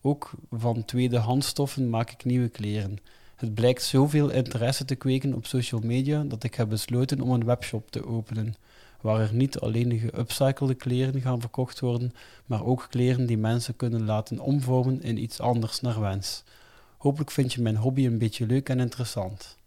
Ook 0.02 0.32
van 0.52 0.86
tweedehandstoffen 0.86 1.90
maak 1.90 2.12
ik 2.12 2.26
nieuwe 2.26 2.50
kleren. 2.50 2.98
Het 3.36 3.54
blijkt 3.54 3.84
zoveel 3.84 4.30
interesse 4.30 4.86
te 4.86 4.96
kweken 4.96 5.34
op 5.34 5.46
social 5.46 5.82
media 5.82 6.24
dat 6.24 6.44
ik 6.44 6.56
heb 6.56 6.70
besloten 6.70 7.22
om 7.22 7.32
een 7.32 7.46
webshop 7.46 7.92
te 7.92 8.08
openen, 8.08 8.56
waar 9.02 9.20
er 9.20 9.34
niet 9.34 9.60
alleen 9.60 9.90
de 9.90 9.98
geupcyclede 9.98 10.76
kleren 10.76 11.22
gaan 11.22 11.42
verkocht 11.42 11.80
worden, 11.80 12.14
maar 12.46 12.66
ook 12.66 12.88
kleren 12.90 13.26
die 13.26 13.38
mensen 13.38 13.76
kunnen 13.76 14.06
laten 14.06 14.40
omvormen 14.40 15.02
in 15.02 15.18
iets 15.18 15.40
anders 15.40 15.82
naar 15.82 16.00
wens. 16.00 16.44
Hopelijk 16.98 17.32
vind 17.32 17.54
je 17.54 17.62
mijn 17.62 17.76
hobby 17.76 18.06
een 18.06 18.18
beetje 18.18 18.46
leuk 18.46 18.70
en 18.70 18.80
interessant. 18.80 19.58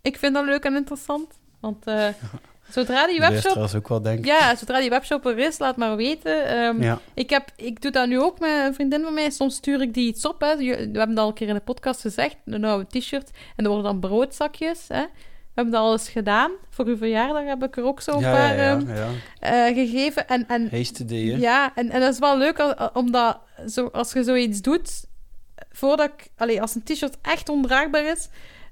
Ik 0.00 0.18
vind 0.18 0.34
dat 0.34 0.44
leuk 0.44 0.64
en 0.64 0.74
interessant. 0.74 1.38
Want 1.60 1.86
eh, 1.86 2.08
zodra 2.72 3.06
die 3.06 3.20
webshop... 3.20 3.56
ook 3.76 3.88
wel. 3.88 4.16
Ja, 4.22 4.56
zodra 4.56 4.80
die 4.80 4.90
webshop 4.90 5.26
er 5.26 5.38
is, 5.38 5.58
laat 5.58 5.76
maar 5.76 5.96
weten. 5.96 6.46
Ehm, 6.46 6.82
Ja. 6.82 6.98
ik, 7.14 7.30
heb, 7.30 7.50
ik 7.56 7.82
doe 7.82 7.90
dat 7.90 8.08
nu 8.08 8.20
ook 8.20 8.38
met 8.38 8.50
een 8.50 8.74
vriendin 8.74 9.02
van 9.02 9.14
mij. 9.14 9.30
Soms 9.30 9.54
stuur 9.54 9.80
ik 9.80 9.94
die 9.94 10.06
iets 10.06 10.26
op. 10.26 10.40
Hè. 10.40 10.56
We 10.56 10.64
hebben 10.74 11.14
dat 11.14 11.18
al 11.18 11.28
een 11.28 11.34
keer 11.34 11.48
in 11.48 11.54
de 11.54 11.60
podcast 11.60 12.00
gezegd. 12.00 12.36
Een 12.44 12.64
oude 12.64 12.98
t-shirt. 12.98 13.30
En 13.56 13.64
er 13.64 13.70
worden 13.70 13.90
dan 13.90 14.00
broodzakjes. 14.00 14.84
Hè. 14.88 15.02
We 15.02 15.54
hebben 15.54 15.74
dat 15.74 15.82
al 15.82 15.92
eens 15.92 16.08
gedaan. 16.08 16.50
Voor 16.70 16.84
uw 16.84 16.96
verjaardag 16.96 17.44
heb 17.44 17.62
ik 17.64 17.76
er 17.76 17.84
ook 17.84 18.00
zo'n 18.00 18.20
ja, 18.20 18.32
paar 18.32 18.56
ja, 18.56 18.62
ja, 18.62 18.78
ehm, 18.78 19.10
eh, 19.40 19.74
gegeven. 19.74 20.28
En, 20.28 20.46
en 20.48 20.68
hè? 20.70 21.36
ja, 21.36 21.72
en, 21.74 21.90
en 21.90 22.00
dat 22.00 22.12
is 22.12 22.18
wel 22.18 22.38
leuk 22.38 22.90
omdat 22.92 23.38
zo, 23.68 23.86
als 23.86 24.12
je 24.12 24.24
zoiets 24.24 24.60
doet, 24.62 25.04
voordat 25.72 26.10
ik, 26.10 26.28
allee, 26.36 26.60
als 26.60 26.74
een 26.74 26.82
t-shirt 26.82 27.16
echt 27.22 27.48
ondraagbaar 27.48 28.04
is, 28.04 28.28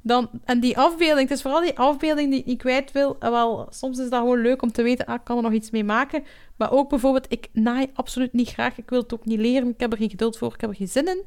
dan, 0.09 0.31
en 0.45 0.61
die 0.61 0.79
afbeelding, 0.79 1.29
het 1.29 1.37
is 1.37 1.43
vooral 1.43 1.61
die 1.61 1.79
afbeelding 1.79 2.31
die 2.31 2.41
ik 2.41 2.47
niet 2.47 2.59
kwijt 2.59 2.93
wil. 2.93 3.17
Wel, 3.21 3.67
soms 3.71 3.99
is 3.99 4.09
dat 4.09 4.21
gewoon 4.21 4.41
leuk 4.41 4.63
om 4.63 4.73
te 4.73 4.83
weten, 4.83 5.07
ah, 5.07 5.15
ik 5.15 5.25
kan 5.25 5.37
er 5.37 5.43
nog 5.43 5.53
iets 5.53 5.71
mee 5.71 5.85
maken. 5.85 6.25
Maar 6.57 6.73
ook 6.73 6.89
bijvoorbeeld, 6.89 7.27
ik 7.29 7.49
naai 7.53 7.87
absoluut 7.95 8.33
niet 8.33 8.49
graag, 8.49 8.79
ik 8.79 8.91
wil 8.91 9.01
het 9.01 9.15
ook 9.15 9.25
niet 9.25 9.39
leren, 9.39 9.69
ik 9.69 9.81
heb 9.81 9.93
er 9.93 9.99
geen 9.99 10.11
geduld 10.11 10.39
voor, 10.39 10.55
ik 10.55 10.61
heb 10.61 10.71
er 10.71 10.77
geen 10.77 10.89
zin 10.89 11.07
in. 11.07 11.25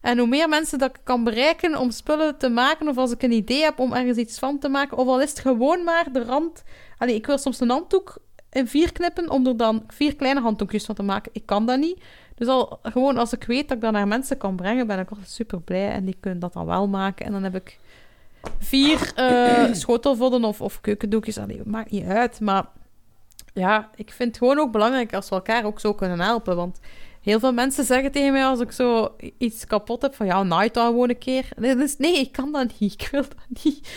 En 0.00 0.18
hoe 0.18 0.28
meer 0.28 0.48
mensen 0.48 0.78
dat 0.78 0.90
ik 0.90 1.00
kan 1.04 1.24
bereiken 1.24 1.78
om 1.78 1.90
spullen 1.90 2.36
te 2.36 2.48
maken, 2.48 2.88
of 2.88 2.96
als 2.96 3.12
ik 3.12 3.22
een 3.22 3.32
idee 3.32 3.62
heb 3.62 3.78
om 3.78 3.92
ergens 3.92 4.18
iets 4.18 4.38
van 4.38 4.58
te 4.58 4.68
maken, 4.68 4.96
of 4.96 5.06
al 5.06 5.20
is 5.20 5.30
het 5.30 5.38
gewoon 5.38 5.84
maar 5.84 6.12
de 6.12 6.24
rand. 6.24 6.62
Allee, 6.98 7.14
ik 7.14 7.26
wil 7.26 7.38
soms 7.38 7.60
een 7.60 7.70
handdoek 7.70 8.18
in 8.50 8.68
vier 8.68 8.92
knippen 8.92 9.30
om 9.30 9.46
er 9.46 9.56
dan 9.56 9.84
vier 9.88 10.16
kleine 10.16 10.40
handdoekjes 10.40 10.84
van 10.84 10.94
te 10.94 11.02
maken. 11.02 11.30
Ik 11.34 11.46
kan 11.46 11.66
dat 11.66 11.78
niet. 11.78 12.02
Dus 12.34 12.46
al 12.48 12.78
gewoon 12.82 13.16
als 13.16 13.32
ik 13.32 13.44
weet 13.44 13.68
dat 13.68 13.76
ik 13.76 13.82
dat 13.82 13.92
naar 13.92 14.08
mensen 14.08 14.36
kan 14.36 14.56
brengen, 14.56 14.86
ben 14.86 14.98
ik 14.98 15.10
altijd 15.10 15.28
super 15.28 15.60
blij. 15.60 15.90
En 15.90 16.04
die 16.04 16.16
kunnen 16.20 16.40
dat 16.40 16.52
dan 16.52 16.66
wel 16.66 16.88
maken. 16.88 17.26
En 17.26 17.32
dan 17.32 17.42
heb 17.42 17.54
ik 17.54 17.78
vier 18.58 19.12
eh 19.14 19.72
schotelvodden 19.82 20.44
of, 20.44 20.60
of 20.60 20.80
keukendoekjes. 20.80 21.38
Allee, 21.38 21.60
maakt 21.64 21.90
niet 21.90 22.04
uit. 22.04 22.40
Maar 22.40 22.64
ja, 23.54 23.90
ik 23.94 24.10
vind 24.10 24.28
het 24.28 24.38
gewoon 24.38 24.58
ook 24.58 24.72
belangrijk 24.72 25.14
als 25.14 25.28
we 25.28 25.34
elkaar 25.34 25.64
ook 25.64 25.80
zo 25.80 25.94
kunnen 25.94 26.20
helpen. 26.20 26.56
Want 26.56 26.80
heel 27.20 27.38
veel 27.38 27.52
mensen 27.52 27.84
zeggen 27.84 28.12
tegen 28.12 28.32
mij 28.32 28.44
als 28.44 28.60
ik 28.60 28.72
zo 28.72 29.16
iets 29.38 29.66
kapot 29.66 30.02
heb 30.02 30.14
van 30.14 30.26
ja, 30.26 30.42
naait 30.42 30.74
dat 30.74 30.86
gewoon 30.86 31.08
een 31.08 31.18
keer. 31.18 31.48
Nee, 31.56 31.76
dus, 31.76 31.96
nee, 31.96 32.18
ik 32.18 32.32
kan 32.32 32.52
dat 32.52 32.78
niet. 32.78 32.92
Ik 33.02 33.08
wil 33.10 33.22
dat 33.22 33.64
niet. 33.64 33.88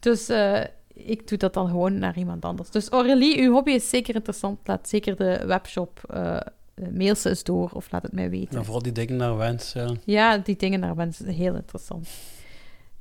Dus 0.00 0.28
eh, 0.28 0.60
ik 0.94 1.28
doe 1.28 1.38
dat 1.38 1.54
dan 1.54 1.68
gewoon 1.68 1.98
naar 1.98 2.18
iemand 2.18 2.44
anders. 2.44 2.70
Dus 2.70 2.88
Aurélie, 2.88 3.40
uw 3.42 3.52
hobby 3.52 3.70
is 3.70 3.88
zeker 3.88 4.14
interessant. 4.14 4.58
Laat 4.64 4.88
zeker 4.88 5.16
de 5.16 5.46
webshop 5.46 6.00
eh 6.08 6.36
mail 6.92 7.14
ze 7.14 7.28
eens 7.28 7.42
door 7.42 7.70
of 7.72 7.90
laat 7.90 8.02
het 8.02 8.12
mij 8.12 8.30
weten. 8.30 8.52
Nou, 8.52 8.64
vooral 8.64 8.82
die 8.82 8.92
dingen 8.92 9.16
naar 9.16 9.36
wens. 9.36 9.72
Ja. 9.72 9.90
Ja, 10.04 10.38
die 10.38 10.56
dingen 10.56 10.80
naar 10.80 10.96
mensen 10.96 11.26
heel 11.26 11.54
interessant. 11.54 12.08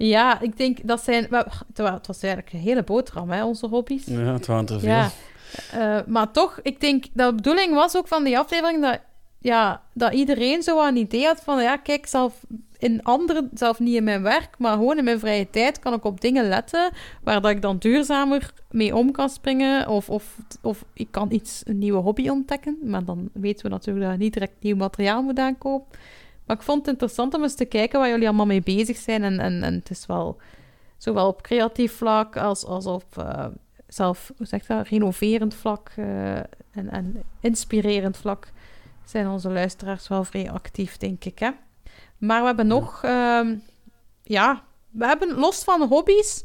Ja, 0.08 0.42
ik 0.42 0.58
denk 0.58 0.78
dat 0.88 1.04
zijn... 1.04 1.24
Het 1.32 1.78
wa- 1.78 1.94
het 1.94 2.08
was 2.08 2.22
eigenlijk 2.24 2.54
een 2.54 2.60
hele 2.60 2.84
boterham, 2.84 3.30
hè, 3.30 3.44
onze 3.46 3.68
hobby's. 3.68 4.06
ja, 4.06 4.18
het 4.34 4.46
waren 4.46 4.68
er 4.68 4.80
veel. 4.80 4.90
Ja. 4.90 5.10
Eh, 5.72 5.98
maar 6.08 6.32
toch, 6.32 6.60
ik 6.64 6.80
denk 6.82 7.06
dat 7.14 7.30
de 7.30 7.36
bedoeling 7.36 7.74
was 7.74 7.98
ook 7.98 8.08
van 8.08 8.24
die 8.24 8.38
aflevering 8.38 8.82
dat, 8.82 9.00
ja, 9.40 9.82
dat 9.94 10.14
iedereen 10.14 10.64
zo 10.64 10.88
een 10.88 10.96
idee 10.98 11.26
had 11.26 11.42
van, 11.44 11.62
ja, 11.62 11.78
kijk, 11.78 12.06
zelf 12.08 12.46
in 12.78 13.04
andere, 13.04 13.50
zelf 13.54 13.80
niet 13.80 13.96
in 13.96 14.04
mijn 14.04 14.22
werk, 14.22 14.50
maar 14.58 14.74
gewoon 14.74 14.98
in 14.98 15.04
mijn 15.04 15.20
vrije 15.20 15.50
tijd 15.50 15.80
kan 15.80 15.94
ik 15.94 16.04
op 16.04 16.22
dingen 16.22 16.48
letten 16.48 16.92
waar 17.24 17.42
dat 17.42 17.52
ik 17.52 17.62
dan 17.62 17.78
duurzamer 17.78 18.52
mee 18.72 18.96
om 18.96 19.12
kan 19.12 19.30
springen 19.30 19.88
of, 19.88 20.10
of, 20.10 20.36
of 20.62 20.86
ik 20.94 21.08
kan 21.12 21.32
iets, 21.32 21.62
een 21.66 21.78
nieuwe 21.78 22.02
hobby 22.02 22.30
ontdekken. 22.30 22.78
Maar 22.84 23.04
dan 23.06 23.30
weten 23.34 23.66
we 23.66 23.72
natuurlijk 23.72 24.06
dat 24.06 24.16
je 24.16 24.24
niet 24.24 24.34
direct 24.34 24.54
nieuw 24.60 24.76
materiaal 24.76 25.22
moet 25.22 25.40
aankopen. 25.40 25.98
Maar 26.50 26.58
ik 26.58 26.64
vond 26.64 26.80
het 26.80 26.88
interessant 26.88 27.34
om 27.34 27.44
eens 27.44 27.56
te 27.56 27.66
kijken 27.66 28.00
waar 28.00 28.10
jullie 28.10 28.28
allemaal 28.28 28.46
mee 28.46 28.62
bezig 28.62 28.98
zijn. 28.98 29.24
En, 29.24 29.40
en, 29.40 29.64
en 29.64 29.74
het 29.74 29.90
is 29.90 30.06
wel 30.06 30.38
zowel 30.98 31.28
op 31.28 31.42
creatief 31.42 31.94
vlak 31.94 32.38
als, 32.38 32.66
als 32.66 32.86
op 32.86 33.18
eh, 33.18 33.46
zelf, 33.88 34.32
hoe 34.38 34.46
zeg 34.46 34.68
je 34.68 34.74
dat, 34.74 34.88
renoverend 34.88 35.54
vlak 35.54 35.92
eh, 35.96 36.36
en, 36.38 36.90
en 36.92 37.24
inspirerend 37.40 38.18
vlak 38.18 38.52
zijn 39.06 39.28
onze 39.28 39.50
luisteraars 39.50 40.08
wel 40.08 40.24
vrij 40.24 40.52
actief, 40.52 40.98
denk 40.98 41.26
ik. 41.26 41.40
Hè? 41.40 41.50
Maar 42.18 42.40
we 42.40 42.46
hebben 42.46 42.68
nog, 42.68 43.04
ehm, 43.04 43.56
ja, 44.24 44.64
we 44.90 45.06
hebben 45.06 45.34
los 45.34 45.64
van 45.64 45.82
hobby's 45.82 46.44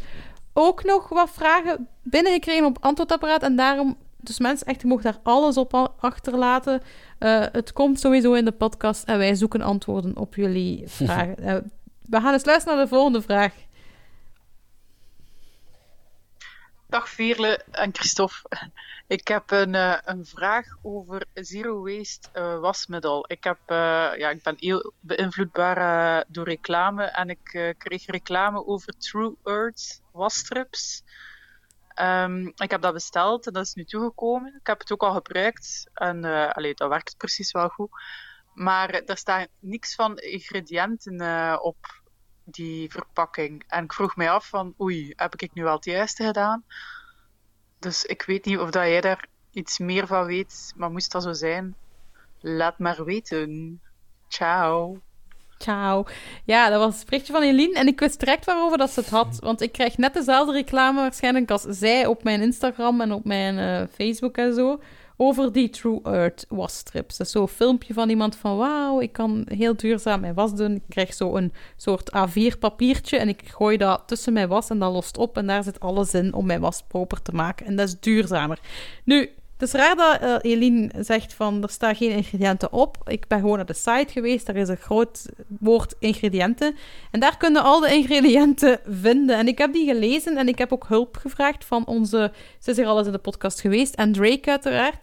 ook 0.53 0.85
nog 0.85 1.09
wat 1.09 1.31
vragen 1.31 1.89
binnengekregen 2.03 2.65
op 2.65 2.79
antwoordapparaat. 2.81 3.43
En 3.43 3.57
daarom, 3.57 3.97
dus 4.27 4.39
mensen, 4.39 4.67
echt, 4.67 4.81
je 4.81 4.87
mag 4.87 5.03
daar 5.03 5.19
alles 5.23 5.57
op 5.57 5.95
achterlaten. 5.99 6.83
Eh, 7.19 7.45
het 7.53 7.73
komt 7.73 8.01
sowieso 8.01 8.33
in 8.33 8.45
de 8.45 8.53
podcast 8.53 9.05
en 9.05 9.19
wij 9.19 9.35
zoeken 9.35 9.61
antwoorden 9.61 10.17
op 10.17 10.35
jullie 10.35 10.89
vragen. 10.89 11.37
Eh, 11.37 11.57
we 12.03 12.21
gaan 12.21 12.33
eens 12.33 12.45
luisteren 12.45 12.77
naar 12.77 12.87
de 12.87 12.95
volgende 12.95 13.23
vraag. 13.23 13.55
Dag 16.89 17.09
Veerle 17.09 17.65
en 17.71 17.91
Christophe. 17.93 18.37
Ik 19.07 19.29
heb 19.29 19.51
een, 19.51 19.75
eh, 19.75 19.99
een 20.05 20.25
vraag 20.25 20.67
over 20.83 21.27
zero 21.35 21.83
waste 21.83 22.29
eh, 22.33 22.59
wasmiddel. 22.59 23.25
Ik, 23.29 23.45
heb, 23.45 23.59
eh, 23.67 23.77
ja, 24.17 24.31
ik 24.31 24.43
ben 24.43 24.57
heel 24.59 24.93
beïnvloedbaar 25.01 26.25
door 26.29 26.45
reclame 26.45 27.05
en 27.05 27.31
ik 27.31 27.53
eh, 27.53 27.75
kreeg 27.79 28.07
reclame 28.07 28.67
over 28.67 28.99
True 28.99 29.37
Earth 29.45 30.03
wasstrips. 30.13 31.03
Ehm, 31.95 32.47
ik 32.47 32.71
heb 32.71 32.81
dat 32.81 32.93
besteld 32.93 33.47
en 33.47 33.53
dat 33.53 33.65
is 33.65 33.75
nu 33.75 33.85
toegekomen. 33.85 34.55
Ik 34.61 34.67
heb 34.67 34.79
het 34.79 34.93
ook 34.93 35.03
al 35.03 35.13
gebruikt 35.13 35.91
en 35.93 36.25
eh, 36.25 36.51
allee, 36.51 36.75
dat 36.75 36.89
werkt 36.89 37.17
precies 37.17 37.53
wel 37.53 37.69
goed. 37.69 37.91
Maar 38.55 38.91
er 38.91 39.17
staat 39.17 39.49
niks 39.59 39.95
van 39.95 40.19
ingrediënten 40.19 41.21
eh, 41.21 41.59
op 41.61 42.03
die 42.45 42.91
verpakking. 42.91 43.65
En 43.69 43.85
ik 43.85 43.93
vroeg 43.93 44.17
mij 44.17 44.31
af 44.31 44.49
van, 44.49 44.75
oei, 44.81 45.13
heb 45.17 45.35
ik 45.35 45.55
nu 45.55 45.63
wel 45.63 45.75
het 45.75 45.85
juiste 45.85 46.25
gedaan? 46.25 46.65
Dus 47.79 48.05
ik 48.05 48.23
weet 48.23 48.45
niet 48.45 48.59
of 48.59 48.71
dat 48.71 48.87
jij 48.87 49.01
daar 49.01 49.29
iets 49.51 49.79
meer 49.79 50.07
van 50.07 50.27
weet, 50.27 50.73
maar 50.77 50.91
moest 50.91 51.13
dat 51.13 51.23
zo 51.23 51.33
zijn, 51.33 51.77
laat 52.41 52.79
maar 52.79 53.05
weten. 53.05 53.81
Ciao. 54.29 55.01
Ciao. 55.59 56.05
Ja, 56.45 56.69
dat 56.69 56.79
was 56.79 56.97
het 56.97 57.05
berichtje 57.05 57.33
van 57.33 57.43
Eline. 57.43 57.75
En 57.75 57.87
ik 57.87 58.01
wist 58.01 58.21
direct 58.21 58.45
waarover 58.45 58.79
dat 58.79 58.91
ze 58.91 59.01
het 59.01 59.09
had. 59.09 59.39
Want 59.41 59.61
ik 59.61 59.73
krijg 59.73 59.97
net 59.97 60.15
dezelfde 60.15 60.53
reclame 60.53 61.01
waarschijnlijk 61.01 61.51
als 61.51 61.63
zij 61.63 62.07
op 62.07 62.23
mijn 62.23 62.43
Instagram 62.43 63.01
en 63.01 63.13
op 63.13 63.25
mijn 63.25 63.59
eh, 63.59 63.83
Facebook 63.95 64.37
en 64.37 64.55
zo. 64.55 64.81
Over 65.17 65.53
die 65.53 65.71
True 65.71 66.01
Earth 66.03 66.47
wasstrips. 66.49 67.17
Dat 67.17 67.27
is 67.27 67.33
zo'n 67.33 67.49
filmpje 67.49 67.95
van 67.95 68.09
iemand 68.09 68.37
van... 68.37 68.57
Wauw, 68.57 69.01
ik 69.01 69.13
kan 69.13 69.47
heel 69.49 69.77
duurzaam 69.77 70.21
mijn 70.21 70.35
was 70.35 70.55
doen. 70.55 70.75
Ik 70.75 70.83
krijg 70.89 71.15
zo 71.15 71.37
een 71.37 71.53
soort 71.77 72.11
A4 72.17 72.59
papiertje 72.59 73.17
en 73.17 73.29
ik 73.29 73.43
gooi 73.49 73.77
dat 73.77 74.03
tussen 74.07 74.33
mijn 74.33 74.49
was 74.49 74.71
en 74.71 74.79
dat 74.79 74.93
lost 74.93 75.19
op. 75.19 75.37
En 75.37 75.47
daar 75.47 75.63
zit 75.63 75.81
alles 75.81 76.15
in 76.15 76.35
om 76.35 76.47
mijn 76.47 76.61
was 76.61 76.83
proper 76.89 77.23
te 77.23 77.33
maken. 77.33 77.67
En 77.67 77.77
dat 77.77 77.89
is 77.89 78.01
duurzamer. 78.01 78.59
Nu, 79.05 79.31
het 79.59 79.63
is 79.63 79.73
raar 79.73 79.97
dat 79.97 80.21
eh, 80.21 80.53
Eline 80.53 80.91
zegt 80.99 81.35
van 81.35 81.63
er 81.63 81.71
staan 81.71 81.95
geen 81.95 82.11
ingrediënten 82.11 82.73
op. 82.73 82.97
Ik 83.07 83.29
ben 83.29 83.41
gewoon 83.41 83.57
naar 83.57 83.67
de 83.67 83.73
site 83.75 84.07
geweest. 84.09 84.47
Daar 84.47 84.57
is 84.57 84.69
een 84.69 84.77
groot 84.77 85.29
woord 85.59 85.95
ingrediënten. 85.99 86.75
En 87.11 87.21
daar 87.21 87.37
kunnen 87.37 87.63
al 87.63 87.81
de 87.81 87.95
ingrediënten 87.95 88.81
vinden. 88.89 89.37
En 89.37 89.49
ik 89.49 89.59
heb 89.59 89.73
die 89.73 89.87
gelezen 89.87 90.37
en 90.37 90.49
ik 90.49 90.59
heb 90.59 90.73
ook 90.73 90.85
hulp 90.89 91.17
gevraagd 91.17 91.65
van 91.65 91.87
onze... 91.87 92.33
Ze 92.59 92.71
is 92.71 92.77
hier 92.77 92.87
al 92.87 92.99
eens 92.99 93.07
in 93.07 93.13
de 93.13 93.19
podcast 93.19 93.61
geweest. 93.61 93.95
En 93.95 94.13
Drake 94.13 94.51
uiteraard. 94.51 94.99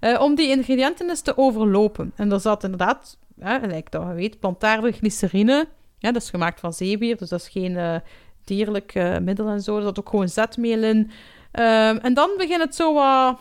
eh, 0.00 0.20
om 0.20 0.34
die 0.34 0.48
ingrediënten 0.48 1.08
eens 1.08 1.20
te 1.20 1.38
overlopen. 1.38 2.12
En 2.16 2.32
er 2.32 2.40
zat 2.40 2.64
inderdaad, 2.64 3.18
ja, 3.36 3.60
lijkt 3.66 3.92
dat 3.92 4.12
weet, 4.14 4.40
plantaardige 4.40 4.98
glycerine. 4.98 5.68
Ja, 5.98 6.12
dat 6.12 6.22
is 6.22 6.30
gemaakt 6.30 6.60
van 6.60 6.72
zeewier, 6.72 7.16
dus 7.16 7.28
dat 7.28 7.40
is 7.40 7.48
geen 7.48 7.76
eh, 7.76 7.96
dierlijk 8.44 8.94
middel 9.22 9.48
en 9.48 9.60
zo. 9.60 9.76
Er 9.76 9.82
zat 9.82 9.98
ook 9.98 10.08
gewoon 10.08 10.28
zetmeel 10.28 10.82
in. 10.82 11.10
Ehm, 11.52 11.96
en 11.96 12.14
dan 12.14 12.30
begint 12.36 12.62
het 12.62 12.74
zo 12.74 12.94
wat 12.94 13.38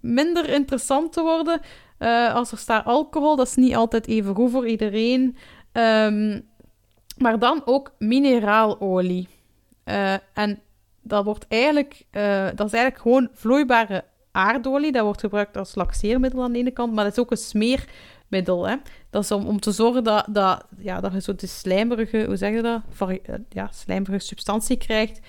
minder 0.00 0.48
interessant 0.48 1.12
te 1.12 1.22
worden. 1.22 1.60
Eh, 1.98 2.34
als 2.34 2.52
er 2.52 2.58
staat 2.58 2.84
alcohol, 2.84 3.36
dat 3.36 3.46
is 3.46 3.54
niet 3.54 3.74
altijd 3.74 4.06
even 4.06 4.34
goed 4.34 4.50
voor 4.50 4.68
iedereen. 4.68 5.36
Ehm, 5.72 6.40
maar 7.18 7.38
dan 7.38 7.62
ook 7.64 7.92
mineraalolie. 7.98 9.28
Eh, 9.84 10.14
en 10.32 10.60
dat 11.02 11.24
wordt 11.24 11.46
eigenlijk, 11.48 12.04
eh, 12.10 12.46
dat 12.54 12.66
is 12.66 12.72
eigenlijk 12.72 13.02
gewoon 13.02 13.28
vloeibare 13.32 14.04
aardolie. 14.32 14.92
Dat 14.92 15.02
wordt 15.02 15.20
gebruikt 15.20 15.56
als 15.56 15.74
laxeermiddel 15.74 16.42
aan 16.42 16.52
de 16.52 16.58
ene 16.58 16.70
kant, 16.70 16.92
maar 16.92 17.04
dat 17.04 17.12
is 17.12 17.18
ook 17.18 17.30
een 17.30 17.36
smeermiddel. 17.36 18.68
Hè? 18.68 18.76
Dat 19.10 19.22
is 19.22 19.30
om, 19.30 19.46
om 19.46 19.60
te 19.60 19.72
zorgen 19.72 20.04
dat, 20.04 20.26
dat, 20.30 20.66
ja, 20.78 21.00
dat 21.00 21.12
je 21.12 21.20
zo 21.20 21.34
de 21.34 21.46
slijmerige, 21.46 22.24
hoe 22.24 22.36
zeg 22.36 22.54
je 22.54 22.62
dat? 22.62 22.82
Ja, 23.48 23.68
slijmerige 23.72 24.24
substantie 24.24 24.76
krijgt. 24.76 25.20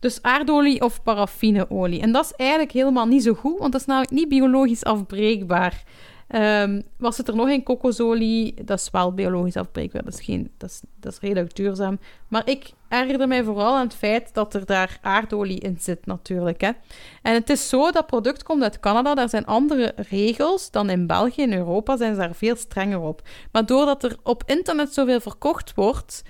Dus 0.00 0.22
aardolie 0.22 0.80
of 0.80 1.02
paraffineolie. 1.02 2.00
En 2.00 2.12
dat 2.12 2.24
is 2.24 2.32
eigenlijk 2.32 2.72
helemaal 2.72 3.06
niet 3.06 3.22
zo 3.22 3.34
goed, 3.34 3.58
want 3.58 3.72
dat 3.72 3.80
is 3.80 3.86
namelijk 3.86 4.12
niet 4.12 4.28
biologisch 4.28 4.84
afbreekbaar. 4.84 5.84
Ehm, 6.30 6.80
was 6.96 7.16
het 7.16 7.28
er 7.28 7.36
nog 7.36 7.48
in 7.48 7.62
kokosolie? 7.62 8.64
Dat 8.64 8.78
is 8.78 8.90
wel 8.90 9.14
biologisch 9.14 9.56
afbreekbaar. 9.56 10.04
Dat 10.04 10.12
is, 10.12 10.20
geen, 10.20 10.50
dat, 10.56 10.70
is, 10.70 10.80
dat 11.00 11.12
is 11.12 11.18
redelijk 11.18 11.56
duurzaam. 11.56 11.98
Maar 12.28 12.48
ik 12.48 12.72
ergerde 12.88 13.26
mij 13.26 13.44
vooral 13.44 13.76
aan 13.76 13.84
het 13.84 13.94
feit 13.94 14.34
dat 14.34 14.54
er 14.54 14.66
daar 14.66 14.98
aardolie 15.02 15.60
in 15.60 15.76
zit, 15.80 16.06
natuurlijk. 16.06 16.60
Hè. 16.60 16.70
En 17.22 17.34
het 17.34 17.50
is 17.50 17.68
zo, 17.68 17.90
dat 17.90 18.06
product 18.06 18.42
komt 18.42 18.62
uit 18.62 18.80
Canada. 18.80 19.14
Daar 19.14 19.28
zijn 19.28 19.46
andere 19.46 19.92
regels 19.96 20.70
dan 20.70 20.90
in 20.90 21.06
België. 21.06 21.42
In 21.42 21.52
Europa 21.52 21.96
zijn 21.96 22.14
ze 22.14 22.20
daar 22.20 22.34
veel 22.34 22.56
strenger 22.56 23.00
op. 23.00 23.22
Maar 23.52 23.66
doordat 23.66 24.04
er 24.04 24.16
op 24.22 24.42
internet 24.46 24.94
zoveel 24.94 25.20
verkocht 25.20 25.74
wordt, 25.74 26.22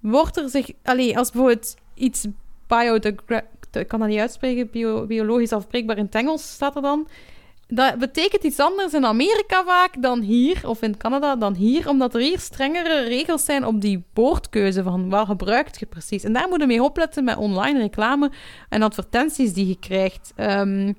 wordt 0.00 0.36
er 0.36 0.48
zich... 0.48 0.70
Allee, 0.82 1.18
als 1.18 1.30
bijvoorbeeld 1.30 1.74
iets 1.94 2.26
biodegra- 2.76 3.46
ik 3.72 3.88
kan 3.88 4.00
dat 4.00 4.08
niet 4.08 4.18
uitspreken, 4.18 4.70
bio- 4.70 5.06
biologisch 5.06 5.52
afbreekbaar 5.52 5.96
in 5.96 6.04
het 6.04 6.14
Engels 6.14 6.52
staat 6.52 6.76
er 6.76 6.82
dan. 6.82 7.08
Dat 7.68 7.98
betekent 7.98 8.42
iets 8.42 8.60
anders 8.60 8.92
in 8.92 9.06
Amerika 9.06 9.64
vaak 9.64 10.02
dan 10.02 10.20
hier, 10.20 10.68
of 10.68 10.82
in 10.82 10.96
Canada 10.96 11.36
dan 11.36 11.54
hier, 11.54 11.88
omdat 11.88 12.14
er 12.14 12.20
hier 12.20 12.38
strengere 12.38 13.00
regels 13.00 13.44
zijn 13.44 13.66
op 13.66 13.80
die 13.80 14.04
woordkeuze 14.14 14.82
van 14.82 15.08
wat 15.08 15.26
gebruikt 15.26 15.78
je 15.80 15.86
precies. 15.86 16.24
En 16.24 16.32
daar 16.32 16.48
moet 16.48 16.60
je 16.60 16.66
mee 16.66 16.82
opletten 16.82 17.24
met 17.24 17.36
online 17.36 17.78
reclame 17.78 18.30
en 18.68 18.82
advertenties 18.82 19.52
die 19.52 19.66
je 19.66 19.78
krijgt. 19.78 20.32
Ehm, 20.36 20.92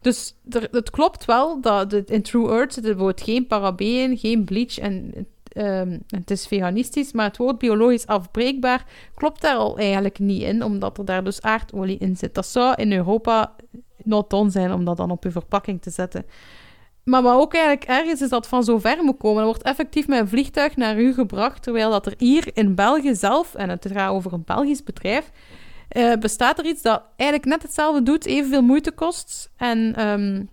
dus 0.00 0.34
er, 0.50 0.68
het 0.70 0.90
klopt 0.90 1.24
wel 1.24 1.60
dat 1.60 1.92
in 1.92 2.22
True 2.22 2.50
Earth 2.50 2.74
zit 2.74 2.82
bijvoorbeeld 2.82 3.22
geen 3.22 3.46
parabeen, 3.46 4.18
geen 4.18 4.44
bleach 4.44 4.78
en 4.78 5.26
ehm, 5.52 5.98
het 6.06 6.30
is 6.30 6.46
veganistisch, 6.46 7.12
maar 7.12 7.26
het 7.26 7.36
woord 7.36 7.58
biologisch 7.58 8.06
afbreekbaar 8.06 8.84
klopt 9.14 9.40
daar 9.40 9.56
al 9.56 9.78
eigenlijk 9.78 10.18
niet 10.18 10.42
in, 10.42 10.64
omdat 10.64 10.98
er 10.98 11.04
daar 11.04 11.24
dus 11.24 11.42
aardolie 11.42 11.98
in 11.98 12.16
zit. 12.16 12.34
Dat 12.34 12.46
zou 12.46 12.74
in 12.74 12.92
Europa 12.92 13.54
not 14.04 14.30
done 14.30 14.50
zijn 14.50 14.72
om 14.72 14.84
dat 14.84 14.96
dan 14.96 15.10
op 15.10 15.24
je 15.24 15.30
verpakking 15.30 15.82
te 15.82 15.90
zetten. 15.90 16.24
Maar 17.04 17.22
wat 17.22 17.40
ook 17.40 17.54
eigenlijk 17.54 17.84
erg 17.84 18.20
is, 18.20 18.28
dat 18.28 18.48
van 18.48 18.64
zo 18.64 18.78
ver 18.78 19.04
moet 19.04 19.18
komen. 19.18 19.38
Er 19.38 19.46
wordt 19.46 19.62
effectief 19.62 20.06
met 20.06 20.20
een 20.20 20.28
vliegtuig 20.28 20.76
naar 20.76 21.00
u 21.00 21.14
gebracht, 21.14 21.62
terwijl 21.62 21.90
dat 21.90 22.06
er 22.06 22.14
hier 22.18 22.50
in 22.52 22.74
België 22.74 23.14
zelf, 23.14 23.54
en 23.54 23.68
het 23.68 23.86
gaat 23.92 24.10
over 24.10 24.32
een 24.32 24.44
Belgisch 24.44 24.82
bedrijf, 24.82 25.30
eh, 25.88 26.12
bestaat 26.16 26.58
er 26.58 26.66
iets 26.66 26.82
dat 26.82 27.02
eigenlijk 27.16 27.50
net 27.50 27.62
hetzelfde 27.62 28.02
doet, 28.02 28.26
evenveel 28.26 28.62
moeite 28.62 28.90
kost 28.90 29.50
en 29.56 29.94
ehm, 29.96 30.44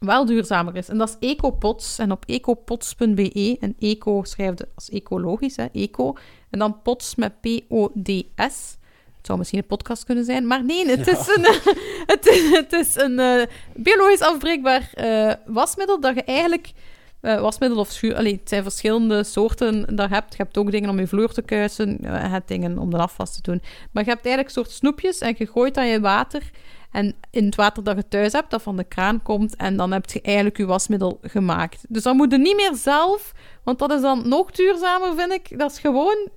wel 0.00 0.24
duurzamer 0.26 0.76
is. 0.76 0.88
En 0.88 0.98
dat 0.98 1.08
is 1.20 1.28
EcoPots. 1.28 1.98
En 1.98 2.12
op 2.12 2.24
ecopots.be, 2.26 3.56
en 3.60 3.76
eco 3.78 4.22
schrijft 4.24 4.64
als 4.74 4.88
ecologisch, 4.90 5.56
hè, 5.56 5.64
eco, 5.72 6.14
en 6.50 6.58
dan 6.58 6.82
pots 6.82 7.14
met 7.14 7.40
P-O-D-S. 7.40 8.76
Het 9.16 9.26
zou 9.34 9.38
misschien 9.38 9.58
een 9.58 9.66
podcast 9.76 10.04
kunnen 10.04 10.24
zijn, 10.24 10.46
maar 10.46 10.64
nee, 10.64 10.86
het 10.88 11.06
is 11.08 11.28
een, 11.36 11.44
het, 12.14 12.26
is- 12.26 12.50
het 12.50 12.72
is 12.72 12.96
een 12.96 13.18
eh, 13.18 13.42
biologisch 13.76 14.20
afbreekbaar 14.20 14.90
eh, 14.94 15.32
wasmiddel 15.46 16.00
dat 16.00 16.14
je 16.14 16.22
eigenlijk... 16.22 16.72
eh, 17.20 17.40
wasmiddel 17.40 17.78
of 17.78 17.90
schuur... 17.90 18.14
Allee, 18.16 18.32
het 18.32 18.48
zijn 18.48 18.62
verschillende 18.62 19.24
soorten 19.24 19.96
dat 19.96 20.08
je 20.08 20.14
hebt. 20.14 20.30
Je 20.36 20.42
hebt 20.42 20.58
ook 20.58 20.70
dingen 20.70 20.90
om 20.90 20.98
je 20.98 21.06
vloer 21.06 21.32
te 21.32 21.42
kuisen. 21.42 21.98
je 22.00 22.06
hebt 22.08 22.48
dingen 22.48 22.78
om 22.78 22.90
de 22.90 22.96
afwas 22.98 23.34
te 23.34 23.42
doen. 23.42 23.62
Maar 23.92 24.04
je 24.04 24.10
hebt 24.10 24.24
eigenlijk 24.26 24.54
soort 24.54 24.70
snoepjes 24.70 25.18
en 25.18 25.34
je 25.38 25.46
gooit 25.46 25.74
dat 25.74 25.84
in 25.84 26.00
water. 26.00 26.50
En 26.92 27.14
in 27.30 27.44
het 27.44 27.54
water 27.54 27.84
dat 27.84 27.96
je 27.96 28.08
thuis 28.08 28.32
hebt, 28.32 28.50
dat 28.50 28.62
van 28.62 28.76
de 28.76 28.84
kraan 28.84 29.22
komt. 29.22 29.56
En 29.56 29.76
dan 29.76 29.92
heb 29.92 30.10
je 30.10 30.20
eigenlijk 30.22 30.56
je 30.56 30.66
wasmiddel 30.66 31.18
gemaakt. 31.22 31.84
Dus 31.88 32.02
dan 32.02 32.16
moet 32.16 32.30
je 32.30 32.38
niet 32.38 32.56
meer 32.56 32.74
zelf... 32.74 33.32
Want 33.62 33.78
dat 33.78 33.90
is 33.92 34.00
dan 34.00 34.28
nog 34.28 34.50
duurzamer, 34.50 35.14
vind 35.16 35.32
ik. 35.32 35.58
Dat 35.58 35.70
is 35.70 35.78
gewoon 35.78 36.28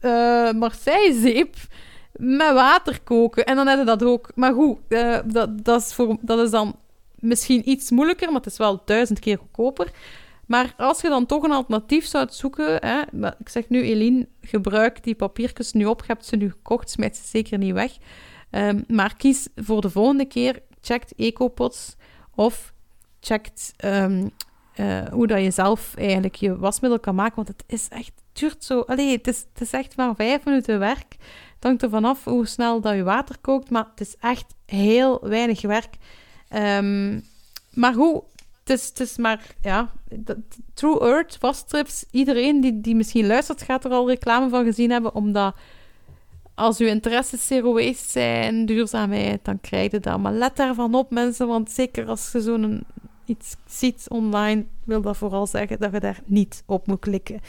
eh 0.00 0.52
Marseille-zeep 0.52 1.56
met 2.12 2.52
water 2.52 3.00
koken. 3.04 3.44
En 3.44 3.56
dan 3.56 3.66
heb 3.66 3.78
je 3.78 3.84
dat 3.84 4.02
ook. 4.02 4.30
Maar 4.34 4.52
goed, 4.52 4.78
eh, 4.88 5.18
dat, 5.24 5.64
dat, 5.64 6.38
is 6.38 6.50
dan 6.50 6.76
misschien 7.14 7.68
iets 7.68 7.90
moeilijker, 7.90 8.26
maar 8.26 8.40
het 8.40 8.52
is 8.52 8.58
wel 8.58 8.82
duizend 8.84 9.18
keer 9.18 9.38
goedkoper. 9.38 9.90
Maar 10.46 10.74
als 10.76 11.00
je 11.00 11.08
dan 11.08 11.26
toch 11.26 11.42
een 11.42 11.52
alternatief 11.52 12.06
zou 12.06 12.26
zoeken, 12.30 12.76
hè, 12.86 13.28
ik 13.38 13.48
zeg 13.48 13.68
nu, 13.68 13.82
Eline, 13.82 14.26
gebruik 14.42 15.04
die 15.04 15.14
papiertjes 15.14 15.72
nu 15.72 15.84
op. 15.84 16.00
Je 16.00 16.06
hebt 16.06 16.26
ze 16.26 16.36
nu 16.36 16.50
gekocht, 16.50 16.90
smijt 16.90 17.16
ze 17.16 17.22
zeker 17.26 17.58
niet 17.58 17.74
weg. 17.74 17.92
Ehm, 18.50 18.82
maar 18.88 19.16
kies 19.16 19.48
voor 19.56 19.80
de 19.80 19.90
volgende 19.90 20.24
keer, 20.24 20.62
checkt 20.80 21.14
Ecopots 21.14 21.96
of 22.34 22.72
checkt 23.20 23.72
ehm, 23.76 24.28
eh, 24.74 25.04
hoe 25.10 25.26
dat 25.26 25.42
je 25.42 25.50
zelf 25.50 25.94
eigenlijk 25.96 26.34
je 26.34 26.58
wasmiddel 26.58 27.00
kan 27.00 27.14
maken. 27.14 27.36
Want 27.36 27.48
het 27.48 27.64
is 27.66 27.88
echt, 27.88 28.12
duurt 28.32 28.64
zo... 28.64 28.80
Allee, 28.80 29.16
het 29.16 29.26
is, 29.26 29.46
het 29.52 29.60
is 29.60 29.72
echt 29.72 29.96
maar 29.96 30.14
vijf 30.14 30.44
minuten 30.44 30.78
werk. 30.78 31.16
Het 31.54 31.66
hangt 31.66 31.82
er 31.82 31.90
vanaf 31.90 32.24
hoe 32.24 32.46
snel 32.46 32.80
dat 32.80 32.94
je 32.94 33.02
water 33.02 33.36
kookt, 33.40 33.70
maar 33.70 33.86
het 33.90 34.00
is 34.00 34.16
echt 34.20 34.54
heel 34.66 35.18
weinig 35.22 35.62
werk. 35.62 35.94
Ehm, 36.48 37.20
maar 37.70 37.94
goed, 37.94 38.22
het 38.64 38.78
is, 38.78 38.88
het 38.88 39.00
is 39.00 39.16
maar, 39.16 39.46
ja, 39.60 39.92
True 40.74 41.00
Earth, 41.00 41.38
wasstrips, 41.40 42.04
iedereen 42.10 42.60
die, 42.60 42.80
die 42.80 42.94
misschien 42.94 43.26
luistert, 43.26 43.62
gaat 43.62 43.84
er 43.84 43.90
al 43.90 44.08
reclame 44.08 44.48
van 44.48 44.64
gezien 44.64 44.90
hebben, 44.90 45.14
omdat 45.14 45.54
als 46.58 46.78
uw 46.78 46.86
interesses 46.86 47.46
zero 47.46 47.72
waste 47.72 48.10
zijn, 48.10 48.66
duurzaamheid, 48.66 49.44
dan 49.44 49.60
krijg 49.60 49.90
je 49.90 50.00
dat. 50.00 50.18
Maar 50.18 50.32
let 50.32 50.56
daarvan 50.56 50.94
op, 50.94 51.10
mensen, 51.10 51.46
want 51.46 51.70
zeker 51.70 52.06
als 52.06 52.32
je 52.32 52.40
zo'n 52.40 52.84
iets 53.24 53.56
ziet 53.66 54.06
online, 54.08 54.64
wil 54.84 55.00
dat 55.00 55.16
vooral 55.16 55.46
zeggen 55.46 55.78
dat 55.78 55.92
je 55.92 56.00
daar 56.00 56.20
niet 56.24 56.62
op 56.66 56.86
moet 56.86 57.00
klikken. 57.00 57.40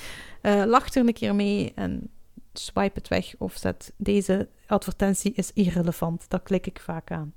Eh, 0.42 0.64
lach 0.66 0.94
er 0.94 1.08
een 1.08 1.14
keer 1.14 1.36
mee 1.36 1.72
en 1.76 2.10
swipe 2.54 3.00
het 3.00 3.08
weg 3.08 3.36
of 3.38 3.58
zet 3.58 3.94
deze 3.98 4.48
advertentie 4.68 5.34
is 5.34 5.52
irrelevant. 5.54 6.26
Dat 6.28 6.44
klik 6.44 6.68
ik 6.68 6.80
vaak 6.80 7.12
aan. 7.12 7.34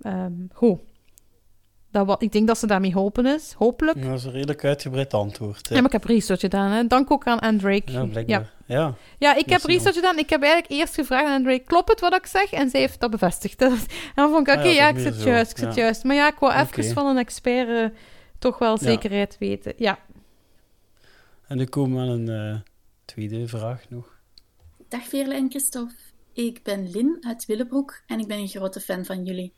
Ehm 0.00 0.32
goed. 0.52 0.80
Dat 1.92 2.06
wat, 2.06 2.22
ik 2.22 2.32
denk 2.32 2.46
dat 2.46 2.58
ze 2.58 2.66
daarmee 2.66 2.92
geholpen 2.92 3.26
is. 3.26 3.52
Hopelijk. 3.52 4.02
Dat 4.02 4.18
is 4.18 4.24
een 4.24 4.32
redelijk 4.32 4.64
uitgebreid 4.64 5.14
antwoord. 5.14 5.68
hè. 5.68 5.74
Ja, 5.74 5.80
maar 5.80 5.92
ik 5.94 6.00
heb 6.00 6.10
research 6.10 6.40
gedaan. 6.40 6.70
Hè. 6.70 6.86
Dank 6.86 7.10
ook 7.10 7.26
aan 7.26 7.38
Andrake. 7.38 7.92
Ja, 7.92 8.00
Ja, 8.00 8.06
blijkbaar. 8.06 8.52
Ja. 8.66 8.94
ja 9.18 9.34
ik 9.36 9.48
heb 9.48 9.62
research 9.64 9.94
gedaan. 9.94 10.18
Ik 10.18 10.30
heb 10.30 10.42
eigenlijk 10.42 10.72
eerst 10.72 10.94
gevraagd 10.94 11.26
aan 11.26 11.34
Andrake, 11.34 11.64
klopt 11.64 11.88
het 11.88 12.00
wat 12.00 12.14
ik 12.14 12.26
zeg? 12.26 12.52
En 12.52 12.70
zij 12.70 12.80
heeft 12.80 13.00
dat 13.00 13.10
bevestigd. 13.10 13.62
en 13.62 13.78
dan 14.14 14.30
vond 14.30 14.48
ik, 14.48 14.54
oké, 14.54 14.62
Ah 14.62 14.74
ja, 14.74 14.88
ja, 14.88 14.88
ik 14.88 14.98
zit 14.98 15.14
zo. 15.14 15.28
juist, 15.28 15.50
ik 15.50 15.56
zit 15.56 15.74
Ja. 15.74 15.82
juist. 15.82 16.04
Maar 16.04 16.16
ja, 16.16 16.28
ik 16.32 16.38
wou 16.38 16.52
even 16.52 16.66
Oké. 16.66 16.92
van 16.92 17.06
een 17.06 17.18
expert 17.18 17.68
eh, 17.68 17.98
toch 18.38 18.58
wel 18.58 18.70
Ja. 18.80 18.84
zekerheid 18.86 19.36
weten. 19.38 19.72
Ja. 19.76 19.98
En 21.46 21.56
nu 21.56 21.64
komen 21.64 21.96
we 22.06 22.12
aan 22.12 22.18
een 22.28 22.52
eh, 22.54 22.60
tweede 23.04 23.48
vraag 23.48 23.84
nog. 23.88 24.18
Dag 24.88 25.02
Veerle 25.08 25.34
en 25.34 25.50
Christophe. 25.50 25.94
Ik 26.32 26.62
ben 26.62 26.90
Lin 26.90 27.16
uit 27.20 27.46
Willebroek 27.46 28.02
en 28.06 28.18
ik 28.20 28.26
ben 28.26 28.38
een 28.38 28.48
grote 28.48 28.80
fan 28.80 29.04
van 29.04 29.24
jullie. 29.24 29.52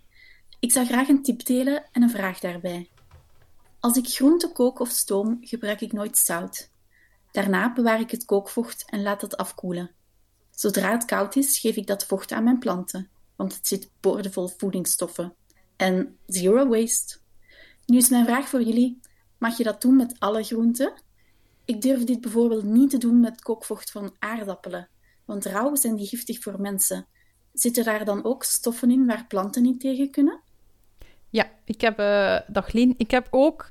Ik 0.65 0.73
zou 0.73 0.86
graag 0.86 1.09
een 1.09 1.23
tip 1.23 1.45
delen 1.45 1.85
en 1.93 2.03
een 2.03 2.11
vraag 2.11 2.39
daarbij. 2.41 2.91
Als 3.81 3.97
ik 3.97 4.07
groente 4.07 4.53
kook 4.53 4.78
of 4.78 4.89
stoom, 4.89 5.39
gebruik 5.41 5.81
ik 5.81 5.93
nooit 5.93 6.19
zout. 6.19 6.70
Daarna 7.31 7.73
bewaar 7.73 8.01
ik 8.01 8.11
het 8.11 8.24
kookvocht 8.24 8.85
en 8.91 9.03
laat 9.03 9.20
het 9.20 9.36
afkoelen. 9.36 9.91
Zodra 10.51 10.91
het 10.91 11.05
koud 11.05 11.36
is, 11.36 11.59
geef 11.59 11.77
ik 11.77 11.86
dat 11.86 12.07
vocht 12.07 12.32
aan 12.32 12.45
mijn 12.45 12.59
planten, 12.59 13.11
want 13.36 13.55
het 13.55 13.66
zit 13.66 13.91
boordevol 14.01 14.49
voedingsstoffen. 14.49 15.35
En 15.77 16.19
zero 16.27 16.69
waste. 16.69 17.19
Nu 17.86 17.97
is 17.97 18.09
mijn 18.09 18.24
vraag 18.24 18.49
voor 18.49 18.62
jullie: 18.62 19.01
mag 19.39 19.57
je 19.57 19.65
dat 19.65 19.82
doen 19.82 19.97
met 19.97 20.15
alle 20.19 20.43
groenten? 20.43 20.93
Ik 21.65 21.82
durf 21.82 22.05
dit 22.05 22.20
bijvoorbeeld 22.20 22.65
niet 22.65 22.91
te 22.91 22.99
doen 22.99 23.20
met 23.20 23.43
kookvocht 23.43 23.91
van 23.91 24.16
aardappelen, 24.19 24.89
want 25.24 25.45
rauw 25.45 25.74
zijn 25.74 25.97
die 25.97 26.07
giftig 26.07 26.43
voor 26.43 26.61
mensen. 26.61 27.07
Zitten 27.53 27.85
daar 27.85 28.05
dan 28.05 28.24
ook 28.24 28.45
stoffen 28.45 28.91
in 28.91 29.07
waar 29.07 29.27
planten 29.27 29.62
niet 29.62 29.81
tegen 29.81 30.11
kunnen? 30.11 30.43
Ja, 31.35 31.51
ik 31.65 31.81
heb, 31.81 31.98
eh 31.98 32.39
dag 32.47 32.73
Lien, 32.73 32.94
ik 32.97 33.11
heb 33.11 33.27
ook 33.31 33.69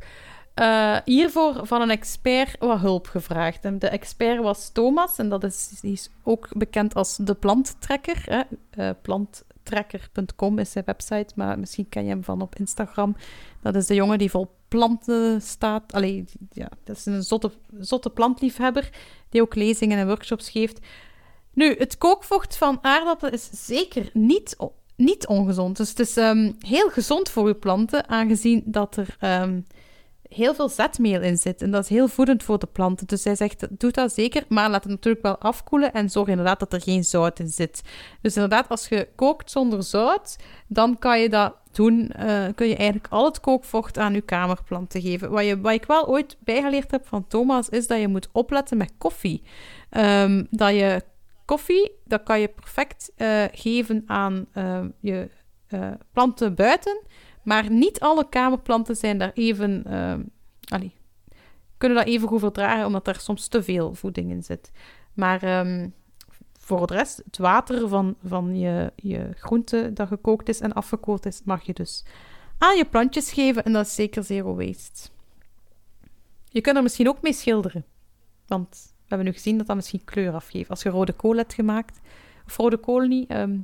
eh, 0.54 0.98
hiervoor 1.06 1.68
van 1.68 1.82
een 1.82 1.90
expert 1.90 2.56
wat 2.60 2.80
hulp 2.80 3.08
gevraagd. 3.08 3.82
De 3.82 3.88
expert 3.88 4.42
was 4.42 4.70
Thomas, 4.70 5.18
en 5.18 5.30
dat 5.30 5.44
is, 5.44 5.80
die 5.82 5.92
is 5.92 6.10
ook 6.24 6.48
bekend 6.54 6.96
als 6.96 7.18
de 7.18 7.34
planttrekker. 7.34 8.24
Hè? 8.26 8.42
Eh, 8.70 8.90
planttrekker.com 9.02 10.60
is 10.60 10.72
zijn 10.72 10.84
website, 10.86 11.34
maar 11.36 11.60
misschien 11.60 11.90
ken 11.90 12.04
je 12.04 12.10
hem 12.10 12.24
van 12.24 12.42
op 12.42 12.56
Instagram. 12.56 13.16
Dat 13.62 13.76
is 13.76 13.86
de 13.86 13.96
jongen 13.96 14.18
die 14.18 14.30
vol 14.30 14.56
planten 14.68 15.42
staat. 15.42 15.94
Allee, 15.94 16.26
ja, 16.52 16.70
dat 16.84 16.98
is 16.98 17.06
een 17.06 17.24
zotte, 17.24 17.52
zotte 17.80 18.10
plantliefhebber, 18.10 18.90
die 19.30 19.42
ook 19.42 19.56
lezingen 19.56 19.98
en 19.98 20.08
workshops 20.08 20.50
geeft. 20.50 20.80
Nu, 21.54 21.76
het 21.78 21.98
kookvocht 21.98 22.58
van 22.58 22.80
aardappelen 22.82 23.34
is 23.34 23.50
zeker 23.66 24.10
niet, 24.14 24.56
o- 24.58 24.74
niet 25.04 25.28
ongezond. 25.28 25.78
Dus 25.78 25.90
het 25.90 26.00
is 26.00 26.18
ehm, 26.18 26.52
heel 26.60 26.90
gezond 26.90 27.30
voor 27.30 27.48
je 27.48 27.54
planten, 27.56 28.10
aangezien 28.10 28.64
dat 28.66 28.98
er 28.98 29.16
ehm, 29.20 29.60
heel 30.30 30.54
veel 30.54 30.70
zetmeel 30.70 31.22
in 31.22 31.38
zit. 31.38 31.62
En 31.62 31.72
dat 31.72 31.84
is 31.84 31.90
heel 31.90 32.08
voedend 32.08 32.44
voor 32.44 32.60
de 32.60 32.68
planten. 32.68 33.08
Dus 33.08 33.24
hij 33.24 33.36
zegt, 33.36 33.68
doe 33.70 33.92
dat 33.92 34.14
zeker, 34.14 34.44
maar 34.48 34.70
laat 34.70 34.84
het 34.84 34.92
natuurlijk 34.92 35.24
wel 35.24 35.38
afkoelen 35.38 35.94
en 35.94 36.10
zorg 36.10 36.28
inderdaad 36.28 36.60
dat 36.60 36.74
er 36.74 36.82
geen 36.82 37.04
zout 37.04 37.40
in 37.40 37.50
zit. 37.50 37.82
Dus 38.22 38.36
inderdaad, 38.36 38.70
als 38.70 38.88
je 38.88 39.08
kookt 39.16 39.52
zonder 39.52 39.84
zout, 39.84 40.36
dan 40.68 41.00
kan 41.00 41.20
je 41.20 41.30
dat 41.30 41.54
doen. 41.72 42.10
eh, 42.10 42.46
kun 42.56 42.68
je 42.68 42.76
eigenlijk 42.76 43.14
al 43.14 43.26
het 43.26 43.40
kookvocht 43.40 43.98
aan 43.98 44.14
je 44.14 44.22
kamerplanten 44.22 45.02
geven. 45.02 45.32
Wat, 45.32 45.46
je, 45.46 45.62
wat 45.62 45.74
ik 45.74 45.86
wel 45.86 46.08
ooit 46.08 46.38
bijgeleerd 46.40 46.92
heb 46.92 47.08
van 47.08 47.28
Thomas, 47.28 47.70
is 47.70 47.88
dat 47.88 48.00
je 48.00 48.08
moet 48.08 48.30
opletten 48.32 48.78
met 48.78 48.94
koffie. 48.98 49.44
Ehm, 49.90 50.44
dat 50.50 50.70
je 50.74 51.04
koffie, 51.54 51.92
dat 52.06 52.24
kan 52.24 52.40
je 52.40 52.48
perfect 52.48 53.12
eh, 53.16 53.44
geven 53.52 54.04
aan 54.06 54.46
eh, 54.52 54.86
je 55.00 55.30
eh, 55.68 55.92
planten 56.12 56.56
buiten. 56.56 57.02
Maar 57.44 57.72
niet 57.72 58.00
alle 58.00 58.30
kamerplanten 58.30 58.96
zijn 58.96 59.18
daar 59.18 59.32
even, 59.34 59.84
ehm, 59.86 60.22
allee, 60.68 60.94
kunnen 61.78 61.98
dat 61.98 62.08
even 62.08 62.28
goed 62.28 62.40
verdragen, 62.40 62.86
omdat 62.86 63.06
daar 63.06 63.20
soms 63.20 63.48
te 63.48 63.64
veel 63.64 63.94
voeding 63.94 64.32
in 64.32 64.44
zit. 64.44 64.72
Maar 65.14 65.44
ehm, 65.44 65.90
voor 66.60 66.88
de 66.88 66.94
rest, 66.94 67.22
het 67.26 67.38
water 67.38 67.88
van, 67.88 68.16
van 68.24 68.60
je, 68.60 68.92
je 68.96 69.30
groente 69.36 69.94
dat 69.94 70.08
gekookt 70.08 70.50
is 70.50 70.60
en 70.60 70.74
afgekoeld 70.74 71.26
is, 71.26 71.42
mag 71.46 71.64
je 71.64 71.74
dus 71.74 72.06
aan 72.58 72.78
je 72.78 72.86
plantjes 72.86 73.32
geven. 73.32 73.64
En 73.64 73.74
dat 73.74 73.86
is 73.86 73.96
zeker 73.96 74.24
zero 74.24 74.56
waste. 74.56 75.10
Je 76.50 76.62
kunt 76.62 76.78
er 76.78 76.84
misschien 76.84 77.10
ook 77.10 77.22
mee 77.22 77.34
schilderen. 77.34 77.86
Want 78.48 78.93
hebben 79.14 79.28
nu 79.28 79.34
gezien 79.34 79.58
dat 79.58 79.68
dat 79.68 79.76
misschien 79.76 80.04
kleur 80.04 80.34
afgeeft. 80.34 80.70
Als 80.70 80.84
je 80.84 80.90
rode 80.90 81.14
kool 81.14 81.36
hebt 81.36 81.54
gemaakt, 81.54 82.00
of 82.46 82.58
rode 82.58 82.78
kool 82.78 83.00
niet, 83.00 83.30
ehm, 83.30 83.58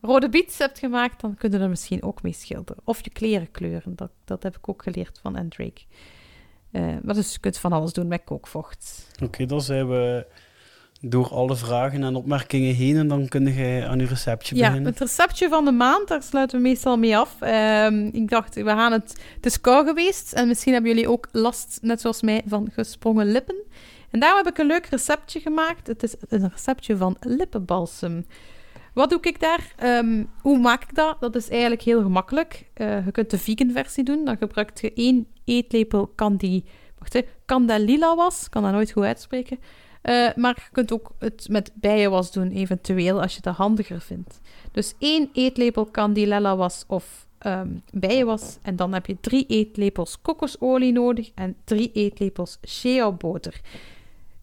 rode 0.00 0.28
biets 0.28 0.58
hebt 0.58 0.78
gemaakt, 0.78 1.20
dan 1.20 1.34
kun 1.34 1.50
je 1.50 1.58
er 1.58 1.68
misschien 1.68 2.02
ook 2.02 2.22
mee 2.22 2.32
schilderen. 2.32 2.82
Of 2.84 3.04
je 3.04 3.10
kleren 3.10 3.50
kleuren. 3.50 3.96
Dat, 3.96 4.10
dat 4.24 4.42
heb 4.42 4.56
ik 4.56 4.68
ook 4.68 4.82
geleerd 4.82 5.18
van 5.22 5.36
Andrake. 5.36 5.82
Uh, 6.72 6.96
maar 7.02 7.14
dus 7.14 7.32
je 7.32 7.38
kunt 7.38 7.58
van 7.58 7.72
alles 7.72 7.92
doen 7.92 8.08
met 8.08 8.24
kookvocht. 8.24 9.10
Oké, 9.22 9.46
dan 9.46 9.60
zijn 9.60 9.88
we 9.88 10.26
door 11.00 11.28
alle 11.28 11.56
vragen 11.56 12.02
en 12.02 12.16
opmerkingen 12.16 12.74
heen 12.74 12.96
en 12.96 13.08
dan 13.08 13.28
kun 13.28 13.54
je 13.54 13.86
aan 13.86 13.98
je 13.98 14.06
receptje 14.06 14.56
ja, 14.56 14.66
beginnen. 14.66 14.90
het 14.90 15.00
receptje 15.00 15.48
van 15.48 15.64
de 15.64 15.70
maand, 15.72 16.08
daar 16.08 16.22
sluiten 16.22 16.56
we 16.56 16.62
meestal 16.62 16.96
mee 16.96 17.16
af. 17.16 17.36
Um, 17.40 18.08
ik 18.12 18.28
dacht, 18.28 18.54
we 18.54 18.64
gaan 18.64 18.92
het... 18.92 19.20
Het 19.34 19.46
is 19.46 19.60
kou 19.60 19.86
geweest 19.86 20.32
en 20.32 20.48
misschien 20.48 20.72
hebben 20.72 20.90
jullie 20.90 21.10
ook 21.10 21.28
last, 21.32 21.78
net 21.82 22.00
zoals 22.00 22.22
mij, 22.22 22.42
van 22.46 22.68
gesprongen 22.72 23.32
lippen. 23.32 23.56
En 24.16 24.22
daarom 24.22 24.44
heb 24.44 24.52
ik 24.52 24.58
een 24.58 24.66
leuk 24.66 24.86
receptje 24.86 25.40
gemaakt. 25.40 25.86
Het 25.86 26.02
is 26.02 26.14
een 26.28 26.48
receptje 26.48 26.96
van 26.96 27.16
lippenbalsem. 27.20 28.26
Wat 28.94 29.10
doe 29.10 29.18
ik 29.20 29.40
daar? 29.40 29.74
Um, 29.82 30.30
hoe 30.40 30.58
maak 30.58 30.82
ik 30.82 30.94
dat? 30.94 31.20
Dat 31.20 31.34
is 31.34 31.48
eigenlijk 31.48 31.82
heel 31.82 32.02
gemakkelijk. 32.02 32.70
Uh, 32.76 33.04
je 33.04 33.10
kunt 33.10 33.30
de 33.30 33.38
vegan 33.38 33.70
versie 33.70 34.04
doen. 34.04 34.24
Dan 34.24 34.36
gebruik 34.36 34.80
je 34.80 34.92
één 34.92 35.26
eetlepel 35.44 36.12
candy... 36.14 36.64
Wacht, 36.98 37.22
candelilla 37.46 38.14
was. 38.14 38.44
Ik 38.44 38.50
kan 38.50 38.62
dat 38.62 38.72
nooit 38.72 38.90
goed 38.90 39.04
uitspreken. 39.04 39.58
Uh, 40.02 40.28
maar 40.34 40.54
je 40.54 40.72
kunt 40.72 40.92
ook 40.92 41.10
het 41.18 41.46
met 41.48 41.72
bijenwas 41.74 42.32
doen, 42.32 42.50
eventueel, 42.50 43.22
als 43.22 43.34
je 43.34 43.40
dat 43.40 43.56
handiger 43.56 44.00
vindt. 44.00 44.40
Dus 44.72 44.94
één 44.98 45.30
eetlepel 45.32 45.90
candilella 45.90 46.56
was 46.56 46.84
of 46.86 47.26
um, 47.46 47.82
bijenwas. 47.92 48.58
En 48.62 48.76
dan 48.76 48.92
heb 48.92 49.06
je 49.06 49.16
drie 49.20 49.46
eetlepels 49.46 50.20
kokosolie 50.22 50.92
nodig 50.92 51.30
en 51.34 51.56
drie 51.64 51.90
eetlepels 51.92 52.58
shea 52.66 53.12
boter. 53.12 53.60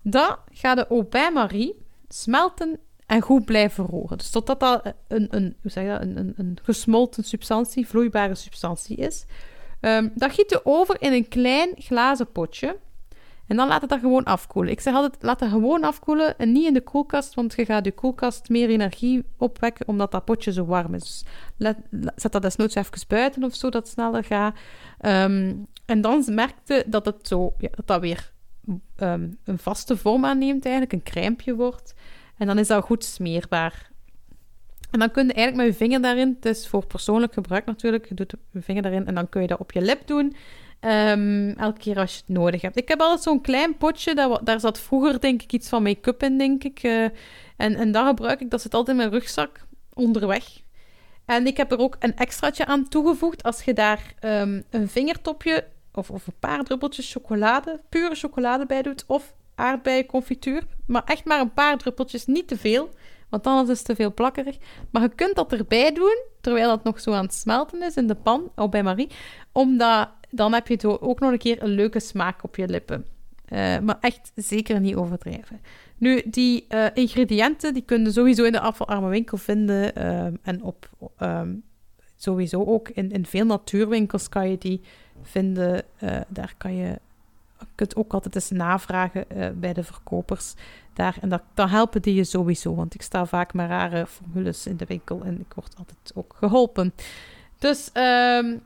Dat 0.04 0.40
gaat 0.52 0.78
de 0.78 0.88
au 0.88 1.04
bain-marie 1.04 1.76
smelten 2.08 2.80
en 3.06 3.22
goed 3.22 3.46
blijven 3.46 3.86
roeren. 3.86 4.18
Dus 4.18 4.30
totdat 4.30 4.60
dat 4.60 4.94
een, 5.08 5.28
een, 5.30 5.56
hoe 5.62 5.72
zeg 5.72 5.88
dat, 5.88 6.02
een, 6.02 6.18
een, 6.18 6.34
een 6.38 6.58
gesmolten 6.64 7.24
substantie, 7.24 7.88
vloeibare 7.88 8.36
substantie 8.36 8.98
is. 8.98 9.26
Um, 9.82 10.12
dat 10.16 10.32
giet 10.32 10.50
je 10.50 10.62
over 10.64 11.02
in 11.02 11.14
een 11.14 11.28
klein 11.28 11.72
glazen 11.76 12.32
potje. 12.32 12.78
En 13.48 13.56
dan 13.56 13.68
laat 13.68 13.82
het 13.82 13.90
dat 13.90 14.00
gewoon 14.00 14.24
afkoelen. 14.24 14.72
Ik 14.72 14.80
zeg 14.80 14.94
altijd, 14.94 15.24
laat 15.24 15.40
het 15.40 15.50
gewoon 15.50 15.84
afkoelen 15.84 16.38
en 16.38 16.52
niet 16.52 16.68
in 16.68 16.74
de 16.74 16.82
koelkast, 16.82 17.34
want 17.34 17.54
je 17.56 17.66
gaat 17.66 17.86
je 17.86 17.92
koelkast 17.92 18.50
meer 18.50 18.70
energie 18.70 19.26
opwekken 19.38 19.88
omdat 19.88 20.12
dat 20.12 20.26
potje 20.26 20.52
zo 20.52 20.66
warm 20.66 20.94
is. 20.94 21.24
Dus 21.58 21.74
zet 22.16 22.32
dat 22.32 22.42
desnoods 22.42 22.76
even 22.76 23.08
buiten 23.08 23.44
of 23.44 23.56
zo, 23.56 23.70
dat 23.70 23.84
het 23.84 23.92
sneller 23.92 24.24
gaat. 24.24 24.56
Um, 25.02 25.68
en 25.86 26.02
dan 26.02 26.24
merkte 26.28 26.84
dat 26.88 27.06
het 27.06 27.28
zo, 27.28 27.54
ja, 27.58 27.70
dat 27.72 27.88
dat 27.88 28.02
weer 28.02 28.33
um, 28.98 29.38
een 29.44 29.60
vaste 29.60 29.98
vorm 29.98 30.26
aanneemt 30.26 30.66
eigenlijk, 30.66 30.94
een 30.94 31.04
crèmpje 31.04 31.56
wordt. 31.56 31.94
En 32.38 32.48
dan 32.48 32.58
is 32.58 32.68
dat 32.68 32.84
goed 32.84 33.04
smeerbaar. 33.04 33.92
En 34.92 35.00
dan 35.00 35.12
kun 35.12 35.28
je 35.28 35.34
eigenlijk 35.34 35.68
met 35.68 35.78
je 35.78 35.84
vinger 35.84 36.02
daarin, 36.02 36.34
het 36.36 36.46
is 36.46 36.68
voor 36.68 36.86
persoonlijk 36.86 37.34
gebruik 37.34 37.66
natuurlijk, 37.66 38.08
je 38.08 38.16
doet 38.16 38.34
je 38.52 38.62
vinger 38.62 38.82
daarin 38.82 39.08
en 39.08 39.16
dan 39.16 39.30
kun 39.30 39.42
je 39.42 39.48
dat 39.48 39.60
op 39.60 39.72
je 39.72 39.82
lip 39.82 40.08
doen. 40.08 40.36
Um, 40.82 41.50
elke 41.50 41.80
keer 41.80 41.98
als 41.98 42.14
je 42.14 42.18
het 42.26 42.36
nodig 42.36 42.62
hebt. 42.62 42.78
Ik 42.78 42.88
heb 42.88 43.00
altijd 43.00 43.22
zo'n 43.22 43.42
klein 43.42 43.78
potje, 43.78 44.16
dat, 44.16 44.46
daar 44.46 44.60
zat 44.60 44.80
vroeger 44.80 45.20
denk 45.20 45.42
ik 45.42 45.54
iets 45.54 45.70
van 45.70 45.84
make-up 45.84 46.24
in, 46.24 46.38
denk 46.38 46.64
ik. 46.64 46.84
Uh, 46.84 47.04
en, 47.58 47.76
en 47.76 47.92
dat 47.92 48.08
gebruik 48.08 48.42
ik, 48.42 48.50
dat 48.50 48.62
zit 48.62 48.74
altijd 48.74 48.98
in 48.98 49.04
mijn 49.04 49.20
rugzak 49.20 49.66
onderweg. 49.94 50.62
En 51.26 51.48
ik 51.48 51.58
heb 51.58 51.72
er 51.72 51.78
ook 51.78 51.96
een 52.00 52.16
extraatje 52.16 52.66
aan 52.66 52.88
toegevoegd. 52.88 53.44
Als 53.44 53.64
je 53.64 53.74
daar 53.74 54.14
um, 54.22 54.64
een 54.70 54.90
vingertopje 54.90 55.68
of, 55.94 56.10
of 56.10 56.28
een 56.28 56.40
paar 56.40 56.64
druppeltjes 56.64 57.12
chocolade, 57.12 57.82
pure 57.90 58.16
chocolade 58.16 58.66
bij 58.66 58.82
doet, 58.82 59.04
of 59.08 59.34
aardbeienconfituur. 59.56 60.64
Maar 60.86 61.04
echt 61.04 61.26
maar 61.26 61.40
een 61.40 61.54
paar 61.54 61.78
druppeltjes, 61.78 62.26
niet 62.26 62.48
te 62.48 62.58
veel, 62.58 62.90
want 63.30 63.44
dan 63.44 63.70
is 63.70 63.78
het 63.78 63.86
te 63.86 63.96
veel 63.96 64.14
plakkerig. 64.14 64.58
Maar 64.90 65.02
je 65.02 65.10
kunt 65.10 65.36
dat 65.36 65.54
erbij 65.54 65.94
doen, 65.94 66.24
terwijl 66.42 66.72
het 66.72 66.84
nog 66.84 67.00
zo 67.00 67.12
aan 67.12 67.26
het 67.26 67.34
smelten 67.34 67.82
is 67.82 67.96
in 67.96 68.08
de 68.08 68.16
pan, 68.16 68.52
of 68.56 68.70
bij 68.70 68.84
Marie, 68.84 69.10
omdat 69.52 70.10
dan 70.36 70.54
heb 70.54 70.68
je 70.68 71.02
ook 71.02 71.20
nog 71.20 71.32
een 71.32 71.38
keer 71.38 71.64
een 71.64 71.70
leuke 71.70 72.00
smaak 72.00 72.44
op 72.44 72.56
je 72.56 72.68
lippen. 72.68 73.06
Uh, 73.50 73.80
maar 73.80 73.98
echt 74.00 74.32
zeker 74.36 74.80
niet 74.80 74.96
overdrijven. 74.96 75.62
Nu, 75.98 76.22
die 76.26 76.66
uh, 76.70 76.86
ingrediënten 76.94 77.74
die 77.74 77.84
kun 77.84 78.04
je 78.04 78.12
sowieso 78.12 78.44
in 78.44 78.52
de 78.52 78.60
afvalarme 78.60 79.10
winkel 79.10 79.38
vinden. 79.38 79.92
Uh, 79.98 80.26
en 80.42 80.64
op, 80.64 80.90
um, 81.20 81.64
sowieso 82.16 82.66
ook 82.66 82.90
in, 82.90 83.12
in 83.12 83.26
veel 83.26 83.46
natuurwinkels 83.46 84.30
kan 84.30 84.50
je 84.50 84.58
die 84.58 84.82
vinden. 85.24 85.84
daar 86.28 86.54
kan 86.58 86.76
je, 86.76 87.00
kunt 87.76 87.96
ook 87.96 88.14
altijd 88.14 88.36
eens 88.36 88.50
navragen 88.50 89.26
bij 89.60 89.74
de 89.74 89.84
verkopers. 89.84 90.54
Daar, 90.94 91.18
en 91.22 91.30
dat, 91.30 91.42
dan 91.54 91.70
helpen 91.70 92.02
die 92.02 92.16
je 92.16 92.24
sowieso. 92.24 92.76
Want 92.76 92.94
ik 92.94 93.02
sta 93.02 93.26
vaak 93.26 93.54
met 93.54 93.68
rare 93.68 94.06
formules 94.08 94.68
in 94.68 94.78
de 94.78 94.86
winkel 94.86 95.22
en 95.24 95.40
ik 95.40 95.54
word 95.54 95.76
altijd 95.78 96.12
ook 96.16 96.36
geholpen. 96.38 96.94
Dus, 97.58 97.90
um, 97.94 98.62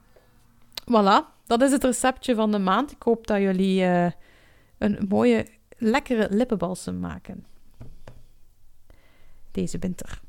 voilà 0.84 1.36
dat 1.48 1.62
is 1.62 1.72
het 1.72 1.84
receptje 1.84 2.36
van 2.36 2.52
de 2.52 2.60
maand. 2.60 2.92
Ik 2.92 3.02
hoop 3.02 3.28
dat 3.28 3.38
jullie 3.38 3.82
uh, 3.82 4.12
een 4.78 5.06
mooie, 5.10 5.48
lekkere 5.78 6.28
lippenbalsem 6.30 7.00
maken. 7.00 7.46
Deze 9.52 9.78
winter. 9.80 10.22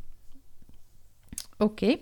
Oké. 1.59 1.99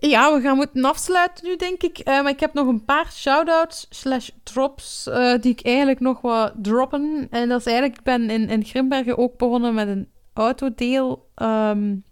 Ja, 0.00 0.34
we 0.34 0.40
gaan 0.40 0.56
moeten 0.56 0.84
afsluiten 0.84 1.46
nu, 1.46 1.56
denk 1.56 1.82
ik. 1.82 1.98
Uh, 1.98 2.04
maar 2.04 2.28
ik 2.28 2.40
heb 2.40 2.54
nog 2.54 2.66
een 2.66 2.84
paar 2.84 3.12
shout-outs 3.12 3.86
slash 3.90 4.30
drops 4.42 5.06
uh, 5.08 5.34
die 5.40 5.52
ik 5.52 5.60
eigenlijk 5.62 6.00
nog 6.00 6.20
wat 6.20 6.52
droppen. 6.62 7.26
En 7.30 7.48
dat 7.48 7.60
is 7.60 7.66
eigenlijk, 7.66 7.98
ik 7.98 8.04
ben 8.04 8.30
in, 8.30 8.48
in 8.48 8.64
Grimbergen 8.64 9.18
ook 9.18 9.36
begonnen 9.38 9.74
met 9.74 9.88
een 9.88 10.08
autodeel 10.32 11.28
um, 11.42 12.04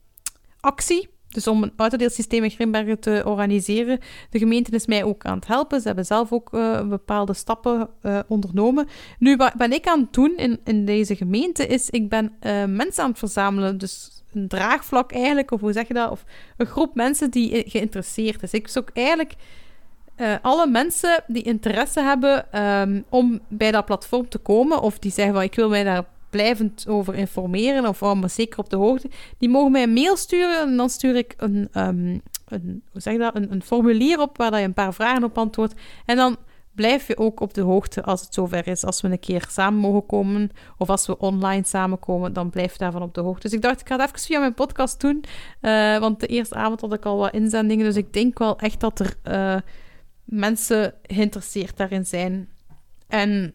actie. 0.60 1.12
Dus 1.28 1.46
om 1.46 1.62
een 1.62 1.72
autodeelsysteem 1.76 2.44
in 2.44 2.50
Grimbergen 2.50 3.00
te 3.00 3.22
organiseren. 3.26 3.98
De 4.30 4.38
gemeente 4.38 4.70
is 4.70 4.86
mij 4.86 5.04
ook 5.04 5.24
aan 5.24 5.36
het 5.36 5.46
helpen. 5.46 5.80
Ze 5.80 5.86
hebben 5.86 6.06
zelf 6.06 6.32
ook 6.32 6.52
uh, 6.52 6.88
bepaalde 6.88 7.34
stappen 7.34 7.90
ondernomen. 8.28 8.88
Nu, 9.18 9.36
wat 9.36 9.54
ben 9.54 9.72
ik 9.72 9.86
aan 9.86 10.00
het 10.00 10.12
doen 10.12 10.36
in, 10.36 10.60
in 10.64 10.84
deze 10.84 11.16
gemeente, 11.16 11.66
is 11.66 11.90
ik 11.90 12.08
ben 12.08 12.36
mensen 12.76 13.02
aan 13.02 13.10
het 13.10 13.18
verzamelen. 13.18 13.78
Dus 13.78 14.23
een 14.34 14.48
draagvlak 14.48 15.12
eigenlijk, 15.12 15.50
of 15.50 15.60
hoe 15.60 15.72
zeg 15.72 15.88
je 15.88 15.94
dat? 15.94 16.10
Of 16.10 16.24
een 16.56 16.66
groep 16.66 16.94
mensen 16.94 17.30
die 17.30 17.64
geïnteresseerd 17.66 18.42
is. 18.42 18.52
Ik 18.52 18.68
zoek 18.68 18.90
eigenlijk 18.92 19.34
alle 20.42 20.66
mensen 20.66 21.24
die 21.26 21.42
interesse 21.42 22.00
hebben 22.00 22.60
um, 22.62 23.04
om 23.08 23.40
bij 23.48 23.70
dat 23.70 23.84
platform 23.84 24.28
te 24.28 24.38
komen, 24.38 24.80
of 24.80 24.98
die 24.98 25.12
zeggen 25.12 25.34
van 25.34 25.42
ik 25.42 25.54
wil 25.54 25.68
mij 25.68 25.84
daar 25.84 26.04
blijvend 26.30 26.88
over 26.88 27.14
informeren 27.14 27.86
of 27.86 28.02
allemaal 28.02 28.28
zeker 28.28 28.58
op 28.58 28.70
de 28.70 28.76
hoogte, 28.76 29.10
die 29.38 29.48
mogen 29.48 29.72
mij 29.72 29.82
een 29.82 29.92
mail 29.92 30.16
sturen 30.16 30.60
en 30.60 30.76
dan 30.76 30.90
stuur 30.90 31.16
ik 31.16 31.34
een, 31.36 31.68
um, 31.72 32.22
een, 32.48 32.82
hoe 32.92 33.00
zeg 33.00 33.12
je 33.12 33.18
dat, 33.18 33.34
een, 33.36 33.52
een 33.52 33.62
formulier 33.62 34.20
op 34.20 34.36
waar 34.36 34.58
je 34.58 34.64
een 34.64 34.74
paar 34.74 34.94
vragen 34.94 35.24
op 35.24 35.38
antwoordt. 35.38 35.74
En 36.06 36.16
dan 36.16 36.36
blijf 36.74 37.06
je 37.06 37.18
ook 37.18 37.40
op 37.40 37.54
de 37.54 37.60
hoogte 37.60 38.02
als 38.02 38.20
het 38.20 38.34
zover 38.34 38.66
is. 38.66 38.84
Als 38.84 39.00
we 39.00 39.08
een 39.08 39.20
keer 39.20 39.46
samen 39.50 39.80
mogen 39.80 40.06
komen 40.06 40.50
of 40.78 40.90
als 40.90 41.06
we 41.06 41.18
online 41.18 41.64
samenkomen, 41.64 42.32
dan 42.32 42.50
blijf 42.50 42.76
daarvan 42.76 43.02
op 43.02 43.14
de 43.14 43.20
hoogte. 43.20 43.40
Dus 43.40 43.52
ik 43.52 43.62
dacht, 43.62 43.80
ik 43.80 43.88
ga 43.88 43.96
het 43.96 44.08
even 44.08 44.26
via 44.26 44.38
mijn 44.38 44.54
podcast 44.54 45.00
doen, 45.00 45.24
uh, 45.60 45.98
want 45.98 46.20
de 46.20 46.26
eerste 46.26 46.54
avond 46.54 46.80
had 46.80 46.92
ik 46.92 47.04
al 47.04 47.16
wat 47.16 47.32
inzendingen, 47.32 47.84
dus 47.84 47.96
ik 47.96 48.12
denk 48.12 48.38
wel 48.38 48.58
echt 48.58 48.80
dat 48.80 49.00
er 49.00 49.14
uh, 49.24 49.56
mensen 50.24 50.94
geïnteresseerd 51.02 51.76
daarin 51.76 52.06
zijn. 52.06 52.48
En 53.08 53.54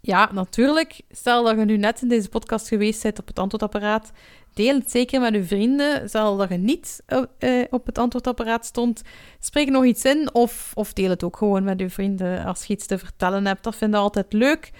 ja, 0.00 0.30
natuurlijk. 0.32 1.00
Stel 1.10 1.44
dat 1.44 1.58
je 1.58 1.64
nu 1.64 1.76
net 1.76 2.02
in 2.02 2.08
deze 2.08 2.28
podcast 2.28 2.68
geweest 2.68 3.02
bent 3.02 3.18
op 3.18 3.26
het 3.26 3.38
antwoordapparaat. 3.38 4.12
Deel 4.54 4.74
het 4.74 4.90
zeker 4.90 5.20
met 5.20 5.34
je 5.34 5.44
vrienden. 5.44 6.08
Stel 6.08 6.36
dat 6.36 6.48
je 6.48 6.56
niet 6.56 7.02
uh, 7.38 7.64
op 7.70 7.86
het 7.86 7.98
antwoordapparaat 7.98 8.66
stond. 8.66 9.02
Spreek 9.38 9.70
nog 9.70 9.84
iets 9.84 10.04
in 10.04 10.34
of, 10.34 10.72
of 10.74 10.92
deel 10.92 11.10
het 11.10 11.24
ook 11.24 11.36
gewoon 11.36 11.64
met 11.64 11.80
je 11.80 11.90
vrienden 11.90 12.44
als 12.44 12.64
je 12.64 12.72
iets 12.72 12.86
te 12.86 12.98
vertellen 12.98 13.46
hebt. 13.46 13.64
Dat 13.64 13.76
vinden 13.76 13.98
we 13.98 14.04
altijd 14.04 14.32
leuk. 14.32 14.70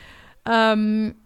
Um, 0.43 1.17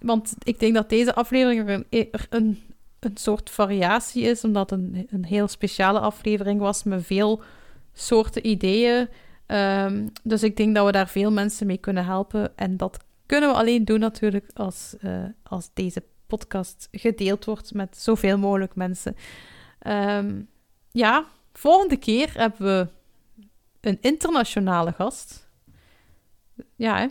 want 0.00 0.34
ik 0.42 0.58
denk 0.58 0.74
dat 0.74 0.88
deze 0.88 1.14
aflevering 1.14 1.68
er 1.68 1.84
een, 1.90 2.08
een, 2.30 2.62
een 3.00 3.16
soort 3.16 3.50
variatie 3.50 4.22
is, 4.22 4.44
omdat 4.44 4.70
het 4.70 4.80
een, 4.80 5.06
een 5.10 5.24
heel 5.24 5.48
speciale 5.48 5.98
aflevering 5.98 6.60
was 6.60 6.82
met 6.82 7.06
veel 7.06 7.42
soorten 7.92 8.46
ideeën. 8.46 9.08
Um, 9.46 10.12
dus 10.22 10.42
ik 10.42 10.56
denk 10.56 10.74
dat 10.74 10.86
we 10.86 10.92
daar 10.92 11.08
veel 11.08 11.32
mensen 11.32 11.66
mee 11.66 11.78
kunnen 11.78 12.04
helpen. 12.04 12.56
En 12.56 12.76
dat 12.76 12.98
kunnen 13.26 13.48
we 13.48 13.56
alleen 13.56 13.84
doen 13.84 14.00
natuurlijk 14.00 14.50
als, 14.54 14.94
uh, 15.00 15.24
als 15.42 15.70
deze 15.74 16.02
podcast 16.36 16.88
gedeeld 16.90 17.44
wordt 17.44 17.74
met 17.74 17.98
zoveel 17.98 18.38
mogelijk 18.38 18.74
mensen. 18.74 19.16
Um, 19.86 20.48
ja, 20.90 21.24
volgende 21.52 21.96
keer 21.96 22.30
hebben 22.34 22.66
we 22.66 22.88
een 23.80 23.98
internationale 24.00 24.92
gast. 24.92 25.48
Ja, 26.76 26.98
hè? 26.98 27.06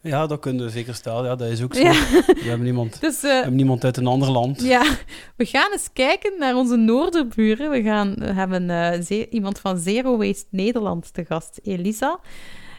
Ja, 0.00 0.26
dat 0.26 0.40
kunnen 0.40 0.64
we 0.64 0.70
zeker 0.70 0.94
stellen. 0.94 1.24
Ja, 1.24 1.36
dat 1.36 1.48
is 1.48 1.62
ook 1.62 1.74
zo. 1.74 1.82
Ja. 1.82 1.92
We 2.26 2.42
hebben 2.42 2.64
niemand, 2.64 3.00
dus, 3.00 3.16
uh, 3.16 3.20
we 3.22 3.28
hebben 3.28 3.54
niemand 3.54 3.84
uit 3.84 3.96
een 3.96 4.06
ander 4.06 4.30
land. 4.30 4.62
Ja, 4.62 4.96
we 5.36 5.44
gaan 5.44 5.72
eens 5.72 5.88
kijken 5.92 6.32
naar 6.38 6.54
onze 6.54 6.76
noorderburen. 6.76 7.70
We 7.70 7.82
gaan 7.82 8.14
we 8.14 8.32
hebben 8.32 8.68
uh, 8.68 9.26
iemand 9.30 9.58
van 9.58 9.78
Zero 9.78 10.16
Waste 10.16 10.46
Nederland 10.50 11.12
te 11.14 11.24
gast, 11.24 11.60
Elisa. 11.62 12.20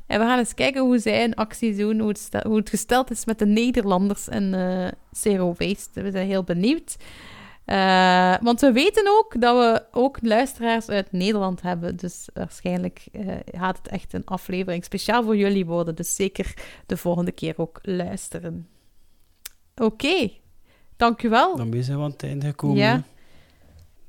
En 0.07 0.19
we 0.19 0.25
gaan 0.25 0.37
eens 0.39 0.53
kijken 0.53 0.81
hoe 0.81 0.99
zij 0.99 1.23
een 1.23 1.35
actie 1.35 1.75
doen, 1.75 1.99
hoe 1.99 2.07
het, 2.07 2.17
stel- 2.19 2.43
hoe 2.47 2.57
het 2.57 2.69
gesteld 2.69 3.11
is 3.11 3.25
met 3.25 3.39
de 3.39 3.45
Nederlanders 3.45 4.27
en 4.27 4.53
eh 4.53 4.91
Zero 5.11 5.53
Waste. 5.57 6.01
We 6.01 6.11
zijn 6.11 6.27
heel 6.27 6.43
benieuwd. 6.43 6.95
Eh, 7.65 8.35
want 8.41 8.61
we 8.61 8.71
weten 8.71 9.07
ook 9.17 9.41
dat 9.41 9.57
we 9.57 9.85
ook 9.99 10.17
luisteraars 10.21 10.89
uit 10.89 11.11
Nederland 11.11 11.61
hebben. 11.61 11.95
Dus 11.95 12.27
waarschijnlijk 12.33 13.05
eh, 13.11 13.27
gaat 13.45 13.77
het 13.77 13.87
echt 13.87 14.13
een 14.13 14.25
aflevering 14.25 14.83
speciaal 14.83 15.23
voor 15.23 15.37
jullie 15.37 15.65
worden. 15.65 15.95
Dus 15.95 16.15
zeker 16.15 16.53
de 16.85 16.97
volgende 16.97 17.31
keer 17.31 17.53
ook 17.57 17.79
luisteren. 17.81 18.67
Oké, 19.75 20.31
dank 20.95 21.23
u 21.23 21.29
wel. 21.29 21.55
Dan 21.55 21.83
zijn 21.83 21.97
we 21.97 22.03
aan 22.03 22.11
het 22.11 22.23
einde 22.23 22.45
gekomen. 22.45 22.77
Ja. 22.77 23.03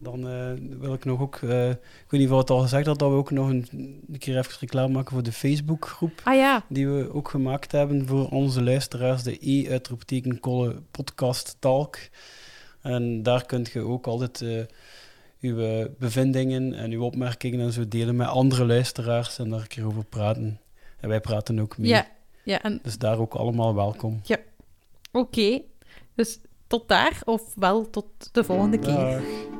Dan 0.06 0.28
eh, 0.28 0.78
wil 0.78 0.94
ik 0.94 1.04
nog 1.04 1.20
ook, 1.20 1.36
eh, 1.36 1.70
ik 1.70 2.06
weet 2.08 2.20
niet 2.20 2.30
of 2.30 2.38
het 2.38 2.50
al 2.50 2.60
gezegd 2.60 2.86
had, 2.86 2.98
dat 2.98 3.10
we 3.10 3.16
ook 3.16 3.30
nog 3.30 3.48
een, 3.48 3.66
een 3.72 4.18
keer 4.18 4.38
even 4.38 4.56
reclame 4.60 4.92
maken 4.92 5.12
voor 5.12 5.22
de 5.22 5.32
Facebookgroep. 5.32 6.20
Ah 6.24 6.34
ja, 6.34 6.64
Die 6.68 6.88
we 6.88 7.12
ook 7.12 7.28
gemaakt 7.28 7.72
hebben 7.72 8.06
voor 8.06 8.28
onze 8.28 8.62
luisteraars, 8.62 9.22
de 9.22 9.38
E-uitroepteken 9.40 10.40
Podcast 10.90 11.56
Talk. 11.58 11.98
En 12.80 13.22
daar 13.22 13.46
kunt 13.46 13.70
je 13.70 13.80
ook 13.80 14.06
altijd 14.06 14.40
eh, 14.42 14.62
uw 15.40 15.86
bevindingen 15.98 16.74
en 16.74 16.90
uw 16.90 17.02
opmerkingen 17.02 17.60
en 17.60 17.72
zo 17.72 17.88
delen 17.88 18.16
met 18.16 18.28
andere 18.28 18.66
luisteraars 18.66 19.38
en 19.38 19.50
daar 19.50 19.60
een 19.60 19.66
keer 19.66 19.86
over 19.86 20.04
praten. 20.04 20.60
En 21.00 21.08
wij 21.08 21.20
praten 21.20 21.58
ook 21.60 21.78
mee. 21.78 21.88
ja, 21.88 22.06
ja 22.44 22.62
en 22.62 22.80
Dus 22.82 22.98
daar 22.98 23.18
ook 23.18 23.34
allemaal 23.34 23.74
welkom. 23.74 24.20
oké. 25.12 25.60
Dus 26.14 26.38
tot 26.66 26.88
daar, 26.88 27.20
of 27.24 27.54
wel 27.54 27.90
tot 27.90 28.06
de 28.32 28.44
volgende 28.44 28.78
keer. 28.78 28.94
Dag. 28.94 29.55